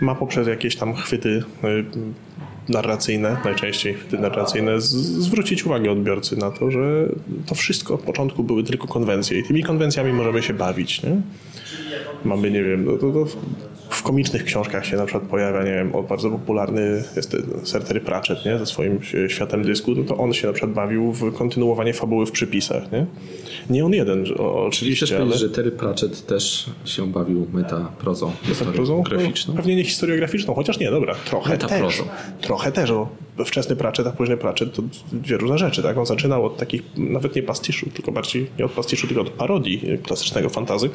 ma 0.00 0.14
poprzez 0.14 0.48
jakieś 0.48 0.76
tam 0.76 0.94
chwyty 0.94 1.42
narracyjne, 2.68 3.36
najczęściej 3.44 3.94
chwyty 3.94 4.18
narracyjne, 4.18 4.80
zwrócić 4.80 5.66
uwagę 5.66 5.90
odbiorcy 5.90 6.36
na 6.36 6.50
to, 6.50 6.70
że 6.70 7.08
to 7.46 7.54
wszystko 7.54 7.94
od 7.94 8.00
początku 8.00 8.44
były 8.44 8.64
tylko 8.64 8.86
konwencje 8.86 9.38
i 9.38 9.42
tymi 9.42 9.62
konwencjami 9.62 10.12
możemy 10.12 10.42
się 10.42 10.54
bawić. 10.54 11.02
Nie? 11.02 11.16
Mamy, 12.24 12.50
nie 12.50 12.62
wiem, 12.62 12.84
no 12.84 12.92
to, 12.92 13.12
to 13.12 13.26
w, 13.94 14.02
komicznych 14.02 14.44
książkach 14.44 14.86
się 14.86 14.96
na 14.96 15.06
przykład 15.06 15.24
pojawia, 15.30 15.62
nie 15.62 15.72
wiem, 15.72 15.94
o, 15.94 16.02
bardzo 16.02 16.30
popularny 16.30 17.04
jest 17.16 17.30
ten 17.72 17.82
Terry 17.82 18.00
Pratchett, 18.00 18.44
nie? 18.44 18.58
ze 18.58 18.66
swoim 18.66 18.98
e, 19.24 19.30
światem 19.30 19.62
dysku, 19.62 19.94
to, 19.94 20.04
to 20.04 20.16
on 20.16 20.32
się 20.32 20.46
na 20.46 20.52
przykład 20.52 20.72
bawił 20.72 21.12
w 21.12 21.34
kontynuowanie 21.34 21.92
fabuły 21.94 22.26
w 22.26 22.30
przypisach. 22.30 22.92
Nie, 22.92 23.06
nie 23.70 23.84
on 23.84 23.92
jeden, 23.92 24.20
o, 24.22 24.24
Czyli 24.26 24.42
oczywiście, 24.68 25.06
chcesz 25.06 25.20
ale... 25.20 25.36
że 25.38 25.50
Terry 25.50 25.70
Pratchett 25.70 26.26
też 26.26 26.70
się 26.84 27.06
bawił 27.06 27.46
metaprozą 27.52 27.94
Prozą? 27.98 28.32
historiograficzną? 28.42 29.54
No, 29.54 29.56
pewnie 29.56 29.76
nie 29.76 29.84
historiograficzną, 29.84 30.54
chociaż 30.54 30.78
nie, 30.78 30.90
dobra, 30.90 31.14
trochę 31.14 31.50
Metaprozą. 31.50 32.04
też. 32.04 32.12
Trochę 32.40 32.72
też, 32.72 32.92
bo 32.92 33.33
wczesny 33.46 33.76
Pratchett, 33.76 34.06
a 34.06 34.10
późny 34.10 34.36
Pratchett 34.36 34.74
to 34.74 34.82
dwie 35.12 35.36
różne 35.36 35.58
rzeczy, 35.58 35.82
tak? 35.82 35.98
On 35.98 36.06
zaczynał 36.06 36.46
od 36.46 36.56
takich, 36.56 36.82
nawet 36.96 37.36
nie 37.36 37.42
pastiszu, 37.42 37.90
tylko 37.90 38.12
bardziej, 38.12 38.50
nie 38.58 38.64
od 38.64 38.72
pastiszu, 38.72 39.06
tylko 39.06 39.22
od 39.22 39.30
parodii 39.30 39.90
y, 39.92 39.98
klasycznego 39.98 40.48
fantazy, 40.48 40.90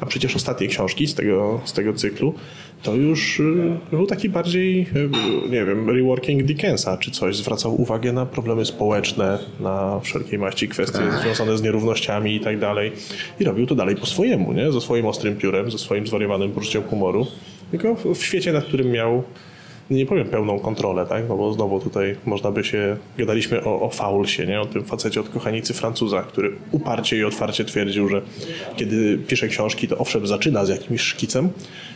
a 0.00 0.06
przecież 0.06 0.36
ostatnie 0.36 0.68
książki 0.68 1.06
z 1.06 1.14
tego, 1.14 1.60
z 1.64 1.72
tego 1.72 1.92
cyklu 1.92 2.34
to 2.84 2.94
już 2.94 3.40
y, 3.40 3.76
był 3.90 4.06
taki 4.06 4.28
bardziej, 4.28 4.86
y, 4.96 5.08
nie 5.50 5.64
wiem, 5.64 5.90
reworking 5.90 6.42
Dickensa 6.42 6.96
czy 6.96 7.10
coś. 7.10 7.36
Zwracał 7.36 7.80
uwagę 7.80 8.12
na 8.12 8.26
problemy 8.26 8.64
społeczne, 8.64 9.38
na 9.60 10.00
wszelkiej 10.00 10.38
maści 10.38 10.68
kwestie 10.68 10.98
związane 11.22 11.58
z 11.58 11.62
nierównościami 11.62 12.34
i 12.34 12.40
tak 12.40 12.58
dalej. 12.58 12.92
I 13.40 13.44
robił 13.44 13.66
to 13.66 13.74
dalej 13.74 13.96
po 13.96 14.06
swojemu, 14.06 14.52
nie? 14.52 14.72
Ze 14.72 14.80
swoim 14.80 15.06
ostrym 15.06 15.36
piórem, 15.36 15.70
ze 15.70 15.78
swoim 15.78 16.06
zwariowanym 16.06 16.52
poczuciem 16.52 16.82
humoru. 16.82 17.26
Tylko 17.70 17.94
w, 18.14 18.24
świecie, 18.24 18.52
nad 18.52 18.64
którym 18.64 18.90
miał 18.90 19.22
nie 19.90 20.06
powiem 20.06 20.28
pełną 20.28 20.58
kontrolę, 20.58 21.06
tak? 21.06 21.24
No 21.28 21.36
bo 21.36 21.52
znowu 21.52 21.80
tutaj 21.80 22.16
można 22.26 22.50
by 22.50 22.64
się, 22.64 22.96
gadaliśmy 23.18 23.64
o, 23.64 23.80
o 23.80 23.90
Faulsie, 23.90 24.46
nie? 24.46 24.60
O 24.60 24.66
tym 24.66 24.84
facecie 24.84 25.20
od 25.20 25.28
kochanicy 25.28 25.74
Francuza, 25.74 26.22
który 26.22 26.52
uparcie 26.72 27.16
i 27.16 27.24
otwarcie 27.24 27.64
twierdził, 27.64 28.08
że 28.08 28.22
kiedy 28.76 29.18
pisze 29.18 29.48
książki, 29.48 29.88
to 29.88 29.98
owszem 29.98 30.26
zaczyna 30.26 30.64
z 30.64 30.68
jakimś 30.68 31.00
szkicem, 31.00 31.48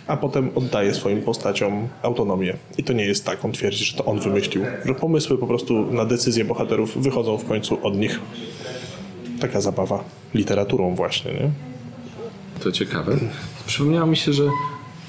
a 0.06 0.16
potem 0.16 0.50
oddaje 0.54 0.94
swoim 0.94 1.22
postaciom 1.22 1.88
autonomię. 2.02 2.54
I 2.78 2.84
to 2.84 2.92
nie 2.92 3.04
jest 3.04 3.24
tak, 3.24 3.44
on 3.44 3.52
twierdzi, 3.52 3.84
że 3.84 3.96
to 3.96 4.04
on 4.04 4.20
wymyślił, 4.20 4.64
że 4.84 4.94
pomysły 4.94 5.38
po 5.38 5.46
prostu 5.46 5.92
na 5.92 6.04
decyzje 6.04 6.44
bohaterów 6.44 7.02
wychodzą 7.02 7.38
w 7.38 7.44
końcu 7.44 7.78
od 7.86 7.96
nich. 7.96 8.20
Taka 9.40 9.60
zabawa 9.60 10.04
literaturą 10.34 10.94
właśnie, 10.94 11.32
nie? 11.32 11.50
To 12.60 12.72
ciekawe. 12.72 13.16
Przypomniało 13.66 14.06
mi 14.06 14.16
się, 14.16 14.32
że 14.32 14.42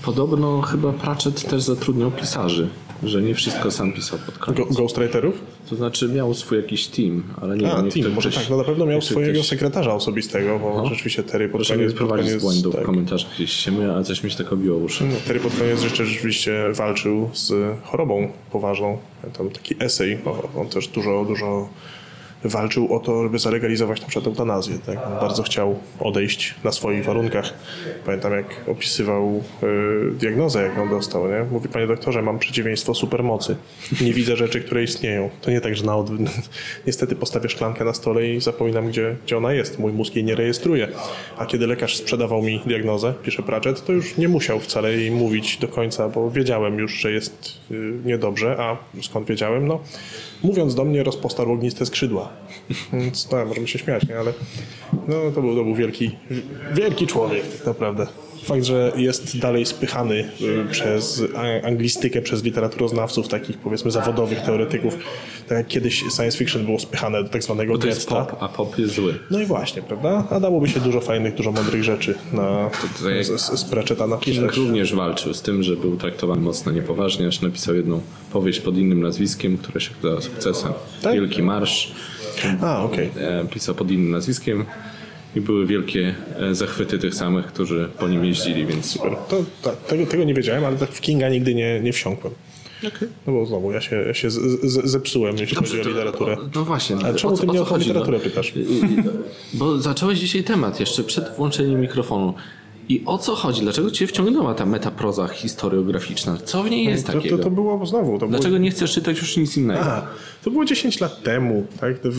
podobno 0.06 0.62
chyba 0.62 0.94
Pratchett 0.94 1.50
też 1.50 1.62
zatrudniał 1.62 2.12
pisarzy, 2.12 2.68
że 3.04 3.22
nie 3.22 3.36
wszystko 3.36 3.72
sam 3.72 3.94
pisał 3.94 4.20
pod 4.26 4.38
koniec. 4.38 4.60
Go, 4.60 4.66
ghostwriterów? 4.74 5.42
To 5.70 5.76
znaczy 5.76 6.08
miał 6.08 6.34
swój 6.34 6.58
jakiś 6.58 6.88
team, 6.88 7.24
ale 7.42 7.58
nie 7.58 7.72
A, 7.72 7.82
wiem, 7.82 7.92
team, 7.92 8.12
może 8.14 8.30
ktoś- 8.30 8.42
tak, 8.44 8.50
no 8.50 8.58
na 8.58 8.64
pewno 8.64 8.86
miał 8.86 9.02
swojego 9.02 9.34
ktoś- 9.34 9.48
sekretarza 9.48 9.94
osobistego, 9.94 10.60
bo 10.60 10.86
rzeczywiście 10.90 11.24
Terry 11.24 11.50
pod 11.50 11.58
Proszę 11.58 11.74
nie 11.74 11.78
koniec, 11.78 11.92
pod 11.92 11.98
prowadzić 12.08 12.28
koniec 12.28 12.44
błędów 12.44 12.74
tak, 12.76 12.84
w 12.84 12.86
komentarzach 12.86 13.32
gdzieś 13.36 13.52
się 13.52 13.72
myję, 13.72 13.92
a 13.92 14.04
coś 14.04 14.24
mi 14.24 14.32
się 14.32 14.38
tak 14.38 14.54
obiło 14.54 14.78
uszy. 14.78 15.04
No, 15.04 15.16
Terry 15.28 15.40
pod 15.40 15.56
koniec 15.56 15.82
rzeczywiście 15.82 16.64
walczył 16.74 17.30
z 17.34 17.54
chorobą 17.84 18.32
poważną. 18.52 18.98
Tam 19.38 19.50
taki 19.50 19.76
esej, 19.80 20.18
on 20.58 20.68
też 20.68 20.88
dużo, 20.88 21.26
dużo 21.28 21.70
walczył 22.44 22.95
o 22.95 22.99
to, 22.99 23.24
żeby 23.24 23.40
zalegalizować 23.40 24.02
na 24.02 24.07
przykład 24.07 24.28
eutanazję. 24.28 24.78
Tak? 24.86 25.07
On 25.07 25.20
bardzo 25.20 25.44
chciał 25.44 25.80
odejść 25.99 26.56
na 26.64 26.72
swoich 26.72 27.06
warunkach. 27.06 27.53
Pamiętam 28.06 28.34
jak 28.34 28.45
opisywał 28.68 29.44
y, 29.64 30.11
diagnozę, 30.11 30.64
jaką 30.64 30.90
dostał. 30.90 31.28
Nie? 31.28 31.45
Mówi, 31.52 31.70
panie 31.70 31.88
doktorze, 31.88 32.22
mam 32.22 32.40
przeciwieństwo 32.40 32.94
supermocy. 32.94 33.56
Nie 34.02 34.14
widzę 34.14 34.38
rzeczy, 34.38 34.61
które 34.61 34.84
istnieją. 34.84 35.30
To 35.41 35.52
nie 35.52 35.61
tak, 35.61 35.76
że 35.76 35.86
na 35.86 35.95
od... 35.95 36.10
niestety 36.88 37.16
postawię 37.16 37.49
szklankę 37.49 37.86
na 37.86 37.94
stole 37.94 38.28
i 38.28 38.41
zapominam, 38.41 38.88
gdzie, 38.88 39.16
gdzie 39.26 39.38
ona 39.38 39.53
jest. 39.53 39.80
Mój 39.80 39.91
mózg 39.91 40.16
jej 40.16 40.26
nie 40.26 40.36
rejestruje. 40.36 40.88
A 41.38 41.45
kiedy 41.45 41.68
lekarz 41.68 41.98
sprzedawał 41.98 42.41
mi 42.41 42.61
diagnozę, 42.66 43.14
pisze 43.24 43.44
Pratchett, 43.44 43.86
to 43.86 43.94
już 43.94 44.18
nie 44.18 44.28
musiał 44.28 44.60
wcale 44.60 44.94
jej 44.94 45.11
mówić 45.11 45.57
do 45.57 45.68
końca, 45.68 46.10
bo 46.10 46.32
wiedziałem 46.32 46.80
już, 46.80 46.94
że 46.94 47.11
jest 47.11 47.59
niedobrze. 48.06 48.56
A 48.60 48.78
skąd 49.02 49.28
wiedziałem? 49.28 49.68
No, 49.68 49.80
mówiąc 50.44 50.76
do 50.76 50.86
mnie, 50.86 51.04
rozpostarł 51.04 51.52
ogniste 51.52 51.86
skrzydła. 51.86 52.30
Więc 52.94 53.32
no, 53.32 53.46
możemy 53.46 53.68
się 53.68 53.80
śmiać, 53.80 54.08
nie? 54.08 54.20
ale 54.20 54.34
no, 55.08 55.16
to, 55.36 55.41
był, 55.41 55.56
to 55.56 55.64
był 55.64 55.76
wielki, 55.76 56.16
wielki 56.74 57.08
człowiek 57.08 57.58
tak 57.58 57.66
naprawdę. 57.66 58.08
Fakt, 58.50 58.64
że 58.64 58.92
jest 58.96 59.40
dalej 59.40 59.66
spychany 59.66 60.30
y, 60.42 60.66
przez 60.72 61.24
anglistykę, 61.64 62.22
przez 62.22 62.44
literaturoznawców, 62.44 63.28
takich 63.28 63.58
powiedzmy 63.58 63.92
zawodowych 63.92 64.42
teoretyków, 64.42 64.98
tak 65.48 65.58
jak 65.58 65.68
kiedyś 65.68 66.00
science 66.16 66.38
fiction 66.38 66.66
było 66.66 66.80
spychane 66.80 67.24
do 67.24 67.30
tak 67.30 67.44
zwanego 67.44 67.78
getta. 67.78 68.28
a 68.40 68.48
pop 68.48 68.78
jest 68.78 68.96
zły. 68.96 69.20
No 69.32 69.40
i 69.40 69.46
właśnie, 69.46 69.82
prawda? 69.82 70.28
A 70.30 70.40
dałoby 70.40 70.68
się 70.68 70.80
dużo 70.80 71.02
fajnych, 71.02 71.36
dużo 71.36 71.52
mądrych 71.52 71.84
rzeczy 71.84 72.16
na, 72.34 72.70
z, 73.22 73.60
z, 73.60 73.64
Pratchetta 73.64 74.04
King 74.04 74.38
napisać. 74.38 74.58
również 74.58 74.96
walczył 74.96 75.34
z 75.34 75.42
tym, 75.42 75.64
że 75.64 75.76
był 75.76 75.98
traktowany 75.98 76.42
mocno 76.42 76.72
niepoważnie, 76.72 77.28
aż 77.28 77.42
napisał 77.42 77.76
jedną 77.76 78.02
powieść 78.32 78.60
pod 78.60 78.78
innym 78.78 79.02
nazwiskiem, 79.02 79.58
która 79.58 79.80
się 79.80 79.92
okazała 80.00 80.22
sukcesem. 80.22 80.72
Tak? 81.02 81.14
Wielki 81.14 81.44
Marsz. 81.44 81.92
A, 82.62 82.84
okej. 82.84 83.10
E, 83.18 83.46
pisał 83.46 83.76
pod 83.76 83.92
innym 83.92 84.12
nazwiskiem 84.12 84.66
i 85.35 85.41
były 85.41 85.65
wielkie 85.65 86.15
e, 86.39 86.56
zachwyty 86.56 86.97
tych 86.97 87.15
samych, 87.15 87.45
którzy 87.45 87.89
po 87.99 88.07
nim 88.07 88.26
jeździli, 88.26 88.65
więc 88.65 88.85
Super. 88.85 89.15
To, 89.30 89.43
tak, 89.61 89.77
tego, 89.77 90.06
tego 90.06 90.23
nie 90.23 90.34
wiedziałem, 90.34 90.65
ale 90.65 90.77
tak 90.77 90.91
w 90.91 91.01
Kinga 91.01 91.30
nigdy 91.30 91.56
nie, 91.56 91.80
nie 91.80 91.93
wsiąkłem. 91.93 92.34
No 93.27 93.34
bo 93.34 93.45
znowu, 93.45 93.72
ja 93.72 93.81
się, 93.81 93.95
ja 93.95 94.14
się 94.14 94.31
z, 94.31 94.35
z, 94.64 94.91
zepsułem, 94.91 95.38
jeśli 95.38 95.56
chodzi 95.56 95.81
o 95.81 95.84
literaturę. 95.84 96.38
No 96.56 96.65
właśnie. 96.65 96.95
Ale 97.03 97.15
czemu 97.15 97.38
ty 97.38 97.47
mnie 97.47 97.61
o 97.61 97.65
tą 97.65 97.77
literaturę 97.77 98.19
pytasz? 98.19 98.53
Bo 99.53 99.80
zacząłeś 99.80 100.19
dzisiaj 100.19 100.43
temat 100.43 100.80
jeszcze 100.80 101.03
przed 101.03 101.35
włączeniem 101.35 101.81
mikrofonu. 101.81 102.34
I 102.90 103.03
o 103.06 103.18
co 103.18 103.36
chodzi? 103.36 103.61
Dlaczego 103.61 103.91
cię 103.91 104.07
wciągnęła 104.07 104.53
ta 104.53 104.66
metaproza 104.66 105.28
historiograficzna? 105.28 106.38
Co 106.45 106.64
w 106.64 106.70
niej 106.70 106.86
jest 106.86 107.06
To, 107.06 107.11
to, 107.11 107.18
takiego? 107.18 107.38
to 107.38 107.52
było 107.52 107.86
znowu. 107.86 108.20
To 108.20 108.28
Dlaczego 108.28 108.49
było, 108.49 108.60
nie 108.60 108.72
chcesz 108.72 108.94
czytać 108.94 109.18
już 109.18 109.38
nic 109.38 109.57
innego? 109.57 109.82
a, 109.82 110.07
to 110.44 110.52
było 110.52 110.66
10 110.66 110.99
lat 110.99 111.24
temu, 111.24 111.66
tak? 111.80 111.99
To 111.99 112.10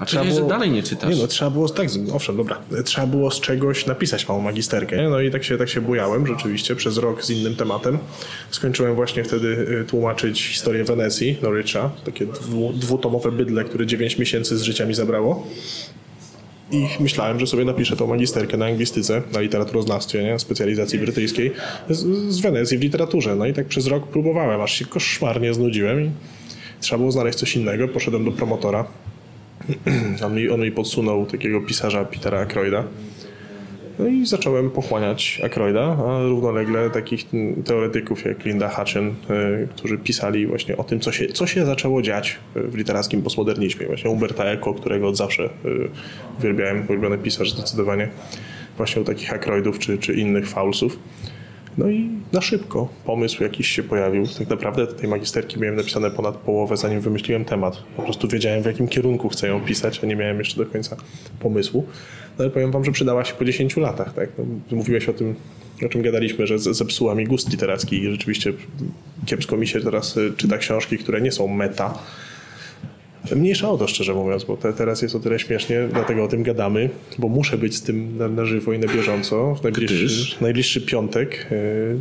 A 0.00 0.06
czyli, 0.06 0.32
że 0.34 0.42
dalej 0.42 0.70
nie 0.70 0.82
czytasz? 0.82 1.14
Nie 1.14 1.22
no, 1.22 1.26
trzeba 1.28 1.50
było, 1.50 1.68
tak, 1.68 1.88
owszem, 2.14 2.36
dobra, 2.36 2.58
trzeba 2.84 3.06
było 3.06 3.30
z 3.30 3.40
czegoś 3.40 3.86
napisać 3.86 4.28
małą 4.28 4.40
magisterkę, 4.40 4.96
nie? 4.96 5.08
no 5.08 5.20
i 5.20 5.30
tak 5.30 5.44
się, 5.44 5.58
tak 5.58 5.68
się 5.68 5.80
bujałem 5.80 6.26
rzeczywiście 6.26 6.76
przez 6.76 6.98
rok 6.98 7.24
z 7.24 7.30
innym 7.30 7.56
tematem. 7.56 7.98
Skończyłem 8.50 8.94
właśnie 8.94 9.24
wtedy 9.24 9.48
y, 9.82 9.84
tłumaczyć 9.84 10.42
historię 10.42 10.84
Wenecji, 10.84 11.36
Norwicha, 11.42 11.90
takie 12.04 12.26
dwu, 12.26 12.72
dwutomowe 12.72 13.32
bydle, 13.32 13.64
które 13.64 13.86
9 13.86 14.18
miesięcy 14.18 14.58
z 14.58 14.62
życia 14.62 14.86
mi 14.86 14.94
zabrało. 14.94 15.46
I 16.70 16.88
myślałem, 17.00 17.40
że 17.40 17.46
sobie 17.46 17.64
napiszę 17.64 17.96
tą 17.96 18.06
magisterkę 18.06 18.56
na 18.56 18.66
anglistyce, 18.66 19.22
na 19.32 19.40
literaturoznawstwie, 19.40 20.22
nie? 20.22 20.38
specjalizacji 20.38 20.98
brytyjskiej, 20.98 21.52
z, 21.90 22.32
z 22.34 22.40
Wenecji 22.40 22.78
w 22.78 22.80
literaturze. 22.80 23.36
No 23.36 23.46
i 23.46 23.52
tak 23.52 23.66
przez 23.66 23.86
rok 23.86 24.06
próbowałem, 24.06 24.60
aż 24.60 24.72
się 24.72 24.84
koszmarnie 24.84 25.54
znudziłem 25.54 26.04
i 26.04 26.10
trzeba 26.80 26.98
było 26.98 27.12
znaleźć 27.12 27.38
coś 27.38 27.56
innego. 27.56 27.88
Poszedłem 27.88 28.24
do 28.24 28.32
promotora, 28.32 28.84
on 30.26 30.34
mi, 30.34 30.48
on 30.48 30.60
mi 30.60 30.72
podsunął 30.72 31.26
takiego 31.26 31.60
pisarza 31.60 32.04
Petera 32.04 32.40
Ackroyda. 32.40 32.84
No 33.98 34.06
i 34.06 34.26
zacząłem 34.26 34.70
pochłaniać 34.70 35.40
Ackroyda, 35.44 35.96
a 36.06 36.22
równolegle 36.22 36.90
takich 36.90 37.24
teoretyków 37.64 38.24
jak 38.24 38.44
Linda 38.44 38.68
Hutchin, 38.68 39.08
y, 39.08 39.68
którzy 39.76 39.98
pisali 39.98 40.46
właśnie 40.46 40.76
o 40.76 40.84
tym, 40.84 41.00
co 41.00 41.12
się, 41.12 41.26
co 41.26 41.46
się 41.46 41.66
zaczęło 41.66 42.02
dziać 42.02 42.36
w 42.54 42.74
literackim 42.74 43.22
postmodernizmie. 43.22 43.86
Właśnie 43.86 44.10
Umberta 44.10 44.44
Eco, 44.44 44.74
którego 44.74 45.08
od 45.08 45.16
zawsze 45.16 45.44
y, 45.44 45.48
uwielbiałem, 46.38 46.86
ulubiony 46.88 47.18
pisarz 47.18 47.52
zdecydowanie, 47.52 48.08
właśnie 48.76 49.02
u 49.02 49.04
takich 49.04 49.32
Ackroydów 49.32 49.78
czy, 49.78 49.98
czy 49.98 50.14
innych 50.14 50.48
Faulsów. 50.48 50.98
No 51.78 51.88
i 51.88 52.10
na 52.32 52.40
szybko 52.40 52.88
pomysł 53.04 53.42
jakiś 53.42 53.68
się 53.68 53.82
pojawił. 53.82 54.26
Tak 54.38 54.48
naprawdę 54.48 54.86
tej 54.86 55.08
magisterki 55.08 55.60
miałem 55.60 55.76
napisane 55.76 56.10
ponad 56.10 56.36
połowę, 56.36 56.76
zanim 56.76 57.00
wymyśliłem 57.00 57.44
temat. 57.44 57.82
Po 57.96 58.02
prostu 58.02 58.28
wiedziałem, 58.28 58.62
w 58.62 58.66
jakim 58.66 58.88
kierunku 58.88 59.28
chcę 59.28 59.48
ją 59.48 59.60
pisać, 59.60 60.00
a 60.04 60.06
nie 60.06 60.16
miałem 60.16 60.38
jeszcze 60.38 60.56
do 60.56 60.66
końca 60.66 60.96
pomysłu. 61.40 61.86
No 62.38 62.44
ale 62.44 62.50
powiem 62.50 62.70
wam, 62.70 62.84
że 62.84 62.92
przydała 62.92 63.24
się 63.24 63.34
po 63.34 63.44
10 63.44 63.76
latach. 63.76 64.14
Tak? 64.14 64.28
No, 64.38 64.44
mówiłeś 64.76 65.08
o 65.08 65.12
tym, 65.12 65.34
o 65.86 65.88
czym 65.88 66.02
gadaliśmy, 66.02 66.46
że 66.46 66.58
zepsuła 66.58 67.14
mi 67.14 67.24
gust 67.24 67.50
literacki 67.50 68.02
i 68.02 68.10
rzeczywiście 68.10 68.52
kiepsko 69.26 69.56
mi 69.56 69.66
się 69.66 69.80
teraz 69.80 70.16
y, 70.16 70.32
czyta 70.36 70.58
książki, 70.58 70.98
które 70.98 71.20
nie 71.20 71.32
są 71.32 71.48
meta, 71.48 71.98
Mniejsza 73.36 73.70
o 73.70 73.78
to, 73.78 73.86
szczerze 73.88 74.14
mówiąc, 74.14 74.44
bo 74.44 74.56
te, 74.56 74.72
teraz 74.72 75.02
jest 75.02 75.14
o 75.14 75.20
tyle 75.20 75.38
śmiesznie, 75.38 75.88
dlatego 75.92 76.24
o 76.24 76.28
tym 76.28 76.42
gadamy, 76.42 76.90
bo 77.18 77.28
muszę 77.28 77.58
być 77.58 77.76
z 77.76 77.82
tym 77.82 78.18
na, 78.18 78.28
na 78.28 78.44
żywo 78.44 78.72
i 78.72 78.78
na 78.78 78.86
bieżąco. 78.92 79.54
W 79.54 79.62
najbliższy, 79.62 80.36
najbliższy 80.40 80.80
piątek, 80.80 81.46
yy, 81.50 81.98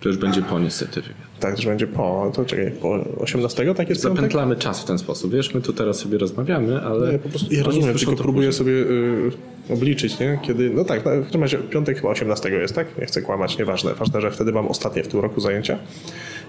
To 0.00 0.08
już 0.08 0.18
będzie 0.18 0.42
po 0.42 0.58
niestety 0.58 1.00
wywiad. 1.02 1.16
tak, 1.40 1.58
że 1.58 1.68
będzie 1.68 1.86
po, 1.86 2.32
to 2.34 2.44
czekaj, 2.44 2.70
po 2.70 3.04
18, 3.18 3.74
tak 3.74 3.88
jest 3.88 4.02
piątek? 4.02 4.16
Zapętlamy 4.16 4.56
czas 4.56 4.82
w 4.82 4.84
ten 4.84 4.98
sposób. 4.98 5.32
Wiesz, 5.34 5.54
my 5.54 5.60
tu 5.60 5.72
teraz 5.72 5.98
sobie 5.98 6.18
rozmawiamy, 6.18 6.80
ale... 6.80 7.12
Nie, 7.12 7.18
po 7.18 7.28
prostu, 7.28 7.54
ja 7.54 7.62
rozumiem, 7.62 7.94
tylko 7.98 8.16
próbuję 8.16 8.48
później. 8.48 8.58
sobie 8.58 8.72
y, 8.72 9.72
obliczyć, 9.72 10.18
nie? 10.18 10.38
Kiedy, 10.42 10.70
no 10.70 10.84
tak, 10.84 11.00
w 11.00 11.04
każdym 11.04 11.42
razie 11.42 11.58
piątek 11.58 11.96
chyba 11.96 12.08
18 12.08 12.50
jest, 12.50 12.74
tak? 12.74 12.98
Nie 12.98 13.06
chcę 13.06 13.22
kłamać, 13.22 13.58
nieważne. 13.58 13.94
Ważne, 13.94 14.20
że 14.20 14.30
wtedy 14.30 14.52
mam 14.52 14.68
ostatnie 14.68 15.02
w 15.02 15.08
tym 15.08 15.20
roku 15.20 15.40
zajęcia 15.40 15.78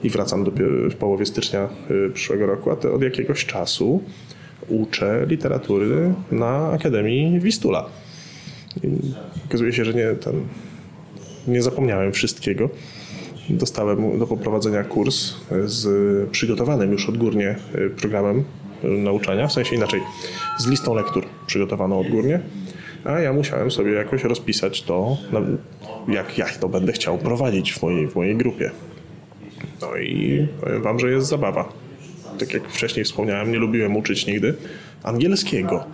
i 0.04 0.10
wracam 0.10 0.44
dopiero 0.44 0.90
w 0.90 0.96
połowie 0.96 1.26
stycznia 1.26 1.70
y, 1.92 2.12
przyszłego 2.14 2.46
roku, 2.46 2.72
a 2.72 2.76
to 2.76 2.94
od 2.94 3.02
jakiegoś 3.02 3.46
czasu 3.46 4.04
uczę 4.68 5.26
literatury 5.28 6.14
na 6.32 6.72
Akademii 6.72 7.40
Wistula. 7.40 7.86
I 8.84 8.88
okazuje 9.46 9.74
się, 9.74 9.86
że 9.86 9.94
nie, 9.94 10.16
ten, 10.16 10.34
nie 11.48 11.62
zapomniałem 11.62 12.12
wszystkiego. 12.12 12.70
Dostałem 13.50 14.20
do 14.20 14.28
poprowadzenia 14.28 14.84
kurs 14.84 15.34
z 15.66 16.30
przygotowanym 16.30 16.92
już 16.92 17.10
odgórnie 17.10 17.56
y, 17.76 17.90
programem 17.90 18.44
y, 18.84 18.88
nauczania, 18.88 19.48
w 19.48 19.54
sensie 19.54 19.76
inaczej, 19.76 20.02
z 20.58 20.68
listą 20.68 20.96
lektur 20.96 21.26
przygotowaną 21.48 22.00
odgórnie, 22.00 22.40
a 23.04 23.20
ja 23.20 23.34
musiałem 23.34 23.72
sobie 23.72 23.92
jakoś 23.92 24.24
rozpisać 24.24 24.84
to, 24.84 25.18
jak 26.08 26.38
ja 26.38 26.46
to 26.60 26.70
będę 26.70 26.92
chciał 26.92 27.18
prowadzić 27.18 27.74
w 27.74 27.82
mojej, 27.82 28.08
w 28.08 28.16
mojej 28.16 28.36
grupie. 28.36 28.72
No 29.82 29.98
i 29.98 30.48
powiem 30.62 30.82
wam, 30.82 31.00
że 31.00 31.12
jest 31.12 31.28
zabawa. 31.28 31.74
Tak 32.40 32.54
jak 32.54 32.70
wcześniej 32.70 33.06
wspomniałem, 33.06 33.52
nie 33.52 33.58
lubiłem 33.58 33.98
uczyć 33.98 34.28
nigdy 34.28 34.54
angielskiego. 35.04 35.86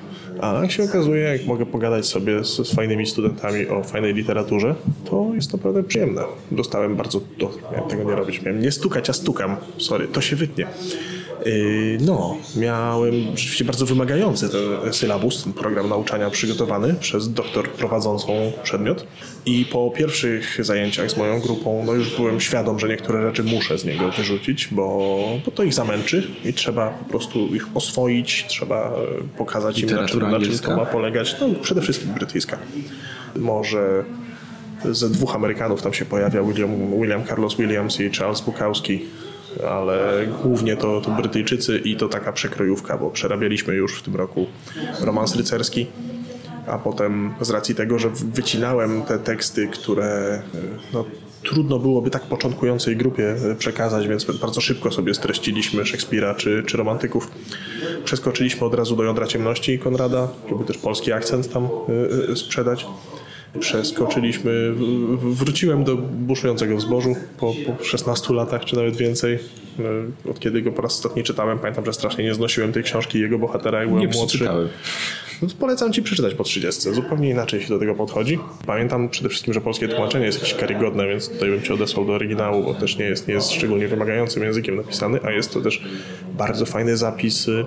A 0.42 0.60
jak 0.62 0.72
się 0.72 0.84
okazuje, 0.84 1.24
jak 1.24 1.46
mogę 1.46 1.66
pogadać 1.66 2.06
sobie 2.06 2.44
z, 2.44 2.68
z 2.68 2.76
fajnymi 2.76 3.06
studentami 3.06 3.68
o 3.68 3.84
fajnej 3.84 4.14
literaturze, 4.14 4.76
to 5.06 5.32
jest 5.36 5.54
naprawdę 5.54 5.84
przyjemne. 5.84 6.22
Dostałem 6.52 6.96
bardzo... 6.96 7.22
Do, 7.40 7.52
miałem 7.72 7.90
tego 7.90 8.04
nie 8.04 8.16
robić. 8.16 8.42
Miałem 8.42 8.62
nie 8.62 8.72
stukać, 8.72 9.10
a 9.10 9.14
stukam. 9.14 9.56
Sorry, 9.78 10.08
to 10.08 10.22
się 10.22 10.36
wytnie. 10.36 10.68
Yy, 11.46 11.98
No, 12.02 12.38
miałem 12.56 13.14
rzeczywiście 13.36 13.66
bardzo 13.66 13.86
wymagający 13.86 14.50
ten 14.50 14.94
sylabus, 14.94 15.44
ten 15.44 15.54
program 15.54 15.90
nauczania 15.90 16.30
przygotowany 16.30 16.94
przez 16.94 17.34
doktor 17.34 17.70
prowadzącą 17.70 18.52
przedmiot. 18.64 19.06
I 19.46 19.66
po 19.66 19.92
pierwszych 19.92 20.66
zajęciach 20.66 21.12
z 21.12 21.18
moją 21.18 21.40
grupą, 21.40 21.84
no 21.86 21.94
już 21.94 22.16
byłem 22.16 22.40
świadom, 22.40 22.80
że 22.80 22.88
niektóre 22.88 23.22
rzeczy 23.22 23.44
muszę 23.44 23.78
z 23.78 23.86
niego 23.86 24.12
wyrzucić, 24.12 24.68
bo, 24.72 25.20
bo 25.46 25.52
to 25.52 25.64
ich 25.64 25.74
zamęczy 25.74 26.28
i 26.46 26.54
trzeba 26.54 26.90
po 26.90 27.06
prostu 27.06 27.56
ich 27.56 27.68
oswoić, 27.74 28.46
trzeba 28.48 28.90
e, 28.90 29.38
pokazać 29.38 29.80
im, 29.80 29.90
na 29.90 30.06
czym, 30.06 30.32
na 30.32 30.40
czym 30.40 30.60
to 30.60 30.76
ma 30.76 30.86
polegać. 30.86 31.36
No, 31.42 31.48
przede 31.62 31.82
wszystkim 31.82 32.14
brytyjska. 32.14 32.58
Może 33.36 34.04
ze 34.86 35.10
dwóch 35.10 35.36
Amerykanów 35.36 35.82
tam 35.82 35.94
się 35.94 36.06
pojawia 36.06 36.44
William, 36.44 37.00
William 37.02 37.26
Carlos 37.26 37.56
Williams 37.56 38.00
i 38.00 38.12
Charles 38.12 38.42
Bukowski, 38.42 39.06
ale 39.70 40.28
głównie 40.44 40.78
to, 40.78 41.02
to 41.02 41.12
Brytyjczycy 41.12 41.78
i 41.78 41.96
to 41.96 42.08
taka 42.08 42.32
przekrojówka, 42.32 42.98
bo 42.98 43.10
przerabialiśmy 43.10 43.76
już 43.76 44.00
w 44.00 44.04
tym 44.04 44.16
roku 44.16 44.48
romans 45.02 45.36
rycerski, 45.36 45.88
a 46.68 46.78
potem 46.78 47.34
z 47.42 47.50
racji 47.50 47.76
tego, 47.76 48.00
że 48.00 48.10
wycinałem 48.10 49.02
te 49.02 49.20
teksty, 49.20 49.68
które 49.68 50.42
no, 50.94 51.06
trudno 51.44 51.80
byłoby 51.80 52.10
tak 52.10 52.24
początkującej 52.24 52.98
grupie 52.98 53.36
przekazać, 53.58 54.08
więc 54.08 54.26
bardzo 54.42 54.62
szybko 54.62 54.92
sobie 54.92 55.14
streściliśmy 55.14 55.86
Szekspira 55.86 56.36
czy, 56.36 56.64
czy 56.66 56.78
romantyków. 56.78 57.32
Przeskoczyliśmy 58.06 58.68
od 58.68 58.74
razu 58.74 58.96
do 58.96 59.04
jądra 59.04 59.28
ciemności 59.28 59.80
Konrada, 59.80 60.28
żeby 60.50 60.64
też 60.64 60.78
polski 60.78 61.12
akcent 61.12 61.54
tam 61.54 61.70
y, 62.30 62.36
sprzedać 62.36 62.86
przeskoczyliśmy, 63.60 64.74
wróciłem 65.18 65.84
do 65.84 65.98
buszującego 65.98 66.78
w 66.78 66.82
zbożu 66.82 67.15
po, 67.40 67.53
po 67.78 67.84
16 67.84 68.34
latach, 68.34 68.65
czy 68.65 68.76
nawet 68.76 68.95
więcej. 68.95 69.40
E, 70.26 70.30
Od 70.30 70.40
kiedy 70.40 70.61
go 70.61 70.72
po 70.72 70.82
raz 70.82 70.95
ostatni 70.95 71.24
czytałem, 71.24 71.60
pamiętam, 71.60 71.86
że 71.86 71.94
strasznie 71.94 72.24
nie 72.24 72.34
znosiłem 72.34 72.74
tej 72.74 72.84
książki 72.84 73.18
i 73.18 73.22
jego 73.22 73.40
bohatera, 73.40 73.80
jak 73.80 73.88
byłem 73.88 74.02
Nie 74.02 74.07
młodszy. 74.07 74.49
No 75.41 75.48
polecam 75.60 75.94
ci 75.94 76.02
przeczytać 76.02 76.34
po 76.34 76.44
30. 76.44 76.94
Zupełnie 76.94 77.30
inaczej 77.30 77.61
się 77.61 77.69
do 77.69 77.80
tego 77.80 77.95
podchodzi. 77.95 78.40
Pamiętam 78.65 79.10
przede 79.10 79.30
wszystkim, 79.30 79.53
że 79.53 79.61
polskie 79.61 79.88
tłumaczenie 79.88 80.26
jest 80.26 80.40
jakieś 80.40 80.53
karygodne, 80.53 81.07
więc 81.07 81.30
tutaj 81.30 81.49
bym 81.49 81.61
cię 81.61 81.74
odesłał 81.74 82.06
do 82.06 82.14
oryginału, 82.14 82.64
bo 82.64 82.74
też 82.74 82.98
nie 82.98 83.06
jest, 83.06 83.28
nie 83.28 83.34
jest 83.34 83.52
szczególnie 83.52 83.88
wymagającym 83.88 84.44
językiem 84.44 84.76
napisany, 84.76 85.19
a 85.24 85.32
jest 85.32 85.53
to 85.53 85.61
też 85.61 85.84
bardzo 86.38 86.65
fajny 86.65 86.98
zapis 86.98 87.48
y, 87.48 87.65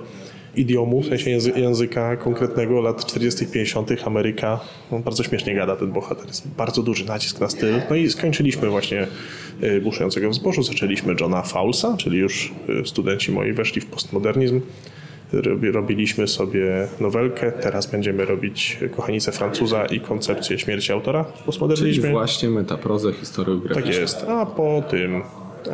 idiomu, 0.55 1.01
w 1.01 1.05
sensie 1.05 1.29
języ- 1.31 1.59
języka 1.59 2.17
konkretnego 2.17 2.81
lat 2.81 3.05
40., 3.05 3.45
50. 3.47 3.89
Ameryka. 4.05 4.59
No, 4.91 4.99
bardzo 4.99 5.23
śmiesznie 5.23 5.55
gada 5.55 5.75
ten 5.75 5.91
bohater. 5.91 6.27
Jest 6.27 6.47
bardzo 6.47 6.83
duży 6.83 7.05
nacisk 7.05 7.39
na 7.39 7.49
styl. 7.49 7.73
No 7.89 7.95
i 7.95 8.09
skończyliśmy 8.09 8.69
właśnie 8.69 9.07
y, 9.63 9.81
Buszującego 9.81 10.29
w 10.29 10.33
zbożu. 10.35 10.63
Zaczęliśmy 10.63 11.15
Johna 11.21 11.41
Fowlesa, 11.41 11.97
czyli 11.97 12.17
już 12.17 12.51
y, 12.83 12.87
studenci 12.87 13.31
moi 13.31 13.53
weszli 13.53 13.81
w 13.81 13.85
postmodernizm. 13.85 14.61
Robi- 15.33 15.71
Robiliśmy 15.71 16.27
sobie 16.27 16.87
nowelkę, 16.99 17.51
teraz 17.51 17.87
będziemy 17.91 18.25
robić 18.25 18.77
Kochanicę 18.95 19.31
Francuza 19.31 19.85
i 19.85 19.99
koncepcję 19.99 20.59
śmierci 20.59 20.91
autora 20.91 21.23
w 21.23 21.75
Czyli 21.75 22.01
właśnie 22.11 22.49
metaprozę 22.49 23.13
historiograficzną. 23.13 23.91
Tak 23.91 24.01
jest. 24.01 24.25
A 24.27 24.45
po 24.45 24.83
tym 24.89 25.21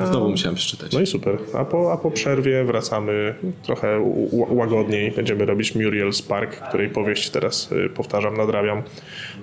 Znowu 0.10 0.30
musiałem 0.30 0.56
przeczytać. 0.56 0.92
No 0.94 1.02
i 1.02 1.08
super. 1.08 1.38
A 1.54 1.66
po, 1.66 1.94
a 1.94 1.98
po 1.98 2.12
przerwie 2.12 2.64
wracamy 2.64 3.36
trochę 3.64 4.14
łagodniej. 4.32 5.12
Będziemy 5.12 5.46
robić 5.46 5.76
Muriel 5.76 6.14
Spark, 6.14 6.68
której 6.70 6.90
powieść 6.90 7.30
teraz 7.30 7.72
y, 7.72 7.90
powtarzam, 7.90 8.38
nadrabiam. 8.38 8.82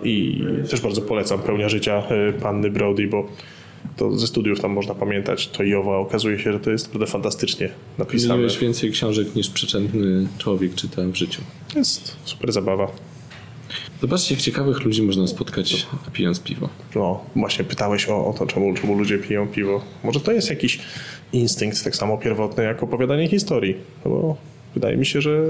I 0.05 0.45
też 0.71 0.81
bardzo 0.81 1.03
polecam 1.03 1.43
Pełnia 1.43 1.69
Życia 1.69 2.03
y, 2.29 2.33
Panny 2.33 2.71
Brody, 2.71 3.07
bo 3.07 3.29
to 3.97 4.19
ze 4.19 4.27
studiów 4.27 4.61
tam 4.61 4.73
można 4.73 4.95
pamiętać 4.95 5.49
to 5.49 5.63
i 5.63 5.75
owo. 5.75 5.95
a 5.95 5.99
Okazuje 5.99 6.39
się, 6.39 6.53
że 6.53 6.61
to 6.61 6.71
jest 6.71 6.87
naprawdę 6.87 7.07
fantastycznie 7.07 7.69
napisane. 7.99 8.37
Miałeś 8.37 8.59
więcej 8.59 8.91
książek 8.91 9.35
niż 9.37 9.51
przeciętny 9.51 10.27
człowiek 10.39 10.75
czyta 10.75 11.03
w 11.03 11.15
życiu. 11.15 11.43
Jest 11.77 12.17
super 12.25 12.53
zabawa. 12.53 12.89
Zobaczcie, 14.01 14.35
jak 14.35 14.43
ciekawych 14.43 14.85
ludzi 14.85 15.03
można 15.03 15.27
spotkać 15.27 15.87
pijąc 16.13 16.41
piwo. 16.41 16.69
No, 16.95 17.25
właśnie 17.37 17.65
pytałeś 17.65 18.09
o, 18.09 18.27
o 18.27 18.33
to, 18.33 18.47
czemu, 18.47 18.75
czemu 18.75 18.99
ludzie 18.99 19.19
piją 19.19 19.47
piwo. 19.47 19.85
Może 20.05 20.21
to 20.21 20.33
jest 20.33 20.51
jakiś 20.51 20.79
instynkt 21.33 21.85
tak 21.85 21.97
samo 21.97 22.19
pierwotny 22.19 22.65
jak 22.65 22.83
opowiadanie 22.83 23.29
historii. 23.29 23.77
No 24.05 24.11
bo 24.11 24.37
wydaje 24.75 24.97
mi 24.97 25.07
się, 25.07 25.21
że 25.21 25.41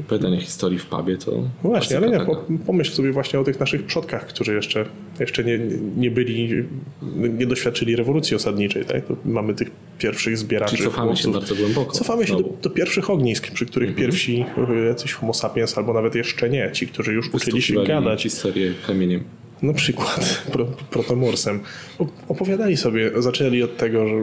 Opowiadanie 0.00 0.40
historii 0.40 0.78
w 0.78 0.86
pubie 0.86 1.16
to... 1.16 1.42
Właśnie, 1.62 1.96
ale 1.96 2.10
nie, 2.10 2.20
po, 2.20 2.44
pomyśl 2.66 2.92
sobie 2.92 3.12
właśnie 3.12 3.40
o 3.40 3.44
tych 3.44 3.60
naszych 3.60 3.86
przodkach, 3.86 4.26
którzy 4.26 4.54
jeszcze, 4.54 4.84
jeszcze 5.20 5.44
nie, 5.44 5.58
nie 5.96 6.10
byli, 6.10 6.64
nie 7.12 7.46
doświadczyli 7.46 7.96
rewolucji 7.96 8.36
osadniczej. 8.36 8.84
Tak? 8.84 9.02
Mamy 9.24 9.54
tych 9.54 9.70
pierwszych 9.98 10.38
zbieraczy. 10.38 10.76
Czyli 10.76 10.90
cofamy 10.90 11.16
się 11.16 11.32
bardzo 11.32 11.54
głęboko. 11.54 11.92
Cofamy 11.92 12.26
się 12.26 12.32
do. 12.32 12.38
Mhm. 12.38 12.56
do 12.62 12.70
pierwszych 12.70 13.10
ognisk, 13.10 13.50
przy 13.50 13.66
których 13.66 13.94
pierwsi 13.94 14.44
y, 14.82 14.86
jacyś 14.86 15.12
homo 15.12 15.34
sapiens, 15.34 15.78
albo 15.78 15.92
nawet 15.92 16.14
jeszcze 16.14 16.50
nie, 16.50 16.70
ci, 16.72 16.86
którzy 16.86 17.12
już 17.12 17.34
uczyli 17.34 17.62
się 17.62 17.84
gadać, 17.84 18.22
historię 18.22 18.72
kamieniem. 18.86 19.24
na 19.62 19.72
przykład 19.72 20.42
pro, 20.52 20.66
protomorsem, 20.90 21.60
opowiadali 22.28 22.76
sobie, 22.76 23.10
zaczęli 23.22 23.62
od 23.62 23.76
tego, 23.76 24.08
że, 24.08 24.14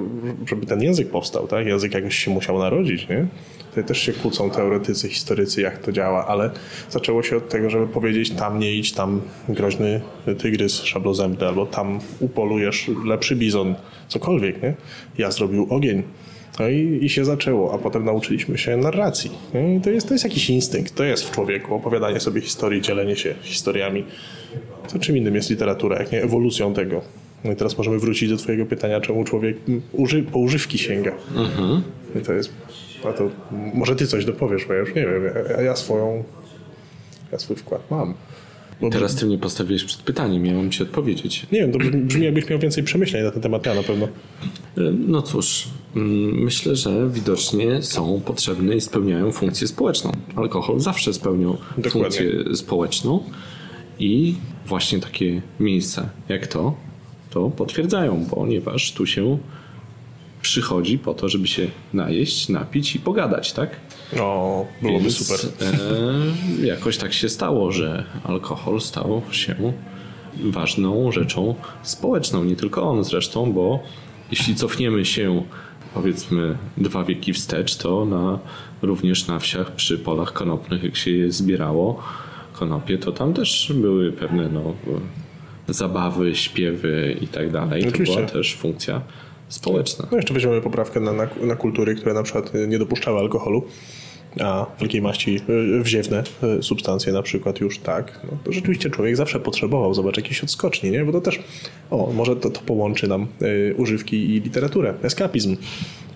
żeby 0.48 0.66
ten 0.66 0.84
język 0.84 1.10
powstał, 1.10 1.48
tak? 1.48 1.66
Język 1.66 1.94
jakoś 1.94 2.16
się 2.16 2.32
musiał 2.32 2.60
narodzić, 2.60 3.10
nie? 3.10 3.28
Tutaj 3.74 3.84
też 3.84 3.98
się 3.98 4.14
kłócą 4.14 4.50
teoretycy, 4.50 5.10
historycy, 5.10 5.62
jak 5.62 5.78
to 5.78 5.92
działa, 5.92 6.28
ale 6.28 6.52
zaczęło 6.90 7.24
się 7.24 7.38
od 7.38 7.50
tego, 7.50 7.70
żeby 7.70 7.88
powiedzieć 7.88 8.32
tam 8.32 8.60
nie 8.60 8.74
idź, 8.74 8.92
tam 8.92 9.22
groźny 9.50 10.02
tygrys 10.38 10.84
szablozębny, 10.84 11.48
albo 11.48 11.66
tam 11.66 12.00
upolujesz 12.20 12.92
lepszy 13.06 13.36
bizon, 13.36 13.76
cokolwiek, 14.08 14.64
nie? 14.64 14.74
Ja 15.18 15.32
zrobił 15.32 15.68
ogień. 15.70 16.04
No 16.60 16.70
i, 16.70 17.00
i 17.02 17.10
się 17.10 17.26
zaczęło, 17.26 17.74
a 17.74 17.78
potem 17.78 18.06
nauczyliśmy 18.06 18.58
się 18.58 18.78
narracji. 18.78 19.32
I 19.78 19.82
to 19.82 19.90
jest, 19.90 20.08
to 20.08 20.14
jest 20.14 20.24
jakiś 20.24 20.50
instynkt, 20.50 20.96
to 20.96 21.04
jest 21.04 21.24
w 21.24 21.32
człowieku, 21.32 21.76
opowiadanie 21.76 22.20
sobie 22.20 22.42
historii, 22.42 22.82
dzielenie 22.82 23.16
się 23.16 23.36
historiami. 23.42 24.06
To 24.94 25.00
czym 25.00 25.18
innym 25.18 25.36
jest 25.36 25.50
literatura, 25.50 26.00
jak 26.00 26.12
nie 26.12 26.24
ewolucją 26.24 26.74
tego. 26.74 27.02
No 27.44 27.52
i 27.52 27.56
teraz 27.56 27.78
możemy 27.78 28.00
wrócić 28.00 28.30
do 28.30 28.38
twojego 28.38 28.66
pytania, 28.66 29.02
czemu 29.02 29.24
człowiek 29.24 29.58
uży, 29.92 30.24
po 30.24 30.40
używki 30.40 30.78
sięga. 30.78 31.12
I 32.16 32.26
to 32.26 32.34
jest, 32.34 32.54
a 33.10 33.14
to 33.14 33.30
może 33.74 33.96
ty 33.96 34.08
coś 34.08 34.26
dopowiesz, 34.26 34.66
bo 34.66 34.74
ja 34.74 34.80
już 34.80 34.96
nie 34.96 35.02
wiem, 35.02 35.24
a 35.58 35.62
ja 35.62 35.76
swoją, 35.76 36.24
ja 37.32 37.40
swój 37.40 37.56
wkład 37.56 37.92
mam. 37.92 38.14
Bo 38.82 38.90
Teraz 38.90 39.16
ty 39.16 39.26
mnie 39.26 39.38
postawiłeś 39.38 39.84
przed 39.84 40.02
pytaniem, 40.02 40.44
miałem 40.44 40.72
ci 40.72 40.84
odpowiedzieć. 40.84 41.48
Nie 41.52 41.60
wiem, 41.60 41.72
to 41.72 41.80
brzmi 41.94 42.26
jakbyś 42.26 42.50
miał 42.50 42.60
więcej 42.60 42.84
przemyśleń 42.84 43.24
na 43.24 43.32
ten 43.32 43.42
temat, 43.42 43.66
ja 43.66 43.74
na 43.74 43.84
pewno. 43.84 44.08
No 45.08 45.22
cóż, 45.22 45.68
mm, 45.96 46.44
myślę, 46.44 46.76
że 46.76 47.10
widocznie 47.10 47.82
są 47.82 48.22
potrzebne 48.26 48.76
i 48.76 48.82
spełniają 48.82 49.32
funkcję 49.32 49.68
społeczną. 49.68 50.12
Alkohol 50.36 50.80
zawsze 50.80 51.14
spełniał 51.14 51.58
Dokładnie. 51.78 51.92
funkcję 51.92 52.56
społeczną 52.56 53.24
i 54.00 54.36
właśnie 54.66 55.00
takie 55.00 55.42
miejsca 55.60 56.10
jak 56.30 56.48
to, 56.48 56.76
to 57.30 57.50
potwierdzają, 57.50 58.26
ponieważ 58.30 58.92
tu 58.92 59.06
się 59.06 59.38
przychodzi 60.44 60.98
po 60.98 61.14
to, 61.14 61.30
żeby 61.30 61.48
się 61.48 61.68
najeść, 61.94 62.50
napić 62.50 62.96
i 62.96 63.00
pogadać, 63.00 63.54
tak? 63.54 63.70
No, 64.16 64.66
byłoby 64.82 65.04
Więc, 65.04 65.18
super. 65.18 65.68
E, 66.62 66.66
jakoś 66.66 66.98
tak 66.98 67.14
się 67.14 67.30
stało, 67.30 67.72
że 67.72 68.04
alkohol 68.24 68.82
stał 68.82 69.22
się 69.32 69.56
ważną 70.44 71.12
rzeczą 71.12 71.56
społeczną. 71.84 72.44
Nie 72.44 72.56
tylko 72.56 72.84
on 72.84 73.04
zresztą, 73.04 73.54
bo 73.54 73.84
jeśli 74.32 74.56
cofniemy 74.56 75.06
się 75.06 75.44
powiedzmy 75.94 76.58
dwa 76.78 77.04
wieki 77.04 77.34
wstecz, 77.34 77.76
to 77.76 78.06
na, 78.06 78.40
również 78.82 79.28
na 79.28 79.40
wsiach 79.40 79.72
przy 79.72 79.98
polach 79.98 80.34
konopnych, 80.34 80.84
jak 80.84 80.96
się 80.96 81.12
je 81.12 81.32
zbierało 81.32 82.04
konopie, 82.54 82.98
to 82.98 83.12
tam 83.12 83.34
też 83.34 83.74
były 83.76 84.12
pewne 84.12 84.50
no, 84.50 84.74
zabawy, 85.68 86.36
śpiewy 86.36 87.18
i 87.22 87.28
tak 87.28 87.52
dalej. 87.52 87.92
To 87.92 88.04
była 88.04 88.22
też 88.22 88.56
funkcja 88.56 89.02
społeczna. 89.54 90.08
No 90.12 90.18
jeszcze 90.18 90.34
weźmiemy 90.34 90.62
poprawkę 90.62 91.00
na, 91.00 91.14
na, 91.14 91.28
na 91.42 91.56
kultury, 91.56 91.96
które 91.96 92.14
na 92.14 92.24
przykład 92.24 92.52
nie 92.68 92.80
dopuszczały 92.80 93.20
alkoholu, 93.20 93.64
a 94.40 94.66
wielkiej 94.80 95.02
maści 95.02 95.40
y, 95.80 95.84
wziewne 95.84 96.24
y, 96.60 96.64
substancje 96.64 97.14
na 97.14 97.22
przykład 97.22 97.60
już 97.60 97.80
tak. 97.80 98.20
No, 98.32 98.38
to 98.44 98.52
rzeczywiście 98.52 98.90
człowiek 98.90 99.16
zawsze 99.16 99.40
potrzebował, 99.40 99.94
zobacz, 99.94 100.18
jakiejś 100.18 100.44
odskoczni, 100.44 100.92
nie? 100.92 101.06
Bo 101.06 101.12
to 101.12 101.22
też, 101.22 101.40
o, 101.92 102.12
może 102.14 102.36
to, 102.36 102.50
to 102.50 102.62
połączy 102.62 103.08
nam 103.08 103.28
y, 103.42 103.76
używki 103.78 104.36
i 104.36 104.42
literaturę. 104.42 104.94
Eskapizm. 105.04 105.58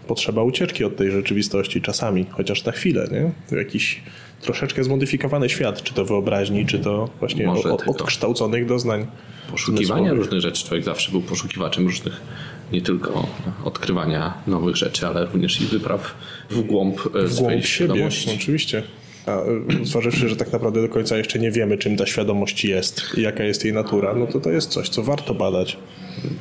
Potrzeba 0.07 0.43
ucieczki 0.43 0.83
od 0.83 0.95
tej 0.95 1.11
rzeczywistości 1.11 1.81
czasami, 1.81 2.25
chociaż 2.29 2.65
na 2.65 2.71
chwilę, 2.71 3.07
nie? 3.11 3.57
Jakiś 3.57 4.01
troszeczkę 4.41 4.83
zmodyfikowany 4.83 5.49
świat, 5.49 5.83
czy 5.83 5.93
to 5.93 6.05
wyobraźni, 6.05 6.65
czy 6.65 6.79
to 6.79 7.09
właśnie 7.19 7.45
Może 7.45 7.73
o, 7.73 7.77
tylko. 7.77 7.91
odkształconych 7.91 8.65
doznań. 8.65 9.07
poszukiwania 9.51 10.13
różnych 10.13 10.41
rzeczy. 10.41 10.67
Człowiek 10.67 10.85
zawsze 10.85 11.11
był 11.11 11.21
poszukiwaczem 11.21 11.85
różnych, 11.85 12.21
nie 12.71 12.81
tylko 12.81 13.27
odkrywania 13.63 14.33
nowych 14.47 14.75
rzeczy, 14.75 15.07
ale 15.07 15.25
również 15.25 15.61
i 15.61 15.65
wypraw 15.65 16.15
w 16.49 16.61
głąb, 16.61 16.99
e, 17.15 17.23
w 17.23 17.33
swojej 17.33 17.37
głąb 17.37 17.49
siebie, 17.49 17.63
świadomości. 17.63 18.29
oczywiście. 18.35 18.83
A 19.25 19.41
y, 19.81 19.85
zważywszy, 19.85 20.29
że 20.29 20.35
tak 20.35 20.53
naprawdę 20.53 20.81
do 20.81 20.89
końca 20.89 21.17
jeszcze 21.17 21.39
nie 21.39 21.51
wiemy, 21.51 21.77
czym 21.77 21.97
ta 21.97 22.05
świadomość 22.05 22.65
jest 22.65 23.01
i 23.17 23.21
jaka 23.21 23.43
jest 23.43 23.65
jej 23.65 23.73
natura, 23.73 24.15
no 24.15 24.27
to 24.27 24.39
to 24.39 24.51
jest 24.51 24.69
coś, 24.69 24.89
co 24.89 25.03
warto 25.03 25.33
badać. 25.33 25.77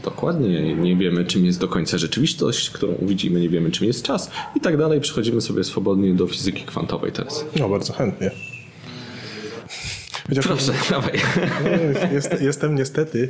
Dokładnie, 0.04 0.74
nie 0.74 0.96
wiemy 0.96 1.24
czym 1.24 1.46
jest 1.46 1.60
do 1.60 1.68
końca 1.68 1.98
rzeczywistość, 1.98 2.70
którą 2.70 2.94
widzimy, 3.02 3.40
nie 3.40 3.48
wiemy 3.48 3.70
czym 3.70 3.86
jest 3.86 4.02
czas 4.02 4.30
i 4.56 4.60
tak 4.60 4.76
dalej. 4.76 5.00
Przechodzimy 5.00 5.40
sobie 5.40 5.64
swobodnie 5.64 6.14
do 6.14 6.26
fizyki 6.26 6.62
kwantowej 6.62 7.12
teraz. 7.12 7.44
No, 7.58 7.68
bardzo 7.68 7.92
chętnie. 7.92 8.30
Chociaż 10.28 10.46
Proszę, 10.46 10.72
dawaj. 10.90 11.12
no, 11.64 12.08
jest, 12.14 12.40
jestem 12.42 12.74
niestety, 12.74 13.28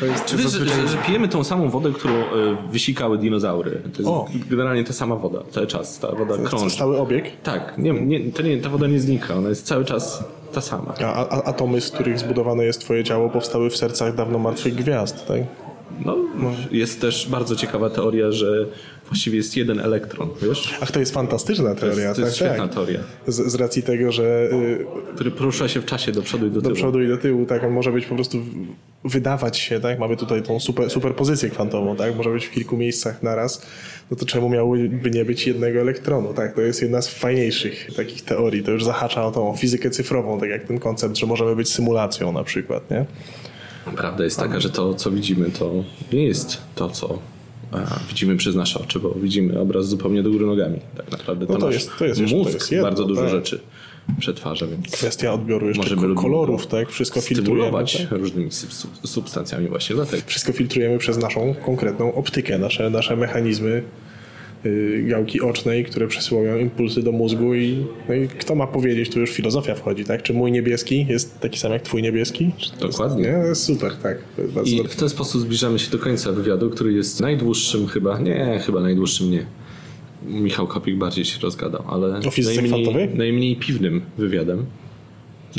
to 0.00 0.06
jest 0.06 0.36
wiesz, 0.36 0.52
że, 0.52 0.66
że, 0.66 0.88
że 0.88 0.96
pijemy 1.06 1.28
tą 1.28 1.44
samą 1.44 1.70
wodę, 1.70 1.92
którą 1.92 2.14
e, 2.14 2.24
wysikały 2.72 3.18
dinozaury? 3.18 3.70
To 3.70 3.98
jest 3.98 4.06
O. 4.06 4.28
generalnie 4.50 4.84
ta 4.84 4.92
sama 4.92 5.16
woda, 5.16 5.38
cały 5.50 5.66
czas. 5.66 5.98
Ta 5.98 6.12
woda 6.14 6.38
krąży. 6.38 6.70
stały 6.70 6.98
obieg, 6.98 7.24
Tak, 7.42 7.74
nie, 7.78 7.92
nie, 7.92 8.32
to 8.32 8.42
nie, 8.42 8.58
ta 8.58 8.68
woda 8.68 8.86
nie 8.86 9.00
znika, 9.00 9.34
ona 9.34 9.48
jest 9.48 9.66
cały 9.66 9.84
czas 9.84 10.24
ta 10.52 10.60
sama. 10.60 10.94
a, 11.04 11.28
a 11.28 11.42
atomy, 11.44 11.80
z 11.80 11.90
których 11.90 12.18
zbudowane 12.18 12.64
jest 12.64 12.80
twoje 12.80 13.04
ciało, 13.04 13.28
powstały 13.28 13.70
w 13.70 13.76
sercach 13.76 14.14
dawno 14.14 14.38
martwych 14.38 14.74
gwiazd, 14.74 15.26
tak? 15.26 15.40
No, 16.04 16.16
jest 16.70 17.00
też 17.00 17.28
bardzo 17.30 17.56
ciekawa 17.56 17.90
teoria, 17.90 18.32
że 18.32 18.66
właściwie 19.12 19.36
jest 19.36 19.56
jeden 19.56 19.80
elektron, 19.80 20.28
wiesz? 20.42 20.74
Ach, 20.80 20.90
to 20.90 21.00
jest 21.00 21.14
fantastyczna 21.14 21.74
To 21.74 21.86
jest, 21.86 21.96
teoria, 21.98 22.14
to 22.14 22.20
jest 22.20 22.38
tak, 22.38 22.48
świetna 22.48 22.64
tak. 22.64 22.74
teoria, 22.74 23.00
Z, 23.26 23.52
z 23.52 23.54
racji 23.54 23.82
tego, 23.82 24.12
że 24.12 24.48
y, 24.52 24.86
który 25.14 25.30
porusza 25.30 25.68
się 25.68 25.80
w 25.80 25.84
czasie 25.84 26.12
do 26.12 26.22
przodu 26.22 26.46
i 26.46 26.50
do 26.50 26.60
tyłu. 26.62 26.74
do 26.74 26.76
przodu 26.76 27.02
i 27.02 27.08
do 27.08 27.18
tyłu, 27.18 27.46
tak, 27.46 27.64
on 27.64 27.70
może 27.72 27.92
być 27.92 28.06
po 28.06 28.14
prostu 28.14 28.38
wydawać 29.04 29.58
się, 29.58 29.80
tak, 29.80 29.98
mamy 29.98 30.16
tutaj 30.16 30.42
tą 30.42 30.60
super, 30.60 30.90
superpozycję 30.90 31.50
kwantową, 31.50 31.96
tak, 31.96 32.16
może 32.16 32.30
być 32.30 32.46
w 32.46 32.50
kilku 32.50 32.76
miejscach 32.76 33.22
naraz, 33.22 33.66
no 34.10 34.16
to 34.16 34.26
czemu 34.26 34.48
miałoby 34.48 35.10
nie 35.10 35.24
być 35.24 35.46
jednego 35.46 35.80
elektronu, 35.80 36.34
tak, 36.34 36.54
to 36.54 36.60
jest 36.60 36.82
jedna 36.82 37.02
z 37.02 37.08
fajniejszych 37.08 37.94
takich 37.96 38.22
teorii, 38.22 38.62
to 38.62 38.70
już 38.70 38.84
zahacza 38.84 39.26
o 39.26 39.30
tą 39.30 39.56
fizykę 39.56 39.90
cyfrową, 39.90 40.40
tak 40.40 40.50
jak 40.50 40.64
ten 40.64 40.78
koncept, 40.78 41.16
że 41.16 41.26
możemy 41.26 41.56
być 41.56 41.72
symulacją 41.72 42.32
na 42.32 42.44
przykład, 42.44 42.90
nie? 42.90 43.04
Prawda 43.96 44.24
jest 44.24 44.38
taka, 44.38 44.60
że 44.60 44.70
to, 44.70 44.94
co 44.94 45.10
widzimy, 45.10 45.50
to 45.50 45.72
nie 46.12 46.26
jest 46.26 46.58
to, 46.74 46.88
co 46.90 47.18
widzimy 48.08 48.36
przez 48.36 48.54
nasze 48.54 48.80
oczy, 48.80 49.00
bo 49.00 49.10
widzimy 49.10 49.60
obraz 49.60 49.86
zupełnie 49.88 50.22
do 50.22 50.30
góry 50.30 50.46
nogami. 50.46 50.78
Tak 50.96 51.10
naprawdę 51.10 51.46
No 51.48 51.56
to 51.58 51.70
jest- 51.70 51.90
to 51.98 52.04
jest 52.06 52.20
jeszcze- 52.20 52.36
to 52.36 52.42
mózg 52.42 52.54
jest 52.54 52.72
jedno, 52.72 52.86
bardzo 52.86 53.04
dużo 53.04 53.20
tak. 53.22 53.30
rzeczy 53.30 53.60
przetwarza, 54.18 54.66
więc 54.66 54.90
Kwestia 54.90 55.32
odbioru 55.32 55.68
jeszcze 55.68 55.82
możemy 55.96 56.14
kolorów, 56.14 56.66
tak, 56.66 56.90
wszystko 56.90 57.20
filtrujemy, 57.20 57.78
tak? 58.10 58.18
różnymi 58.18 58.50
sub- 58.50 59.06
substancjami 59.06 59.68
właśnie 59.68 59.96
dlatego. 59.96 60.22
Wszystko 60.26 60.52
filtrujemy 60.52 60.98
przez 60.98 61.18
naszą 61.18 61.54
konkretną 61.66 62.14
optykę, 62.14 62.58
nasze, 62.58 62.90
nasze 62.90 63.16
mechanizmy 63.16 63.82
gałki 65.02 65.40
ocznej, 65.40 65.84
które 65.84 66.08
przesyłają 66.08 66.58
impulsy 66.58 67.02
do 67.02 67.12
mózgu 67.12 67.54
i, 67.54 67.86
no 68.08 68.14
i 68.14 68.28
kto 68.28 68.54
ma 68.54 68.66
powiedzieć, 68.66 69.10
tu 69.10 69.20
już 69.20 69.30
filozofia 69.30 69.74
wchodzi, 69.74 70.04
tak? 70.04 70.22
Czy 70.22 70.34
mój 70.34 70.52
niebieski 70.52 71.06
jest 71.08 71.40
taki 71.40 71.58
sam 71.58 71.72
jak 71.72 71.82
twój 71.82 72.02
niebieski? 72.02 72.50
To 72.58 72.86
jest- 72.86 72.98
Dokładnie. 72.98 73.22
Nie, 73.24 73.32
to 73.32 73.46
jest 73.46 73.64
super, 73.64 73.92
tak. 74.02 74.18
Jest 74.56 74.68
I 74.68 74.88
w 74.88 74.96
ten 74.96 75.08
sposób 75.08 75.40
zbliżamy 75.40 75.78
się 75.78 75.90
do 75.90 75.98
końca 75.98 76.32
wywiadu, 76.32 76.70
który 76.70 76.92
jest 76.92 77.20
najdłuższym 77.20 77.86
chyba, 77.86 78.18
nie, 78.18 78.60
chyba 78.66 78.80
najdłuższym 78.80 79.30
nie. 79.30 79.46
Michał 80.26 80.66
Kopik 80.66 80.96
bardziej 80.96 81.24
się 81.24 81.40
rozgadał, 81.40 81.82
ale 81.88 82.08
najmniej, 82.44 82.68
kwantowej? 82.68 83.08
najmniej 83.14 83.56
piwnym 83.56 84.02
wywiadem. 84.18 84.66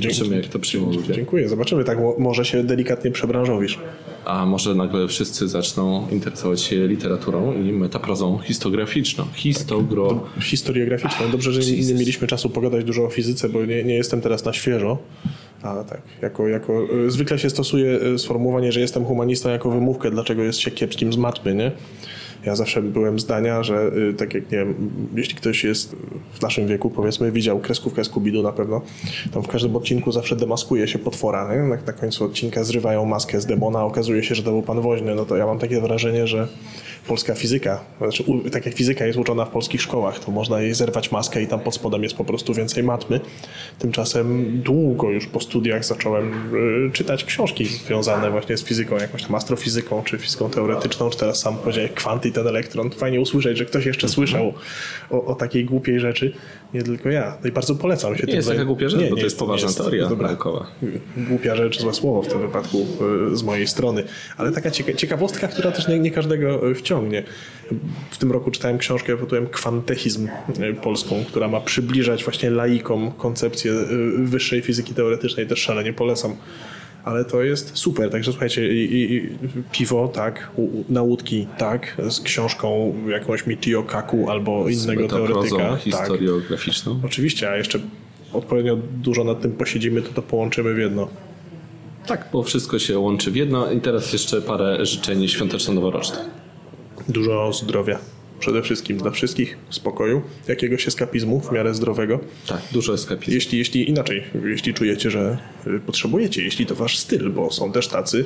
Zobaczymy, 0.02 0.36
jak 0.36 0.48
to 0.48 0.60
przyjmą 0.60 0.92
ludzie. 0.94 1.14
Dziękuję, 1.14 1.50
zobaczymy, 1.50 1.84
tak 1.84 2.00
mo- 2.00 2.16
może 2.18 2.46
się 2.46 2.64
delikatnie 2.64 3.12
przebranżowisz. 3.12 3.80
A 4.26 4.46
może 4.46 4.76
nagle 4.76 5.08
wszyscy 5.08 5.48
zaczną 5.48 6.08
interesować 6.12 6.62
się 6.62 6.88
literaturą 6.88 7.54
i 7.54 7.72
metaprozą 7.72 8.38
histograficzną. 8.38 9.26
Histogro... 9.34 10.24
Historiograficzną. 10.42 11.32
Dobrze, 11.32 11.52
że 11.52 11.72
nie, 11.72 11.82
nie 11.82 11.94
mieliśmy 11.94 12.28
czasu 12.28 12.50
pogadać 12.50 12.84
dużo 12.84 13.06
o 13.06 13.10
fizyce, 13.10 13.50
bo 13.50 13.66
nie, 13.66 13.84
nie 13.84 13.96
jestem 13.96 14.22
teraz 14.22 14.46
na 14.46 14.54
świeżo. 14.54 14.98
A 15.62 15.84
tak, 15.84 16.02
jako, 16.22 16.48
jako, 16.48 16.84
y, 17.08 17.12
zwykle 17.12 17.40
się 17.40 17.50
stosuje 17.50 18.00
y, 18.02 18.20
sformułowanie, 18.20 18.72
że 18.72 18.80
jestem 18.80 19.06
humanistą 19.06 19.50
jako 19.50 19.70
wymówkę, 19.72 20.12
dlaczego 20.12 20.44
jest 20.44 20.60
się 20.60 20.72
kiepskim 20.72 21.14
z 21.14 21.18
matmy, 21.18 21.56
nie? 21.56 21.72
Ja 22.46 22.56
zawsze 22.56 22.82
byłem 22.82 23.20
zdania, 23.20 23.64
że 23.64 23.92
y, 24.10 24.14
tak 24.14 24.34
jak 24.34 24.52
nie 24.52 24.58
wiem, 24.58 24.76
jeśli 25.16 25.36
ktoś 25.36 25.64
jest 25.64 25.96
w 26.34 26.42
naszym 26.42 26.68
wieku, 26.68 26.90
powiedzmy, 26.90 27.32
widział 27.32 27.60
kreskówkę 27.60 28.02
Scooby-Doo 28.02 28.44
na 28.44 28.52
pewno, 28.52 28.82
tam 29.34 29.44
w 29.44 29.48
każdym 29.48 29.76
odcinku 29.76 30.12
zawsze 30.12 30.36
demaskuje 30.36 30.88
się 30.88 31.00
potwora, 31.00 31.56
nie? 31.56 31.62
Na, 31.62 31.78
na 31.88 31.94
końcu 31.94 32.26
odcinka 32.26 32.64
zrywają 32.64 33.06
maskę 33.06 33.42
z 33.42 33.46
demona, 33.46 33.86
okazuje 33.86 34.24
się, 34.24 34.36
że 34.36 34.44
to 34.44 34.52
był 34.52 34.62
pan 34.62 34.82
woźny, 34.82 35.16
no 35.16 35.26
to 35.26 35.38
ja 35.38 35.46
mam 35.46 35.60
takie 35.60 35.82
wrażenie, 35.82 36.28
że 36.28 36.48
polska 37.08 37.36
fizyka, 37.36 37.80
znaczy 37.98 38.24
tak 38.52 38.66
jak 38.66 38.76
fizyka 38.76 39.06
jest 39.06 39.20
uczona 39.20 39.46
w 39.46 39.50
polskich 39.50 39.82
szkołach, 39.82 40.20
to 40.20 40.32
można 40.32 40.62
jej 40.62 40.74
zerwać 40.74 41.12
maskę 41.12 41.42
i 41.42 41.48
tam 41.48 41.60
pod 41.60 41.76
spodem 41.76 42.04
jest 42.04 42.16
po 42.16 42.26
prostu 42.26 42.54
więcej 42.54 42.84
matmy. 42.84 43.20
Tymczasem 43.80 44.46
długo 44.62 45.12
już 45.12 45.28
po 45.28 45.40
studiach 45.40 45.86
zacząłem 45.86 46.56
y, 46.88 46.92
czytać 46.92 47.24
książki 47.24 47.66
związane 47.66 48.32
właśnie 48.32 48.58
z 48.58 48.64
fizyką, 48.64 48.98
jakąś 48.98 49.24
tam 49.24 49.36
astrofizyką, 49.36 50.04
czy 50.04 50.18
fizyką 50.18 50.50
teoretyczną, 50.50 51.10
czy 51.10 51.18
teraz 51.18 51.40
sam 51.40 51.58
powiedziałeś 51.58 51.92
kwanty 51.92 52.30
i 52.30 52.32
ten 52.32 52.48
elektron. 52.48 52.92
Fajnie 52.92 53.22
usłyszeć, 53.22 53.58
że 53.58 53.66
ktoś 53.66 53.86
jeszcze 53.86 54.10
słyszał 54.10 54.54
o, 55.12 55.26
o 55.26 55.36
takiej 55.36 55.66
głupiej 55.66 56.00
rzeczy, 56.00 56.34
nie 56.74 56.84
tylko 56.84 57.10
ja. 57.10 57.38
No 57.44 57.50
i 57.50 57.52
bardzo 57.52 57.76
polecam 57.76 58.16
się 58.18 58.24
Nie 58.28 58.34
jest 58.34 58.48
tym 58.48 58.56
taka 58.58 58.64
zaj- 58.64 58.68
głupia 58.68 58.90
rzecz, 58.90 59.10
bo 59.10 59.16
to 59.16 59.24
jest 59.24 59.36
nie 59.36 59.40
poważna 59.40 59.74
teoria 59.74 60.10
Dobra. 60.10 60.28
naukowa. 60.28 60.68
Głupia 61.18 61.56
rzecz, 61.56 61.82
złe 61.82 61.94
słowo 61.94 62.22
w 62.22 62.28
tym 62.28 62.40
wypadku 62.42 62.86
y, 63.34 63.38
z 63.38 63.44
mojej 63.44 63.68
strony. 63.68 64.04
Ale 64.38 64.52
taka 64.52 64.70
cieka- 64.72 64.96
ciekawostka, 64.96 65.48
która 65.48 65.72
też 65.72 65.88
nie, 65.88 66.00
nie 66.00 66.12
każdego 66.12 66.70
y, 66.72 66.76
wciągnie. 66.76 67.24
W 68.12 68.18
tym 68.18 68.32
roku 68.32 68.52
czytałem 68.52 68.78
książkę 68.78 69.14
pod 69.18 69.26
tytułem 69.26 69.48
Kwantechizm 69.48 70.28
y, 70.60 70.74
polską, 70.74 71.16
która 71.28 71.48
ma 71.48 71.60
przybliżać 71.62 72.24
właśnie 72.24 72.50
laikom 72.50 73.12
koncepcję 73.12 73.74
wyższej 74.18 74.62
fizyki 74.62 74.94
teoretycznej. 74.94 75.48
Też 75.48 75.60
szalenie 75.60 75.94
polecam. 75.94 76.36
Ale 77.04 77.26
to 77.26 77.44
jest 77.44 77.78
super, 77.78 78.10
także 78.10 78.32
słuchajcie, 78.32 78.74
i, 78.74 79.14
i, 79.14 79.30
piwo, 79.72 80.08
tak, 80.08 80.52
u, 80.56 80.84
na 80.90 81.02
łódki, 81.02 81.48
tak, 81.58 81.98
z 82.10 82.20
książką 82.20 82.96
jakąś 83.08 83.48
Michio 83.48 83.84
Kaku 83.84 84.30
albo 84.30 84.70
innego 84.70 85.08
teoretyka. 85.08 85.70
Tak. 85.70 85.80
historiograficzną. 85.80 87.00
Oczywiście, 87.06 87.50
a 87.50 87.58
jeszcze 87.58 87.80
odpowiednio 88.34 88.78
dużo 89.04 89.24
nad 89.24 89.42
tym 89.42 89.52
posiedzimy, 89.52 90.02
to 90.02 90.14
to 90.14 90.22
połączymy 90.22 90.74
w 90.74 90.78
jedno. 90.78 91.08
Tak, 92.06 92.30
bo 92.34 92.44
wszystko 92.44 92.80
się 92.80 93.00
łączy 93.00 93.32
w 93.32 93.36
jedno 93.36 93.72
i 93.72 93.82
teraz 93.82 94.14
jeszcze 94.14 94.42
parę 94.42 94.86
życzeń 94.86 95.28
świąteczno-noworocznych. 95.28 96.26
Dużo 97.10 97.54
zdrowia. 97.54 98.00
Przede 98.44 98.62
wszystkim 98.62 98.98
dla 98.98 99.12
wszystkich 99.12 99.58
spokoju, 99.70 100.22
jakiegoś 100.48 100.88
eskapizmu 100.88 101.40
w 101.40 101.52
miarę 101.52 101.74
zdrowego. 101.74 102.20
Tak, 102.48 102.62
dużo 102.72 102.94
eskapizmu. 102.94 103.34
Jeśli, 103.34 103.58
jeśli 103.58 103.90
inaczej, 103.90 104.24
jeśli 104.46 104.74
czujecie, 104.74 105.12
że 105.12 105.38
y, 105.68 105.80
potrzebujecie, 105.80 106.44
jeśli 106.44 106.66
to 106.66 106.76
wasz 106.76 106.98
styl, 106.98 107.30
bo 107.30 107.52
są 107.52 107.72
też 107.72 107.88
tacy, 107.88 108.26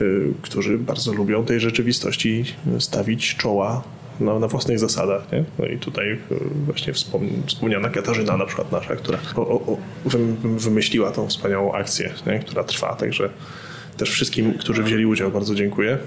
y, 0.00 0.32
którzy 0.42 0.78
bardzo 0.78 1.12
lubią 1.12 1.44
tej 1.44 1.60
rzeczywistości 1.60 2.44
stawić 2.78 3.36
czoła 3.36 3.82
na, 4.20 4.38
na 4.38 4.48
własnych 4.48 4.78
zasadach. 4.78 5.32
Nie? 5.32 5.44
No 5.58 5.66
i 5.66 5.78
tutaj 5.78 6.06
y, 6.12 6.18
właśnie 6.66 6.92
wspom, 6.92 7.28
wspomniana 7.46 7.88
Katarzyna 7.88 8.36
na 8.36 8.46
przykład 8.46 8.72
nasza, 8.72 8.96
która 8.96 9.18
o, 9.36 9.40
o, 9.40 9.72
o, 9.72 9.78
wym- 10.06 10.58
wymyśliła 10.58 11.10
tą 11.10 11.28
wspaniałą 11.28 11.72
akcję, 11.72 12.12
nie? 12.26 12.38
która 12.38 12.64
trwa, 12.64 12.94
także 12.94 13.30
też 13.96 14.10
wszystkim, 14.10 14.54
którzy 14.58 14.82
wzięli 14.82 15.06
udział 15.06 15.30
bardzo 15.30 15.54
dziękuję. 15.54 15.98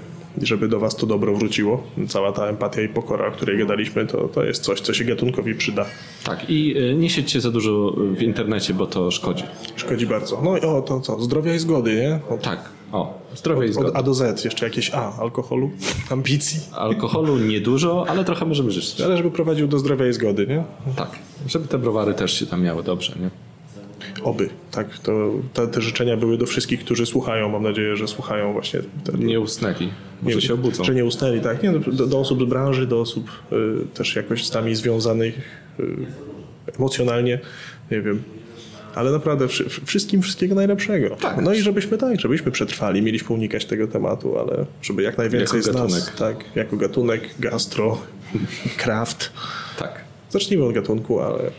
Żeby 0.42 0.68
do 0.68 0.80
was 0.80 0.96
to 0.96 1.06
dobro 1.06 1.34
wróciło, 1.36 1.82
cała 2.08 2.32
ta 2.32 2.46
empatia 2.46 2.82
i 2.82 2.88
pokora, 2.88 3.26
o 3.26 3.30
której 3.30 3.58
gadaliśmy, 3.58 4.06
to, 4.06 4.28
to 4.28 4.44
jest 4.44 4.62
coś, 4.62 4.80
co 4.80 4.94
się 4.94 5.04
gatunkowi 5.04 5.54
przyda. 5.54 5.86
Tak, 6.24 6.50
i 6.50 6.76
y, 6.78 6.94
nie 6.94 7.10
siedźcie 7.10 7.40
za 7.40 7.50
dużo 7.50 7.94
w 7.96 8.22
internecie, 8.22 8.74
bo 8.74 8.86
to 8.86 9.10
szkodzi. 9.10 9.44
Szkodzi 9.76 10.06
bardzo. 10.06 10.40
No 10.44 10.58
i 10.58 10.60
o, 10.60 10.82
to 10.82 11.00
co? 11.00 11.20
Zdrowia 11.20 11.54
i 11.54 11.58
zgody, 11.58 11.94
nie? 11.94 12.34
Od, 12.34 12.42
Tak, 12.42 12.68
o, 12.92 13.18
zdrowie 13.34 13.66
i 13.66 13.70
od 13.70 13.74
zgoda. 13.74 13.98
A 13.98 14.02
do 14.02 14.14
Z. 14.14 14.44
Jeszcze 14.44 14.66
jakieś 14.66 14.90
A. 14.94 15.12
Alkoholu, 15.18 15.70
ambicji. 16.10 16.60
Alkoholu 16.72 17.38
niedużo, 17.38 18.04
ale 18.08 18.24
trochę 18.24 18.44
możemy 18.44 18.70
życzyć. 18.70 19.00
Ale 19.00 19.16
żeby 19.16 19.30
prowadził 19.30 19.66
do 19.68 19.78
zdrowia 19.78 20.08
i 20.08 20.12
zgody, 20.12 20.46
nie? 20.46 20.64
Tak, 20.96 21.10
żeby 21.46 21.68
te 21.68 21.78
browary 21.78 22.14
też 22.14 22.38
się 22.38 22.46
tam 22.46 22.62
miały 22.62 22.82
dobrze, 22.82 23.12
nie? 23.20 23.30
Oby. 24.22 24.48
Tak, 24.70 24.98
to 24.98 25.32
te, 25.54 25.68
te 25.68 25.80
życzenia 25.80 26.16
były 26.16 26.38
do 26.38 26.46
wszystkich, 26.46 26.80
którzy 26.84 27.06
słuchają. 27.06 27.48
Mam 27.48 27.62
nadzieję, 27.62 27.96
że 27.96 28.08
słuchają 28.08 28.52
właśnie. 28.52 28.80
Nie 29.18 29.40
usnęli, 29.40 29.90
może 30.22 30.40
się 30.40 30.54
obudzą. 30.54 30.84
Że 30.84 30.94
nie 30.94 31.04
usnęli, 31.04 31.40
tak. 31.40 31.62
Nie, 31.62 31.72
do, 31.72 32.06
do 32.06 32.18
osób 32.18 32.42
z 32.42 32.44
branży, 32.44 32.86
do 32.86 33.00
osób 33.00 33.30
y, 33.52 33.56
też 33.94 34.16
jakoś 34.16 34.46
z 34.46 34.54
nami 34.54 34.74
związanych 34.74 35.38
y, 35.80 35.96
emocjonalnie. 36.78 37.38
Nie 37.90 38.02
wiem. 38.02 38.22
Ale 38.94 39.10
naprawdę 39.10 39.48
wszy, 39.48 39.64
wszystkim 39.84 40.22
wszystkiego 40.22 40.54
najlepszego. 40.54 41.16
Tak. 41.16 41.42
No 41.42 41.54
i 41.54 41.60
żebyśmy 41.60 41.98
tak, 41.98 42.20
żebyśmy 42.20 42.52
przetrwali. 42.52 43.02
Mieliśmy 43.02 43.34
unikać 43.34 43.64
tego 43.64 43.88
tematu, 43.88 44.38
ale 44.38 44.66
żeby 44.82 45.02
jak 45.02 45.18
najwięcej 45.18 45.60
Jako 45.60 45.72
z 45.72 45.74
nas. 45.74 45.92
gatunek. 45.92 46.16
Tak, 46.18 46.44
jako 46.56 46.76
gatunek, 46.76 47.30
gastro, 47.38 47.98
craft. 48.82 49.32
Tak. 49.78 50.04
Zacznijmy 50.30 50.64
od 50.64 50.74
gatunku, 50.74 51.20
ale 51.20 51.50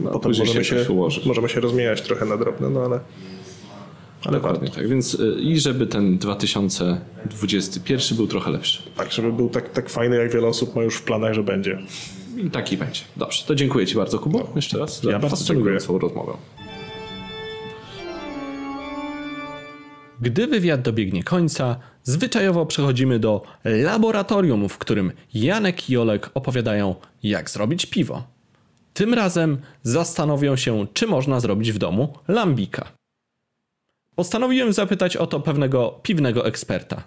No, 0.00 0.10
potem 0.10 0.30
możemy 0.30 0.64
się 0.64 0.64
się, 0.64 0.86
możemy 1.26 1.48
się 1.48 1.60
rozmieniać 1.60 2.02
trochę 2.02 2.26
na 2.26 2.36
drobne, 2.36 2.70
no 2.70 2.80
ale, 2.80 3.00
ale 4.24 4.40
warto. 4.40 4.60
Dokładnie 4.60 4.70
tak, 4.70 4.88
więc 4.88 5.14
y, 5.14 5.36
i 5.40 5.60
żeby 5.60 5.86
ten 5.86 6.18
2021 6.18 8.16
był 8.16 8.26
trochę 8.26 8.50
lepszy. 8.50 8.82
Tak, 8.96 9.12
żeby 9.12 9.32
był 9.32 9.48
tak, 9.48 9.72
tak 9.72 9.90
fajny, 9.90 10.16
jak 10.16 10.32
wiele 10.32 10.46
osób 10.46 10.76
ma 10.76 10.82
już 10.82 10.96
w 10.96 11.02
planach, 11.02 11.34
że 11.34 11.42
będzie. 11.42 11.78
I 12.36 12.50
taki 12.50 12.76
będzie. 12.76 13.00
Dobrze, 13.16 13.44
to 13.46 13.54
dziękuję 13.54 13.86
Ci 13.86 13.94
bardzo, 13.94 14.18
Kubo, 14.18 14.52
jeszcze 14.56 14.78
raz 14.78 15.02
za 15.02 15.10
Ja 15.10 15.18
bardzo 15.18 15.36
fascynującą 15.36 15.98
rozmowę. 15.98 16.32
Gdy 20.20 20.46
wywiad 20.46 20.82
dobiegnie 20.82 21.24
końca, 21.24 21.76
zwyczajowo 22.02 22.66
przechodzimy 22.66 23.18
do 23.18 23.42
laboratorium, 23.64 24.68
w 24.68 24.78
którym 24.78 25.12
Janek 25.34 25.90
i 25.90 25.96
Olek 25.96 26.30
opowiadają, 26.34 26.94
jak 27.22 27.50
zrobić 27.50 27.86
piwo. 27.86 28.35
Tym 28.96 29.14
razem 29.14 29.58
zastanowią 29.82 30.56
się, 30.56 30.86
czy 30.92 31.06
można 31.06 31.40
zrobić 31.40 31.72
w 31.72 31.78
domu 31.78 32.12
lambika. 32.28 32.92
Postanowiłem 34.14 34.72
zapytać 34.72 35.16
o 35.16 35.26
to 35.26 35.40
pewnego 35.40 36.00
piwnego 36.02 36.46
eksperta. 36.46 37.02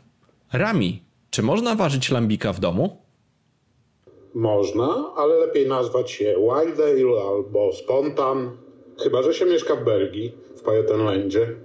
Rami, 0.53 1.03
czy 1.29 1.43
można 1.43 1.75
ważyć 1.75 2.11
lambika 2.11 2.53
w 2.53 2.59
domu? 2.59 2.97
Można, 4.33 5.13
ale 5.17 5.35
lepiej 5.35 5.67
nazwać 5.67 6.11
się 6.11 6.35
Wild 6.35 6.79
Ale 6.79 7.29
albo 7.29 7.73
Spontan. 7.73 8.57
Chyba, 9.03 9.23
że 9.23 9.33
się 9.33 9.45
mieszka 9.45 9.75
w 9.75 9.83
Belgii, 9.83 10.33
w 10.57 10.61
Pajotenlandzie. 10.61 11.55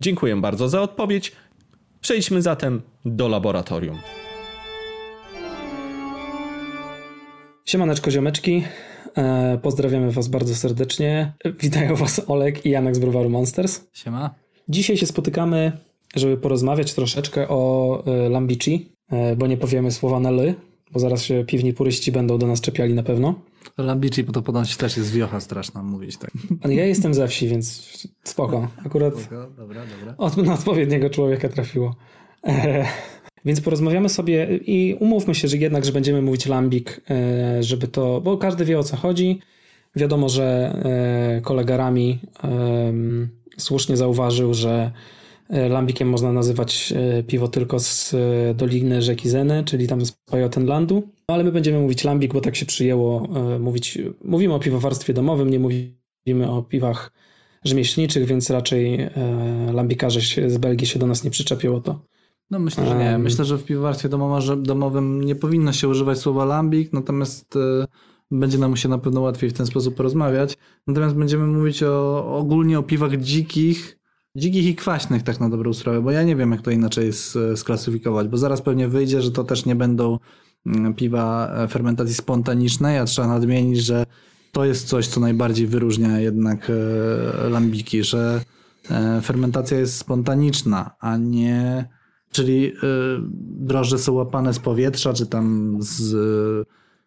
Dziękuję 0.00 0.36
bardzo 0.36 0.68
za 0.68 0.82
odpowiedź. 0.82 1.32
Przejdźmy 2.00 2.42
zatem 2.42 2.82
do 3.04 3.28
laboratorium. 3.28 3.98
Siemaneczko 7.64 8.10
ziomeczki, 8.10 8.64
pozdrawiamy 9.62 10.10
was 10.10 10.28
bardzo 10.28 10.54
serdecznie. 10.54 11.32
Witają 11.60 11.96
was 11.96 12.22
Olek 12.26 12.66
i 12.66 12.70
Janek 12.70 12.96
z 12.96 12.98
Browaru 12.98 13.30
Monsters. 13.30 13.80
Siema. 13.92 14.34
Dzisiaj 14.68 14.96
się 14.96 15.06
spotykamy, 15.06 15.72
żeby 16.14 16.36
porozmawiać 16.36 16.94
troszeczkę 16.94 17.48
o 17.48 18.02
e, 18.06 18.28
Lambici, 18.28 18.92
e, 19.10 19.36
bo 19.36 19.46
nie 19.46 19.56
powiemy 19.56 19.90
słowa 19.90 20.20
na 20.20 20.30
ly, 20.30 20.54
bo 20.92 21.00
zaraz 21.00 21.22
się 21.22 21.44
piwni 21.46 21.72
puryści 21.72 22.12
będą 22.12 22.38
do 22.38 22.46
nas 22.46 22.60
czepiali 22.60 22.94
na 22.94 23.02
pewno. 23.02 23.34
Lambici, 23.78 24.24
bo 24.24 24.32
to 24.32 24.42
ponoć 24.42 24.76
też 24.76 24.96
jest 24.96 25.12
wiocha 25.12 25.40
straszna 25.40 25.82
mówić 25.82 26.16
tak. 26.16 26.30
Ale 26.62 26.74
ja 26.74 26.86
jestem 26.86 27.14
ze 27.14 27.28
wsi, 27.28 27.48
więc 27.48 27.92
spoko. 28.24 28.68
Akurat 28.86 29.14
Dobra, 29.56 29.82
dobra. 29.86 30.14
od, 30.18 30.36
na 30.36 30.54
odpowiedniego 30.54 31.10
człowieka 31.10 31.48
trafiło. 31.48 31.96
Więc 33.44 33.60
porozmawiamy 33.60 34.08
sobie 34.08 34.56
i 34.56 34.96
umówmy 35.00 35.34
się, 35.34 35.48
że 35.48 35.56
jednak, 35.56 35.84
że 35.84 35.92
będziemy 35.92 36.22
mówić 36.22 36.46
lambik, 36.46 37.00
e, 37.10 37.62
żeby 37.62 37.88
to, 37.88 38.20
bo 38.20 38.36
każdy 38.36 38.64
wie 38.64 38.78
o 38.78 38.82
co 38.82 38.96
chodzi. 38.96 39.40
Wiadomo, 39.96 40.28
że 40.28 40.76
e, 41.36 41.40
kolega 41.40 41.76
Rami 41.76 42.18
słusznie 43.58 43.96
zauważył, 43.96 44.54
że 44.54 44.92
e, 45.50 45.68
lambikiem 45.68 46.08
można 46.08 46.32
nazywać 46.32 46.94
piwo 47.26 47.48
tylko 47.48 47.78
z 47.78 48.14
doliny 48.56 49.02
rzeki 49.02 49.28
Zeny, 49.28 49.64
czyli 49.64 49.86
tam 49.86 50.06
z 50.06 50.12
Pajotenlandu. 50.12 51.02
No, 51.28 51.34
ale 51.34 51.44
my 51.44 51.52
będziemy 51.52 51.78
mówić 51.78 52.04
lambik, 52.04 52.32
bo 52.32 52.40
tak 52.40 52.56
się 52.56 52.66
przyjęło 52.66 53.28
mówić. 53.60 53.98
Mówimy 54.24 54.54
o 54.54 54.58
piwowarstwie 54.58 55.14
domowym, 55.14 55.50
nie 55.50 55.58
mówimy 55.58 56.50
o 56.50 56.62
piwach 56.62 57.12
rzemieślniczych, 57.64 58.24
więc 58.24 58.50
raczej 58.50 59.08
lambikarze 59.72 60.20
z 60.50 60.58
Belgii 60.58 60.86
się 60.86 60.98
do 60.98 61.06
nas 61.06 61.24
nie 61.24 61.30
przyczepią 61.30 61.76
o 61.76 61.80
to. 61.80 62.11
No 62.52 62.58
myślę, 62.58 62.86
że 62.86 62.96
nie. 62.96 63.18
Myślę, 63.18 63.44
że 63.44 63.58
w 63.58 63.64
piwowarstwie 63.64 64.08
domowym, 64.58 65.24
nie 65.24 65.34
powinno 65.34 65.72
się 65.72 65.88
używać 65.88 66.18
słowa 66.18 66.44
lambik, 66.44 66.92
natomiast 66.92 67.56
e, 67.56 67.86
będzie 68.30 68.58
nam 68.58 68.76
się 68.76 68.88
na 68.88 68.98
pewno 68.98 69.20
łatwiej 69.20 69.50
w 69.50 69.52
ten 69.52 69.66
sposób 69.66 69.94
porozmawiać. 69.94 70.58
Natomiast 70.86 71.14
będziemy 71.14 71.46
mówić 71.46 71.82
o, 71.82 72.26
ogólnie 72.36 72.78
o 72.78 72.82
piwach 72.82 73.16
dzikich, 73.16 73.98
dzikich 74.36 74.66
i 74.66 74.74
kwaśnych 74.74 75.22
tak 75.22 75.40
na 75.40 75.48
dobrą 75.48 75.72
sprawę, 75.72 76.02
bo 76.02 76.10
ja 76.10 76.22
nie 76.22 76.36
wiem 76.36 76.52
jak 76.52 76.62
to 76.62 76.70
inaczej 76.70 77.10
sklasyfikować, 77.56 78.28
bo 78.28 78.36
zaraz 78.36 78.62
pewnie 78.62 78.88
wyjdzie, 78.88 79.22
że 79.22 79.30
to 79.30 79.44
też 79.44 79.66
nie 79.66 79.74
będą 79.74 80.18
mm, 80.66 80.94
piwa 80.94 81.52
e, 81.54 81.68
fermentacji 81.68 82.14
spontanicznej, 82.14 82.98
a 82.98 83.04
trzeba 83.04 83.28
nadmienić, 83.28 83.84
że 83.84 84.06
to 84.52 84.64
jest 84.64 84.88
coś, 84.88 85.06
co 85.06 85.20
najbardziej 85.20 85.66
wyróżnia 85.66 86.20
jednak 86.20 86.70
e, 86.70 87.48
lambiki, 87.48 88.04
że 88.04 88.40
fermentacja 89.22 89.78
jest 89.78 89.98
spontaniczna, 89.98 90.90
a 91.00 91.16
nie 91.16 91.88
Czyli 92.32 92.66
y, 92.66 92.72
drożdże 93.40 93.98
są 93.98 94.12
łapane 94.12 94.54
z 94.54 94.58
powietrza, 94.58 95.12
czy 95.12 95.26
tam 95.26 95.76
z 95.80 96.14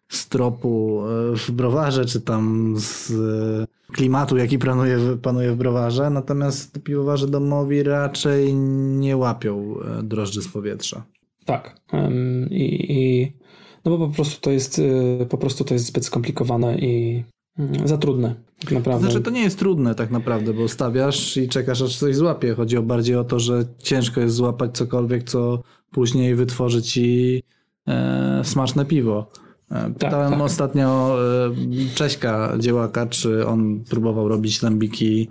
z 0.08 0.28
tropu 0.28 1.02
y, 1.32 1.36
w 1.36 1.50
browarze, 1.50 2.04
czy 2.04 2.20
tam 2.20 2.74
z 2.78 3.10
y, 3.10 3.92
klimatu, 3.92 4.36
jaki 4.36 4.58
panuje, 4.58 4.98
panuje 5.22 5.52
w 5.52 5.56
browarze. 5.56 6.10
Natomiast 6.10 6.82
piwowarze 6.82 7.28
domowi 7.28 7.82
raczej 7.82 8.54
nie 8.54 9.16
łapią 9.16 9.74
y, 10.00 10.02
drożdży 10.02 10.42
z 10.42 10.48
powietrza. 10.48 11.04
Tak. 11.44 11.80
I, 12.50 12.92
i 12.92 13.32
no 13.84 13.98
bo 13.98 14.08
po 14.08 14.14
prostu 14.14 14.40
to 14.40 14.50
jest 14.50 14.78
y, 14.78 15.26
po 15.28 15.38
prostu 15.38 15.64
to 15.64 15.74
jest 15.74 15.86
zbyt 15.86 16.04
skomplikowane 16.04 16.78
i 16.78 17.24
mm, 17.58 17.88
za 17.88 17.98
trudne 17.98 18.34
tak 18.66 18.78
naprawdę. 18.78 19.04
Znaczy 19.06 19.20
to 19.20 19.30
nie 19.30 19.40
jest 19.42 19.58
trudne 19.58 19.94
tak 19.94 20.10
naprawdę, 20.10 20.54
bo 20.54 20.68
stawiasz 20.68 21.36
i 21.36 21.48
czekasz 21.48 21.82
aż 21.82 21.96
coś 21.96 22.16
złapie. 22.16 22.54
Chodzi 22.54 22.76
o 22.76 22.82
bardziej 22.82 23.16
o 23.16 23.24
to, 23.24 23.40
że 23.40 23.64
ciężko 23.78 24.20
jest 24.20 24.34
złapać 24.34 24.76
cokolwiek, 24.76 25.24
co 25.24 25.62
później 25.90 26.34
wytworzy 26.34 26.82
ci 26.82 27.42
e, 27.88 28.40
smaczne 28.44 28.84
piwo. 28.84 29.30
E, 29.70 29.90
Pytałem 29.98 30.32
tak. 30.32 30.40
ostatnio 30.40 31.16
e, 31.46 31.94
Cześka 31.94 32.52
dziełaka, 32.58 33.06
czy 33.06 33.46
on 33.46 33.84
próbował 33.90 34.28
robić 34.28 34.62
lambiki 34.62 35.28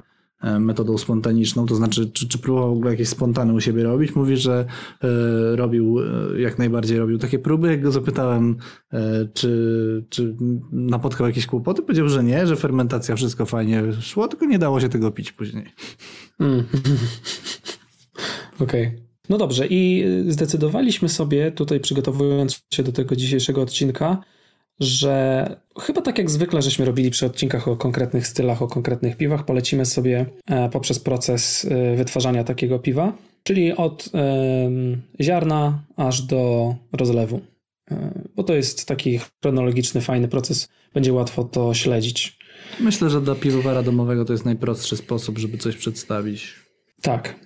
metodą 0.60 0.98
spontaniczną, 0.98 1.66
to 1.66 1.76
znaczy 1.76 2.10
czy, 2.12 2.28
czy 2.28 2.38
próbował 2.38 2.70
w 2.70 2.78
ogóle 2.78 2.92
jakieś 2.92 3.10
spontany 3.10 3.54
u 3.54 3.62
siebie 3.62 3.84
robić. 3.84 4.16
Mówi, 4.16 4.38
że 4.38 4.66
e, 5.04 5.56
robił, 5.56 6.00
e, 6.00 6.42
jak 6.42 6.58
najbardziej 6.58 6.98
robił 6.98 7.18
takie 7.18 7.40
próby. 7.40 7.68
Jak 7.68 7.82
go 7.82 7.92
zapytałem, 7.92 8.58
e, 8.94 9.28
czy, 9.34 10.06
czy 10.10 10.36
napotkał 10.72 11.28
jakieś 11.28 11.46
kłopoty, 11.46 11.82
powiedział, 11.82 12.10
że 12.10 12.24
nie, 12.24 12.48
że 12.48 12.56
fermentacja 12.56 13.16
wszystko 13.16 13.46
fajnie 13.46 13.84
szło, 14.02 14.28
tylko 14.28 14.46
nie 14.46 14.60
dało 14.60 14.80
się 14.80 14.90
tego 14.90 15.12
pić 15.12 15.32
później. 15.32 15.66
Mm. 16.40 16.64
Okej. 18.60 19.06
No 19.30 19.38
dobrze, 19.38 19.68
i 19.68 20.04
y, 20.28 20.32
zdecydowaliśmy 20.34 21.10
sobie 21.10 21.52
tutaj, 21.52 21.80
przygotowując 21.80 22.62
się 22.74 22.84
do 22.84 22.92
tego 22.92 23.16
dzisiejszego 23.16 23.62
odcinka, 23.62 24.22
że 24.80 25.56
chyba 25.82 26.02
tak 26.02 26.18
jak 26.18 26.30
zwykle, 26.30 26.62
żeśmy 26.62 26.86
robili 26.86 27.12
przy 27.12 27.26
odcinkach 27.26 27.68
o 27.68 27.76
konkretnych 27.76 28.28
stylach, 28.28 28.62
o 28.62 28.68
konkretnych 28.68 29.18
piwach, 29.18 29.46
polecimy 29.46 29.86
sobie 29.86 30.26
e, 30.48 30.70
poprzez 30.70 31.00
proces 31.00 31.66
e, 31.66 31.96
wytwarzania 31.96 32.44
takiego 32.44 32.80
piwa, 32.80 33.14
czyli 33.44 33.74
od 33.74 34.10
ziarna 35.22 35.84
aż 35.96 36.22
do 36.22 36.76
rozlewu. 36.94 37.42
E, 37.92 38.24
Bo 38.36 38.44
to 38.44 38.54
jest 38.56 38.88
taki 38.88 39.20
chronologiczny, 39.42 40.02
fajny 40.02 40.28
proces, 40.28 40.70
będzie 40.94 41.14
łatwo 41.14 41.44
to 41.44 41.74
śledzić. 41.74 42.38
Myślę, 42.80 43.10
że 43.10 43.22
dla 43.22 43.36
piwowara 43.36 43.84
domowego 43.84 44.26
to 44.26 44.34
jest 44.34 44.46
najprostszy 44.46 44.98
sposób, 44.98 45.38
żeby 45.38 45.58
coś 45.58 45.76
przedstawić. 45.76 46.54
Tak. 47.02 47.40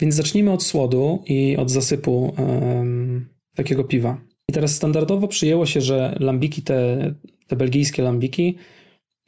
Więc 0.00 0.14
zacznijmy 0.14 0.52
od 0.52 0.62
słodu 0.62 1.22
i 1.26 1.56
od 1.56 1.70
zasypu 1.70 2.34
em, 2.36 3.28
takiego 3.54 3.84
piwa. 3.84 4.20
I 4.52 4.54
teraz 4.54 4.74
standardowo 4.74 5.28
przyjęło 5.28 5.66
się, 5.66 5.80
że 5.80 6.16
lambiki, 6.20 6.62
te, 6.62 7.14
te 7.46 7.56
belgijskie 7.56 8.02
lambiki 8.02 8.56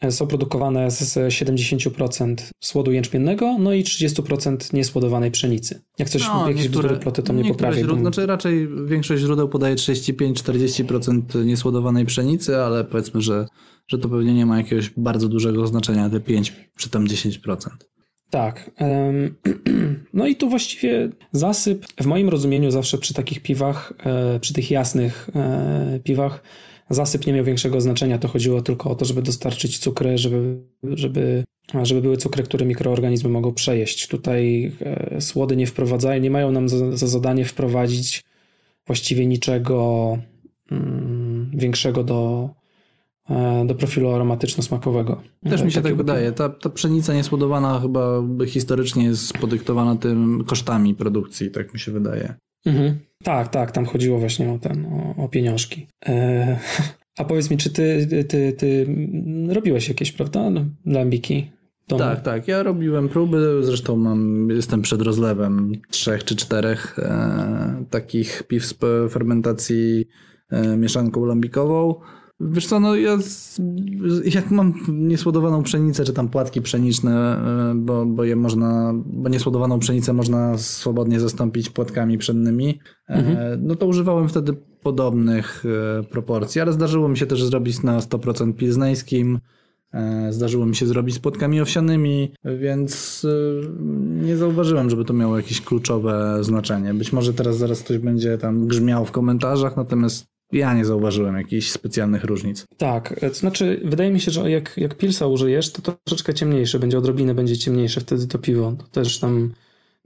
e, 0.00 0.12
są 0.12 0.26
produkowane 0.26 0.90
z 0.90 1.14
70% 1.16 2.34
słodu 2.64 2.92
jęczmiennego, 2.92 3.56
no 3.58 3.72
i 3.72 3.84
30% 3.84 4.74
niesłodowanej 4.74 5.30
pszenicy. 5.30 5.82
Jak 5.98 6.08
coś, 6.08 6.22
jakieś 6.48 6.68
bzdury 6.68 6.96
ploty, 6.96 7.22
to 7.22 7.32
mnie 7.32 7.42
No, 7.42 7.48
niektóre 7.48 7.68
poprawi. 7.68 7.78
źródła, 7.78 7.96
bo- 7.96 8.00
znaczy 8.00 8.26
raczej 8.26 8.68
większość 8.86 9.22
źródeł 9.22 9.48
podaje 9.48 9.76
35-40% 9.76 11.44
niesłodowanej 11.44 12.06
pszenicy, 12.06 12.56
ale 12.56 12.84
powiedzmy, 12.84 13.20
że, 13.22 13.46
że 13.88 13.98
to 13.98 14.08
pewnie 14.08 14.34
nie 14.34 14.46
ma 14.46 14.56
jakiegoś 14.56 14.90
bardzo 14.96 15.28
dużego 15.28 15.66
znaczenia, 15.66 16.10
te 16.10 16.20
5 16.20 16.52
czy 16.78 16.90
tam 16.90 17.06
10%. 17.06 17.56
Tak. 18.34 18.70
No 20.12 20.26
i 20.26 20.36
tu 20.36 20.48
właściwie 20.48 21.08
zasyp, 21.32 21.86
w 22.00 22.06
moim 22.06 22.28
rozumieniu 22.28 22.70
zawsze 22.70 22.98
przy 22.98 23.14
takich 23.14 23.42
piwach, 23.42 23.92
e, 24.04 24.40
przy 24.40 24.54
tych 24.54 24.70
jasnych 24.70 25.30
e, 25.34 26.00
piwach, 26.04 26.42
zasyp 26.90 27.26
nie 27.26 27.32
miał 27.32 27.44
większego 27.44 27.80
znaczenia. 27.80 28.18
To 28.18 28.28
chodziło 28.28 28.62
tylko 28.62 28.90
o 28.90 28.94
to, 28.94 29.04
żeby 29.04 29.22
dostarczyć 29.22 29.78
cukry, 29.78 30.18
żeby, 30.18 30.56
żeby, 30.82 31.44
żeby 31.82 32.00
były 32.00 32.16
cukry, 32.16 32.42
które 32.42 32.66
mikroorganizmy 32.66 33.30
mogą 33.30 33.54
przejeść. 33.54 34.08
Tutaj 34.08 34.72
e, 34.80 35.20
słody 35.20 35.56
nie 35.56 35.66
wprowadzają, 35.66 36.20
nie 36.20 36.30
mają 36.30 36.52
nam 36.52 36.68
za, 36.68 36.96
za 36.96 37.06
zadanie 37.06 37.44
wprowadzić 37.44 38.24
właściwie 38.86 39.26
niczego 39.26 40.18
mm, 40.70 41.50
większego 41.54 42.04
do, 42.04 42.50
do 43.66 43.74
profilu 43.74 44.08
aromatyczno-smakowego. 44.08 45.16
Też 45.50 45.62
mi 45.62 45.72
się 45.72 45.82
tak 45.82 45.96
wydaje. 45.96 46.32
Ta, 46.32 46.48
ta 46.48 46.70
pszenica 46.70 47.14
niesłodowana 47.14 47.80
chyba 47.80 48.22
historycznie 48.46 49.04
jest 49.04 49.38
podyktowana 49.38 49.96
tym 49.96 50.44
kosztami 50.46 50.94
produkcji, 50.94 51.50
tak 51.50 51.74
mi 51.74 51.80
się 51.80 51.92
wydaje. 51.92 52.34
Mhm. 52.66 52.98
Tak, 53.22 53.48
tak, 53.48 53.72
tam 53.72 53.86
chodziło 53.86 54.18
właśnie 54.18 54.52
o 54.52 54.58
ten, 54.58 54.86
o, 54.86 55.24
o 55.24 55.28
pieniążki. 55.28 55.86
E, 56.06 56.58
a 57.18 57.24
powiedz 57.24 57.50
mi, 57.50 57.56
czy 57.56 57.70
ty, 57.70 58.08
ty, 58.28 58.52
ty, 58.52 58.86
robiłeś 59.48 59.88
jakieś, 59.88 60.12
prawda, 60.12 60.50
no, 60.50 60.64
lambiki? 60.86 61.50
w 61.84 61.88
domu? 61.88 62.00
Tak, 62.00 62.22
tak. 62.22 62.48
Ja 62.48 62.62
robiłem 62.62 63.08
próby, 63.08 63.60
zresztą 63.62 63.96
mam, 63.96 64.50
jestem 64.50 64.82
przed 64.82 65.02
rozlewem 65.02 65.72
trzech 65.90 66.24
czy 66.24 66.36
czterech 66.36 66.98
e, 66.98 67.84
takich 67.90 68.42
piw 68.42 68.66
z 68.66 68.78
fermentacji 69.10 70.06
e, 70.50 70.76
mieszanką 70.76 71.24
lambikową. 71.24 71.94
Wiesz 72.40 72.66
co, 72.66 72.80
no 72.80 72.96
ja 72.96 73.18
jak 74.34 74.50
mam 74.50 74.74
niesłodowaną 74.88 75.62
pszenicę, 75.62 76.04
czy 76.04 76.12
tam 76.12 76.28
płatki 76.28 76.62
pszeniczne, 76.62 77.38
e, 77.70 77.74
bo, 77.74 78.06
bo 78.06 78.24
je 78.24 78.36
można, 78.36 78.92
bo 79.06 79.28
niesłodowaną 79.28 79.78
pszenicę 79.78 80.12
można 80.12 80.58
swobodnie 80.58 81.20
zastąpić 81.20 81.70
płatkami 81.70 82.18
pszennymi, 82.18 82.80
e, 83.08 83.58
no 83.62 83.74
to 83.74 83.86
używałem 83.86 84.28
wtedy 84.28 84.52
podobnych 84.82 85.64
e, 86.00 86.02
proporcji, 86.02 86.60
ale 86.60 86.72
zdarzyło 86.72 87.08
mi 87.08 87.16
się 87.16 87.26
też 87.26 87.44
zrobić 87.44 87.82
na 87.82 88.00
100% 88.00 88.54
pilzneńskim, 88.54 89.38
Zdarzyło 90.30 90.66
mi 90.66 90.76
się 90.76 90.86
zrobić 90.86 91.14
z 91.14 91.18
płatkami 91.18 91.60
owsianymi, 91.60 92.32
więc 92.44 93.26
nie 94.22 94.36
zauważyłem, 94.36 94.90
żeby 94.90 95.04
to 95.04 95.12
miało 95.14 95.36
jakieś 95.36 95.60
kluczowe 95.60 96.38
znaczenie. 96.40 96.94
Być 96.94 97.12
może 97.12 97.34
teraz 97.34 97.56
zaraz 97.56 97.82
ktoś 97.82 97.98
będzie 97.98 98.38
tam 98.38 98.66
grzmiał 98.66 99.04
w 99.04 99.10
komentarzach, 99.10 99.76
natomiast 99.76 100.33
ja 100.54 100.74
nie 100.74 100.84
zauważyłem 100.84 101.36
jakichś 101.36 101.70
specjalnych 101.70 102.24
różnic. 102.24 102.66
Tak, 102.76 103.20
to 103.20 103.34
znaczy 103.34 103.80
wydaje 103.84 104.10
mi 104.10 104.20
się, 104.20 104.30
że 104.30 104.50
jak, 104.50 104.72
jak 104.76 104.94
pilsa 104.94 105.26
użyjesz, 105.26 105.72
to 105.72 105.92
troszeczkę 106.04 106.34
ciemniejsze 106.34 106.78
będzie, 106.78 106.98
odrobinę 106.98 107.34
będzie 107.34 107.56
ciemniejsze 107.56 108.00
wtedy 108.00 108.26
to 108.26 108.38
piwo. 108.38 108.72
To 108.78 108.84
też 108.86 109.18
tam 109.20 109.52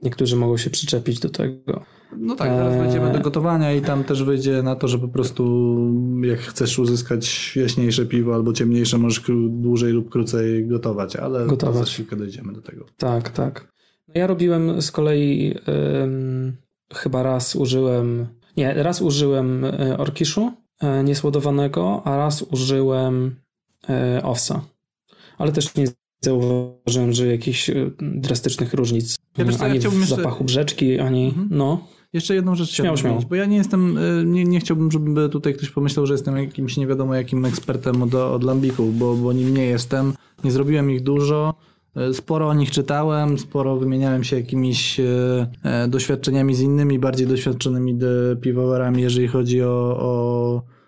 niektórzy 0.03 0.35
mogą 0.35 0.57
się 0.57 0.69
przyczepić 0.69 1.19
do 1.19 1.29
tego. 1.29 1.83
No 2.17 2.35
tak, 2.35 2.47
zaraz 2.49 2.73
Eee. 2.73 2.79
wejdziemy 2.81 3.13
do 3.13 3.19
gotowania 3.19 3.73
i 3.73 3.81
tam 3.81 4.03
też 4.03 4.23
wyjdzie 4.23 4.63
na 4.63 4.75
to, 4.75 4.87
że 4.87 4.99
po 4.99 5.07
prostu 5.07 5.75
jak 6.23 6.39
chcesz 6.39 6.79
uzyskać 6.79 7.55
jaśniejsze 7.55 8.05
piwo 8.05 8.33
albo 8.35 8.53
ciemniejsze, 8.53 8.97
możesz 8.97 9.23
dłużej 9.49 9.93
lub 9.93 10.09
krócej 10.09 10.67
gotować, 10.67 11.15
ale 11.15 11.39
to 11.39 11.45
Gotować. 11.45 11.77
za 11.77 11.83
chwilkę 11.93 12.15
dojdziemy 12.15 12.53
do 12.53 12.61
tego. 12.61 12.85
Tak, 12.97 13.29
tak. 13.29 13.67
No 14.07 14.13
ja 14.15 14.27
robiłem 14.27 14.81
z 14.81 14.91
kolei 14.91 15.55
em, 15.65 16.57
chyba 16.93 17.23
raz 17.23 17.55
użyłem, 17.55 18.27
nie, 18.59 18.73
raz 18.83 19.01
użyłem 19.01 19.65
e, 19.65 19.97
orkiszu 19.97 20.51
e, 20.81 21.03
niesłodowanego, 21.03 22.01
a 22.05 22.17
raz 22.17 22.41
użyłem 22.41 23.35
e, 23.89 24.21
owsa. 24.23 24.61
Ale 25.37 25.51
też 25.51 25.75
nie 25.75 25.85
zauważyłem, 26.21 27.13
że 27.13 27.27
jakichś 27.27 27.71
drastycznych 28.01 28.73
różnic 28.73 29.15
Ja 29.37 29.45
wiesz 29.45 29.55
co, 29.55 29.63
ja 29.65 29.69
ani 29.69 29.79
chciałbym 29.79 29.99
w 29.99 30.01
jeszcze- 30.03 30.15
zapachu 30.15 30.43
brzeczki, 30.43 30.99
ani 30.99 31.25
Mhm. 31.25 31.47
no. 31.51 31.87
Jeszcze 32.13 32.35
jedną 32.35 32.55
rzecz 32.55 32.69
Śmiało, 32.71 32.95
chciałbym 32.97 33.17
śmiało. 33.17 33.29
bo 33.29 33.35
ja 33.35 33.45
nie 33.45 33.57
jestem, 33.57 33.99
nie, 34.25 34.43
nie 34.43 34.59
chciałbym, 34.59 34.91
żeby 34.91 35.29
tutaj 35.29 35.53
ktoś 35.53 35.69
pomyślał, 35.69 36.05
że 36.05 36.13
jestem 36.13 36.37
jakimś 36.37 36.77
nie 36.77 36.87
wiadomo 36.87 37.15
jakim 37.15 37.45
ekspertem 37.45 38.01
od, 38.03 38.15
od 38.15 38.43
lambików, 38.43 38.97
bo, 38.97 39.15
bo 39.15 39.33
nim 39.33 39.53
nie 39.53 39.65
jestem. 39.65 40.13
Nie 40.43 40.51
zrobiłem 40.51 40.91
ich 40.91 41.03
dużo. 41.03 41.53
Y, 42.09 42.13
Sporo 42.13 42.47
o 42.47 42.53
nich 42.53 42.71
czytałem, 42.71 43.39
sporo 43.39 43.77
wymieniałem 43.77 44.23
się 44.23 44.35
jakimiś 44.35 44.99
y, 44.99 45.47
e, 45.63 45.87
doświadczeniami 45.87 46.55
z 46.55 46.61
innymi, 46.61 46.99
bardziej 46.99 47.27
doświadczonymi 47.27 47.99
piwowarami, 48.41 49.01
jeżeli 49.01 49.27
chodzi 49.27 49.63
o, 49.63 49.97
o 49.99 50.55
e, 50.57 50.78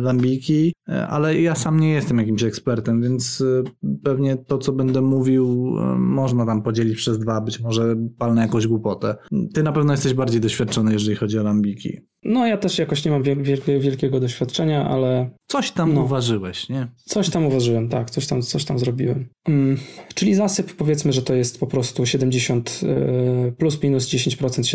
lambiki, 0.00 0.72
e, 0.88 1.06
ale 1.06 1.40
ja 1.40 1.54
sam 1.54 1.80
nie 1.80 1.90
jestem 1.90 2.18
jakimś 2.18 2.42
ekspertem, 2.42 3.02
więc 3.02 3.40
e, 3.86 3.88
pewnie 4.04 4.36
to, 4.36 4.58
co 4.58 4.72
będę 4.72 5.00
mówił, 5.00 5.74
e, 5.78 5.98
można 5.98 6.46
tam 6.46 6.62
podzielić 6.62 6.96
przez 6.96 7.18
dwa, 7.18 7.40
być 7.40 7.60
może 7.60 7.96
palnę 8.18 8.42
jakąś 8.42 8.66
głupotę. 8.66 9.16
Ty 9.54 9.62
na 9.62 9.72
pewno 9.72 9.92
jesteś 9.92 10.14
bardziej 10.14 10.40
doświadczony, 10.40 10.92
jeżeli 10.92 11.16
chodzi 11.16 11.38
o 11.38 11.42
lambiki. 11.42 11.98
No 12.24 12.46
ja 12.46 12.56
też 12.56 12.78
jakoś 12.78 13.04
nie 13.04 13.10
mam 13.10 13.22
wiel- 13.22 13.80
wielkiego, 13.80 14.20
doświadczenia, 14.20 14.88
ale 14.88 15.30
Coś 15.48 15.70
tam 15.70 15.94
No. 15.94 16.02
uważyłeś, 16.02 16.68
nie? 16.68 16.88
coś 16.96 17.30
tam 17.30 17.46
uważyłem, 17.46 17.88
tak, 17.88 18.10
coś 18.10 18.26
tam, 18.26 18.42
coś 18.42 18.64
tam 18.64 18.78
zrobiłem. 18.78 19.28
Mm, 19.48 19.76
czyli 20.14 20.34
zasyp 20.34 20.72
powiedzmy, 20.72 21.12
że 21.12 21.22
to 21.22 21.34
jest 21.34 21.60
po 21.60 21.66
prostu 21.66 22.06
70 22.06 22.80
e, 23.48 23.52
plus 23.52 23.82
minus 23.82 24.06
10% 24.08 24.66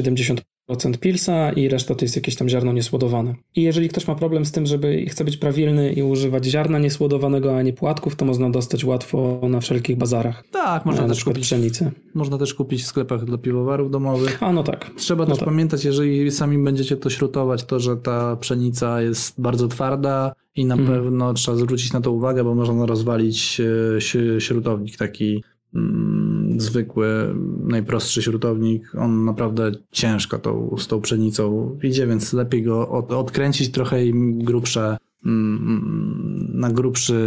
70% 0.69 0.97
pilsa 0.99 1.51
i 1.51 1.67
reszta 1.69 1.95
to 1.95 2.05
jest 2.05 2.15
jakieś 2.15 2.35
tam 2.35 2.49
ziarno 2.49 2.73
niesłodowane. 2.73 3.35
I 3.55 3.61
jeżeli 3.61 3.89
ktoś 3.89 4.07
ma 4.07 4.15
problem 4.15 4.45
z 4.45 4.51
tym, 4.51 4.67
żeby 4.71 5.05
chce 5.05 5.25
być 5.25 5.37
prawilny 5.37 5.93
i 5.93 6.03
używać 6.03 6.45
ziarna 6.45 6.79
niesłodowanego, 6.79 7.57
a 7.57 7.61
nie 7.61 7.73
płatków, 7.73 8.15
to 8.15 8.25
można 8.25 8.49
dostać 8.49 8.85
łatwo 8.85 9.39
na 9.49 9.59
wszelkich 9.59 9.97
bazarach. 9.97 10.43
Tak, 10.51 10.85
można 10.85 11.01
na 11.01 11.07
też 11.07 11.23
kupić, 11.23 11.43
pszenicy. 11.43 11.91
można 12.13 12.37
też 12.37 12.53
kupić 12.53 12.83
w 12.83 12.85
sklepach 12.87 13.25
dla 13.25 13.37
piwowarów 13.37 13.91
domowych. 13.91 14.43
A 14.43 14.53
no 14.53 14.63
tak. 14.63 14.89
Trzeba 14.97 15.23
No 15.23 15.29
też 15.29 15.39
tak. 15.39 15.45
pamiętać, 15.49 15.85
jeżeli 15.85 16.31
sami 16.31 16.57
będziecie 16.63 16.97
to 16.97 17.09
śrutować, 17.09 17.63
to 17.63 17.79
że 17.79 17.97
ta 17.97 18.35
pszenica 18.35 19.01
jest 19.01 19.41
bardzo 19.41 19.67
twarda 19.67 20.33
i 20.55 20.65
na 20.65 20.75
Mhm. 20.75 21.03
pewno 21.03 21.33
trzeba 21.33 21.57
zwrócić 21.57 21.93
na 21.93 22.01
to 22.01 22.11
uwagę, 22.11 22.43
bo 22.43 22.55
można 22.55 22.85
rozwalić 22.85 23.61
e, 23.97 24.41
śrutownik 24.41 24.97
taki 24.97 25.43
mm, 25.75 26.20
zwykły, 26.61 27.35
najprostszy 27.63 28.21
śrutownik. 28.21 28.95
On 28.95 29.25
naprawdę 29.25 29.71
ciężko 29.91 30.39
tą, 30.39 30.75
z 30.77 30.87
tą 30.87 31.01
pszenicą 31.01 31.77
idzie, 31.83 32.07
więc 32.07 32.33
lepiej 32.33 32.63
go 32.63 32.89
od, 32.89 33.11
odkręcić 33.11 33.71
trochę 33.71 34.05
i 34.05 34.13
grubsze, 34.43 34.97
mm, 35.25 36.51
na 36.53 36.71
grubszy 36.71 37.19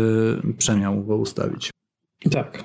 przemiał 0.59 1.05
go 1.05 1.17
ustawić. 1.17 1.71
Tak. 2.31 2.65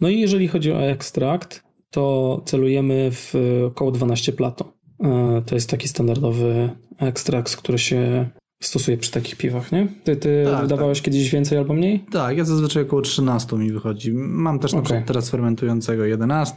No 0.00 0.08
i 0.08 0.20
jeżeli 0.20 0.48
chodzi 0.48 0.72
o 0.72 0.80
ekstrakt, 0.80 1.64
to 1.90 2.42
celujemy 2.44 3.10
w 3.12 3.34
około 3.66 3.90
12 3.90 4.32
plato. 4.32 4.72
E, 5.00 5.42
To 5.46 5.54
jest 5.54 5.70
taki 5.70 5.88
standardowy 5.88 6.70
ekstrakt, 6.98 7.56
który 7.56 7.78
się 7.78 8.30
stosuje 8.66 8.96
przy 8.96 9.10
takich 9.10 9.36
piwach, 9.36 9.72
nie? 9.72 9.88
Ty, 10.04 10.16
ty 10.16 10.44
Tak, 10.50 10.62
wydawałeś 10.62 11.02
kiedyś 11.02 11.30
więcej 11.30 11.58
albo 11.58 11.74
mniej? 11.74 12.04
Tak, 12.10 12.36
ja 12.36 12.44
zazwyczaj 12.44 12.82
około 12.82 13.02
13 13.02 13.56
mi 13.56 13.72
wychodzi. 13.72 14.12
Mam 14.14 14.58
też 14.58 14.72
na 14.72 14.78
Okej. 14.78 14.84
przykład 14.84 15.06
teraz 15.06 15.30
fermentującego 15.30 16.04
11, 16.04 16.54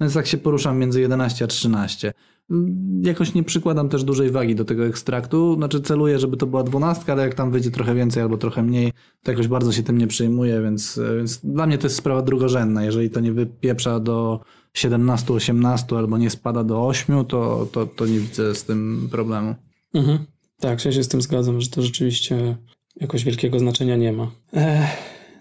więc 0.00 0.14
tak 0.14 0.26
się 0.26 0.38
poruszam 0.38 0.78
między 0.78 1.00
11 1.00 1.44
a 1.44 1.48
13. 1.48 2.12
Mm, 2.50 3.02
Jakoś 3.04 3.34
nie 3.34 3.42
przykładam 3.42 3.88
też 3.88 4.04
dużej 4.04 4.30
wagi 4.30 4.54
do 4.54 4.64
tego 4.64 4.86
ekstraktu, 4.86 5.54
znaczy 5.54 5.80
celuję, 5.80 6.18
żeby 6.18 6.36
to 6.36 6.46
była 6.46 6.62
12, 6.62 7.12
ale 7.12 7.22
jak 7.22 7.34
tam 7.34 7.50
wyjdzie 7.50 7.70
trochę 7.70 7.94
więcej 7.94 8.22
albo 8.22 8.36
trochę 8.36 8.62
mniej, 8.62 8.92
to 9.22 9.30
jakoś 9.30 9.48
bardzo 9.48 9.72
się 9.72 9.82
tym 9.82 9.98
nie 9.98 10.06
przejmuję, 10.06 10.62
więc, 10.62 11.00
więc 11.16 11.40
dla 11.44 11.66
mnie 11.66 11.78
to 11.78 11.86
jest 11.86 11.96
sprawa 11.96 12.22
drugorzędna. 12.22 12.84
Jeżeli 12.84 13.10
to 13.10 13.20
nie 13.20 13.32
wypieprza 13.32 14.00
do 14.00 14.40
17, 14.74 15.34
18 15.34 15.96
albo 15.96 16.18
nie 16.18 16.30
spada 16.30 16.64
do 16.64 16.86
8, 16.86 17.24
to, 17.24 17.68
to, 17.72 17.86
to 17.86 18.06
nie 18.06 18.18
widzę 18.18 18.54
z 18.54 18.64
tym 18.64 19.08
problemu. 19.10 19.54
Mhm. 19.94 20.18
Tak, 20.60 20.84
ja 20.84 20.92
się 20.92 21.04
z 21.04 21.08
tym 21.08 21.22
zgadzam, 21.22 21.60
że 21.60 21.70
to 21.70 21.82
rzeczywiście 21.82 22.56
jakoś 23.00 23.24
wielkiego 23.24 23.58
znaczenia 23.58 23.96
nie 23.96 24.12
ma. 24.12 24.30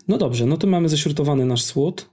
No 0.07 0.17
dobrze, 0.17 0.45
no 0.45 0.57
to 0.57 0.67
mamy 0.67 0.89
ześrutowany 0.89 1.45
nasz 1.45 1.63
słód. 1.63 2.09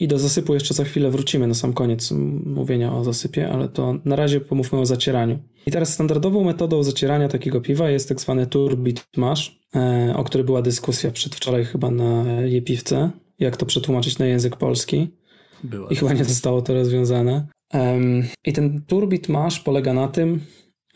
I 0.00 0.08
do 0.08 0.18
zasypu 0.18 0.54
jeszcze 0.54 0.74
za 0.74 0.84
chwilę 0.84 1.10
wrócimy 1.10 1.46
na 1.46 1.54
sam 1.54 1.72
koniec 1.72 2.10
mówienia 2.46 2.94
o 2.94 3.04
zasypie, 3.04 3.48
ale 3.48 3.68
to 3.68 3.94
na 4.04 4.16
razie 4.16 4.40
pomówmy 4.40 4.78
o 4.78 4.86
zacieraniu. 4.86 5.38
I 5.66 5.70
teraz 5.70 5.94
standardową 5.94 6.44
metodą 6.44 6.82
zacierania 6.82 7.28
takiego 7.28 7.60
piwa 7.60 7.90
jest 7.90 8.08
tak 8.08 8.20
zwany 8.20 8.46
turbit 8.46 9.04
mash, 9.16 9.60
e, 9.74 10.14
o 10.16 10.24
której 10.24 10.44
była 10.44 10.62
dyskusja 10.62 11.10
przedwczoraj 11.10 11.64
chyba 11.64 11.90
na 11.90 12.24
Jepiwce, 12.42 13.10
jak 13.38 13.56
to 13.56 13.66
przetłumaczyć 13.66 14.18
na 14.18 14.26
język 14.26 14.56
polski. 14.56 15.08
Była. 15.64 15.88
I 15.90 15.96
chyba 15.96 16.12
nie 16.12 16.24
zostało 16.24 16.62
to 16.62 16.74
rozwiązane. 16.74 17.46
I 18.44 18.52
ten 18.52 18.82
turbit 18.86 19.28
mash 19.28 19.60
polega 19.60 19.94
na 19.94 20.08
tym, 20.08 20.40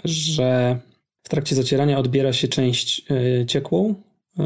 że 0.04 0.78
w 1.22 1.28
trakcie 1.28 1.54
zacierania 1.54 1.98
odbiera 1.98 2.32
się 2.32 2.48
część 2.48 3.02
e, 3.10 3.46
ciekłą, 3.46 3.94
e, 4.38 4.44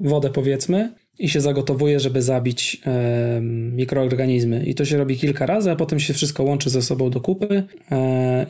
wodę 0.00 0.30
powiedzmy, 0.30 0.92
i 1.18 1.28
się 1.28 1.40
zagotowuje, 1.40 2.00
żeby 2.00 2.22
zabić 2.22 2.82
e, 2.86 3.40
mikroorganizmy. 3.72 4.64
I 4.64 4.74
to 4.74 4.84
się 4.84 4.96
robi 4.96 5.16
kilka 5.16 5.46
razy, 5.46 5.70
a 5.70 5.76
potem 5.76 6.00
się 6.00 6.14
wszystko 6.14 6.42
łączy 6.42 6.70
ze 6.70 6.82
sobą 6.82 7.10
do 7.10 7.20
kupy 7.20 7.62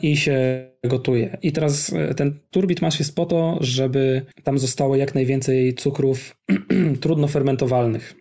i 0.01 0.17
się 0.17 0.67
gotuje. 0.83 1.37
I 1.41 1.51
teraz 1.51 1.91
ten 2.15 2.39
turbit 2.51 2.81
mash 2.81 2.99
jest 2.99 3.15
po 3.15 3.25
to, 3.25 3.57
żeby 3.61 4.21
tam 4.43 4.59
zostało 4.59 4.95
jak 4.95 5.15
najwięcej 5.15 5.73
cukrów 5.73 6.35
trudno 7.01 7.27
fermentowalnych 7.27 8.15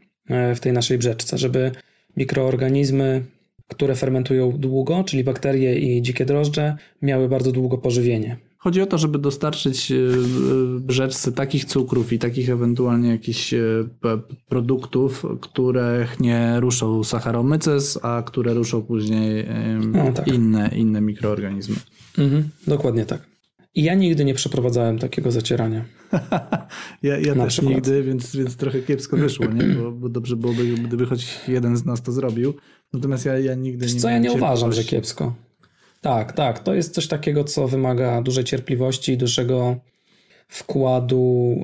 w 0.55 0.61
tej 0.61 0.73
naszej 0.73 0.99
brzeczce, 0.99 1.39
żeby 1.39 1.71
mikroorganizmy, 2.17 3.23
które 3.69 3.95
fermentują 3.95 4.53
długo, 4.53 5.05
czyli 5.05 5.25
bakterie 5.25 5.79
i 5.79 6.03
dzikie 6.03 6.25
drożdże, 6.25 6.77
miały 7.03 7.29
bardzo 7.29 7.53
długo 7.53 7.79
pożywienie. 7.79 8.37
Chodzi 8.59 8.83
o 8.83 8.87
to, 8.87 8.99
żeby 8.99 9.19
dostarczyć 9.19 9.93
e, 9.93 9.95
e, 9.97 9.99
brzeczce 10.81 11.33
takich 11.33 11.65
cukrów 11.65 12.13
i 12.13 12.19
takich 12.19 12.51
ewentualnie 12.51 13.09
jakichś 13.09 13.55
e, 13.55 13.61
produktów, 14.49 15.27
których 15.41 16.21
nie 16.21 16.61
ruszą 16.61 17.05
Saccharomyces, 17.05 17.99
a 18.03 18.23
które 18.27 18.55
ruszą 18.55 18.83
później 18.83 19.47
No, 19.93 20.13
tak. 20.13 20.29
inne, 20.29 20.71
inne 20.77 21.01
mikroorganizmy. 21.01 21.77
Mhm, 22.19 22.49
dokładnie 22.67 23.07
tak. 23.07 23.33
I 23.75 23.83
ja 23.83 23.95
nigdy 23.95 24.25
nie 24.25 24.35
przeprowadzałem 24.35 24.99
takiego 24.99 25.31
zacierania. 25.31 25.85
Ja, 27.03 27.19
ja 27.19 27.35
Na 27.35 27.45
też 27.45 27.53
przykład. 27.53 27.75
nigdy, 27.75 28.03
więc, 28.03 28.37
więc 28.37 28.57
trochę 28.57 28.81
kiepsko 28.81 29.17
wyszło, 29.17 29.47
nie? 29.47 29.65
Bo, 29.65 29.93
bo 29.93 30.09
dobrze 30.09 30.37
byłoby, 30.37 30.65
gdyby 30.65 31.07
choć 31.07 31.41
jeden 31.49 31.77
z 31.77 31.85
nas 31.85 32.03
to 32.03 32.13
zrobił. 32.13 32.55
Natomiast 32.93 33.25
ja, 33.25 33.39
ja 33.39 33.55
nigdy 33.55 33.87
Wiesz 33.87 33.95
nie 33.95 34.01
co, 34.01 34.09
ja 34.09 34.19
nie 34.19 34.33
uważam, 34.33 34.73
że 34.73 34.85
kiepsko. 34.85 35.35
Tak, 36.01 36.33
tak. 36.33 36.59
To 36.59 36.75
jest 36.75 36.95
coś 36.95 37.09
takiego, 37.09 37.45
co 37.45 37.69
wymaga 37.69 38.23
dużej 38.23 38.45
cierpliwości, 38.45 39.17
dużego 39.17 39.77
wkładu 40.49 41.55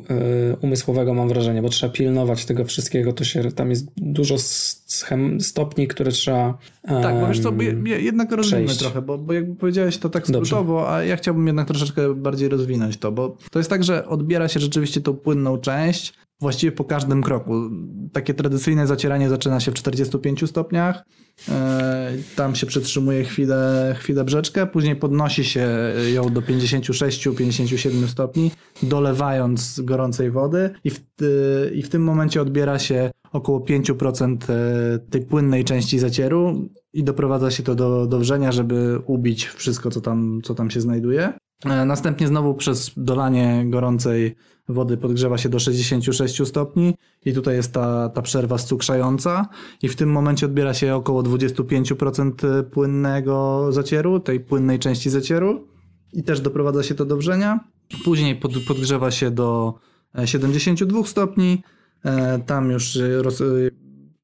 y, 0.53 0.57
umysłowego, 0.61 1.15
mam 1.15 1.29
wrażenie, 1.29 1.63
bo 1.63 1.69
trzeba 1.69 1.93
pilnować 1.93 2.45
tego 2.47 2.65
wszystkiego. 2.65 3.13
To 3.13 3.25
się, 3.25 3.53
tam 3.53 3.71
jest 3.71 3.87
dużo 3.97 4.39
schem, 4.39 5.41
stopni, 5.41 5.89
które 5.89 6.13
trzeba. 6.13 6.59
Tak, 6.83 7.21
bo 7.21 7.27
wiesz 7.27 7.41
co, 7.41 7.53
jednak 7.85 8.33
rozwinę 8.33 8.65
przejść. 8.65 8.81
trochę, 8.81 9.03
bo, 9.03 9.19
bo 9.19 9.33
jakby 9.33 9.55
powiedziałeś 9.55 9.99
to 9.99 10.09
tak 10.09 10.27
Dobrze. 10.27 10.49
skrótowo, 10.49 10.95
a 10.95 11.05
ja 11.05 11.17
chciałbym 11.17 11.47
jednak 11.47 11.69
troszeczkę 11.69 12.15
bardziej 12.15 12.49
rozwinąć 12.49 12.97
to, 12.97 13.13
bo 13.13 13.37
to 13.51 13.59
jest 13.59 13.71
tak, 13.71 13.85
że 13.85 14.07
odbiera 14.07 14.49
się 14.49 14.61
rzeczywiście 14.61 15.01
tą 15.01 15.15
płynną 15.15 15.59
część 15.59 16.15
właściwie 16.41 16.73
po 16.73 16.85
każdym 16.85 17.23
kroku. 17.23 17.71
Takie 18.13 18.35
tradycyjne 18.35 18.87
zacieranie 18.87 19.29
zaczyna 19.29 19.61
się 19.61 19.71
w 19.71 19.75
45 19.75 20.47
stopniach, 20.47 21.05
e, 21.49 22.13
tam 22.37 22.55
się 22.55 22.67
przetrzymuje 22.67 23.25
chwilę, 23.25 23.95
chwilę 23.99 24.25
brzeczkę, 24.25 24.67
później 24.67 24.97
podnosi 24.97 25.45
się 25.45 25.69
ją 26.13 26.33
do 26.33 26.41
56-57 26.43 28.09
stopni, 28.09 28.51
dolewając 28.83 29.81
gorącej 29.81 30.31
wody 30.31 30.71
i 30.85 30.91
w, 30.91 31.01
y, 31.23 31.71
i 31.75 31.83
w 31.83 31.89
tym 31.89 32.03
momencie 32.05 32.43
odbiera 32.43 32.79
się 32.79 33.11
około 33.33 33.61
5% 33.61 34.37
e, 34.51 34.99
tej 34.99 35.23
płynnej 35.23 35.65
części 35.65 35.99
zacieru 35.99 36.69
i 36.93 37.05
doprowadza 37.05 37.51
się 37.51 37.63
to 37.63 37.75
do, 37.75 38.07
do 38.07 38.19
wrzenia, 38.19 38.53
żeby 38.53 38.99
ubić 39.07 39.47
wszystko, 39.47 39.91
co 39.91 40.01
tam, 40.01 40.41
co 40.45 40.55
tam 40.55 40.71
się 40.71 40.81
znajduje. 40.81 41.33
E, 41.65 41.85
Następnie 41.85 42.27
znowu 42.27 42.55
przez 42.55 42.91
dolanie 42.97 43.65
gorącej 43.67 44.37
wody 44.69 44.97
podgrzewa 44.97 45.39
się 45.39 45.49
do 45.49 45.59
66 45.59 46.47
stopni 46.47 46.95
i 47.25 47.33
tutaj 47.33 47.57
jest 47.57 47.73
ta, 47.73 48.09
ta 48.09 48.23
przerwa 48.23 48.59
scukrzająca 48.59 49.49
i 49.83 49.89
w 49.89 49.97
tym 49.97 50.11
momencie 50.11 50.47
odbiera 50.47 50.75
się 50.75 50.95
około 50.95 51.23
25% 51.23 52.65
płynnego 52.65 53.67
zacieru, 53.71 54.21
tej 54.21 54.41
płynnej 54.41 54.79
części 54.79 55.11
zacieru 55.11 55.69
i 56.13 56.23
też 56.23 56.41
doprowadza 56.41 56.83
się 56.83 56.95
to 56.95 57.05
do 57.05 57.17
wrzenia. 57.17 57.61
Później 58.05 58.37
pod, 58.37 58.53
podgrzewa 58.69 59.11
się 59.11 59.31
do 59.31 59.75
e, 60.19 60.27
72 60.27 61.05
stopni, 61.05 61.63
E, 62.05 62.39
Tam 62.39 62.71
już 62.71 62.97
e, 62.97 63.23
roz, 63.23 63.41
e, 63.41 63.45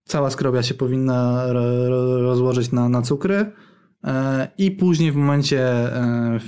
cała 0.04 0.30
skrobia 0.30 0.62
się 0.62 0.74
powinna 0.74 1.46
ro, 1.52 1.88
ro, 1.88 2.22
rozłożyć 2.22 2.72
na, 2.72 2.88
na 2.88 3.02
cukry 3.02 3.52
E, 4.04 4.48
i 4.58 4.70
później 4.70 5.12
w 5.12 5.16
momencie 5.16 5.60
e, 5.96 6.38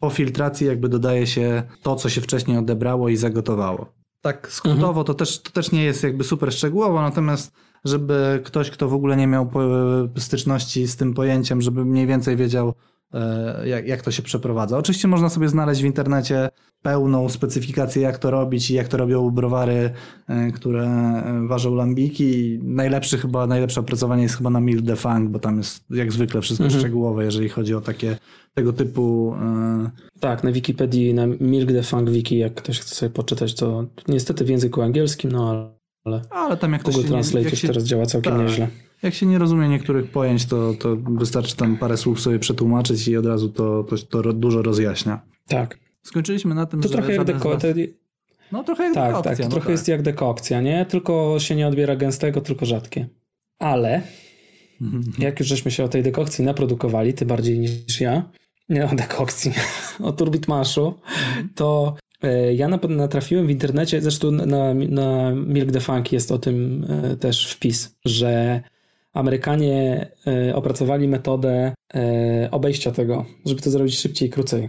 po 0.00 0.10
filtracji 0.10 0.66
jakby 0.66 0.88
dodaje 0.88 1.26
się 1.26 1.62
to, 1.82 1.96
co 1.96 2.08
się 2.08 2.20
wcześniej 2.20 2.58
odebrało 2.58 3.08
i 3.08 3.16
zagotowało. 3.16 3.92
Tak 4.20 4.52
skrótowo 4.52 5.04
to, 5.04 5.14
też, 5.14 5.42
to 5.42 5.50
też 5.50 5.72
nie 5.72 5.84
jest 5.84 6.02
jakby 6.02 6.24
super 6.24 6.52
szczegółowo, 6.52 7.02
natomiast 7.02 7.52
żeby 7.84 8.42
ktoś, 8.44 8.70
kto 8.70 8.88
w 8.88 8.94
ogóle 8.94 9.16
nie 9.16 9.26
miał 9.26 9.46
po, 9.46 9.60
styczności 10.18 10.88
z 10.88 10.96
tym 10.96 11.14
pojęciem, 11.14 11.62
żeby 11.62 11.84
mniej 11.84 12.06
więcej 12.06 12.36
wiedział, 12.36 12.74
e, 13.14 13.68
jak, 13.68 13.86
jak 13.86 14.02
to 14.02 14.10
się 14.10 14.22
przeprowadza. 14.22 14.78
Oczywiście 14.78 15.08
można 15.08 15.28
sobie 15.28 15.48
znaleźć 15.48 15.82
w 15.82 15.84
internecie 15.84 16.48
pełną 16.82 17.28
specyfikację, 17.28 18.02
jak 18.02 18.18
to 18.18 18.30
robić 18.30 18.70
i 18.70 18.74
jak 18.74 18.88
to 18.88 18.96
robią 18.96 19.30
browary, 19.30 19.90
e, 20.28 20.52
które 20.52 20.84
e, 20.84 21.46
ważą 21.48 21.74
lambiki. 21.74 22.58
Najlepszy 22.62 23.18
chyba, 23.18 23.46
najlepsze 23.46 23.80
opracowanie 23.80 24.22
jest 24.22 24.36
chyba 24.36 24.50
na 24.50 24.60
Milk 24.60 24.82
de 24.82 24.96
Funk, 24.96 25.30
bo 25.30 25.38
tam 25.38 25.56
jest 25.58 25.84
jak 25.90 26.12
zwykle 26.12 26.40
wszystko 26.40 26.64
Mhm. 26.64 26.80
szczegółowe, 26.80 27.24
jeżeli 27.24 27.48
chodzi 27.48 27.74
o 27.74 27.80
takie 27.80 28.16
tego 28.54 28.72
typu 28.72 29.34
e, 29.42 29.90
Tak, 30.20 30.44
na 30.44 30.52
Wikipedii, 30.52 31.14
na 31.14 31.26
Milk 31.26 31.72
the 31.72 31.82
Funk 31.82 32.10
Wiki, 32.10 32.38
jak 32.38 32.54
ktoś 32.54 32.80
chce 32.80 32.94
sobie 32.94 33.10
poczytać, 33.10 33.54
to 33.54 33.84
niestety 34.08 34.44
w 34.44 34.48
języku 34.48 34.82
angielskim, 34.82 35.32
no 35.32 35.50
ale 35.50 35.78
ale 36.30 36.56
tam 36.56 36.72
jak 36.72 36.82
Google 36.82 37.04
Translate 37.08 37.56
się- 37.56 37.66
teraz 37.68 37.84
działa 37.84 38.06
całkiem 38.06 38.32
tak. 38.32 38.42
nieźle. 38.42 38.68
Jak 39.02 39.14
się 39.14 39.26
nie 39.26 39.38
rozumie 39.38 39.68
niektórych 39.68 40.10
pojęć, 40.10 40.46
to, 40.46 40.74
to 40.80 40.96
wystarczy 40.96 41.56
tam 41.56 41.76
parę 41.76 41.96
słów 41.96 42.20
sobie 42.20 42.38
przetłumaczyć 42.38 43.08
i 43.08 43.16
od 43.16 43.26
razu 43.26 43.48
to, 43.48 43.84
to, 43.84 43.96
to 44.22 44.32
dużo 44.32 44.62
rozjaśnia. 44.62 45.20
Tak. 45.48 45.78
Skończyliśmy 46.02 46.54
na 46.54 46.66
tym, 46.66 46.80
To 46.80 46.88
że 46.88 46.94
trochę 46.94 47.08
jak, 47.12 47.20
żaden 47.20 47.38
z 47.38 47.42
deko- 47.42 47.48
was- 47.52 47.62
te, 47.62 47.74
No 48.52 48.64
trochę 48.64 48.84
jak 48.84 48.94
tak, 48.94 49.08
dekokcja, 49.10 49.30
tak, 49.30 49.38
to 49.38 49.44
no 49.44 49.50
trochę 49.50 49.66
tak. 49.66 49.72
jest 49.72 49.88
jak 49.88 50.02
dekokcja, 50.02 50.60
nie? 50.60 50.86
Tylko 50.86 51.36
się 51.38 51.56
nie 51.56 51.68
odbiera 51.68 51.96
gęstego, 51.96 52.40
tylko 52.40 52.66
rzadkie. 52.66 53.08
Ale 53.58 54.02
Mhm. 54.80 55.04
jak 55.18 55.38
już 55.40 55.48
żeśmy 55.48 55.70
się 55.70 55.84
o 55.84 55.88
tej 55.88 56.02
dekokcji 56.02 56.44
naprodukowali, 56.44 57.14
ty 57.14 57.26
bardziej 57.26 57.58
niż 57.58 58.00
ja, 58.00 58.30
nie 58.68 58.84
o 58.86 58.94
dekokcji, 58.94 59.52
o 60.02 60.12
turbitmaszu, 60.12 60.94
to 61.54 61.94
e, 62.22 62.54
ja 62.54 62.68
natrafiłem 62.88 63.46
w 63.46 63.50
internecie, 63.50 64.00
zresztą 64.00 64.30
na, 64.30 64.74
na 64.74 65.32
Milk 65.34 65.72
the 65.72 65.80
Funk 65.80 66.12
jest 66.12 66.32
o 66.32 66.38
tym 66.38 66.86
e, 67.12 67.16
też 67.16 67.52
wpis, 67.52 67.96
że 68.04 68.60
Amerykanie 69.12 70.06
e, 70.26 70.54
opracowali 70.56 71.08
metodę 71.08 71.72
obejścia 72.50 72.90
tego, 72.92 73.24
żeby 73.46 73.60
to 73.62 73.70
zrobić 73.70 73.98
szybciej 73.98 74.28
i 74.28 74.32
krócej. 74.32 74.68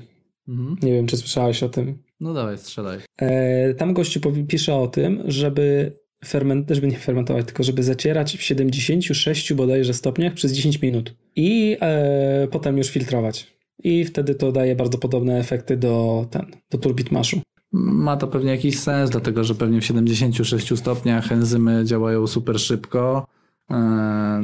Mhm. 0.50 0.76
Nie 0.84 0.94
wiem, 0.94 1.08
czy 1.08 1.18
słyszałeś 1.18 1.64
o 1.64 1.70
tym. 1.70 1.98
No 2.20 2.34
dawaj, 2.34 2.58
strzelaj. 2.58 2.98
E, 3.22 3.74
Tam 3.74 3.94
gościu 3.94 4.22
pisze 4.48 4.76
o 4.76 4.88
tym, 4.88 5.24
żeby, 5.26 5.92
ferment, 6.26 6.70
żeby 6.72 6.88
nie 6.88 6.98
fermentować, 6.98 7.46
tylko 7.46 7.64
żeby 7.64 7.84
zacierać 7.84 8.38
w 8.38 8.42
76 8.42 9.54
bodajże 9.54 9.94
stopniach 9.94 10.34
przez 10.34 10.52
10 10.52 10.82
minut 10.82 11.16
i 11.36 11.78
e, 11.82 12.48
potem 12.52 12.78
już 12.78 12.88
filtrować. 12.88 13.60
I 13.84 14.06
wtedy 14.06 14.36
to 14.36 14.52
daje 14.52 14.76
bardzo 14.76 14.98
podobne 14.98 15.40
efekty 15.40 15.78
do, 15.78 16.26
ten, 16.32 16.46
do 16.72 16.78
turbitmaszu. 16.78 17.42
Ma 17.72 18.18
to 18.18 18.28
pewnie 18.28 18.52
jakiś 18.52 18.80
sens, 18.80 19.10
dlatego 19.10 19.44
że 19.44 19.56
pewnie 19.56 19.82
w 19.82 19.86
76 19.86 20.78
stopniach 20.78 21.32
enzymy 21.32 21.86
działają 21.86 22.28
super 22.28 22.60
szybko. 22.60 23.28
E, 23.72 24.42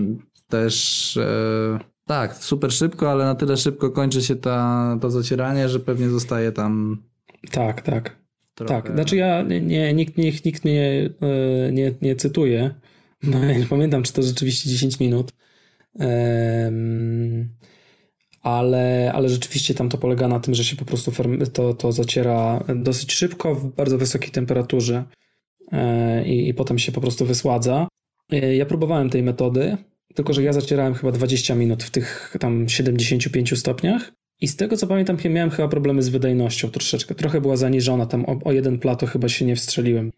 Też 0.47 1.17
e, 1.17 1.79
tak, 2.07 2.35
super 2.35 2.71
szybko, 2.73 3.11
ale 3.11 3.25
na 3.25 3.35
tyle 3.35 3.57
szybko 3.57 3.91
kończy 3.91 4.21
się 4.21 4.35
ta, 4.35 4.97
to 5.01 5.09
zacieranie, 5.11 5.69
że 5.69 5.79
pewnie 5.79 6.09
zostaje 6.09 6.51
tam 6.51 7.03
Tak, 7.51 7.81
tak. 7.81 8.15
trochę. 8.55 8.73
Tak, 8.73 8.91
znaczy 8.93 9.15
ja 9.15 9.41
nie, 9.41 9.61
nie, 9.61 9.93
nikt, 9.93 10.17
nikt, 10.17 10.45
nikt 10.45 10.65
mnie 10.65 11.09
e, 11.21 11.71
nie, 11.71 11.91
nie 12.01 12.15
cytuje. 12.15 12.71
No, 13.23 13.45
nie 13.45 13.65
pamiętam, 13.65 14.03
czy 14.03 14.13
to 14.13 14.23
rzeczywiście 14.23 14.69
10 14.69 14.99
minut. 14.99 15.31
Ale, 18.41 19.11
ale 19.15 19.29
rzeczywiście 19.29 19.73
tam 19.73 19.89
to 19.89 19.97
polega 19.97 20.27
na 20.27 20.39
tym, 20.39 20.53
że 20.55 20.63
się 20.63 20.75
po 20.75 20.85
prostu 20.85 21.11
to, 21.53 21.73
to 21.73 21.91
zaciera 21.91 22.63
dosyć 22.75 23.13
szybko 23.13 23.55
w 23.55 23.75
bardzo 23.75 23.97
wysokiej 23.97 24.31
temperaturze 24.31 25.03
e, 25.71 26.25
i, 26.27 26.49
i 26.49 26.53
potem 26.53 26.79
się 26.79 26.91
po 26.91 27.01
prostu 27.01 27.25
wysładza. 27.25 27.87
E, 28.31 28.55
Ja 28.55 28.65
próbowałem 28.65 29.09
tej 29.09 29.23
metody, 29.23 29.77
tylko 30.15 30.33
że 30.33 30.43
ja 30.43 30.53
zacierałem 30.53 30.93
chyba 30.93 31.11
20 31.11 31.55
minut 31.55 31.83
w 31.83 31.89
tych 31.89 32.35
tam 32.39 32.69
75 32.69 33.59
stopniach. 33.59 34.11
I 34.41 34.47
z 34.47 34.55
tego 34.55 34.77
co 34.77 34.87
pamiętam, 34.87 35.17
miałem 35.29 35.49
chyba 35.49 35.67
problemy 35.67 36.01
z 36.03 36.09
wydajnością 36.09 36.69
troszeczkę. 36.71 37.15
Trochę 37.15 37.41
była 37.41 37.57
zaniżona, 37.57 38.05
tam 38.05 38.25
o, 38.25 38.39
o 38.43 38.51
jeden 38.51 38.79
plato 38.79 39.05
chyba 39.07 39.29
się 39.29 39.45
nie 39.45 39.55
wstrzeliłem. 39.55 40.11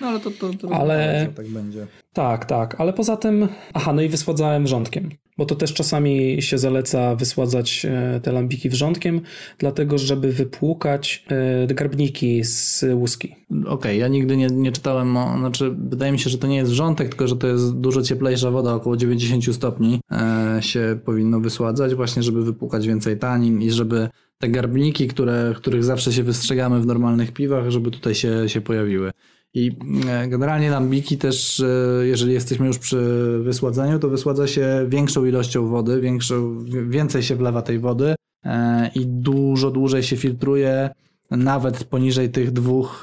No 0.00 0.06
ale 0.06 0.20
to, 0.20 0.30
to, 0.30 0.54
to 0.54 0.74
Ale- 0.74 1.26
że 1.28 1.32
tak 1.32 1.48
będzie. 1.48 1.86
Tak, 2.12 2.44
tak, 2.44 2.80
ale 2.80 2.92
poza 2.92 3.16
tym, 3.16 3.48
aha, 3.74 3.92
no 3.92 4.02
i 4.02 4.08
wysładzałem 4.08 4.64
wrzątkiem, 4.64 5.10
bo 5.36 5.46
to 5.46 5.54
też 5.54 5.74
czasami 5.74 6.42
się 6.42 6.58
zaleca 6.58 7.16
wysładzać 7.16 7.86
e, 7.90 8.20
te 8.20 8.32
lambiki 8.32 8.70
wrzątkiem, 8.70 9.20
dlatego 9.58 9.98
żeby 9.98 10.32
wypłukać 10.32 11.24
e, 11.28 11.74
garbniki 11.74 12.44
z 12.44 12.84
łuski. 12.94 13.36
Okej, 13.66 13.98
ja 13.98 14.08
nigdy 14.08 14.36
nie, 14.36 14.46
nie 14.46 14.72
czytałem, 14.72 15.16
o, 15.16 15.38
znaczy 15.38 15.76
wydaje 15.78 16.12
mi 16.12 16.18
się, 16.18 16.30
że 16.30 16.38
to 16.38 16.46
nie 16.46 16.56
jest 16.56 16.70
wrzątek, 16.70 17.08
tylko 17.08 17.28
że 17.28 17.36
to 17.36 17.46
jest 17.46 17.76
dużo 17.76 18.02
cieplejsza 18.02 18.50
woda, 18.50 18.74
około 18.74 18.96
90 18.96 19.54
stopni 19.54 20.00
e, 20.12 20.58
się 20.60 20.98
powinno 21.04 21.40
wysładzać 21.40 21.94
właśnie, 21.94 22.22
żeby 22.22 22.44
wypłukać 22.44 22.86
więcej 22.86 23.18
tanin 23.18 23.62
i 23.62 23.70
żeby 23.70 24.08
te 24.38 24.48
garbniki, 24.48 25.08
które, 25.08 25.54
których 25.56 25.84
zawsze 25.84 26.12
się 26.12 26.22
wystrzegamy 26.22 26.80
w 26.80 26.86
normalnych 26.86 27.32
piwach, 27.32 27.70
żeby 27.70 27.90
tutaj 27.90 28.14
się, 28.14 28.48
się 28.48 28.60
pojawiły. 28.60 29.10
I 29.54 29.76
e, 30.08 30.28
generalnie 30.28 30.70
lambiki 30.70 31.18
też, 31.18 31.60
e, 31.60 31.66
jeżeli 32.06 32.32
jesteśmy 32.32 32.66
już 32.66 32.78
przy 32.78 32.98
wysładzaniu, 33.42 33.98
to 33.98 34.08
wysładza 34.08 34.46
się 34.46 34.86
większą 34.88 35.24
ilością 35.24 35.68
wody, 35.68 36.00
większą, 36.00 36.64
więcej 36.88 37.22
się 37.22 37.36
wlewa 37.36 37.62
tej 37.62 37.78
wody 37.78 38.14
e, 38.44 38.90
i 38.94 39.06
dużo 39.06 39.70
dłużej 39.70 40.02
się 40.02 40.16
filtruje, 40.16 40.90
nawet 41.30 41.84
poniżej 41.84 42.30
tych 42.30 42.50
dwóch 42.50 43.02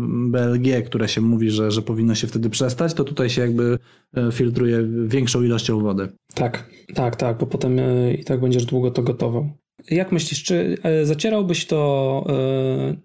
BLG, 0.00 0.86
które 0.86 1.08
się 1.08 1.20
mówi, 1.20 1.50
że, 1.50 1.70
że 1.70 1.82
powinno 1.82 2.14
się 2.14 2.26
wtedy 2.26 2.50
przestać, 2.50 2.94
to 2.94 3.04
tutaj 3.04 3.30
się 3.30 3.40
jakby 3.40 3.78
filtruje 4.32 4.88
większą 5.06 5.42
ilością 5.42 5.80
wody. 5.80 6.08
Tak, 6.34 6.70
tak, 6.94 7.16
tak, 7.16 7.38
bo 7.38 7.46
potem 7.46 7.76
i 8.18 8.24
tak 8.24 8.40
będziesz 8.40 8.64
długo 8.64 8.90
to 8.90 9.02
gotował. 9.02 9.50
Jak 9.90 10.12
myślisz, 10.12 10.42
czy 10.42 10.78
e, 10.82 11.06
zacierałbyś 11.06 11.66
to 11.66 12.24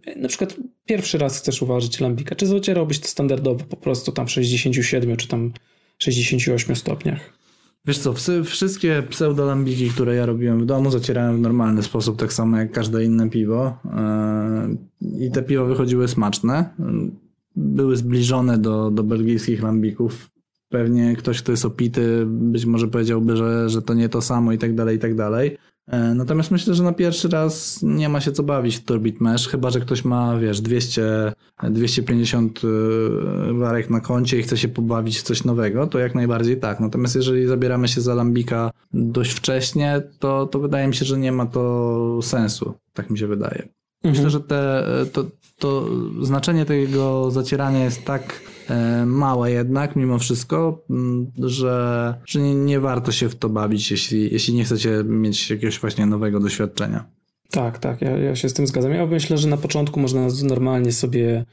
e, 0.08 0.20
na 0.20 0.28
przykład 0.28 0.56
pierwszy 0.86 1.18
raz 1.18 1.40
chcesz 1.40 1.62
uważać 1.62 2.00
lambika, 2.00 2.36
czy 2.36 2.48
zacierałbyś 2.48 3.00
to 3.00 3.08
standardowo 3.08 3.66
po 3.66 3.78
prostu 3.78 4.12
tam 4.12 4.28
w 4.28 4.32
67 4.32 5.18
czy 5.18 5.28
tam 5.28 5.54
68 5.98 6.76
stopniach? 6.76 7.36
Wiesz 7.88 7.98
co, 7.98 8.14
wszystkie 8.44 9.04
pseudolambiki, 9.10 9.90
które 9.90 10.16
ja 10.16 10.26
robiłem 10.26 10.62
w 10.62 10.66
domu, 10.66 10.92
zacierałem 10.92 11.38
w 11.38 11.42
normalny 11.42 11.84
sposób, 11.84 12.20
tak 12.20 12.34
samo 12.34 12.58
jak 12.58 12.72
każde 12.72 13.06
inne 13.06 13.30
piwo. 13.30 13.78
Yy, 15.02 15.28
I 15.28 15.32
te 15.32 15.44
piwa 15.44 15.66
wychodziły 15.66 16.08
smaczne. 16.08 16.70
Były 17.56 17.98
zbliżone 17.98 18.58
do, 18.58 18.92
do 18.92 19.04
belgijskich 19.04 19.64
lambików. 19.64 20.30
Pewnie 20.70 21.16
ktoś, 21.16 21.42
kto 21.42 21.52
jest 21.52 21.66
opity, 21.66 22.24
być 22.26 22.66
może 22.66 22.88
powiedziałby, 22.88 23.38
że, 23.38 23.70
że 23.70 23.82
to 23.82 23.94
nie 23.94 24.10
to 24.10 24.22
samo 24.22 24.54
i 24.54 24.58
tak 24.58 24.76
dalej, 24.76 24.96
i 24.96 25.00
tak 25.00 25.16
dalej. 25.16 25.58
Yy, 25.94 26.16
Natomiast 26.16 26.52
myślę, 26.52 26.74
że 26.74 26.84
na 26.84 26.94
pierwszy 26.94 27.30
raz 27.30 27.80
nie 27.84 28.10
ma 28.10 28.22
się 28.22 28.32
co 28.32 28.44
bawić 28.44 28.76
w 28.76 28.86
Turbit 28.86 29.22
Mesh, 29.22 29.48
chyba 29.48 29.70
że 29.70 29.80
ktoś 29.80 30.06
ma, 30.06 30.38
wiesz, 30.38 30.62
200, 30.62 31.34
250 31.70 32.64
yy, 32.64 33.54
warek 33.54 33.90
na 33.90 34.00
koncie 34.00 34.40
i 34.40 34.44
chce 34.44 34.58
się 34.58 34.68
pobawić 34.68 35.20
w 35.20 35.24
coś 35.24 35.44
nowego, 35.44 35.88
to 35.88 36.00
jak 36.00 36.16
najbardziej 36.16 36.60
tak. 36.60 36.80
Natomiast 36.80 37.16
jeżeli 37.16 37.48
zabieramy 37.48 37.88
się 37.88 38.02
za 38.02 38.16
lambika 38.16 38.72
dość 38.94 39.32
wcześnie, 39.32 40.02
to, 40.20 40.46
to 40.46 40.60
wydaje 40.60 40.88
mi 40.88 40.96
się, 40.96 41.06
że 41.06 41.18
nie 41.18 41.32
ma 41.32 41.46
to 41.46 42.20
sensu. 42.22 42.74
Tak 42.94 43.10
mi 43.10 43.20
się 43.20 43.28
wydaje. 43.28 43.68
Myślę, 44.04 44.30
że 44.30 44.40
te, 44.40 44.86
to, 45.14 45.26
to 45.60 45.90
znaczenie 46.22 46.66
tego 46.66 47.32
zacierania 47.32 47.84
jest 47.84 48.06
tak 48.06 48.42
e, 48.52 48.55
małe 49.06 49.52
jednak 49.52 49.96
mimo 49.96 50.20
wszystko, 50.20 50.86
m, 50.90 51.32
że, 51.38 52.14
że 52.26 52.42
nie, 52.42 52.56
nie 52.56 52.80
warto 52.80 53.12
się 53.12 53.30
w 53.30 53.36
to 53.36 53.50
bawić, 53.50 53.92
jeśli, 53.92 54.34
jeśli 54.34 54.54
nie 54.54 54.64
chcecie 54.64 55.04
mieć 55.06 55.50
jakiegoś 55.50 55.80
właśnie 55.80 56.06
nowego 56.06 56.40
doświadczenia. 56.40 57.06
Tak, 57.52 57.80
tak, 57.80 58.02
ja, 58.02 58.18
ja 58.18 58.36
się 58.36 58.50
z 58.50 58.54
tym 58.54 58.68
zgadzam. 58.68 58.92
Ja 58.92 59.06
myślę, 59.06 59.38
że 59.38 59.48
na 59.48 59.58
początku 59.58 60.00
można 60.00 60.28
normalnie 60.44 60.92
sobie 60.92 61.46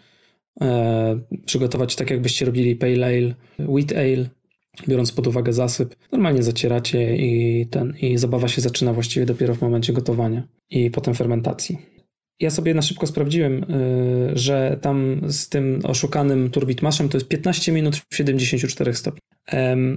e, 0.60 1.20
przygotować 1.46 1.96
tak, 1.96 2.10
jakbyście 2.10 2.46
robili 2.46 2.76
pale 2.76 3.06
ale, 3.06 3.34
wheat 3.58 3.92
ale, 3.92 4.28
biorąc 4.88 5.12
pod 5.12 5.26
uwagę 5.26 5.52
zasyp. 5.52 5.96
Normalnie 6.12 6.42
zacieracie 6.42 7.16
i, 7.16 7.66
ten, 7.66 7.94
i 8.02 8.18
zabawa 8.18 8.48
się 8.48 8.60
zaczyna 8.60 8.92
właściwie 8.92 9.26
dopiero 9.26 9.54
w 9.54 9.60
momencie 9.60 9.92
gotowania 9.92 10.42
i 10.70 10.90
potem 10.90 11.14
fermentacji. 11.14 11.91
Ja 12.42 12.50
sobie 12.50 12.74
na 12.74 12.82
szybko 12.82 13.06
sprawdziłem, 13.06 13.64
y, 13.64 14.38
że 14.38 14.78
tam 14.80 15.20
z 15.28 15.48
tym 15.48 15.80
oszukanym 15.84 16.50
turbitmaszem 16.50 17.08
to 17.08 17.16
jest 17.16 17.28
15 17.28 17.72
minut 17.72 17.96
w 17.96 18.16
74 18.16 18.94
stopni. 18.94 19.31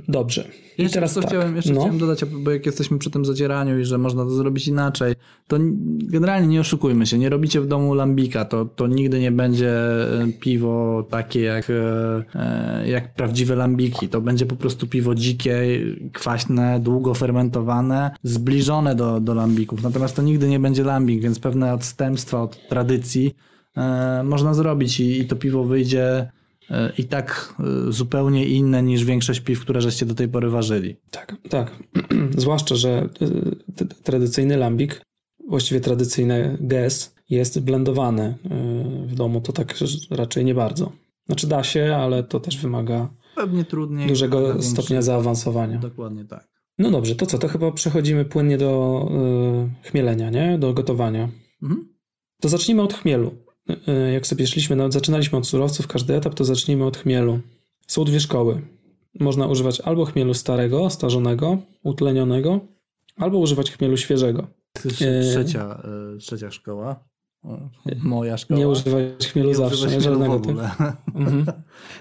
Dobrze. 0.07 0.47
I 0.77 0.81
Jeszcze, 0.81 0.95
teraz 0.95 1.13
co 1.13 1.21
tak. 1.21 1.29
chciałem, 1.29 1.55
jeszcze 1.55 1.73
no. 1.73 1.81
chciałem 1.81 1.97
dodać, 1.97 2.25
bo 2.25 2.51
jak 2.51 2.65
jesteśmy 2.65 2.99
przy 2.99 3.11
tym 3.11 3.25
zacieraniu 3.25 3.79
i 3.79 3.85
że 3.85 3.97
można 3.97 4.23
to 4.23 4.29
zrobić 4.29 4.67
inaczej, 4.67 5.15
to 5.47 5.57
generalnie 5.99 6.47
nie 6.47 6.59
oszukujmy 6.59 7.05
się, 7.05 7.17
nie 7.17 7.29
robicie 7.29 7.61
w 7.61 7.67
domu 7.67 7.93
lambika, 7.93 8.45
to, 8.45 8.65
to 8.65 8.87
nigdy 8.87 9.19
nie 9.19 9.31
będzie 9.31 9.71
e, 9.71 10.27
piwo 10.39 11.03
takie 11.09 11.41
jak, 11.41 11.69
e, 11.69 12.23
e, 12.35 12.89
jak 12.89 13.13
prawdziwe 13.13 13.55
lambiki. 13.55 14.07
To 14.07 14.21
będzie 14.21 14.45
po 14.45 14.55
prostu 14.55 14.87
piwo 14.87 15.15
dzikie, 15.15 15.55
kwaśne, 16.13 16.79
długo 16.79 17.13
fermentowane, 17.13 18.11
zbliżone 18.23 18.95
do, 18.95 19.19
do 19.19 19.33
lambików. 19.33 19.83
Natomiast 19.83 20.15
to 20.15 20.21
nigdy 20.21 20.47
nie 20.47 20.59
będzie 20.59 20.83
lambik, 20.83 21.21
więc 21.21 21.39
pewne 21.39 21.73
odstępstwa 21.73 22.41
od 22.41 22.67
tradycji 22.67 23.35
można 24.23 24.53
zrobić 24.53 24.99
i, 24.99 25.19
i 25.19 25.25
to 25.25 25.35
piwo 25.35 25.63
wyjdzie 25.63 26.31
i 26.97 27.03
tak 27.03 27.55
e, 27.59 27.91
zupełnie 27.91 28.45
inne 28.45 28.83
niż 28.83 29.03
większość 29.03 29.39
piw, 29.39 29.59
które 29.61 29.81
żeście 29.81 30.05
do 30.05 30.15
tej 30.15 30.27
pory 30.27 30.49
ważyli. 30.49 30.95
Tak, 31.11 31.35
tak. 31.49 31.71
Zwłaszcza, 32.37 32.75
że 32.75 33.09
y, 33.81 33.85
tradycyjny 34.03 34.57
lambik, 34.57 35.01
właściwie 35.47 35.81
tradycyjny 35.81 36.57
GES 36.61 37.15
jest 37.29 37.59
blendowany 37.59 38.37
w 39.07 39.15
domu. 39.15 39.41
To 39.41 39.53
tak 39.53 39.75
raczej 40.11 40.45
nie 40.45 40.55
bardzo. 40.55 40.91
Znaczy 41.25 41.47
da 41.47 41.63
się, 41.63 41.95
ale 41.95 42.23
to 42.23 42.39
też 42.39 42.57
wymaga 42.57 43.09
Pewnie 43.35 43.65
trudniej. 43.65 44.07
dużego 44.07 44.63
stopnia 44.63 45.01
zaawansowania. 45.01 45.77
Dokładnie 45.79 46.25
tak. 46.25 46.47
No 46.77 46.91
dobrze, 46.91 47.15
to 47.15 47.25
co? 47.25 47.37
To 47.37 47.47
chyba 47.47 47.71
przechodzimy 47.71 48.25
płynnie 48.25 48.57
do 48.57 49.01
y, 49.83 49.89
chmielenia, 49.89 50.29
nie? 50.29 50.59
Do 50.59 50.73
gotowania. 50.73 51.29
Mhm. 51.63 51.87
To 52.41 52.49
zacznijmy 52.49 52.81
od 52.81 52.93
chmielu. 52.93 53.31
Y, 53.69 54.11
jak 54.13 54.27
sobie 54.27 54.47
szliśmy, 54.47 54.75
nawet 54.75 54.93
zaczynaliśmy 54.93 55.37
od 55.37 55.47
surowców, 55.47 55.87
każdy 55.87 56.15
etap, 56.15 56.33
to 56.33 56.45
zacznijmy 56.45 56.85
od 56.85 56.97
chmielu. 56.97 57.39
Są 57.87 58.03
dwie 58.03 58.19
szkoły. 58.19 58.61
Można 59.19 59.47
używać 59.47 59.81
albo 59.81 60.05
chmielu 60.05 60.33
starego, 60.33 60.89
starzonego, 60.89 61.57
utlenionego, 61.83 62.59
albo 63.15 63.37
używać 63.37 63.71
chmielu 63.71 63.97
świeżego. 63.97 64.47
Trzecia, 64.73 65.81
y, 66.15 66.17
trzecia 66.17 66.51
szkoła. 66.51 67.03
Moja 68.03 68.37
szkoła. 68.37 68.59
Nie 68.59 68.67
używać 68.67 69.27
chmielu 69.27 69.49
nie 69.49 69.55
zawsze, 69.55 69.87
nie 69.95 70.01
żadnego 70.01 70.39
typu. 70.39 70.59
Mhm. 71.15 71.45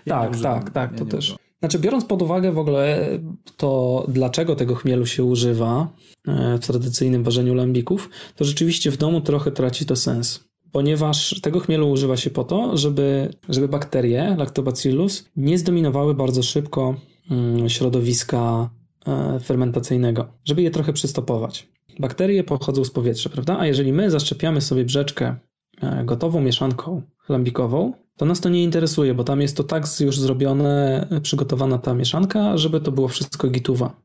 tak, 0.04 0.40
tak, 0.40 0.70
tak, 0.70 0.92
ja 0.92 0.98
to 0.98 1.04
też. 1.04 1.24
Używam. 1.24 1.44
Znaczy, 1.64 1.78
biorąc 1.78 2.04
pod 2.04 2.22
uwagę 2.22 2.52
w 2.52 2.58
ogóle 2.58 3.08
to, 3.56 4.04
dlaczego 4.08 4.56
tego 4.56 4.74
chmielu 4.74 5.06
się 5.06 5.24
używa 5.24 5.88
e, 6.28 6.58
w 6.58 6.66
tradycyjnym 6.66 7.24
ważeniu 7.24 7.54
lambików, 7.54 8.10
to 8.36 8.44
rzeczywiście 8.44 8.90
w 8.90 8.96
domu 8.96 9.20
trochę 9.20 9.50
traci 9.50 9.86
to 9.86 9.96
sens. 9.96 10.44
Ponieważ 10.74 11.40
tego 11.40 11.60
chmielu 11.60 11.90
używa 11.90 12.16
się 12.16 12.30
po 12.30 12.44
to, 12.44 12.76
żeby, 12.76 13.34
żeby 13.48 13.68
bakterie, 13.68 14.34
lactobacillus, 14.38 15.24
nie 15.36 15.58
zdominowały 15.58 16.14
bardzo 16.14 16.42
szybko 16.42 16.94
mm, 17.30 17.68
środowiska 17.68 18.70
e, 19.06 19.40
fermentacyjnego, 19.40 20.26
żeby 20.44 20.62
je 20.62 20.70
trochę 20.70 20.92
przystopować. 20.92 21.68
Bakterie 21.98 22.44
pochodzą 22.44 22.84
z 22.84 22.90
powietrza, 22.90 23.30
prawda? 23.30 23.58
A 23.58 23.66
jeżeli 23.66 23.92
my 23.92 24.10
zaszczepiamy 24.10 24.60
sobie 24.60 24.84
brzeczkę 24.84 25.36
e, 25.82 26.04
gotową 26.04 26.40
mieszanką 26.40 27.02
lambikową, 27.28 27.92
to 28.16 28.24
nas 28.24 28.40
to 28.40 28.48
nie 28.48 28.62
interesuje, 28.62 29.14
bo 29.14 29.24
tam 29.24 29.40
jest 29.40 29.56
to 29.56 29.64
tak 29.64 29.84
już 30.00 30.18
zrobione, 30.18 31.06
przygotowana 31.22 31.78
ta 31.78 31.94
mieszanka, 31.94 32.58
żeby 32.58 32.80
to 32.80 32.92
było 32.92 33.08
wszystko 33.08 33.48
gituwa. 33.48 33.96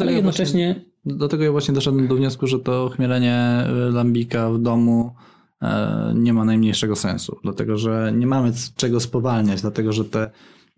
Ale 0.00 0.12
jednocześnie... 0.12 0.74
Właśnie, 0.74 1.16
do 1.18 1.28
tego 1.28 1.44
ja 1.44 1.52
właśnie 1.52 1.74
doszedłem 1.74 2.08
do 2.08 2.14
wniosku, 2.14 2.46
że 2.46 2.58
to 2.58 2.88
chmielenie 2.88 3.64
y, 3.88 3.92
lambika 3.92 4.50
w 4.50 4.58
domu 4.58 5.10
e, 5.10 5.37
nie 6.14 6.32
ma 6.32 6.44
najmniejszego 6.44 6.96
sensu, 6.96 7.38
dlatego 7.42 7.78
że 7.78 8.12
nie 8.16 8.26
mamy 8.26 8.52
czego 8.76 9.00
spowalniać, 9.00 9.60
dlatego 9.60 9.92
że 9.92 10.04
te 10.04 10.30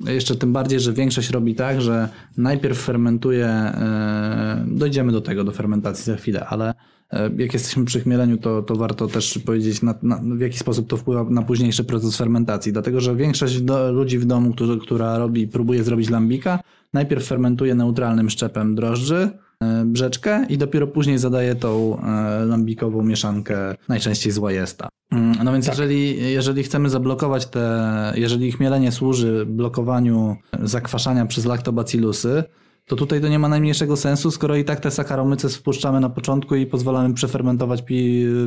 jeszcze 0.06 0.36
tym 0.36 0.52
bardziej, 0.52 0.80
że 0.80 0.92
większość 0.92 1.30
robi 1.30 1.54
tak, 1.54 1.80
że 1.80 2.08
najpierw 2.36 2.78
fermentuje, 2.78 3.46
e, 3.46 4.64
dojdziemy 4.68 5.12
do 5.12 5.20
tego, 5.20 5.44
do 5.44 5.52
fermentacji 5.52 6.04
za 6.04 6.16
chwilę, 6.16 6.46
ale 6.46 6.74
e, 7.10 7.30
jak 7.36 7.52
jesteśmy 7.52 7.84
przy 7.84 8.00
chmieleniu, 8.00 8.38
to, 8.38 8.62
to 8.62 8.76
warto 8.76 9.06
też 9.06 9.38
powiedzieć, 9.38 9.82
na, 9.82 9.94
na, 10.02 10.20
w 10.36 10.40
jaki 10.40 10.58
sposób 10.58 10.88
to 10.88 10.96
wpływa 10.96 11.24
na 11.24 11.42
późniejszy 11.42 11.84
proces 11.84 12.16
fermentacji. 12.16 12.72
Dlatego, 12.72 13.00
że 13.00 13.16
większość 13.16 13.60
do, 13.60 13.92
ludzi 13.92 14.18
w 14.18 14.24
domu, 14.24 14.54
która 14.82 15.18
robi, 15.18 15.48
próbuje 15.48 15.84
zrobić 15.84 16.10
lambika, 16.10 16.58
najpierw 16.92 17.26
fermentuje 17.26 17.74
neutralnym 17.74 18.30
szczepem 18.30 18.74
drożdży, 18.74 19.16
e, 19.16 19.49
brzeczkę 19.84 20.46
i 20.48 20.58
dopiero 20.58 20.86
później 20.86 21.18
zadaje 21.18 21.54
tą 21.54 22.02
lambikową 22.46 23.02
mieszankę, 23.02 23.74
najczęściej 23.88 24.32
z 24.32 24.38
łajesta. 24.38 24.88
Mm, 25.12 25.34
no 25.44 25.52
więc 25.52 25.66
tak. 25.66 25.78
jeżeli, 25.78 26.32
jeżeli 26.32 26.62
chcemy 26.62 26.90
zablokować 26.90 27.46
te, 27.46 28.12
jeżeli 28.16 28.52
chmielenie 28.52 28.92
służy 28.92 29.46
blokowaniu 29.46 30.36
zakwaszania 30.62 31.26
przez 31.26 31.44
laktobacillusy, 31.44 32.44
to 32.90 32.96
tutaj 32.96 33.20
to 33.20 33.28
nie 33.28 33.38
ma 33.38 33.48
najmniejszego 33.48 33.96
sensu, 33.96 34.30
skoro 34.30 34.56
i 34.56 34.64
tak 34.64 34.80
te 34.80 34.90
sakaromyce 34.90 35.50
spuszczamy 35.50 36.00
na 36.00 36.10
początku 36.10 36.54
i 36.54 36.66
pozwalamy 36.66 37.14
przefermentować 37.14 37.84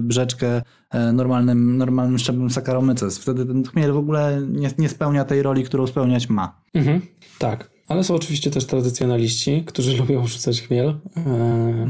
brzeczkę 0.02 0.62
e, 0.92 1.14
normalnym, 1.14 1.78
normalnym 1.78 2.20
szczepem 2.20 2.50
sakaromyces. 2.50 3.20
Wtedy 3.20 3.46
ten 3.46 3.64
chmiel 3.64 3.94
w 3.94 3.98
ogóle 3.98 4.42
nie, 4.50 4.72
nie 4.78 4.90
spełnia 4.90 5.26
tej 5.26 5.42
roli, 5.42 5.64
którą 5.64 5.88
spełniać 5.88 6.30
ma. 6.30 6.62
Mhm, 6.74 7.02
tak, 7.40 7.70
ale 7.88 8.04
są 8.04 8.16
oczywiście 8.16 8.52
też 8.52 8.66
tradycjonaliści, 8.66 9.64
którzy 9.66 9.98
lubią 10.02 10.28
rzucać 10.28 10.62
chmiel. 10.62 11.00
E, 11.18 11.88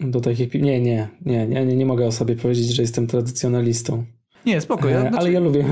do 0.00 0.20
takich. 0.20 0.54
Nie, 0.54 0.80
nie, 0.80 1.08
nie, 1.26 1.46
nie, 1.46 1.66
nie, 1.66 1.76
nie 1.76 1.86
mogę 1.86 2.06
o 2.06 2.12
sobie 2.12 2.36
powiedzieć, 2.36 2.68
że 2.74 2.82
jestem 2.82 3.06
tradycjonalistą. 3.06 4.04
Nie, 4.46 4.60
spoko. 4.60 4.88
Ja, 4.88 4.98
e, 4.98 5.00
znaczy, 5.00 5.18
ale 5.18 5.32
ja 5.32 5.40
lubię. 5.40 5.64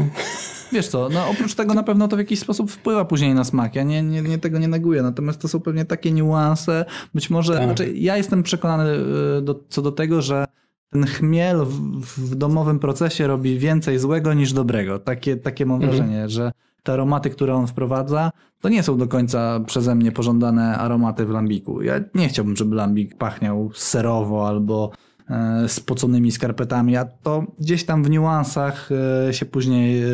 Wiesz 0.72 0.88
co, 0.88 1.08
no 1.08 1.28
oprócz 1.30 1.54
tego 1.54 1.74
na 1.74 1.82
pewno 1.82 2.08
to 2.08 2.16
w 2.16 2.18
jakiś 2.18 2.40
sposób 2.40 2.70
wpływa 2.70 3.04
później 3.04 3.34
na 3.34 3.44
smak. 3.44 3.74
Ja 3.74 3.82
nie, 3.82 4.02
nie, 4.02 4.22
nie 4.22 4.38
tego 4.38 4.58
nie 4.58 4.68
neguję. 4.68 5.02
Natomiast 5.02 5.40
to 5.40 5.48
są 5.48 5.60
pewnie 5.60 5.84
takie 5.84 6.12
niuanse. 6.12 6.84
Być 7.14 7.30
może, 7.30 7.54
tak. 7.54 7.64
znaczy 7.64 7.92
ja 7.94 8.16
jestem 8.16 8.42
przekonany 8.42 8.90
e, 9.38 9.42
do, 9.42 9.64
co 9.68 9.82
do 9.82 9.92
tego, 9.92 10.22
że 10.22 10.44
ten 10.90 11.06
chmiel 11.06 11.64
w, 11.64 12.02
w, 12.02 12.34
domowym 12.34 12.78
procesie 12.78 13.26
robi 13.26 13.58
więcej 13.58 13.98
złego 13.98 14.34
niż 14.34 14.52
dobrego. 14.52 14.98
Takie, 14.98 15.36
takie 15.36 15.66
mam 15.66 15.76
mhm. 15.76 15.92
wrażenie, 15.92 16.28
że 16.28 16.52
te 16.88 16.92
aromaty, 16.92 17.30
które 17.30 17.54
on 17.54 17.66
wprowadza, 17.66 18.30
to 18.60 18.68
nie 18.68 18.82
są 18.82 18.98
do 18.98 19.08
końca 19.08 19.60
przeze 19.66 19.94
mnie 19.94 20.12
pożądane 20.12 20.78
aromaty 20.78 21.26
w 21.26 21.30
lambiku. 21.30 21.82
Ja 21.82 22.00
nie 22.14 22.28
chciałbym, 22.28 22.56
żeby 22.56 22.76
lambik 22.76 23.18
pachniał 23.18 23.70
serowo 23.74 24.48
albo 24.48 24.92
e, 25.30 25.68
spoconymi 25.68 26.32
skarpetami, 26.32 26.96
a 26.96 27.04
to 27.04 27.44
gdzieś 27.58 27.84
tam 27.84 28.04
w 28.04 28.10
niuansach 28.10 28.90
e, 29.28 29.34
się 29.34 29.46
później 29.46 30.02
e, 30.02 30.06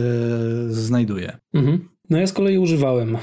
znajduje. 0.69 1.39
Mhm. 1.53 1.89
No 2.11 2.19
ja 2.19 2.27
z 2.27 2.33
kolei 2.33 2.59
używałem 2.59 3.17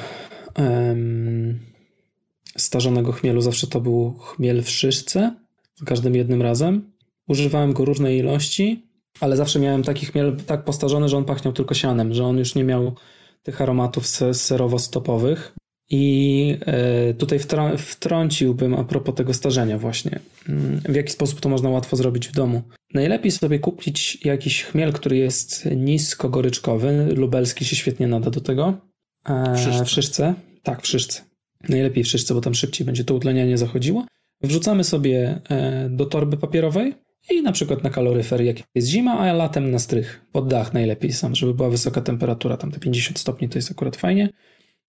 starzonego 2.58 3.12
chmielu. 3.12 3.42
Zawsze 3.42 3.68
to 3.68 3.82
był 3.82 4.14
chmiel 4.14 4.64
w 4.64 4.70
szyszce, 4.70 5.36
za 5.76 5.86
każdym 5.86 6.16
jednym 6.16 6.42
razem. 6.42 6.92
Używałem 7.28 7.74
go 7.74 7.86
różnej 7.86 8.18
ilości, 8.18 8.88
ale 9.20 9.38
zawsze 9.38 9.60
miałem 9.60 9.84
taki 9.84 10.06
chmiel 10.06 10.38
tak 10.46 10.64
postarzony, 10.64 11.10
że 11.10 11.18
on 11.18 11.26
pachniał 11.26 11.54
tylko 11.54 11.74
sianem, 11.74 12.14
że 12.14 12.26
on 12.26 12.38
już 12.38 12.56
nie 12.56 12.64
miał 12.64 12.96
tych 13.44 13.62
aromatów 13.62 14.06
serowo-stopowych. 14.34 15.54
I 15.94 16.58
e, 16.66 17.14
tutaj 17.14 17.40
wtrąciłbym 17.78 18.74
a 18.74 18.84
propos 18.84 19.16
tego 19.16 19.34
starzenia 19.34 19.78
właśnie. 19.78 20.20
Mm, 20.50 20.82
w 20.90 20.96
jaki 20.96 21.12
sposób 21.12 21.40
to 21.40 21.50
można 21.50 21.70
łatwo 21.70 21.96
zrobić 21.96 22.28
w 22.28 22.32
domu? 22.32 22.62
Najlepiej 22.94 23.32
sobie 23.32 23.60
kupić 23.60 24.26
jakiś 24.26 24.64
chmiel, 24.64 24.94
który 24.94 25.18
jest 25.18 25.66
nisko-goryczkowy. 25.76 27.14
Lubelski 27.16 27.66
się 27.66 27.76
świetnie 27.76 28.08
nada 28.08 28.30
do 28.30 28.42
tego. 28.42 28.78
E, 29.26 29.56
w 29.56 29.60
szyszce. 29.60 29.86
W 29.86 29.90
szyszce. 29.90 30.34
Tak, 30.64 30.82
w 30.82 30.88
szyszce. 30.88 31.22
Najlepiej 31.70 32.04
w 32.04 32.08
szyszce, 32.08 32.34
bo 32.34 32.42
tam 32.42 32.56
szybciej 32.56 32.86
będzie 32.86 33.04
to 33.04 33.16
utlenianie 33.16 33.58
zachodziło. 33.58 34.06
Wrzucamy 34.44 34.84
sobie 34.84 35.40
e, 35.50 35.90
do 35.90 36.06
torby 36.06 36.38
papierowej 36.38 36.94
i 37.30 37.42
na 37.42 37.52
przykład 37.52 37.84
na 37.84 37.90
kaloryfer, 37.90 38.42
jak 38.42 38.58
jest 38.76 38.88
zima, 38.88 39.20
a 39.20 39.34
latem 39.34 39.72
na 39.72 39.80
strych, 39.80 40.26
pod 40.32 40.48
dach 40.48 40.74
najlepiej 40.74 41.14
sam, 41.14 41.36
żeby 41.36 41.54
była 41.54 41.70
wysoka 41.70 42.02
temperatura, 42.02 42.58
tam 42.58 42.72
te 42.72 42.80
50 42.80 43.20
stopni 43.20 43.50
to 43.50 43.58
jest 43.58 43.72
akurat 43.72 43.96
fajnie. 43.96 44.30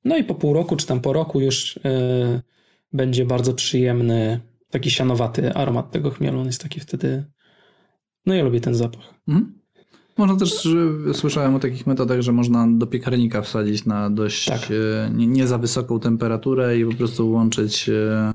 No 0.04 0.16
i 0.16 0.24
po 0.24 0.34
pół 0.34 0.52
roku, 0.52 0.76
czy 0.76 0.86
tam 0.86 1.00
po 1.00 1.12
roku 1.12 1.40
już 1.40 1.80
yy, 1.84 2.40
będzie 2.92 3.24
bardzo 3.24 3.54
przyjemny, 3.54 4.40
taki 4.70 4.90
sianowaty 4.90 5.54
aromat 5.54 5.90
tego 5.90 6.10
chmielu, 6.10 6.40
on 6.40 6.46
jest 6.46 6.62
taki 6.62 6.80
wtedy, 6.80 7.24
no 8.26 8.34
ja 8.34 8.44
lubię 8.44 8.60
ten 8.60 8.74
zapach. 8.74 9.14
Mhm. 9.28 9.62
Można 10.18 10.36
też, 10.36 10.68
słyszałem 11.12 11.54
o 11.54 11.59
takich 11.59 11.86
metodach, 11.86 12.20
że 12.20 12.32
można 12.32 12.68
do 12.68 12.86
piekarnika 12.86 13.42
wsadzić 13.42 13.84
na 13.84 14.10
dość 14.10 14.44
tak. 14.44 14.68
E, 14.70 15.10
nie, 15.14 15.26
nie, 15.26 15.46
za 15.46 15.59
wysoką 15.59 16.00
temperaturę 16.00 16.78
i 16.78 16.84
po 16.84 16.94
prostu 16.94 17.30
łączyć 17.30 17.88
e, 17.88 18.32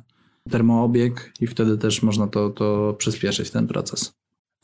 termoobieg 0.48 1.34
i 1.40 1.48
wtedy 1.48 1.78
też 1.78 2.04
można 2.04 2.28
to, 2.28 2.50
to 2.50 2.96
przyspieszyć 2.98 3.52
ten 3.52 3.68
proces. 3.68 4.14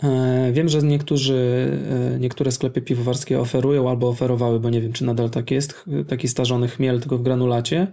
E, 0.04 0.52
wiem, 0.54 0.70
że 0.70 0.82
niektórzy, 0.82 1.72
e, 2.16 2.20
niektóre 2.20 2.52
sklepy 2.52 2.82
piwowarskie 2.82 3.40
oferują 3.40 3.90
albo 3.90 4.10
oferowały, 4.10 4.60
bo 4.60 4.70
nie 4.70 4.82
wiem, 4.82 4.94
czy 4.94 5.06
nadal 5.06 5.30
tak 5.30 5.52
jest, 5.52 5.86
taki 6.08 6.28
starzony 6.28 6.68
chmiel 6.68 7.00
tylko 7.00 7.18
w 7.18 7.24
granulacie. 7.24 7.88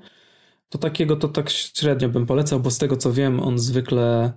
To 0.69 0.79
takiego 0.79 1.17
to 1.17 1.29
tak 1.29 1.51
średnio 1.51 2.09
bym 2.09 2.27
polecał, 2.27 2.61
bo 2.61 2.71
z 2.71 2.79
tego 2.79 2.97
co 2.97 3.13
wiem, 3.13 3.41
on 3.41 3.59
zwykle 3.59 4.33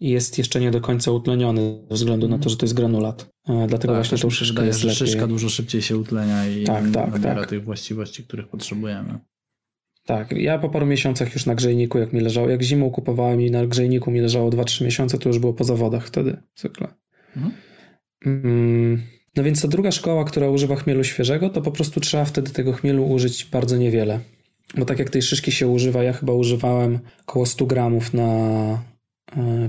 jest 0.00 0.38
jeszcze 0.38 0.60
nie 0.60 0.70
do 0.70 0.80
końca 0.80 1.10
utleniony 1.10 1.78
ze 1.90 1.94
względu 1.94 2.28
na 2.28 2.38
to, 2.38 2.48
że 2.48 2.56
to 2.56 2.66
jest 2.66 2.74
granulat. 2.74 3.30
E, 3.48 3.66
dlatego 3.66 3.94
tak, 3.94 4.02
właśnie 4.02 4.18
tą 4.18 4.30
szyszkę 4.30 4.66
jest 4.66 4.84
lepiej. 4.84 4.96
Szyszka 4.96 5.26
dużo 5.26 5.48
szybciej 5.48 5.82
się 5.82 5.96
utlenia 5.96 6.48
i 6.48 6.64
tak, 6.64 6.84
tak, 6.92 7.12
nabiera 7.12 7.40
tak. 7.40 7.48
tych 7.48 7.64
właściwości, 7.64 8.24
których 8.24 8.48
potrzebujemy. 8.48 9.18
Tak, 10.04 10.32
ja 10.32 10.58
po 10.58 10.68
paru 10.68 10.86
miesiącach 10.86 11.34
już 11.34 11.46
na 11.46 11.54
grzejniku, 11.54 11.98
jak 11.98 12.12
mi 12.12 12.20
leżało, 12.20 12.48
jak 12.48 12.62
zimą 12.62 12.90
kupowałem 12.90 13.40
i 13.40 13.50
na 13.50 13.66
grzejniku 13.66 14.10
mi 14.10 14.20
leżało 14.20 14.50
2-3 14.50 14.84
miesiące, 14.84 15.18
to 15.18 15.28
już 15.28 15.38
było 15.38 15.52
po 15.52 15.64
zawodach 15.64 16.06
wtedy 16.06 16.36
zwykle. 16.54 16.88
Mhm. 17.36 17.54
Mm, 18.26 19.02
no 19.36 19.42
więc 19.42 19.62
ta 19.62 19.68
druga 19.68 19.90
szkoła, 19.90 20.24
która 20.24 20.48
używa 20.50 20.76
chmielu 20.76 21.04
świeżego, 21.04 21.50
to 21.50 21.62
po 21.62 21.72
prostu 21.72 22.00
trzeba 22.00 22.24
wtedy 22.24 22.50
tego 22.50 22.72
chmielu 22.72 23.06
użyć 23.06 23.44
bardzo 23.44 23.76
niewiele. 23.76 24.20
Bo 24.76 24.84
tak 24.84 24.98
jak 24.98 25.10
tej 25.10 25.22
szyszki 25.22 25.52
się 25.52 25.68
używa, 25.68 26.02
ja 26.02 26.12
chyba 26.12 26.32
używałem 26.32 26.98
około 27.26 27.46
100 27.46 27.66
gramów 27.66 28.14
na 28.14 28.82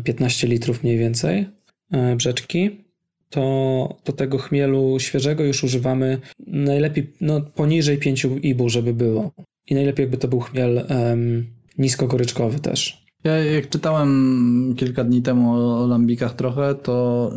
15 0.03 0.47
e, 0.47 0.49
litrów 0.49 0.83
mniej 0.83 0.97
więcej 0.97 1.45
e, 1.91 2.15
brzeczki 2.15 2.83
to 3.29 3.97
do 4.05 4.13
tego 4.13 4.37
chmielu 4.37 4.99
świeżego 4.99 5.43
już 5.43 5.63
używamy 5.63 6.17
najlepiej 6.47 7.13
no, 7.21 7.41
poniżej 7.41 7.97
5 7.97 8.27
ibu, 8.41 8.69
żeby 8.69 8.93
było. 8.93 9.31
I 9.67 9.75
najlepiej 9.75 10.03
jakby 10.03 10.17
to 10.17 10.27
był 10.27 10.39
chmiel 10.39 10.87
um, 10.89 11.45
niskogoryczkowy 11.77 12.59
też. 12.59 13.03
Ja 13.23 13.37
jak 13.37 13.69
czytałem 13.69 14.73
kilka 14.77 15.03
dni 15.03 15.21
temu 15.21 15.53
o, 15.53 15.87
lambikach 15.87 16.33
trochę, 16.33 16.75
to 16.75 17.31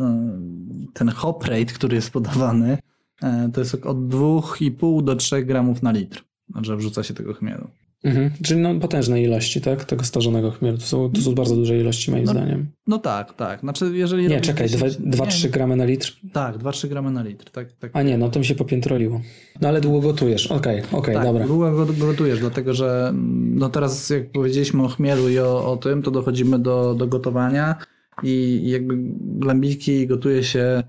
ten 0.93 1.09
hop 1.09 1.43
rate, 1.43 1.65
który 1.65 1.95
jest 1.95 2.11
podawany, 2.11 2.77
y, 3.23 3.51
to 3.53 3.61
jest 3.61 3.75
od 3.75 3.97
2,5 3.97 5.03
do 5.03 5.15
3 5.15 5.45
gramów 5.45 5.83
na 5.83 5.91
litr, 5.91 6.23
że 6.61 6.77
wrzuca 6.77 7.03
się 7.03 7.13
tego 7.13 7.33
chmielu. 7.33 7.67
Mhm. 8.03 8.31
Czyli 8.43 8.61
no, 8.61 8.75
potężne 8.75 9.23
ilości, 9.23 9.61
tak? 9.61 9.85
Tego 9.85 10.03
starzonego 10.03 10.51
chmielu. 10.51 10.77
To 10.77 10.83
są, 10.83 11.11
to 11.11 11.21
są 11.21 11.35
bardzo 11.35 11.55
duże 11.55 11.77
ilości, 11.77 12.11
moim 12.11 12.23
No, 12.25 12.31
zdaniem. 12.31 12.67
No 12.87 12.97
tak, 12.97 13.33
tak. 13.33 13.59
Znaczy, 13.59 13.91
jeżeli 13.93 14.27
Nie, 14.27 14.41
czekaj, 14.41 14.69
10 14.69 14.99
nie, 14.99 15.11
2-3 15.11 15.49
gramy 15.49 15.75
na 15.75 15.85
litr. 15.85 16.13
Tak, 16.33 16.57
2-3 16.57 16.87
gramy 16.87 17.11
na 17.11 17.23
litr. 17.23 17.51
Tak, 17.51 17.73
tak. 17.73 17.91
A 17.93 18.01
nie, 18.01 18.17
no 18.17 18.29
to 18.29 18.39
mi 18.39 18.45
się 18.45 18.55
popiętroliło. 18.55 19.21
No 19.61 19.67
ale 19.67 19.81
długo 19.81 20.01
gotujesz. 20.01 20.47
Okej, 20.47 20.81
okej, 20.91 21.15
tak, 21.15 21.23
dobra. 21.23 21.47
długo 21.47 21.71
go 21.71 21.85
gotujesz, 21.85 22.39
dlatego 22.39 22.73
że 22.73 23.13
no 23.53 23.69
teraz 23.69 24.09
jak 24.09 24.31
powiedzieliśmy 24.31 24.83
o 24.83 24.87
chmielu 24.87 25.29
i 25.29 25.39
o, 25.39 25.71
o 25.71 25.77
tym, 25.77 26.01
to 26.01 26.11
dochodzimy 26.11 26.59
do, 26.59 26.95
do 26.95 27.07
gotowania 27.07 27.75
i, 28.23 28.61
jakby 28.65 28.97
glambiki 29.19 30.07
gotuje 30.07 30.43
się 30.43 30.83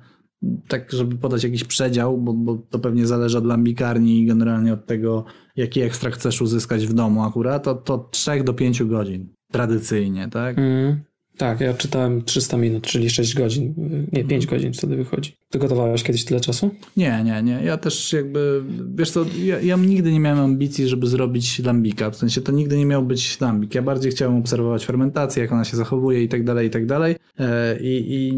tak, 0.68 0.92
żeby 0.92 1.16
podać 1.16 1.44
jakiś 1.44 1.64
przedział, 1.64 2.18
bo, 2.18 2.32
bo 2.32 2.58
to 2.70 2.78
pewnie 2.78 3.06
zależy 3.06 3.38
od 3.38 3.46
lambikarni 3.46 4.22
i 4.22 4.26
generalnie 4.26 4.72
od 4.72 4.86
tego, 4.86 5.24
jaki 5.58 5.82
ekstrakt 5.82 6.18
chcesz 6.18 6.42
uzyskać 6.42 6.86
w 6.86 6.92
domu 6.92 7.24
akurat, 7.24 7.64
to, 7.64 7.74
to 7.74 8.08
3 8.10 8.44
do 8.44 8.54
5 8.54 8.82
godzin 8.82 9.28
tradycyjnie, 9.52 10.28
tak? 10.28 10.58
Mm, 10.58 11.00
tak, 11.36 11.60
ja 11.60 11.74
czytałem 11.74 12.24
300 12.24 12.56
minut, 12.56 12.82
czyli 12.86 13.10
6 13.10 13.34
godzin. 13.34 13.74
Nie, 14.12 14.24
5 14.24 14.46
godzin 14.46 14.72
wtedy 14.72 14.96
wychodzi. 14.96 15.36
Ty 15.50 15.58
gotowałeś 15.58 16.02
kiedyś 16.02 16.24
tyle 16.24 16.40
czasu? 16.40 16.70
Nie, 16.96 17.22
nie, 17.24 17.42
nie. 17.42 17.60
Ja 17.64 17.76
też 17.76 18.12
jakby, 18.12 18.62
wiesz 18.94 19.10
co, 19.10 19.24
ja, 19.44 19.60
ja 19.60 19.76
nigdy 19.76 20.12
nie 20.12 20.20
miałem 20.20 20.44
ambicji, 20.44 20.88
żeby 20.88 21.06
zrobić 21.06 21.58
lambika. 21.58 22.10
W 22.10 22.16
sensie 22.16 22.40
to 22.40 22.52
nigdy 22.52 22.78
nie 22.78 22.86
miał 22.86 23.02
być 23.02 23.40
lambik. 23.40 23.74
Ja 23.74 23.82
bardziej 23.82 24.12
chciałem 24.12 24.36
obserwować 24.36 24.86
fermentację, 24.86 25.42
jak 25.42 25.52
ona 25.52 25.64
się 25.64 25.76
zachowuje 25.76 26.22
i 26.22 26.28
tak 26.28 26.44
dalej, 26.44 26.66
i 26.66 26.70
tak 26.70 26.86
dalej. 26.86 27.16
E, 27.38 27.80
I, 27.80 28.14
I 28.14 28.36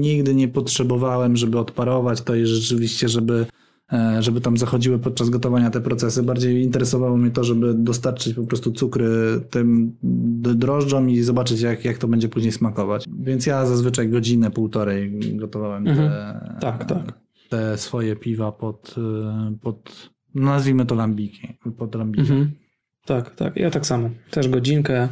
nigdy 0.00 0.34
nie 0.34 0.48
potrzebowałem, 0.48 1.36
żeby 1.36 1.58
odparować 1.58 2.20
to 2.20 2.34
i 2.34 2.46
rzeczywiście, 2.46 3.08
żeby 3.08 3.46
żeby 4.18 4.40
tam 4.40 4.56
zachodziły 4.56 4.98
podczas 4.98 5.30
gotowania 5.30 5.70
te 5.70 5.80
procesy. 5.80 6.22
Bardziej 6.22 6.62
interesowało 6.62 7.16
mnie 7.16 7.30
to, 7.30 7.44
żeby 7.44 7.74
dostarczyć 7.74 8.34
po 8.34 8.42
prostu 8.42 8.72
cukry 8.72 9.08
tym 9.50 9.96
drożdżom 10.54 11.10
i 11.10 11.22
zobaczyć, 11.22 11.60
jak, 11.60 11.84
jak 11.84 11.98
to 11.98 12.08
będzie 12.08 12.28
później 12.28 12.52
smakować. 12.52 13.04
Więc 13.20 13.46
ja 13.46 13.66
zazwyczaj 13.66 14.08
godzinę, 14.08 14.50
półtorej 14.50 15.20
gotowałem 15.36 15.84
te, 15.84 15.90
Mhm. 15.90 16.10
Tak, 16.60 16.84
tak. 16.84 17.18
te 17.48 17.78
swoje 17.78 18.16
piwa 18.16 18.52
pod, 18.52 18.94
y, 18.98 19.58
pod 19.58 20.10
nazwijmy 20.34 20.86
to 20.86 20.94
lambiki, 20.94 21.58
pod 21.78 21.94
lambiki. 21.94 22.20
Mhm. 22.32 22.50
Tak, 23.06 23.34
tak. 23.34 23.56
Ja 23.56 23.70
tak 23.70 23.86
samo. 23.86 24.10
Też 24.30 24.48
godzinkę 24.48 25.08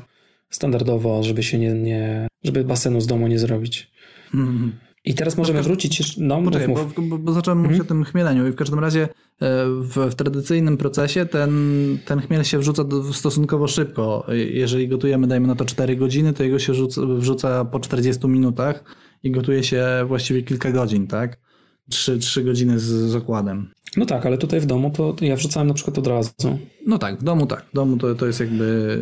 standardowo, 0.50 1.22
żeby 1.22 1.42
się 1.42 1.58
nie, 1.58 1.74
nie 1.74 2.28
żeby 2.44 2.64
basenu 2.64 3.00
z 3.00 3.06
domu 3.06 3.28
nie 3.28 3.38
zrobić. 3.38 3.90
Mhm. 4.34 4.72
I 5.06 5.14
teraz 5.14 5.36
możemy 5.36 5.62
wrócić 5.62 5.98
jeszcze. 5.98 6.20
No, 6.20 6.36
mów, 6.40 6.44
Poczekaj, 6.44 6.68
mów. 6.68 6.94
bo, 6.94 7.02
bo, 7.02 7.18
bo 7.18 7.32
zacząłem 7.32 7.58
mówić 7.58 7.72
Mhm. 7.80 7.86
o 7.86 7.88
tym 7.88 8.04
chmieleniu 8.04 8.48
i 8.48 8.50
w 8.50 8.54
każdym 8.54 8.78
razie 8.78 9.02
e, 9.02 9.08
w, 9.80 9.96
w 10.10 10.14
tradycyjnym 10.14 10.76
procesie 10.76 11.26
ten, 11.26 11.52
ten 12.04 12.20
chmiel 12.20 12.44
się 12.44 12.58
wrzuca 12.58 12.84
do, 12.84 13.12
stosunkowo 13.12 13.66
szybko. 13.68 14.26
Jeżeli 14.50 14.88
gotujemy, 14.88 15.26
dajmy 15.26 15.46
na 15.48 15.54
to 15.54 15.64
4 15.64 15.96
godziny, 15.96 16.32
to 16.32 16.42
jego 16.42 16.58
się 16.58 16.74
rzuca, 16.74 17.00
wrzuca 17.06 17.64
po 17.64 17.80
40 17.80 18.28
minutach 18.28 18.84
i 19.22 19.30
gotuje 19.30 19.62
się 19.64 19.86
właściwie 20.06 20.42
kilka 20.42 20.70
godzin, 20.72 21.06
tak? 21.06 21.38
3, 21.90 22.18
3 22.18 22.44
godziny 22.44 22.78
z, 22.78 22.84
z 22.84 23.14
okładem. 23.14 23.70
No 23.96 24.06
tak, 24.06 24.26
ale 24.26 24.38
tutaj 24.38 24.60
w 24.60 24.66
domu 24.66 24.90
to 24.90 25.14
ja 25.20 25.36
wrzucałem 25.36 25.68
na 25.68 25.74
przykład 25.74 25.98
od 25.98 26.06
razu. 26.06 26.32
No 26.86 26.98
tak, 26.98 27.20
w 27.20 27.22
domu 27.22 27.46
tak. 27.46 27.64
W 27.72 27.74
domu 27.74 27.96
to, 27.96 28.14
to 28.14 28.26
jest 28.26 28.40
jakby 28.40 28.98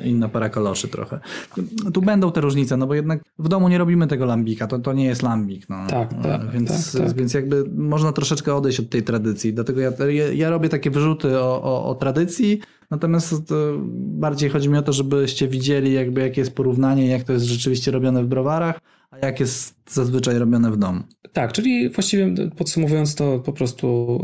e, 0.00 0.08
inna 0.08 0.28
para 0.28 0.48
kaloszy 0.48 0.88
trochę. 0.88 1.20
Tu 1.94 2.02
będą 2.02 2.32
te 2.32 2.40
różnice, 2.40 2.76
no 2.76 2.86
bo 2.86 2.94
jednak 2.94 3.22
w 3.38 3.48
domu 3.48 3.68
nie 3.68 3.78
robimy 3.78 4.06
tego 4.06 4.24
lambika, 4.24 4.66
to, 4.66 4.78
to 4.78 4.92
nie 4.92 5.04
jest 5.04 5.22
lambik. 5.22 5.68
No. 5.68 5.76
Tak, 5.86 6.22
tak, 6.22 6.42
E, 6.42 6.52
Więc, 6.52 6.92
tak, 6.92 7.02
tak. 7.02 7.16
więc 7.16 7.34
jakby 7.34 7.64
można 7.74 8.12
troszeczkę 8.12 8.54
odejść 8.54 8.80
od 8.80 8.90
tej 8.90 9.02
tradycji. 9.02 9.54
Dlatego 9.54 9.80
ja, 9.80 9.92
ja, 10.34 10.50
robię 10.50 10.68
takie 10.68 10.90
wyrzuty 10.90 11.38
o, 11.38 11.62
o, 11.62 11.84
o 11.84 11.94
tradycji, 11.94 12.60
natomiast 12.90 13.48
to 13.48 13.54
bardziej 13.96 14.50
chodzi 14.50 14.68
mi 14.68 14.78
o 14.78 14.82
to, 14.82 14.92
żebyście 14.92 15.48
widzieli 15.48 15.92
jakby 15.92 16.20
jakie 16.20 16.40
jest 16.40 16.54
porównanie, 16.54 17.06
jak 17.06 17.24
to 17.24 17.32
jest 17.32 17.44
rzeczywiście 17.44 17.90
robione 17.90 18.24
w 18.24 18.26
browarach, 18.26 18.80
a 19.10 19.26
jak 19.26 19.40
jest 19.40 19.74
zazwyczaj 19.88 20.38
robione 20.38 20.70
w 20.70 20.76
domu. 20.76 21.00
Tak, 21.32 21.52
czyli 21.52 21.90
właściwie 21.90 22.34
podsumowując 22.56 23.14
to 23.14 23.38
po 23.38 23.52
prostu 23.52 24.18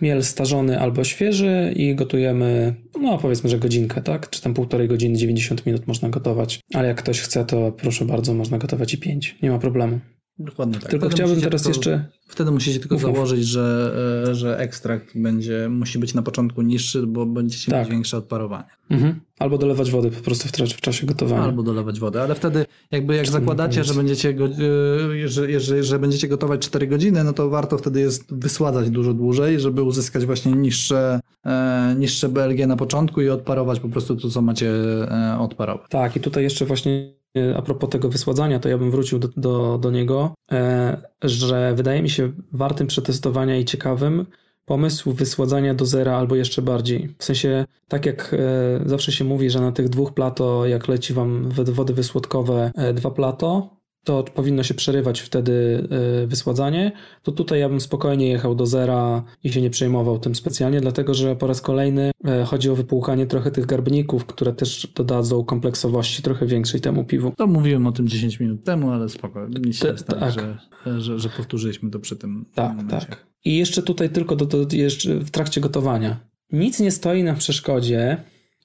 y, 0.00 0.04
miel 0.04 0.24
starzony 0.24 0.80
albo 0.80 1.04
świeży 1.04 1.72
i 1.76 1.94
gotujemy, 1.94 2.74
no 3.00 3.18
powiedzmy, 3.18 3.50
że 3.50 3.58
godzinkę, 3.58 4.02
tak? 4.02 4.30
Czy 4.30 4.42
tam 4.42 4.54
półtorej 4.54 4.88
godziny, 4.88 5.16
90 5.16 5.66
minut 5.66 5.86
można 5.86 6.08
gotować. 6.08 6.60
Ale 6.74 6.88
jak 6.88 6.96
ktoś 6.96 7.20
chce, 7.20 7.44
to 7.44 7.72
proszę 7.72 8.04
bardzo, 8.04 8.34
można 8.34 8.58
gotować 8.58 8.94
i 8.94 8.98
5. 8.98 9.36
Nie 9.42 9.50
ma 9.50 9.58
problemu. 9.58 10.00
Dokładnie 10.38 10.74
tak. 10.80 10.90
Tylko 10.90 11.06
Wtedy 11.06 11.14
chciałbym 11.14 11.34
musicie 11.34 11.46
teraz 11.50 11.62
tylko- 11.62 11.78
jeszcze... 11.78 12.04
Wtedy 12.28 12.50
musicie 12.50 12.80
tylko 12.80 12.98
założyć, 12.98 13.46
że, 13.46 13.94
e, 14.30 14.34
że 14.34 14.58
ekstrakt 14.58 15.06
będzie, 15.14 15.68
musi 15.70 15.98
być 15.98 16.14
na 16.14 16.22
początku 16.22 16.62
niższy, 16.62 17.06
bo 17.06 17.26
będziecie 17.26 17.70
Tak. 17.72 17.80
mieć 17.80 17.90
większe 17.92 18.16
odparowanie. 18.16 18.64
Mhm. 18.90 19.20
Albo 19.38 19.58
dolewać 19.58 19.90
wody 19.90 20.10
po 20.10 20.22
prostu 20.22 20.48
w, 20.48 20.52
tra- 20.52 20.74
w 20.74 20.80
czasie 20.80 21.06
gotowania. 21.06 21.42
Albo 21.42 21.62
dolewać 21.62 22.00
wodę, 22.00 22.22
ale 22.22 22.34
wtedy 22.34 22.66
jakby 22.90 23.16
jak 23.16 23.26
zakładacie, 23.26 23.84
że 23.84 23.94
będziecie, 23.94 24.34
go, 24.34 24.44
e, 24.46 25.28
że, 25.28 25.60
że, 25.60 25.82
że 25.82 25.98
będziecie 25.98 26.28
gotować 26.28 26.60
4 26.60 26.86
godziny, 26.86 27.24
no 27.24 27.32
to 27.32 27.50
warto 27.50 27.78
wtedy 27.78 28.00
jest 28.00 28.34
wysładzać 28.34 28.90
dużo 28.90 29.14
dłużej, 29.14 29.60
żeby 29.60 29.82
uzyskać 29.82 30.26
właśnie 30.26 30.52
niższe, 30.52 31.20
e, 31.46 31.94
niższe 31.98 32.28
BLG 32.28 32.66
na 32.66 32.76
początku 32.76 33.20
i 33.20 33.28
odparować 33.28 33.80
po 33.80 33.88
prostu 33.88 34.16
to, 34.16 34.30
co 34.30 34.42
macie 34.42 34.70
e, 34.70 35.38
odparować. 35.40 35.90
Tak, 35.90 36.16
i 36.16 36.20
tutaj 36.20 36.42
jeszcze 36.44 36.64
właśnie 36.66 37.17
a 37.56 37.62
propos 37.62 37.90
tego 37.90 38.08
wysładzania, 38.08 38.58
to 38.58 38.68
ja 38.68 38.78
bym 38.78 38.90
wrócił 38.90 39.18
do, 39.18 39.28
do, 39.36 39.78
do 39.78 39.90
niego, 39.90 40.34
e, 40.52 41.02
że 41.22 41.74
wydaje 41.74 42.02
mi 42.02 42.10
się 42.10 42.32
wartym 42.52 42.86
przetestowania 42.86 43.56
i 43.56 43.64
ciekawym 43.64 44.26
pomysł 44.64 45.12
wysładzania 45.12 45.74
do 45.74 45.86
zera 45.86 46.16
albo 46.16 46.36
jeszcze 46.36 46.62
bardziej. 46.62 47.14
W 47.18 47.24
sensie, 47.24 47.64
tak 47.88 48.06
jak 48.06 48.34
e, 48.34 48.88
zawsze 48.88 49.12
się 49.12 49.24
mówi, 49.24 49.50
że 49.50 49.60
na 49.60 49.72
tych 49.72 49.88
dwóch 49.88 50.14
plato, 50.14 50.66
jak 50.66 50.88
leci 50.88 51.14
wam 51.14 51.48
wody 51.50 51.94
wysłodkowe 51.94 52.70
e, 52.74 52.94
dwa 52.94 53.10
plato, 53.10 53.77
to 54.08 54.22
powinno 54.22 54.62
się 54.62 54.74
przerywać 54.74 55.20
wtedy 55.20 55.88
e, 56.22 56.26
wysładzanie, 56.26 56.92
to 57.22 57.32
tutaj 57.32 57.60
ja 57.60 57.68
bym 57.68 57.80
spokojnie 57.80 58.28
jechał 58.28 58.54
do 58.54 58.66
zera 58.66 59.22
i 59.44 59.52
się 59.52 59.62
nie 59.62 59.70
przejmował 59.70 60.18
tym 60.18 60.34
specjalnie, 60.34 60.80
dlatego 60.80 61.14
że 61.14 61.36
po 61.36 61.46
raz 61.46 61.60
kolejny 61.60 62.10
e, 62.24 62.44
chodzi 62.44 62.70
o 62.70 62.74
wypłukanie 62.74 63.26
trochę 63.26 63.50
tych 63.50 63.66
garbników, 63.66 64.26
które 64.26 64.52
też 64.52 64.92
dodadzą 64.94 65.44
kompleksowości 65.44 66.22
trochę 66.22 66.46
większej 66.46 66.80
temu 66.80 67.04
piwu. 67.04 67.32
To 67.36 67.46
mówiłem 67.46 67.86
o 67.86 67.92
tym 67.92 68.08
10 68.08 68.40
minut 68.40 68.64
temu, 68.64 68.90
ale 68.90 69.08
spoko. 69.08 69.48
Nic 69.48 69.76
się 69.76 69.98
stanie, 69.98 70.20
tak. 70.20 70.32
że, 70.32 71.00
że, 71.00 71.18
że 71.18 71.28
powtórzyliśmy 71.28 71.90
to 71.90 71.98
przy 71.98 72.16
tym 72.16 72.44
Tak, 72.54 72.68
momencie. 72.76 73.06
tak. 73.06 73.26
I 73.44 73.56
jeszcze 73.56 73.82
tutaj 73.82 74.10
tylko 74.10 74.36
do, 74.36 74.46
do, 74.46 74.76
jeszcze 74.76 75.14
w 75.18 75.30
trakcie 75.30 75.60
gotowania. 75.60 76.20
Nic 76.52 76.80
nie 76.80 76.90
stoi 76.90 77.22
na 77.22 77.34
przeszkodzie, 77.34 78.16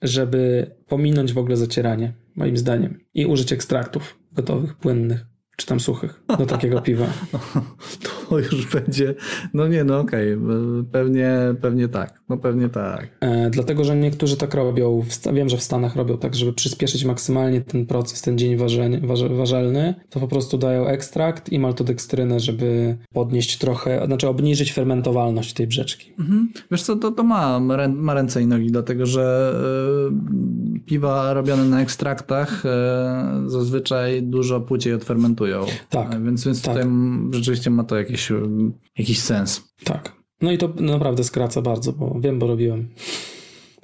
żeby 0.02 0.72
pominąć 0.88 1.34
w 1.34 1.38
ogóle 1.38 1.58
zacieranie, 1.58 2.14
moim 2.36 2.58
zdaniem, 2.58 3.00
i 3.14 3.26
użyć 3.26 3.54
ekstraktów 3.54 4.20
gotowych, 4.32 4.74
płynnych, 4.76 5.33
czy 5.56 5.66
tam 5.66 5.80
suchych 5.80 6.24
do 6.38 6.46
takiego 6.46 6.82
piwa. 6.88 7.06
To 8.30 8.40
już 8.40 8.66
będzie, 8.68 9.16
no 9.54 9.68
nie, 9.68 9.84
no 9.84 10.00
okej, 10.00 10.38
pewnie, 10.92 11.38
pewnie 11.62 11.88
tak, 11.88 12.22
no 12.30 12.38
pewnie 12.38 12.70
tak. 12.70 13.08
E, 13.20 13.50
dlatego, 13.50 13.84
że 13.84 13.96
niektórzy 13.96 14.38
tak 14.38 14.54
robią, 14.54 15.04
wiem, 15.34 15.50
że 15.50 15.58
w 15.58 15.64
Stanach 15.64 15.96
robią 15.96 16.18
tak, 16.18 16.36
żeby 16.36 16.54
przyspieszyć 16.54 17.06
maksymalnie 17.06 17.62
ten 17.62 17.86
proces, 17.86 18.22
ten 18.22 18.38
dzień 18.38 18.58
warze, 18.58 18.90
warzelny, 19.30 19.96
to 20.10 20.20
po 20.20 20.28
prostu 20.28 20.58
dają 20.58 20.88
ekstrakt 20.88 21.52
i 21.52 21.60
maltodekstrynę, 21.60 22.40
żeby 22.40 22.98
podnieść 23.14 23.58
trochę, 23.58 24.06
znaczy 24.06 24.28
obniżyć 24.28 24.74
fermentowalność 24.74 25.54
tej 25.54 25.68
brzeczki. 25.68 26.14
Mhm. 26.20 26.50
Wiesz 26.72 26.84
co, 26.84 26.96
to, 26.96 27.12
to 27.12 27.24
ma, 27.24 27.60
ma 27.60 27.78
rę- 27.78 27.96
ma 27.96 28.14
ręce 28.14 28.42
i 28.42 28.48
nogi, 28.48 28.72
dlatego 28.72 29.06
że 29.06 29.54
y, 30.78 30.80
piwa 30.80 31.34
robione 31.34 31.64
na 31.66 31.82
ekstraktach 31.82 32.64
y, 32.66 33.50
zazwyczaj 33.50 34.24
dużo 34.24 34.62
płyciej 34.62 34.94
odfermentują. 34.94 35.43
Tak, 35.90 36.14
E, 36.14 36.20
Więc, 36.24 36.46
więc 36.46 36.62
tak. 36.62 36.74
tutaj 36.76 36.90
rzeczywiście 37.32 37.70
ma 37.70 37.84
to 37.84 37.98
jakiś, 37.98 38.32
jakiś 38.98 39.20
sens. 39.20 39.74
Tak. 39.84 40.16
No 40.42 40.52
i 40.52 40.58
to 40.58 40.70
naprawdę 40.80 41.24
skraca 41.24 41.62
bardzo, 41.62 41.94
bo 41.94 42.18
wiem, 42.20 42.40
bo 42.40 42.48
robiłem. 42.48 42.90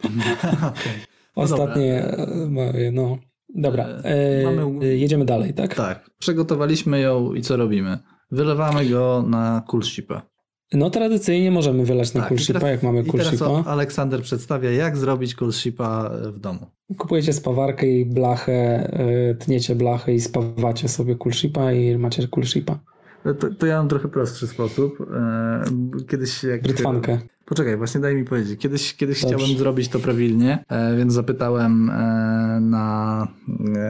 Ostatnie 1.35 2.03
e, 2.05 2.27
moje, 2.49 2.91
no. 2.91 3.17
Dobra, 3.55 3.85
e, 4.03 4.43
Mamy- 4.43 4.85
e, 4.85 4.97
jedziemy 4.97 5.25
dalej, 5.25 5.53
tak? 5.53 5.75
Tak, 5.75 6.09
przygotowaliśmy 6.19 6.99
ją 6.99 7.33
i 7.33 7.41
co 7.41 7.57
robimy? 7.57 7.97
Wylewamy 8.31 8.85
go 8.89 9.23
na 9.27 9.63
kulsipę. 9.67 10.21
No 10.73 10.89
tradycyjnie 10.89 11.51
możemy 11.51 11.85
wylać 11.85 12.13
na 12.13 12.21
Tak, 12.21 12.29
teraz- 12.47 12.63
jak 12.63 12.83
mamy 12.83 13.03
o- 13.41 13.63
Aleksander 13.65 14.21
przedstawia, 14.21 14.71
jak 14.71 14.97
zrobić 14.97 15.35
kulshipa 15.35 16.11
w 16.33 16.39
domu. 16.39 16.65
Kupujecie 16.97 17.33
spawarkę 17.33 17.87
i 17.87 18.05
blachę, 18.05 18.53
e, 18.53 19.35
tniecie 19.35 19.75
blachę 19.75 20.13
i 20.13 20.21
spawacie 20.21 20.87
sobie 20.87 21.15
kulshipa 21.15 21.73
i 21.73 21.97
macie 21.97 22.27
kulshipa. 22.27 22.79
To, 23.23 23.49
to 23.57 23.65
ja 23.65 23.77
mam 23.77 23.87
trochę 23.87 24.07
prostszy 24.07 24.47
sposób. 24.47 25.07
E, 25.13 25.63
Kiedyś 26.07 26.43
jak... 26.43 26.61
Brytwankę. 26.61 27.19
Poczekaj, 27.45 27.77
właśnie 27.77 28.01
daj 28.01 28.15
mi 28.15 28.25
powiedzieć. 28.25 28.59
Kiedyś, 28.59 28.95
kiedyś 28.95 29.21
Dobrze. 29.21 29.37
chciałem 29.37 29.57
zrobić 29.57 29.87
to 29.87 29.99
prawilnie, 29.99 30.65
e, 30.69 30.95
więc 30.97 31.13
zapytałem 31.13 31.89
e, 31.89 31.93
na, 32.61 33.27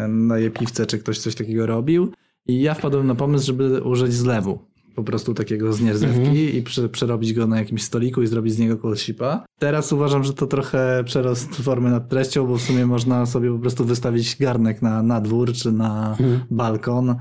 na 0.08 0.38
jepiwce, 0.40 0.86
czy 0.86 1.00
ktoś 1.00 1.20
coś 1.20 1.36
takiego 1.36 1.66
robił 1.66 2.12
i 2.48 2.62
ja 2.62 2.74
wpadłem 2.74 3.08
na 3.08 3.16
pomysł, 3.16 3.46
żeby 3.46 3.82
użyć 3.82 4.14
zlewu. 4.14 4.60
Po 5.00 5.04
prostu 5.04 5.34
takiego 5.34 5.74
z 5.74 5.82
nierdzewki 5.82 6.58
i 6.58 6.64
prze, 6.64 6.90
przerobić 6.90 7.34
go 7.34 7.48
na 7.48 7.60
jakimś 7.60 7.84
stoliku 7.84 8.22
i 8.22 8.28
zrobić 8.28 8.54
z 8.54 8.60
niego 8.60 8.78
cold 8.78 9.00
shipa. 9.00 9.46
Teraz 9.60 9.94
uważam, 9.94 10.24
że 10.24 10.34
to 10.34 10.48
trochę 10.48 11.04
przerost 11.06 11.56
formy 11.56 11.92
nad 11.92 12.10
treścią, 12.10 12.48
bo 12.48 12.58
w 12.58 12.62
sumie 12.62 12.86
można 12.86 13.26
sobie 13.26 13.52
po 13.52 13.60
prostu 13.60 13.86
wystawić 13.86 14.38
garnek 14.40 14.82
na, 14.82 15.04
na 15.04 15.22
dwór 15.22 15.54
czy 15.54 15.72
na 15.72 16.18
balkon 16.52 17.10
e, 17.10 17.16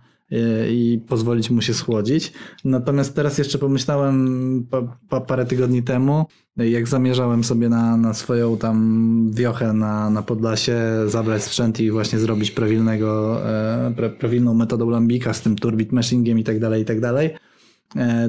i 0.70 1.04
pozwolić 1.08 1.50
mu 1.50 1.62
się 1.62 1.74
schłodzić. 1.74 2.32
Natomiast 2.64 3.14
teraz 3.14 3.38
jeszcze 3.38 3.58
pomyślałem 3.58 4.66
pa, 4.70 4.82
pa, 5.08 5.20
parę 5.20 5.46
tygodni 5.46 5.82
temu, 5.82 6.26
jak 6.56 6.88
zamierzałem 6.88 7.44
sobie 7.44 7.68
na, 7.68 7.96
na 7.96 8.14
swoją 8.14 8.56
tam 8.56 9.30
wiochę 9.34 9.72
na, 9.72 10.10
na 10.10 10.22
Podlasie 10.22 10.80
zabrać 11.06 11.42
sprzęt 11.44 11.80
i 11.80 11.90
właśnie 11.90 12.18
zrobić 12.18 12.50
prawilnego, 12.50 13.40
e, 13.46 13.92
pra, 13.96 14.08
prawilną 14.08 14.54
metodą 14.54 14.90
lambika 14.90 15.32
z 15.32 15.42
tym 15.42 15.56
turbit 15.56 15.92
meshingiem 15.92 16.38
i 16.38 16.44
tak 16.44 16.58
dalej, 16.60 16.82
i 16.82 16.84
tak 16.84 17.00
dalej, 17.00 17.30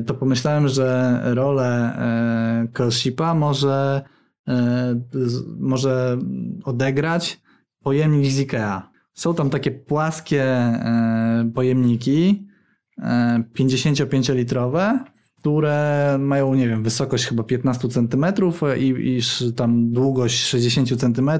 to 0.05 0.13
pomyślałem, 0.13 0.67
że 0.67 1.19
rolę 1.23 1.95
e, 1.97 2.67
Callshipa 2.73 3.33
może, 3.33 4.01
e, 4.47 4.95
może 5.59 6.17
odegrać 6.63 7.41
pojemnik 7.83 8.31
z 8.31 8.39
Ikea. 8.39 8.89
Są 9.13 9.35
tam 9.35 9.49
takie 9.49 9.71
płaskie 9.71 10.43
e, 10.43 11.51
pojemniki 11.55 12.47
e, 12.97 13.43
55-litrowe, 13.59 14.99
które 15.39 16.17
mają, 16.19 16.53
nie 16.53 16.67
wiem, 16.67 16.83
wysokość 16.83 17.25
chyba 17.25 17.43
15 17.43 17.87
cm 17.87 18.25
i, 18.77 18.87
i 18.87 19.53
tam 19.53 19.91
długość 19.91 20.45
60 20.45 20.89
cm, 20.99 21.31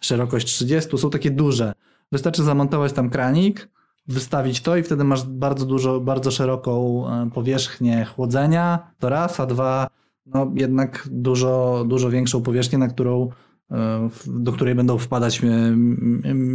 szerokość 0.00 0.46
30, 0.46 0.98
są 0.98 1.10
takie 1.10 1.30
duże. 1.30 1.72
Wystarczy 2.12 2.42
zamontować 2.42 2.92
tam 2.92 3.10
kranik, 3.10 3.68
wystawić 4.08 4.60
to 4.60 4.76
i 4.76 4.82
wtedy 4.82 5.04
masz 5.04 5.24
bardzo 5.24 5.66
dużo, 5.66 6.00
bardzo 6.00 6.30
szeroką 6.30 7.04
e, 7.08 7.30
powierzchnię 7.30 8.04
chłodzenia, 8.04 8.92
to 8.98 9.08
raz, 9.08 9.40
a 9.40 9.46
dwa, 9.46 9.86
no 10.26 10.52
jednak 10.54 11.08
dużo, 11.10 11.84
dużo 11.88 12.10
większą 12.10 12.42
powierzchnię, 12.42 12.78
na 12.78 12.88
którą 12.88 13.28
e, 13.70 14.08
do 14.26 14.52
której 14.52 14.74
będą 14.74 14.98
wpadać 14.98 15.42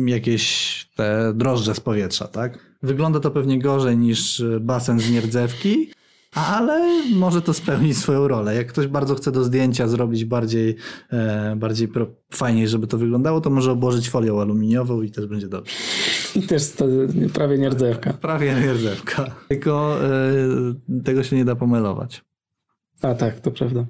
jakieś 0.06 0.74
te 0.96 1.34
drożdże 1.34 1.76
z 1.76 1.80
powietrza, 1.80 2.28
tak? 2.28 2.60
Wygląda 2.84 3.20
to 3.20 3.32
pewnie 3.32 3.60
gorzej 3.60 3.98
niż 3.98 4.40
e, 4.40 4.60
basen 4.60 5.00
z 5.00 5.12
nierdzewki, 5.12 5.92
ale 6.34 7.04
może 7.16 7.42
to 7.42 7.54
spełnić 7.54 7.98
swoją 7.98 8.28
rolę. 8.28 8.56
Jak 8.56 8.68
ktoś 8.68 8.88
bardzo 8.88 9.16
chce 9.16 9.32
do 9.32 9.44
zdjęcia 9.44 9.88
zrobić 9.88 10.26
bardziej, 10.26 10.76
e, 11.12 11.56
bardziej 11.56 11.88
pro, 11.88 12.08
fajniej, 12.32 12.68
żeby 12.68 12.88
to 12.88 12.98
wyglądało, 12.98 13.42
to 13.42 13.50
może 13.50 13.72
obłożyć 13.72 14.10
folią 14.10 14.42
aluminiową 14.42 15.02
i 15.02 15.12
też 15.12 15.28
będzie 15.28 15.48
dobrze. 15.48 15.74
I 16.36 16.42
też 16.42 16.72
to 16.72 16.86
prawie 17.34 17.58
nierdzewka. 17.58 18.14
Prawie 18.14 18.56
nierdzewka. 18.66 19.36
Tylko 19.48 19.98
e, 20.04 21.02
tego 21.04 21.24
się 21.24 21.36
nie 21.36 21.46
da 21.46 21.56
pomelować. 21.56 22.24
A 23.02 23.14
tak, 23.14 23.40
to 23.40 23.52
prawda. 23.52 23.86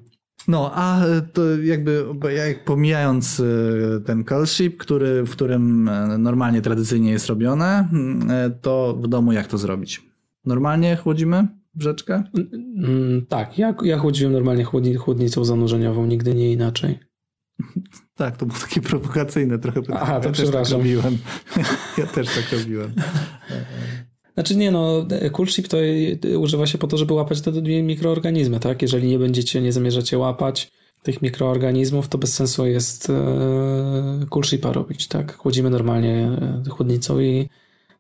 No, 0.48 0.72
a 0.74 1.02
to 1.34 1.57
jakby 1.57 2.06
jak 2.36 2.65
pomijając 2.65 3.40
e, 3.40 3.44
ten 4.06 4.26
call 4.26 4.48
ship, 4.48 4.78
który, 4.78 5.24
w 5.24 5.32
którym 5.32 5.90
normalnie 6.18 6.61
tradycyjnie 6.61 7.11
jest 7.11 7.28
robione, 7.28 7.88
to 8.61 8.98
w 9.02 9.07
domu 9.07 9.32
jak 9.32 9.48
to 9.48 9.57
zrobić? 9.57 10.02
Normalnie 10.45 10.95
chłodzimy 10.95 11.48
brzeczkę? 11.75 12.23
Mm, 12.35 13.25
tak, 13.29 13.57
ja, 13.57 13.75
ja 13.83 13.97
chłodziłem 13.97 14.33
normalnie 14.33 14.63
chłodni, 14.63 14.95
chłodnicą 14.95 15.45
zanurzeniową, 15.45 16.05
nigdy 16.05 16.35
nie 16.35 16.51
inaczej. 16.51 16.99
Tak, 18.15 18.37
to 18.37 18.45
było 18.45 18.59
takie 18.59 18.81
prowokacyjne 18.81 19.59
trochę. 19.59 19.81
pytanie. 19.81 19.99
Aha, 20.01 20.19
to 20.19 20.27
ja 20.27 20.33
też 20.33 20.37
tak 20.37 20.43
przepraszam. 20.45 20.77
robiłem. 20.77 21.17
Ja 21.97 22.07
też 22.07 22.27
tak 22.27 22.59
robiłem. 22.59 22.93
Znaczy 24.33 24.55
nie 24.55 24.71
no, 24.71 25.05
cool 25.31 25.47
ship 25.47 25.67
to 25.67 25.77
y, 25.81 26.39
używa 26.39 26.65
się 26.67 26.77
po 26.77 26.87
to, 26.87 26.97
żeby 26.97 27.13
łapać 27.13 27.41
te 27.41 27.51
dwie 27.51 27.83
mikroorganizmy, 27.83 28.59
tak? 28.59 28.81
Jeżeli 28.81 29.07
nie 29.07 29.19
będziecie, 29.19 29.61
nie 29.61 29.71
zamierzacie 29.73 30.17
łapać 30.17 30.71
tych 31.03 31.21
mikroorganizmów, 31.21 32.07
to 32.07 32.17
bez 32.17 32.33
sensu 32.33 32.65
jest 32.65 33.09
e, 33.09 34.25
cool 34.29 34.43
shipa 34.43 34.71
robić, 34.71 35.07
tak? 35.07 35.37
Chłodzimy 35.37 35.69
normalnie 35.69 36.37
e, 36.67 36.69
chłodnicą 36.69 37.19
i 37.19 37.49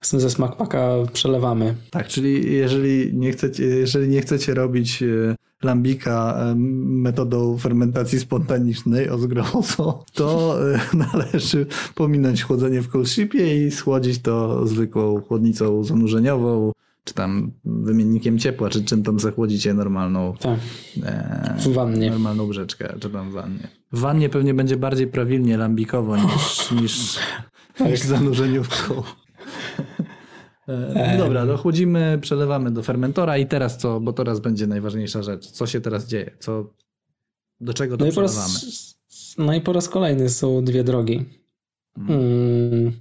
ze 0.05 0.29
smakpaka 0.29 0.89
przelewamy. 1.13 1.75
Tak, 1.89 2.07
czyli 2.07 2.53
jeżeli 2.53 3.17
nie 3.17 3.31
chcecie, 3.31 3.63
jeżeli 3.63 4.09
nie 4.09 4.21
chcecie 4.21 4.53
robić 4.53 5.03
e, 5.03 5.35
lambika 5.63 6.35
e, 6.37 6.55
metodą 6.85 7.57
fermentacji 7.57 8.19
spontanicznej 8.19 9.09
ozgrową, 9.09 9.63
to 10.13 10.57
e, 10.73 10.79
należy 11.13 11.65
pominąć 11.95 12.43
chłodzenie 12.43 12.81
w 12.81 12.89
cold 12.89 13.09
shipie 13.09 13.65
i 13.67 13.71
schłodzić 13.71 14.19
to 14.21 14.67
zwykłą 14.67 15.21
chłodnicą 15.21 15.83
zanurzeniową, 15.83 16.71
czy 17.03 17.13
tam 17.13 17.51
wymiennikiem 17.65 18.39
ciepła, 18.39 18.69
czy 18.69 18.83
czym 18.83 19.03
tam 19.03 19.19
zachłodzicie 19.19 19.73
normalną, 19.73 20.33
Tak, 20.39 20.59
w 21.59 21.73
wannie. 21.73 22.09
normalną 22.11 22.47
brzeczkę, 22.47 22.93
czy 22.99 23.09
tam 23.09 23.29
w 23.29 23.33
wannie. 23.33 23.67
W 23.91 23.99
wannie 23.99 24.29
pewnie 24.29 24.53
będzie 24.53 24.77
bardziej 24.77 25.07
prawilnie 25.07 25.57
lambikowo 25.57 26.17
niż, 26.17 26.71
niż, 26.71 27.19
niż 27.89 27.99
zanurzeniówką. 27.99 29.03
E, 30.67 31.17
Dobra, 31.17 31.45
no 31.45 31.57
chłodzimy, 31.57 32.19
przelewamy 32.21 32.71
do 32.71 32.83
fermentora 32.83 33.37
i 33.37 33.45
teraz 33.47 33.77
co, 33.77 33.99
bo 33.99 34.13
teraz 34.13 34.39
będzie 34.39 34.67
najważniejsza 34.67 35.23
rzecz. 35.23 35.51
Co 35.51 35.67
się 35.67 35.81
teraz 35.81 36.07
dzieje? 36.07 36.31
Co, 36.39 36.73
do 37.61 37.73
czego 37.73 37.97
to 37.97 38.05
No 38.05 38.11
przelewamy? 38.11 38.39
raz, 38.53 38.95
no 39.37 39.53
i 39.53 39.61
po 39.61 39.73
raz 39.73 39.89
kolejny 39.89 40.29
są 40.29 40.63
dwie 40.63 40.83
drogi. 40.83 41.25
Mhm. 41.97 42.19
Mm. 42.19 42.91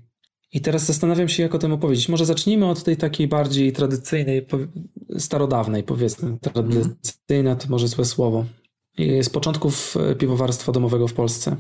I 0.53 0.61
teraz 0.61 0.85
zastanawiam 0.87 1.29
się, 1.29 1.43
jak 1.43 1.55
o 1.55 1.59
tym 1.59 1.73
opowiedzieć. 1.73 2.09
Może 2.09 2.27
zacznijmy 2.27 2.67
od 2.67 2.85
tej 2.85 2.97
takiej 2.97 3.29
bardziej 3.29 3.73
tradycyjnej, 3.73 4.47
starodawnej, 5.19 5.83
powiedzmy. 5.83 6.39
Tradycyjna 6.39 7.57
to 7.57 7.69
może 7.69 7.89
złe 7.89 8.05
słowo. 8.05 8.45
Z 9.23 9.29
początków 9.31 9.97
e, 9.97 10.15
piwowarstwa 10.15 10.73
domowego 10.73 11.09
w 11.09 11.13
Polsce. 11.15 11.57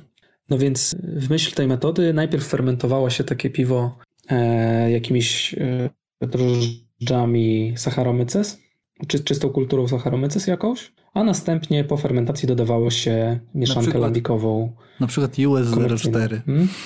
No 0.50 0.58
więc 0.58 0.96
w 1.02 1.30
myśl 1.30 1.54
tej 1.54 1.66
metody 1.66 2.12
najpierw 2.12 2.46
fermentowało 2.46 3.10
się 3.10 3.24
takie 3.24 3.50
piwo 3.50 3.98
jakimiś 4.90 5.54
e, 5.54 5.90
drożdżami 6.26 7.74
Saccharomyces, 7.76 8.58
czy 9.08 9.20
czystą 9.24 9.48
kulturą 9.50 9.88
Saccharomyces 9.88 10.46
jakąś, 10.46 10.92
a 11.14 11.24
następnie 11.24 11.84
po 11.84 11.96
fermentacji 11.96 12.48
dodawało 12.48 12.90
się 12.90 13.40
mieszankę 13.54 13.82
przykład- 13.82 14.02
lambikową 14.02 14.72
Na 15.00 15.06
przykład 15.06 15.38
US 15.38 15.70
komercyjną. 15.70 16.18
04. 16.18 16.42
Hmm? 16.46 16.68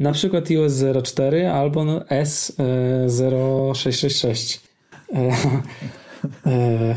Na 0.00 0.12
przykład 0.12 0.50
iOS 0.50 0.84
04 1.02 1.48
albo 1.50 1.84
no 1.84 2.00
S0666. 2.00 4.58
E, 5.14 5.32
e, 6.46 6.94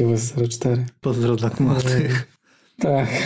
iOS 0.00 0.32
04. 0.48 0.86
Pozdro 1.00 1.36
dla 1.36 1.50
kumatych. 1.50 2.28
Tak, 2.78 3.08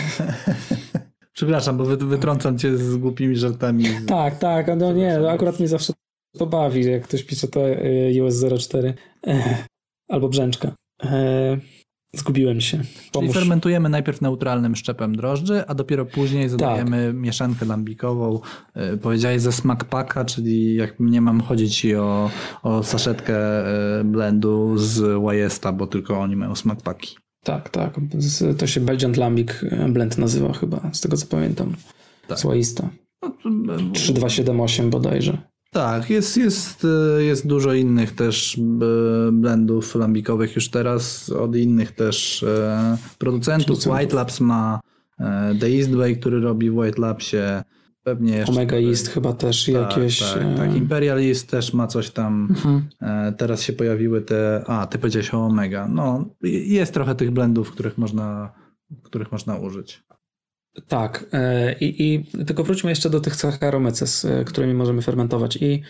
Przepraszam, 1.41 1.77
bo 1.77 1.85
wy, 1.85 1.97
wytrącam 1.97 2.59
cię 2.59 2.77
z 2.77 2.97
głupimi 2.97 3.37
żartami. 3.37 3.85
tak, 4.07 4.39
tak. 4.39 4.67
No 4.77 4.93
nie, 4.93 5.19
no 5.19 5.31
akurat 5.31 5.59
mnie 5.59 5.69
zawsze 5.69 5.93
to 6.39 6.47
bawi, 6.47 6.85
jak 6.85 7.03
ktoś 7.03 7.25
pisze 7.25 7.49
to 7.49 7.69
e, 7.69 8.07
iOS 8.07 8.45
04. 8.69 8.95
E, 9.27 9.65
albo 10.09 10.29
brzęczka. 10.29 10.73
E, 11.03 11.59
zgubiłem 12.15 12.61
się. 12.61 12.79
Czyli 12.79 13.11
Pomóż. 13.13 13.35
fermentujemy 13.35 13.89
najpierw 13.89 14.21
neutralnym 14.21 14.77
szczepem 14.77 15.17
drożdży, 15.17 15.67
a 15.67 15.75
dopiero 15.75 16.07
później 16.07 16.49
zadajemy 16.49 17.13
mieszankę 17.13 17.67
lambikową. 17.67 18.41
Powiedziałeś 19.03 19.43
ze 19.43 19.53
smakpaka, 19.53 20.25
czyli 20.25 20.75
jak 20.75 20.95
nie 21.01 21.21
mam 21.21 21.41
chodzić 21.41 21.77
ci 21.77 21.97
o, 21.97 22.31
o 22.63 22.83
saszetkę 22.83 23.39
blendu 24.05 24.79
z 24.79 25.23
Wajesta, 25.23 25.73
bo 25.73 25.87
tylko 25.87 26.21
oni 26.21 26.37
mają 26.37 26.55
smakpaki. 26.57 27.17
Tak, 27.45 27.69
tak. 27.69 27.95
To 28.59 28.67
się 28.67 28.81
Belgian 28.81 29.13
Lambic 29.17 29.51
Blend 29.89 30.19
nazywa 30.19 30.53
chyba, 30.53 30.91
z 30.93 31.01
tego 31.01 31.17
co 31.17 31.27
pamiętam. 31.27 31.75
Tak. 32.27 32.39
Słoista. 32.39 32.91
No, 33.23 33.29
yy, 33.73 33.93
3278 33.93 34.91
bodajże. 34.91 35.39
Tak, 35.73 36.11
jest, 36.11 36.37
jest, 36.37 36.85
yy, 37.17 37.25
jest 37.25 37.47
dużo 37.47 37.75
innych 37.75 38.15
też 38.15 38.59
yy, 38.59 39.33
blendów 39.33 39.95
lambikowych 39.95 40.55
już 40.55 40.69
teraz, 40.69 41.31
od 41.31 41.57
innych 41.57 41.93
też 41.93 42.45
producentów. 43.19 43.19
Producentów. 43.19 43.87
White 43.87 44.17
Labs 44.17 44.41
ma 44.41 44.81
The 45.61 45.67
East 45.67 45.91
Way, 45.91 46.17
który 46.17 46.41
robi 46.41 46.71
w 46.71 46.77
White 46.77 47.01
Labsie. 47.01 47.63
Pewnie 48.03 48.37
jeszcze 48.37 48.53
Omega 48.53 48.77
East 48.77 49.09
chyba 49.09 49.33
też 49.33 49.69
jakieś. 49.69 50.19
Tak, 50.21 50.35
tak, 50.35 50.43
e, 50.43 50.55
tak. 50.57 50.77
Imperial 50.77 51.19
East 51.19 51.51
też 51.51 51.73
ma 51.73 51.87
coś 51.87 52.11
tam. 52.11 52.47
mhm. 52.51 52.89
E, 53.01 53.33
Teraz 53.33 53.63
się 53.63 53.73
pojawiły 53.73 54.23
te. 54.23 54.65
A, 54.67 54.87
ty 54.87 54.99
powiedziałeś 54.99 55.35
o 55.35 55.39
Omega. 55.47 55.89
No, 55.89 56.25
jest 56.43 56.95
trochę 56.95 57.15
tych 57.15 57.31
blendów, 57.31 57.71
których 57.71 57.99
można, 57.99 58.53
których 59.03 59.33
można 59.33 59.57
użyć. 59.57 60.03
Tak. 60.89 61.27
e, 61.33 61.73
I, 61.79 62.15
I 62.15 62.25
tylko 62.47 62.65
wróćmy 62.65 62.91
jeszcze 62.91 63.11
do 63.11 63.21
tych 63.21 63.37
Saccharomyces, 63.37 64.27
którymi 64.47 64.75
możemy 64.75 65.03
fermentować. 65.03 65.57
I 65.57 65.83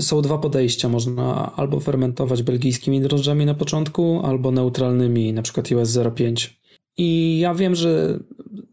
Są 0.00 0.22
dwa 0.22 0.38
podejścia. 0.38 0.88
Można 0.88 1.52
albo 1.56 1.80
fermentować 1.80 2.42
belgijskimi 2.42 3.00
drożdżami 3.00 3.46
na 3.46 3.54
początku, 3.54 4.20
albo 4.24 4.50
neutralnymi, 4.50 5.32
na 5.32 5.42
przykład 5.42 5.72
US 5.72 5.98
05. 6.14 6.60
I 6.98 7.38
ja 7.38 7.54
wiem, 7.54 7.74
że 7.74 8.18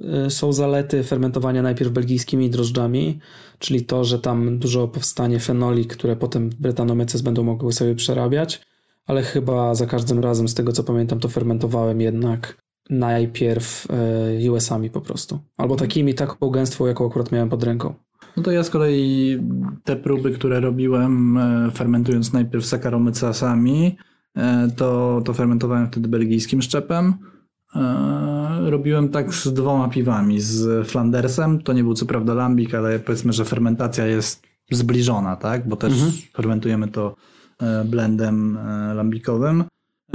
e, 0.02 0.30
są 0.30 0.54
zalety 0.54 1.04
fermentowania 1.04 1.62
najpierw 1.62 1.92
belgijskimi 1.92 2.50
drożdżami, 2.50 3.20
czyli 3.60 3.86
to, 3.86 4.04
że 4.04 4.20
tam 4.20 4.60
dużo 4.60 4.88
powstanie 4.88 5.40
fenoli, 5.40 5.86
które 5.86 6.16
potem 6.16 6.50
Bretanomyces 6.60 7.22
będą 7.22 7.44
mogły 7.44 7.74
sobie 7.74 7.96
przerabiać, 7.96 8.62
ale 9.06 9.24
chyba 9.24 9.76
za 9.76 9.86
każdym 9.86 10.20
razem, 10.20 10.48
z 10.48 10.54
tego 10.54 10.72
co 10.72 10.84
pamiętam, 10.84 11.20
to 11.20 11.30
fermentowałem 11.30 12.02
jednak 12.02 12.64
najpierw 12.90 13.88
e, 13.90 14.52
US-ami 14.52 14.90
po 14.90 15.02
prostu. 15.02 15.40
Albo 15.58 15.76
takimi, 15.76 16.14
taką 16.14 16.50
gęstwą, 16.50 16.86
jaką 16.86 17.08
akurat 17.08 17.32
miałem 17.32 17.50
pod 17.50 17.64
ręką. 17.64 17.94
No 18.38 18.44
to 18.44 18.52
ja 18.52 18.64
z 18.64 18.70
kolei 18.70 19.40
te 19.84 19.96
próby, 19.96 20.32
które 20.32 20.60
robiłem 20.60 21.38
e, 21.38 21.72
fermentując 21.72 22.34
najpierw 22.34 22.66
sakaromycasami, 22.66 23.98
to, 24.78 25.22
to 25.26 25.34
fermentowałem 25.34 25.88
wtedy 25.88 26.08
belgijskim 26.10 26.62
szczepem. 26.62 27.14
E, 27.76 28.70
robiłem 28.70 29.10
tak 29.10 29.34
z 29.34 29.54
dwoma 29.54 29.90
piwami. 29.90 30.42
Z 30.42 30.88
Flandersem, 30.88 31.62
to 31.62 31.74
nie 31.74 31.84
był 31.84 31.94
co 31.94 32.06
prawda 32.06 32.34
lambik, 32.34 32.74
ale 32.74 33.00
powiedzmy, 33.00 33.34
że 33.34 33.46
fermentacja 33.46 34.06
jest 34.06 34.44
zbliżona, 34.72 35.36
tak? 35.36 35.68
Bo 35.68 35.76
też 35.76 35.94
mhm. 35.94 36.12
fermentujemy 36.34 36.88
to 36.88 37.16
e, 37.62 37.86
blendem 37.86 38.58
e, 38.58 38.94
lambikowym. 38.94 39.64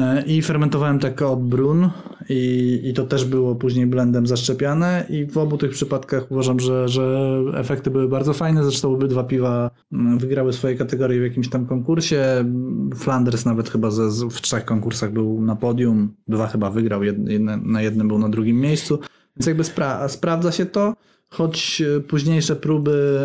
E, 0.00 0.22
I 0.26 0.42
fermentowałem 0.42 0.98
tak 0.98 1.22
od 1.22 1.48
brun 1.48 1.90
i, 2.28 2.80
i 2.84 2.92
to 2.92 3.04
też 3.04 3.24
było 3.24 3.54
później 3.54 3.86
blendem 3.86 4.26
zaszczepiane 4.26 5.06
i 5.08 5.26
w 5.26 5.38
obu 5.38 5.58
tych 5.58 5.70
przypadkach 5.70 6.30
uważam, 6.30 6.60
że, 6.60 6.88
że 6.88 7.34
efekty 7.54 7.90
były 7.90 8.08
bardzo 8.08 8.32
fajne. 8.32 8.64
Zresztą 8.64 8.94
obydwa 8.94 9.24
piwa 9.24 9.70
mm, 9.92 10.18
wygrały 10.18 10.52
swoje 10.52 10.76
kategorie 10.76 11.20
w 11.20 11.22
jakimś 11.22 11.48
tam 11.48 11.66
konkursie. 11.66 12.44
Flanders 12.94 13.44
nawet 13.44 13.70
chyba 13.70 13.90
ze, 13.90 14.28
w 14.30 14.40
trzech 14.40 14.64
konkursach 14.64 15.12
był 15.12 15.40
na 15.40 15.56
podium, 15.56 16.14
dwa 16.28 16.46
chyba 16.46 16.70
wygrał, 16.70 17.02
jedne, 17.02 17.56
na 17.56 17.82
jednym 17.82 18.08
był 18.08 18.18
na 18.18 18.28
drugim 18.28 18.60
miejscu. 18.60 18.98
Więc 19.36 19.46
jakby 19.46 19.64
spra 19.64 20.08
sprawdza 20.08 20.52
się 20.52 20.66
to, 20.66 20.94
choć 21.28 21.82
późniejsze 22.08 22.56
próby 22.56 23.18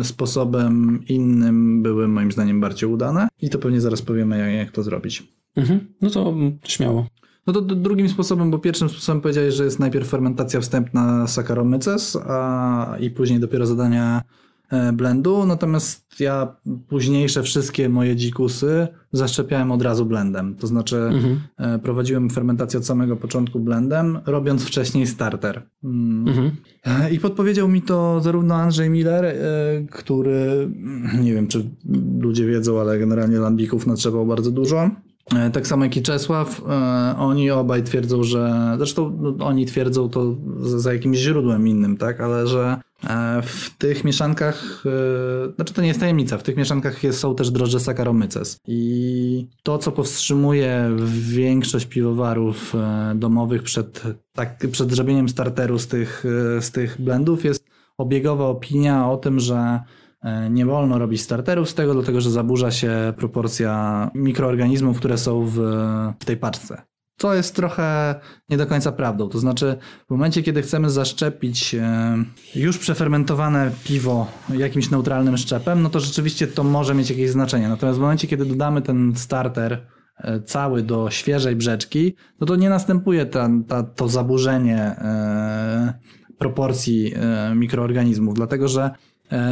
e, 0.00 0.04
sposobem 0.04 1.00
innym 1.08 1.82
były 1.82 2.08
moim 2.08 2.32
zdaniem 2.32 2.60
bardziej 2.60 2.88
udane 2.88 3.28
i 3.42 3.50
to 3.50 3.58
pewnie 3.58 3.80
zaraz 3.80 4.02
powiemy 4.02 4.38
jak, 4.38 4.52
jak 4.52 4.70
to 4.70 4.82
zrobić. 4.82 5.37
Mhm. 5.58 5.80
No 6.00 6.10
to 6.10 6.34
śmiało. 6.64 7.06
No 7.46 7.52
to 7.52 7.60
drugim 7.62 8.08
sposobem, 8.08 8.50
bo 8.50 8.58
pierwszym 8.58 8.88
sposobem 8.88 9.20
powiedziałeś, 9.20 9.54
że 9.54 9.64
jest 9.64 9.78
najpierw 9.78 10.08
fermentacja 10.08 10.60
wstępna 10.60 11.26
Saccharomyces, 11.26 12.16
a 12.26 12.96
i 13.00 13.10
później 13.10 13.40
dopiero 13.40 13.66
zadania 13.66 14.22
e, 14.70 14.92
blendu, 14.92 15.46
natomiast 15.46 16.20
ja 16.20 16.56
późniejsze 16.88 17.42
wszystkie 17.42 17.88
moje 17.88 18.16
dzikusy 18.16 18.88
zaszczepiałem 19.12 19.72
od 19.72 19.82
razu 19.82 20.06
blendem. 20.06 20.54
To 20.54 20.66
znaczy 20.66 20.96
mhm. 20.96 21.40
E, 21.58 21.78
prowadziłem 21.78 22.30
fermentację 22.30 22.78
od 22.78 22.86
samego 22.86 23.16
początku 23.16 23.60
blendem, 23.60 24.18
robiąc 24.26 24.64
wcześniej 24.64 25.06
starter. 25.06 25.62
Mm. 25.84 26.28
Mhm. 26.28 26.50
E, 26.84 27.10
I 27.10 27.20
podpowiedział 27.20 27.68
mi 27.68 27.82
to 27.82 28.20
zarówno 28.20 28.54
Andrzej 28.54 28.90
Miller, 28.90 29.36
który 29.90 30.70
nie 31.22 31.34
wiem, 31.34 31.46
czy 31.46 31.70
ludzie 32.20 32.46
wiedzą, 32.46 32.80
ale 32.80 32.98
generalnie 32.98 33.38
lambików 33.38 33.86
natrzepał 33.86 34.26
bardzo 34.26 34.50
dużo. 34.50 34.90
E, 35.36 35.50
tak 35.50 35.66
samo 35.66 35.84
jak 35.84 35.96
i 35.96 36.02
Czesław, 36.02 36.62
e, 36.68 37.14
oni 37.18 37.50
obaj 37.50 37.82
twierdzą, 37.82 38.22
że, 38.22 38.74
zresztą 38.76 39.18
no, 39.20 39.46
oni 39.46 39.66
twierdzą 39.66 40.08
to 40.08 40.36
za 40.60 40.92
jakimś 40.92 41.18
źródłem 41.18 41.68
innym, 41.68 41.96
tak, 41.96 42.20
ale 42.20 42.46
że 42.46 42.80
e, 43.04 43.42
w 43.42 43.70
tych 43.78 44.04
mieszankach, 44.04 44.84
znaczy 45.56 45.74
to 45.74 45.82
nie 45.82 45.88
jest 45.88 46.00
tajemnica, 46.00 46.38
w 46.38 46.42
tych 46.42 46.56
mieszankach 46.56 47.04
jest, 47.04 47.18
są 47.18 47.34
też 47.34 47.50
drożdże 47.50 47.80
Saccharomyces. 47.80 48.60
I 48.66 49.46
to, 49.62 49.78
co 49.78 49.92
powstrzymuje 49.92 50.90
większość 51.08 51.86
piwowarów 51.86 52.74
domowych 53.14 53.62
przed, 53.62 54.02
tak, 54.32 54.58
przed 54.72 54.90
zrobieniem 54.90 55.28
starteru 55.28 55.78
z 55.78 55.86
tych, 55.86 56.24
z 56.60 56.70
tych 56.70 57.00
blendów 57.00 57.44
jest 57.44 57.64
obiegowa 57.98 58.46
opinia 58.46 59.10
o 59.10 59.16
tym, 59.16 59.40
że 59.40 59.80
nie 60.50 60.66
wolno 60.66 60.98
robić 60.98 61.20
starterów 61.20 61.70
z 61.70 61.74
tego, 61.74 61.94
dlatego 61.94 62.20
że 62.20 62.30
zaburza 62.30 62.70
się 62.70 63.12
proporcja 63.16 64.10
mikroorganizmów, 64.14 64.98
które 64.98 65.18
są 65.18 65.44
w, 65.44 65.54
w 66.20 66.24
tej 66.24 66.36
paczce. 66.36 66.82
Co 67.18 67.34
jest 67.34 67.56
trochę 67.56 68.14
nie 68.48 68.56
do 68.56 68.66
końca 68.66 68.92
prawdą. 68.92 69.28
To 69.28 69.38
znaczy, 69.38 69.76
w 70.06 70.10
momencie, 70.10 70.42
kiedy 70.42 70.62
chcemy 70.62 70.90
zaszczepić 70.90 71.74
e, 71.74 72.16
już 72.54 72.78
przefermentowane 72.78 73.70
piwo 73.84 74.26
jakimś 74.54 74.90
neutralnym 74.90 75.36
szczepem, 75.36 75.82
no 75.82 75.90
to 75.90 76.00
rzeczywiście 76.00 76.46
to 76.46 76.64
może 76.64 76.94
mieć 76.94 77.10
jakieś 77.10 77.30
znaczenie. 77.30 77.68
Natomiast 77.68 77.98
w 77.98 78.02
momencie, 78.02 78.28
kiedy 78.28 78.44
dodamy 78.44 78.82
ten 78.82 79.16
starter 79.16 79.86
e, 80.18 80.40
cały 80.40 80.82
do 80.82 81.10
świeżej 81.10 81.56
brzeczki, 81.56 82.14
no 82.40 82.46
to 82.46 82.56
nie 82.56 82.70
następuje 82.70 83.26
ta, 83.26 83.48
ta, 83.68 83.82
to 83.82 84.08
zaburzenie 84.08 84.96
proporcji 86.38 87.14
mikroorganizmów, 87.54 88.34
dlatego 88.34 88.68
że 88.68 88.90
E, 88.90 89.07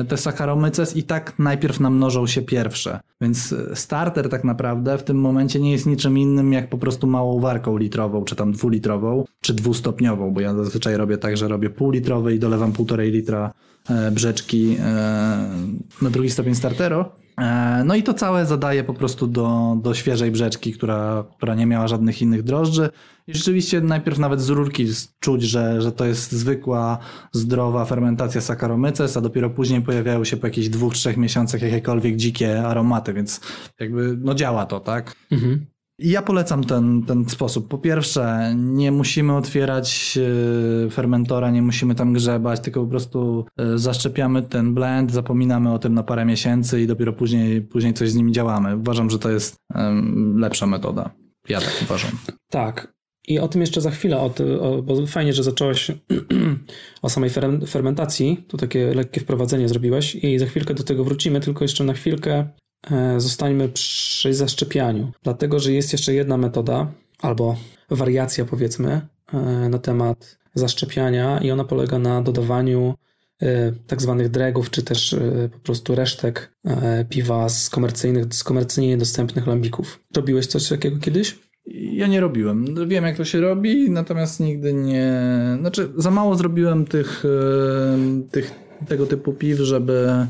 te 0.08 0.16
Saccharomyces 0.16 0.96
i 0.96 1.02
tak 1.02 1.38
najpierw 1.38 1.80
namnożą 1.80 2.26
się 2.26 2.42
pierwsze. 2.42 3.00
Więc 3.20 3.52
e, 3.52 3.76
starter 3.76 4.28
tak 4.28 4.44
naprawdę 4.44 4.98
w 4.98 5.02
tym 5.02 5.20
momencie 5.20 5.60
nie 5.60 5.72
jest 5.72 5.86
niczym 5.86 6.18
innym 6.18 6.52
jak 6.52 6.68
po 6.68 6.78
prostu 6.78 7.06
małą 7.06 7.40
warką 7.40 7.76
litrową, 7.76 8.24
czy 8.24 8.36
tam 8.36 8.52
dwulitrową, 8.52 9.24
czy 9.40 9.54
dwustopniową, 9.54 10.30
bo 10.30 10.40
ja 10.40 10.54
zazwyczaj 10.54 10.96
robię 10.96 11.18
tak, 11.18 11.36
że 11.36 11.48
robię 11.48 11.70
pół 11.70 11.90
litrowy 11.90 12.34
i 12.34 12.38
dolewam 12.38 12.72
półtorej 12.72 13.10
litra 13.10 13.52
e, 13.90 14.10
brzeczki 14.10 14.76
na 16.02 16.10
drugi 16.10 16.30
stopień 16.30 16.54
startero 16.54 17.10
E, 17.20 17.25
no 17.84 17.94
i 17.94 18.02
to 18.02 18.14
całe 18.14 18.46
zadaje 18.46 18.84
po 18.84 18.94
prostu 18.94 19.26
do, 19.26 19.76
do 19.82 19.94
świeżej 19.94 20.30
brzeczki, 20.30 20.72
która, 20.72 21.24
która 21.36 21.54
nie 21.54 21.66
miała 21.66 21.88
żadnych 21.88 22.22
innych 22.22 22.42
drożdży. 22.42 22.90
I 23.26 23.34
rzeczywiście 23.34 23.80
najpierw 23.80 24.18
nawet 24.18 24.40
z 24.40 24.48
rurki 24.48 24.86
czuć, 25.20 25.42
że, 25.42 25.82
że 25.82 25.92
to 25.92 26.04
jest 26.04 26.32
zwykła, 26.32 26.98
zdrowa 27.32 27.84
fermentacja 27.84 28.40
Saccharomyces, 28.40 29.16
a 29.16 29.20
dopiero 29.20 29.50
później 29.50 29.82
pojawiają 29.82 30.24
się 30.24 30.36
po 30.36 30.46
jakichś 30.46 30.68
dwóch, 30.68 30.94
trzech 30.94 31.16
miesiącach 31.16 31.62
jakiekolwiek 31.62 32.16
dzikie 32.16 32.66
aromaty, 32.66 33.12
więc 33.12 33.40
jakby 33.80 34.16
no 34.20 34.34
działa 34.34 34.66
to, 34.66 34.80
tak? 34.80 35.14
Mhm. 35.30 35.66
Ja 35.98 36.22
polecam 36.22 36.64
ten, 36.64 37.02
ten 37.02 37.28
sposób. 37.28 37.68
Po 37.68 37.78
pierwsze, 37.78 38.54
nie 38.56 38.92
musimy 38.92 39.36
otwierać 39.36 40.18
e, 40.86 40.90
fermentora, 40.90 41.50
nie 41.50 41.62
musimy 41.62 41.94
tam 41.94 42.12
grzebać, 42.12 42.60
tylko 42.60 42.80
po 42.80 42.90
prostu 42.90 43.46
e, 43.58 43.78
zaszczepiamy 43.78 44.42
ten 44.42 44.74
blend, 44.74 45.12
zapominamy 45.12 45.72
o 45.72 45.78
tym 45.78 45.94
na 45.94 46.02
parę 46.02 46.24
miesięcy 46.24 46.82
i 46.82 46.86
dopiero 46.86 47.12
później, 47.12 47.62
później 47.62 47.94
coś 47.94 48.10
z 48.10 48.14
nim 48.14 48.32
działamy. 48.32 48.76
Uważam, 48.76 49.10
że 49.10 49.18
to 49.18 49.30
jest 49.30 49.56
lepsza 50.36 50.66
metoda. 50.66 51.10
Ja 51.48 51.60
tak 51.60 51.74
uważam. 51.82 52.10
Tak. 52.50 52.96
I 53.28 53.38
o 53.38 53.48
tym 53.48 53.60
jeszcze 53.60 53.80
za 53.80 53.90
chwilę, 53.90 54.18
o, 54.18 54.30
o, 54.60 54.82
bo 54.82 55.06
fajnie, 55.06 55.32
że 55.32 55.42
zacząłeś 55.42 55.90
o 57.02 57.10
samej 57.10 57.30
fermentacji, 57.68 58.44
to 58.48 58.56
takie 58.56 58.94
lekkie 58.94 59.20
wprowadzenie 59.20 59.68
zrobiłeś 59.68 60.14
i 60.14 60.38
za 60.38 60.46
chwilkę 60.46 60.74
do 60.74 60.82
tego 60.82 61.04
wrócimy, 61.04 61.40
tylko 61.40 61.64
jeszcze 61.64 61.84
na 61.84 61.92
chwilkę 61.92 62.48
zostańmy 63.16 63.68
przy 63.68 64.34
zaszczepianiu, 64.34 65.12
dlatego 65.22 65.58
że 65.58 65.72
jest 65.72 65.92
jeszcze 65.92 66.14
jedna 66.14 66.36
metoda, 66.36 66.92
albo 67.18 67.56
wariacja 67.90 68.44
powiedzmy, 68.44 69.00
e, 69.32 69.68
na 69.68 69.78
temat 69.78 70.38
zaszczepiania 70.54 71.38
i 71.38 71.50
ona 71.50 71.64
polega 71.64 71.98
na 71.98 72.22
dodawaniu 72.22 72.94
e, 73.42 73.72
tak 73.86 74.02
zwanych 74.02 74.28
dregów, 74.28 74.70
czy 74.70 74.82
też 74.82 75.16
po 75.52 75.58
prostu 75.58 75.94
resztek 75.94 76.56
piwa 77.08 77.48
z 77.48 77.70
komercyjnych, 77.70 78.34
z 78.34 78.44
komercyjnie 78.44 78.96
dostępnych 78.96 79.46
lambików. 79.46 80.00
Robiłeś 80.16 80.46
coś 80.46 80.68
takiego 80.68 80.98
kiedyś? 80.98 81.38
Ja 81.92 82.06
nie 82.06 82.20
robiłem. 82.20 82.88
Wiem, 82.88 83.04
jak 83.04 83.16
to 83.16 83.24
się 83.24 83.40
robi, 83.40 83.90
natomiast 83.90 84.40
nigdy 84.40 84.72
nie. 84.72 85.22
Znaczy, 85.60 85.92
za 85.96 86.10
mało 86.10 86.36
zrobiłem 86.36 86.84
tych, 86.84 87.24
tych 88.30 88.54
tego 88.88 89.06
typu 89.06 89.32
piw, 89.32 89.58
żeby 89.58 90.26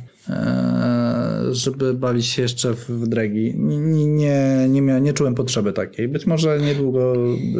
żeby 1.54 1.94
bawić 1.94 2.26
się 2.26 2.42
jeszcze 2.42 2.74
w 2.74 3.08
dregi. 3.08 3.54
Nie, 3.56 4.06
nie, 4.06 4.68
nie, 4.68 4.82
miałem, 4.82 5.04
nie 5.04 5.12
czułem 5.12 5.34
potrzeby 5.34 5.72
takiej. 5.72 6.08
Być 6.08 6.26
może 6.26 6.60
niedługo 6.60 7.14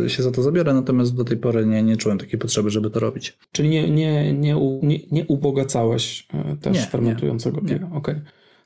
się 0.07 0.23
za 0.23 0.31
to 0.31 0.43
zabiorę, 0.43 0.75
natomiast 0.75 1.17
do 1.17 1.25
tej 1.25 1.37
pory 1.37 1.67
nie, 1.67 1.83
nie 1.83 1.97
czułem 1.97 2.19
takiej 2.19 2.39
potrzeby, 2.39 2.71
żeby 2.71 2.91
to 2.91 3.01
robić. 3.01 3.39
Czyli 3.53 3.69
nie, 3.69 3.91
nie, 3.91 4.33
nie, 4.33 4.57
nie, 4.83 4.99
nie 5.13 5.27
ubogacałeś 5.27 6.29
e, 6.35 6.57
też 6.57 6.77
nie, 6.77 6.83
fermentującego 6.83 7.61
nie, 7.61 7.69
piwa. 7.69 7.91
Okay. 7.93 8.21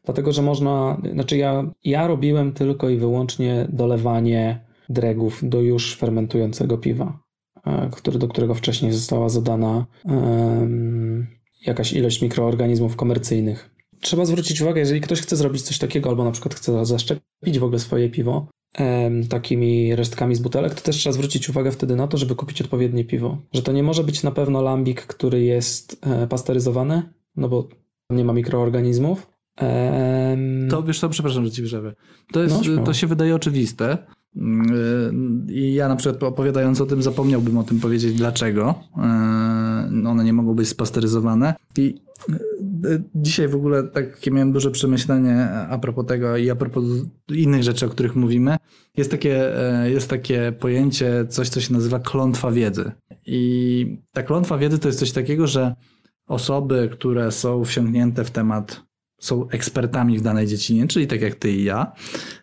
Dlatego, 0.04 0.32
że 0.32 0.42
można, 0.42 1.00
znaczy 1.12 1.36
ja, 1.36 1.70
ja 1.84 2.06
robiłem 2.06 2.52
tylko 2.52 2.88
i 2.88 2.96
wyłącznie 2.96 3.66
dolewanie 3.72 4.60
dregów 4.88 5.40
do 5.42 5.60
już 5.60 5.96
fermentującego 5.96 6.78
piwa, 6.78 7.18
e, 7.66 7.90
który, 7.92 8.18
do 8.18 8.28
którego 8.28 8.54
wcześniej 8.54 8.92
została 8.92 9.28
zadana 9.28 9.86
um, 10.04 11.26
jakaś 11.66 11.92
ilość 11.92 12.22
mikroorganizmów 12.22 12.96
komercyjnych 12.96 13.69
trzeba 14.00 14.24
zwrócić 14.24 14.60
uwagę, 14.60 14.80
jeżeli 14.80 15.00
ktoś 15.00 15.20
chce 15.20 15.36
zrobić 15.36 15.62
coś 15.62 15.78
takiego, 15.78 16.10
albo 16.10 16.24
na 16.24 16.30
przykład 16.30 16.54
chce 16.54 16.86
zaszczepić 16.86 17.58
w 17.58 17.64
ogóle 17.64 17.78
swoje 17.78 18.10
piwo 18.10 18.46
takimi 19.28 19.96
resztkami 19.96 20.34
z 20.34 20.40
butelek, 20.40 20.74
to 20.74 20.80
też 20.80 20.96
trzeba 20.96 21.12
zwrócić 21.12 21.48
uwagę 21.48 21.72
wtedy 21.72 21.96
na 21.96 22.08
to, 22.08 22.18
żeby 22.18 22.34
kupić 22.34 22.62
odpowiednie 22.62 23.04
piwo. 23.04 23.38
Że 23.52 23.62
to 23.62 23.72
nie 23.72 23.82
może 23.82 24.04
być 24.04 24.22
na 24.22 24.30
pewno 24.30 24.62
lambik, 24.62 25.06
który 25.06 25.42
jest 25.42 26.06
e, 26.06 26.26
pasteryzowany, 26.26 27.02
no 27.36 27.48
bo 27.48 27.68
nie 28.10 28.24
ma 28.24 28.32
mikroorganizmów, 28.32 29.26
To 30.70 30.82
wiesz 30.82 31.00
co, 31.00 31.08
przepraszam, 31.08 31.44
że 31.44 31.50
ci 31.50 31.62
przerwę. 31.62 31.94
To, 32.32 32.42
jest, 32.42 32.56
No, 32.76 32.84
to 32.84 32.94
się 32.94 33.06
wydaje 33.06 33.34
oczywiste. 33.34 33.98
Yy, 34.34 34.42
I 35.48 35.74
ja 35.74 35.88
na 35.88 35.96
przykład 35.96 36.22
opowiadając 36.22 36.80
o 36.80 36.86
tym 36.86 37.02
zapomniałbym 37.02 37.58
o 37.58 37.64
tym 37.64 37.80
powiedzieć 37.80 38.14
dlaczego 38.14 38.74
yy, 38.96 40.08
one 40.08 40.24
nie 40.24 40.32
mogą 40.32 40.54
być 40.54 40.68
spasteryzowane. 40.68 41.54
I 41.76 41.94
dzisiaj 43.14 43.48
w 43.48 43.54
ogóle 43.54 43.82
takie 43.82 44.30
miałem 44.30 44.52
duże 44.52 44.70
przemyślenie 44.70 45.50
a 45.50 45.78
propos 45.78 46.06
tego 46.06 46.36
i 46.36 46.50
a 46.50 46.56
propos 46.56 46.84
innych 47.28 47.62
rzeczy, 47.62 47.86
o 47.86 47.88
których 47.88 48.16
mówimy. 48.16 48.56
Jest 48.96 49.10
takie, 49.10 49.52
yy, 49.82 49.90
jest 49.90 50.10
takie 50.10 50.52
pojęcie, 50.52 51.26
coś 51.28 51.48
co 51.48 51.60
się 51.60 51.72
nazywa 51.72 51.98
klątwa 51.98 52.50
wiedzy. 52.50 52.92
I 53.26 53.98
ta 54.12 54.22
klątwa 54.22 54.58
wiedzy 54.58 54.78
to 54.78 54.88
jest 54.88 54.98
coś 54.98 55.12
takiego, 55.12 55.46
że 55.46 55.74
osoby, 56.26 56.88
które 56.92 57.32
są 57.32 57.64
wsiąknięte 57.64 58.24
w 58.24 58.30
temat 58.30 58.90
są 59.20 59.48
ekspertami 59.48 60.18
w 60.18 60.22
danej 60.22 60.46
dziedzinie, 60.46 60.86
czyli 60.86 61.06
tak 61.06 61.20
jak 61.20 61.34
ty 61.34 61.52
i 61.52 61.64
ja, 61.64 61.92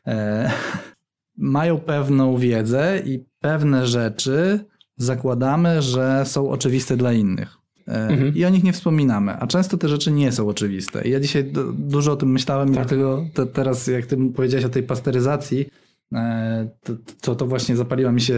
e, 0.08 0.52
mają 1.38 1.80
pewną 1.80 2.38
wiedzę 2.38 3.02
i 3.06 3.26
pewne 3.40 3.88
rzeczy 3.88 4.66
zakładamy, 4.98 5.82
że 5.82 6.26
są 6.26 6.50
oczywiste 6.50 6.98
dla 6.98 7.14
innych. 7.14 7.58
Mhm. 7.88 8.36
I 8.36 8.46
o 8.46 8.50
nich 8.50 8.64
nie 8.64 8.74
wspominamy, 8.74 9.34
a 9.40 9.48
często 9.48 9.78
te 9.78 9.90
rzeczy 9.90 10.12
nie 10.12 10.32
są 10.32 10.48
oczywiste. 10.48 11.08
I 11.08 11.12
ja 11.12 11.20
dzisiaj 11.20 11.44
du- 11.44 11.74
dużo 11.74 12.12
o 12.12 12.16
tym 12.16 12.32
myślałem 12.32 12.68
Tak. 12.68 12.76
dlatego 12.76 13.26
te, 13.34 13.46
teraz, 13.46 13.88
jak 13.88 14.06
ty 14.06 14.18
powiedziałeś 14.36 14.66
o 14.66 14.70
tej 14.70 14.84
pasteryzacji, 14.84 15.66
e, 16.14 16.70
to, 16.84 16.94
to, 17.22 17.36
to 17.36 17.46
właśnie 17.48 17.76
zapaliła 17.76 18.12
mi 18.12 18.22
się 18.22 18.36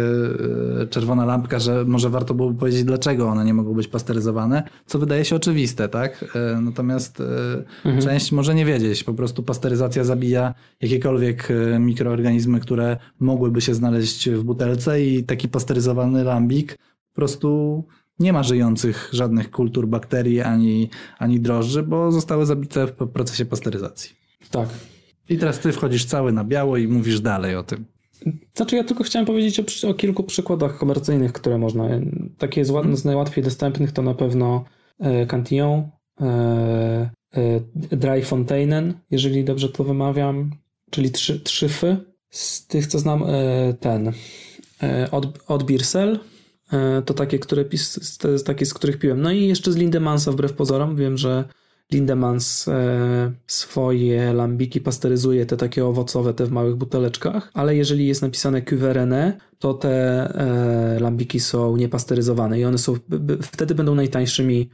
e, 0.82 0.88
czerwona 0.88 1.26
lampka, 1.26 1.60
że 1.60 1.86
może 1.86 2.10
warto 2.10 2.34
byłoby 2.34 2.60
powiedzieć, 2.60 2.84
dlaczego 2.84 3.28
one 3.28 3.46
nie 3.46 3.54
mogą 3.54 3.74
być 3.74 3.88
pasteryzowane, 3.88 4.64
co 4.86 5.00
wydaje 5.00 5.26
się 5.26 5.36
oczywiste, 5.36 5.90
tak? 5.90 6.26
E, 6.36 6.62
Natomiast 6.62 7.22
e, 7.86 8.02
część 8.02 8.32
może 8.32 8.56
nie 8.56 8.66
wiedzieć. 8.66 9.04
Po 9.04 9.14
prostu 9.14 9.44
pasteryzacja 9.44 10.04
zabija 10.04 10.54
jakiekolwiek 10.82 11.48
mikroorganizmy, 11.80 12.60
które 12.60 12.98
mogłyby 13.20 13.62
się 13.62 13.74
znaleźć 13.74 14.30
w 14.30 14.44
butelce 14.44 15.04
i 15.06 15.24
taki 15.24 15.48
pasteryzowany 15.50 16.24
lambik 16.24 16.78
po 17.10 17.16
prostu 17.16 17.84
nie 18.20 18.34
ma 18.34 18.44
żyjących 18.44 19.10
żadnych 19.14 19.52
kultur, 19.52 19.88
bakterii 19.88 20.42
ani, 20.42 20.90
ani 21.20 21.40
drożdży, 21.40 21.84
bo 21.84 22.12
zostały 22.12 22.46
zabite 22.46 22.88
w 22.88 22.92
procesie 22.92 23.46
pasteryzacji. 23.46 24.12
tak. 24.52 24.70
I 25.30 25.38
teraz 25.38 25.60
ty 25.60 25.72
wchodzisz 25.72 26.06
cały 26.06 26.32
na 26.32 26.44
biało 26.44 26.78
i 26.78 26.88
mówisz 26.88 27.22
dalej 27.22 27.56
o 27.56 27.64
tym. 27.64 27.86
Znaczy 28.56 28.76
ja 28.76 28.84
tylko 28.84 29.04
chciałem 29.04 29.26
powiedzieć 29.26 29.60
o, 29.60 29.90
o 29.90 29.94
kilku 29.94 30.24
przykładach 30.24 30.78
komercyjnych, 30.78 31.34
które 31.34 31.58
można. 31.58 31.90
Takie 32.38 32.66
z, 32.66 33.00
z 33.00 33.06
najłatwiej 33.06 33.44
dostępnych 33.44 33.92
to 33.92 34.02
na 34.02 34.14
pewno 34.14 34.66
e, 35.00 35.26
Cantillon, 35.26 35.90
e, 36.22 36.26
e, 37.36 37.60
Dry 37.76 38.24
Fontainen, 38.24 38.94
jeżeli 39.12 39.44
dobrze 39.44 39.70
to 39.70 39.84
wymawiam, 39.84 40.52
czyli 40.90 41.12
trzy, 41.12 41.40
trzyfy. 41.40 41.98
Z 42.30 42.68
tych 42.68 42.88
co 42.88 43.00
znam 43.00 43.24
e, 43.24 43.74
ten 43.74 44.12
e, 44.84 45.12
od, 45.12 45.44
od 45.48 45.64
Birsel, 45.64 46.20
to 47.06 47.14
takie, 47.14 47.40
które 47.40 47.66
pis, 47.66 48.20
jest 48.24 48.46
takie, 48.46 48.66
z 48.66 48.74
których 48.74 49.00
piłem. 49.00 49.22
No 49.22 49.32
i 49.32 49.48
jeszcze 49.48 49.72
z 49.72 49.76
Lindemansa 49.76 50.32
wbrew 50.32 50.54
pozorom. 50.54 50.96
Wiem, 50.96 51.18
że 51.18 51.44
Lindemans 51.92 52.68
e, 52.68 53.32
swoje 53.48 54.34
lambiki 54.34 54.82
pasteryzuje, 54.82 55.46
te 55.46 55.58
takie 55.58 55.86
owocowe, 55.86 56.34
te 56.34 56.46
w 56.46 56.52
małych 56.52 56.76
buteleczkach, 56.76 57.52
ale 57.54 57.76
jeżeli 57.76 58.08
jest 58.08 58.22
napisane 58.22 58.62
Cuverene, 58.62 59.38
to 59.60 59.74
te 59.74 59.90
e, 60.36 61.00
lambiki 61.00 61.40
są 61.40 61.78
niepasteryzowane 61.78 62.60
i 62.60 62.66
one 62.66 62.78
są, 62.78 62.96
b, 63.10 63.38
wtedy 63.42 63.76
będą 63.76 63.96
najtańszymi 63.96 64.70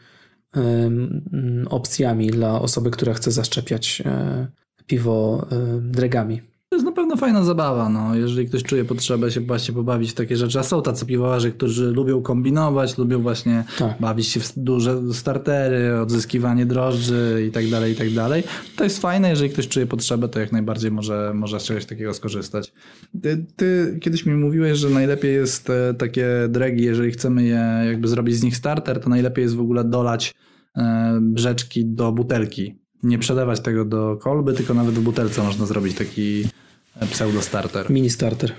em, 0.53 1.67
opcjami 1.69 2.27
dla 2.27 2.61
osoby, 2.61 2.91
która 2.91 3.13
chce 3.13 3.31
zaszczepiać 3.31 4.03
e, 4.05 4.47
piwo 4.87 5.47
e, 5.51 5.79
dregami. 5.81 6.41
To 6.75 6.77
jest 6.77 6.85
na 6.85 6.91
pewno 6.91 7.15
fajna 7.17 7.43
zabawa, 7.43 7.89
no. 7.89 8.15
jeżeli 8.15 8.47
ktoś 8.47 8.63
czuje 8.63 8.85
potrzebę 8.85 9.31
się 9.31 9.41
właśnie 9.41 9.73
pobawić 9.73 10.11
w 10.11 10.13
takie 10.13 10.37
rzeczy. 10.37 10.59
A 10.59 10.63
są 10.63 10.81
tacy 10.81 11.05
piwowarze, 11.05 11.51
którzy 11.51 11.91
lubią 11.91 12.21
kombinować, 12.21 12.97
lubią 12.97 13.21
właśnie 13.21 13.63
Tak. 13.77 13.99
bawić 13.99 14.27
się 14.27 14.39
w 14.39 14.53
duże 14.57 15.13
startery, 15.13 15.99
odzyskiwanie 15.99 16.65
drożdży 16.65 17.45
i 17.47 17.51
tak 17.51 17.69
dalej, 17.69 17.93
i 17.93 17.95
tak 17.95 18.13
dalej. 18.13 18.43
To 18.75 18.83
jest 18.83 19.01
fajne, 19.01 19.29
jeżeli 19.29 19.49
ktoś 19.49 19.67
czuje 19.67 19.85
potrzebę, 19.85 20.29
to 20.29 20.39
jak 20.39 20.51
najbardziej 20.51 20.91
może, 20.91 21.31
może 21.35 21.59
z 21.59 21.63
czegoś 21.63 21.85
takiego 21.85 22.13
skorzystać. 22.13 22.73
Ty, 23.21 23.45
ty 23.55 23.99
kiedyś 24.01 24.25
mi 24.25 24.33
mówiłeś, 24.33 24.77
że 24.77 24.89
najlepiej 24.89 25.33
jest 25.33 25.69
e, 25.69 25.93
takie 25.93 26.27
dregi, 26.49 26.83
jeżeli 26.83 27.11
chcemy 27.11 27.43
je 27.43 27.83
jakby 27.85 28.07
zrobić 28.07 28.35
z 28.35 28.43
nich 28.43 28.57
starter, 28.57 28.99
to 28.99 29.09
najlepiej 29.09 29.43
jest 29.43 29.55
w 29.55 29.61
ogóle 29.61 29.83
dolać 29.83 30.33
e, 30.77 31.19
brzeczki 31.21 31.85
do 31.85 32.11
butelki. 32.11 32.79
Nie 33.03 33.19
przelewać 33.19 33.59
tego 33.59 33.85
do 33.85 34.17
kolby, 34.21 34.53
tylko 34.53 34.73
nawet 34.73 34.95
w 34.95 35.01
butelce 35.01 35.43
można 35.43 35.65
zrobić 35.65 35.95
taki 35.95 36.43
pseudo 37.11 37.41
starter. 37.41 37.89
Mini 37.91 38.09
starter. 38.09 38.51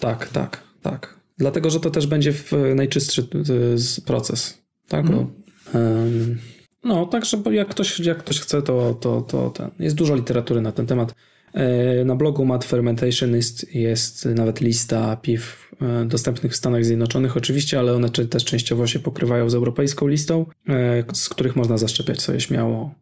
Tak, 0.00 0.28
tak, 0.28 0.62
tak. 0.82 1.20
Dlatego, 1.38 1.70
że 1.70 1.80
to 1.80 1.90
też 1.90 2.06
będzie 2.06 2.32
w 2.32 2.52
najczystszy 2.74 3.28
z- 3.74 4.00
proces. 4.00 4.58
Tak? 4.88 5.10
Bo, 5.10 5.26
em, 5.74 6.38
no, 6.84 7.06
także 7.06 7.42
jak 7.50 7.68
ktoś, 7.68 8.00
jak 8.00 8.18
ktoś 8.18 8.40
chce, 8.40 8.62
to, 8.62 8.94
to, 8.94 9.20
to 9.22 9.50
ten. 9.50 9.70
jest 9.78 9.96
dużo 9.96 10.14
literatury 10.14 10.60
na 10.60 10.72
ten 10.72 10.86
temat. 10.86 11.14
E, 11.54 12.04
Na 12.04 12.16
blogu 12.16 12.44
Mad 12.44 12.64
Fermentation 12.64 13.36
jest, 13.36 13.74
jest 13.74 14.24
nawet 14.24 14.60
lista 14.60 15.16
piw 15.16 15.70
e, 15.82 16.04
dostępnych 16.04 16.52
w 16.52 16.56
Stanach 16.56 16.84
Zjednoczonych, 16.84 17.36
oczywiście, 17.36 17.78
ale 17.78 17.92
one 17.94 18.10
też 18.10 18.44
częściowo 18.44 18.86
się 18.86 18.98
pokrywają 18.98 19.50
z 19.50 19.54
europejską 19.54 20.06
listą, 20.06 20.46
e, 20.68 21.04
z 21.12 21.28
których 21.28 21.56
można 21.56 21.78
zaszczepiać 21.78 22.22
sobie 22.22 22.40
śmiało 22.40 22.94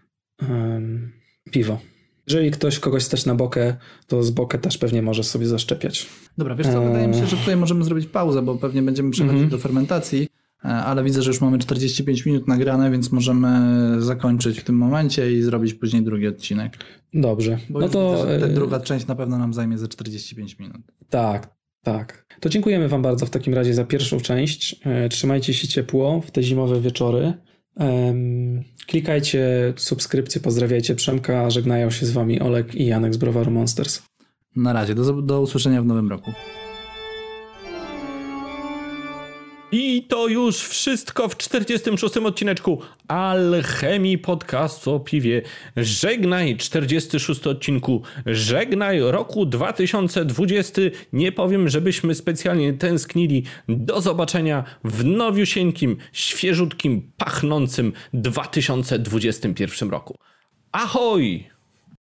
em, 0.43 1.13
piwo. 1.51 1.81
Jeżeli 2.31 2.51
ktoś 2.51 2.79
kogoś 2.79 3.03
stać 3.03 3.27
na 3.27 3.35
bokę, 3.35 3.77
to 4.07 4.23
z 4.23 4.31
bokę 4.31 4.59
też 4.59 4.79
pewnie 4.79 5.03
może 5.03 5.25
sobie 5.25 5.47
zaszczepiać. 5.47 6.07
Dobra, 6.39 6.55
wiesz 6.55 6.67
co, 6.67 6.83
wydaje 6.83 7.09
mi 7.09 7.15
się, 7.15 7.27
że 7.27 7.37
tutaj 7.37 7.57
możemy 7.57 7.85
zrobić 7.85 8.07
pauzę, 8.07 8.43
bo 8.43 8.55
pewnie 8.55 8.83
będziemy 8.83 9.11
przechodzić 9.11 9.47
do 9.51 9.59
fermentacji, 9.59 10.29
e, 10.65 10.69
ale 10.69 11.05
widzę, 11.05 11.23
że 11.23 11.31
już 11.31 11.41
mamy 11.41 11.59
45 11.59 12.27
minut 12.27 12.49
nagrane, 12.49 12.91
więc 12.91 13.13
możemy 13.13 13.59
zakończyć 14.03 14.61
w 14.61 14.65
tym 14.65 14.77
momencie 14.77 15.33
i 15.33 15.43
zrobić 15.43 15.75
później 15.75 16.03
drugi 16.03 16.27
odcinek. 16.27 16.77
Dobrze. 17.15 17.59
Bo 17.71 17.81
no 17.81 17.89
to 17.89 18.17
widzę, 18.17 18.47
e, 18.47 18.49
druga 18.49 18.81
część 18.81 19.07
na 19.07 19.15
pewno 19.15 19.39
nam 19.39 19.55
zajmie 19.55 19.79
ze 19.79 19.89
45 19.89 20.59
minut. 20.59 20.83
tak, 21.11 21.55
tak. 21.83 22.27
To 22.41 22.49
dziękujemy 22.49 22.89
Wam 22.89 23.03
bardzo 23.03 23.27
w 23.27 23.31
takim 23.31 23.55
razie 23.55 23.75
za 23.75 23.85
pierwszą 23.85 24.21
część. 24.21 24.81
E, 24.85 25.09
Trzymajcie 25.09 25.55
się 25.55 25.69
ciepło 25.69 26.21
w 26.21 26.31
te 26.31 26.43
zimowe 26.43 26.81
wieczory. 26.81 27.33
Klikajcie 28.87 29.73
subskrypcję, 29.77 30.41
pozdrawiajcie 30.41 30.95
Przemka. 30.95 31.51
Żegnają 31.51 31.91
się 31.91 32.07
z 32.07 32.11
Wami 32.11 32.41
Olek 32.41 32.75
i 32.75 32.87
Janek 32.87 33.15
z 33.15 33.17
Browaru 33.17 33.51
Monsters. 33.51 34.03
Na 34.57 34.73
razie, 34.73 34.95
do, 34.95 35.23
do 35.23 35.41
usłyszenia 35.41 35.83
w 35.83 35.87
nowym 35.87 36.11
roku. 36.11 36.33
I 39.73 40.03
to 40.03 40.29
już 40.29 40.57
wszystko 40.57 41.29
w 41.29 41.37
46 41.37 42.17
odcineczku 42.17 42.83
Alchemii 43.09 44.19
Podcastu 44.19 44.95
o 44.95 45.01
piwie. 45.01 45.43
Żegnaj 45.77 46.57
46 46.57 47.47
odcinku, 47.47 48.03
żegnaj 48.27 49.01
roku 49.01 49.47
2020. 49.47 50.83
Nie 51.13 51.33
powiem, 51.33 51.69
żebyśmy 51.69 52.15
specjalnie 52.15 52.73
tęsknili. 52.73 53.45
Do 53.69 54.01
zobaczenia 54.01 54.65
w 54.85 55.05
nowiusieńkim, 55.05 55.97
świeżutkim, 56.13 57.13
pachnącym 57.17 57.93
2021 58.15 59.91
roku. 59.91 60.17
Ahoj! 60.73 61.60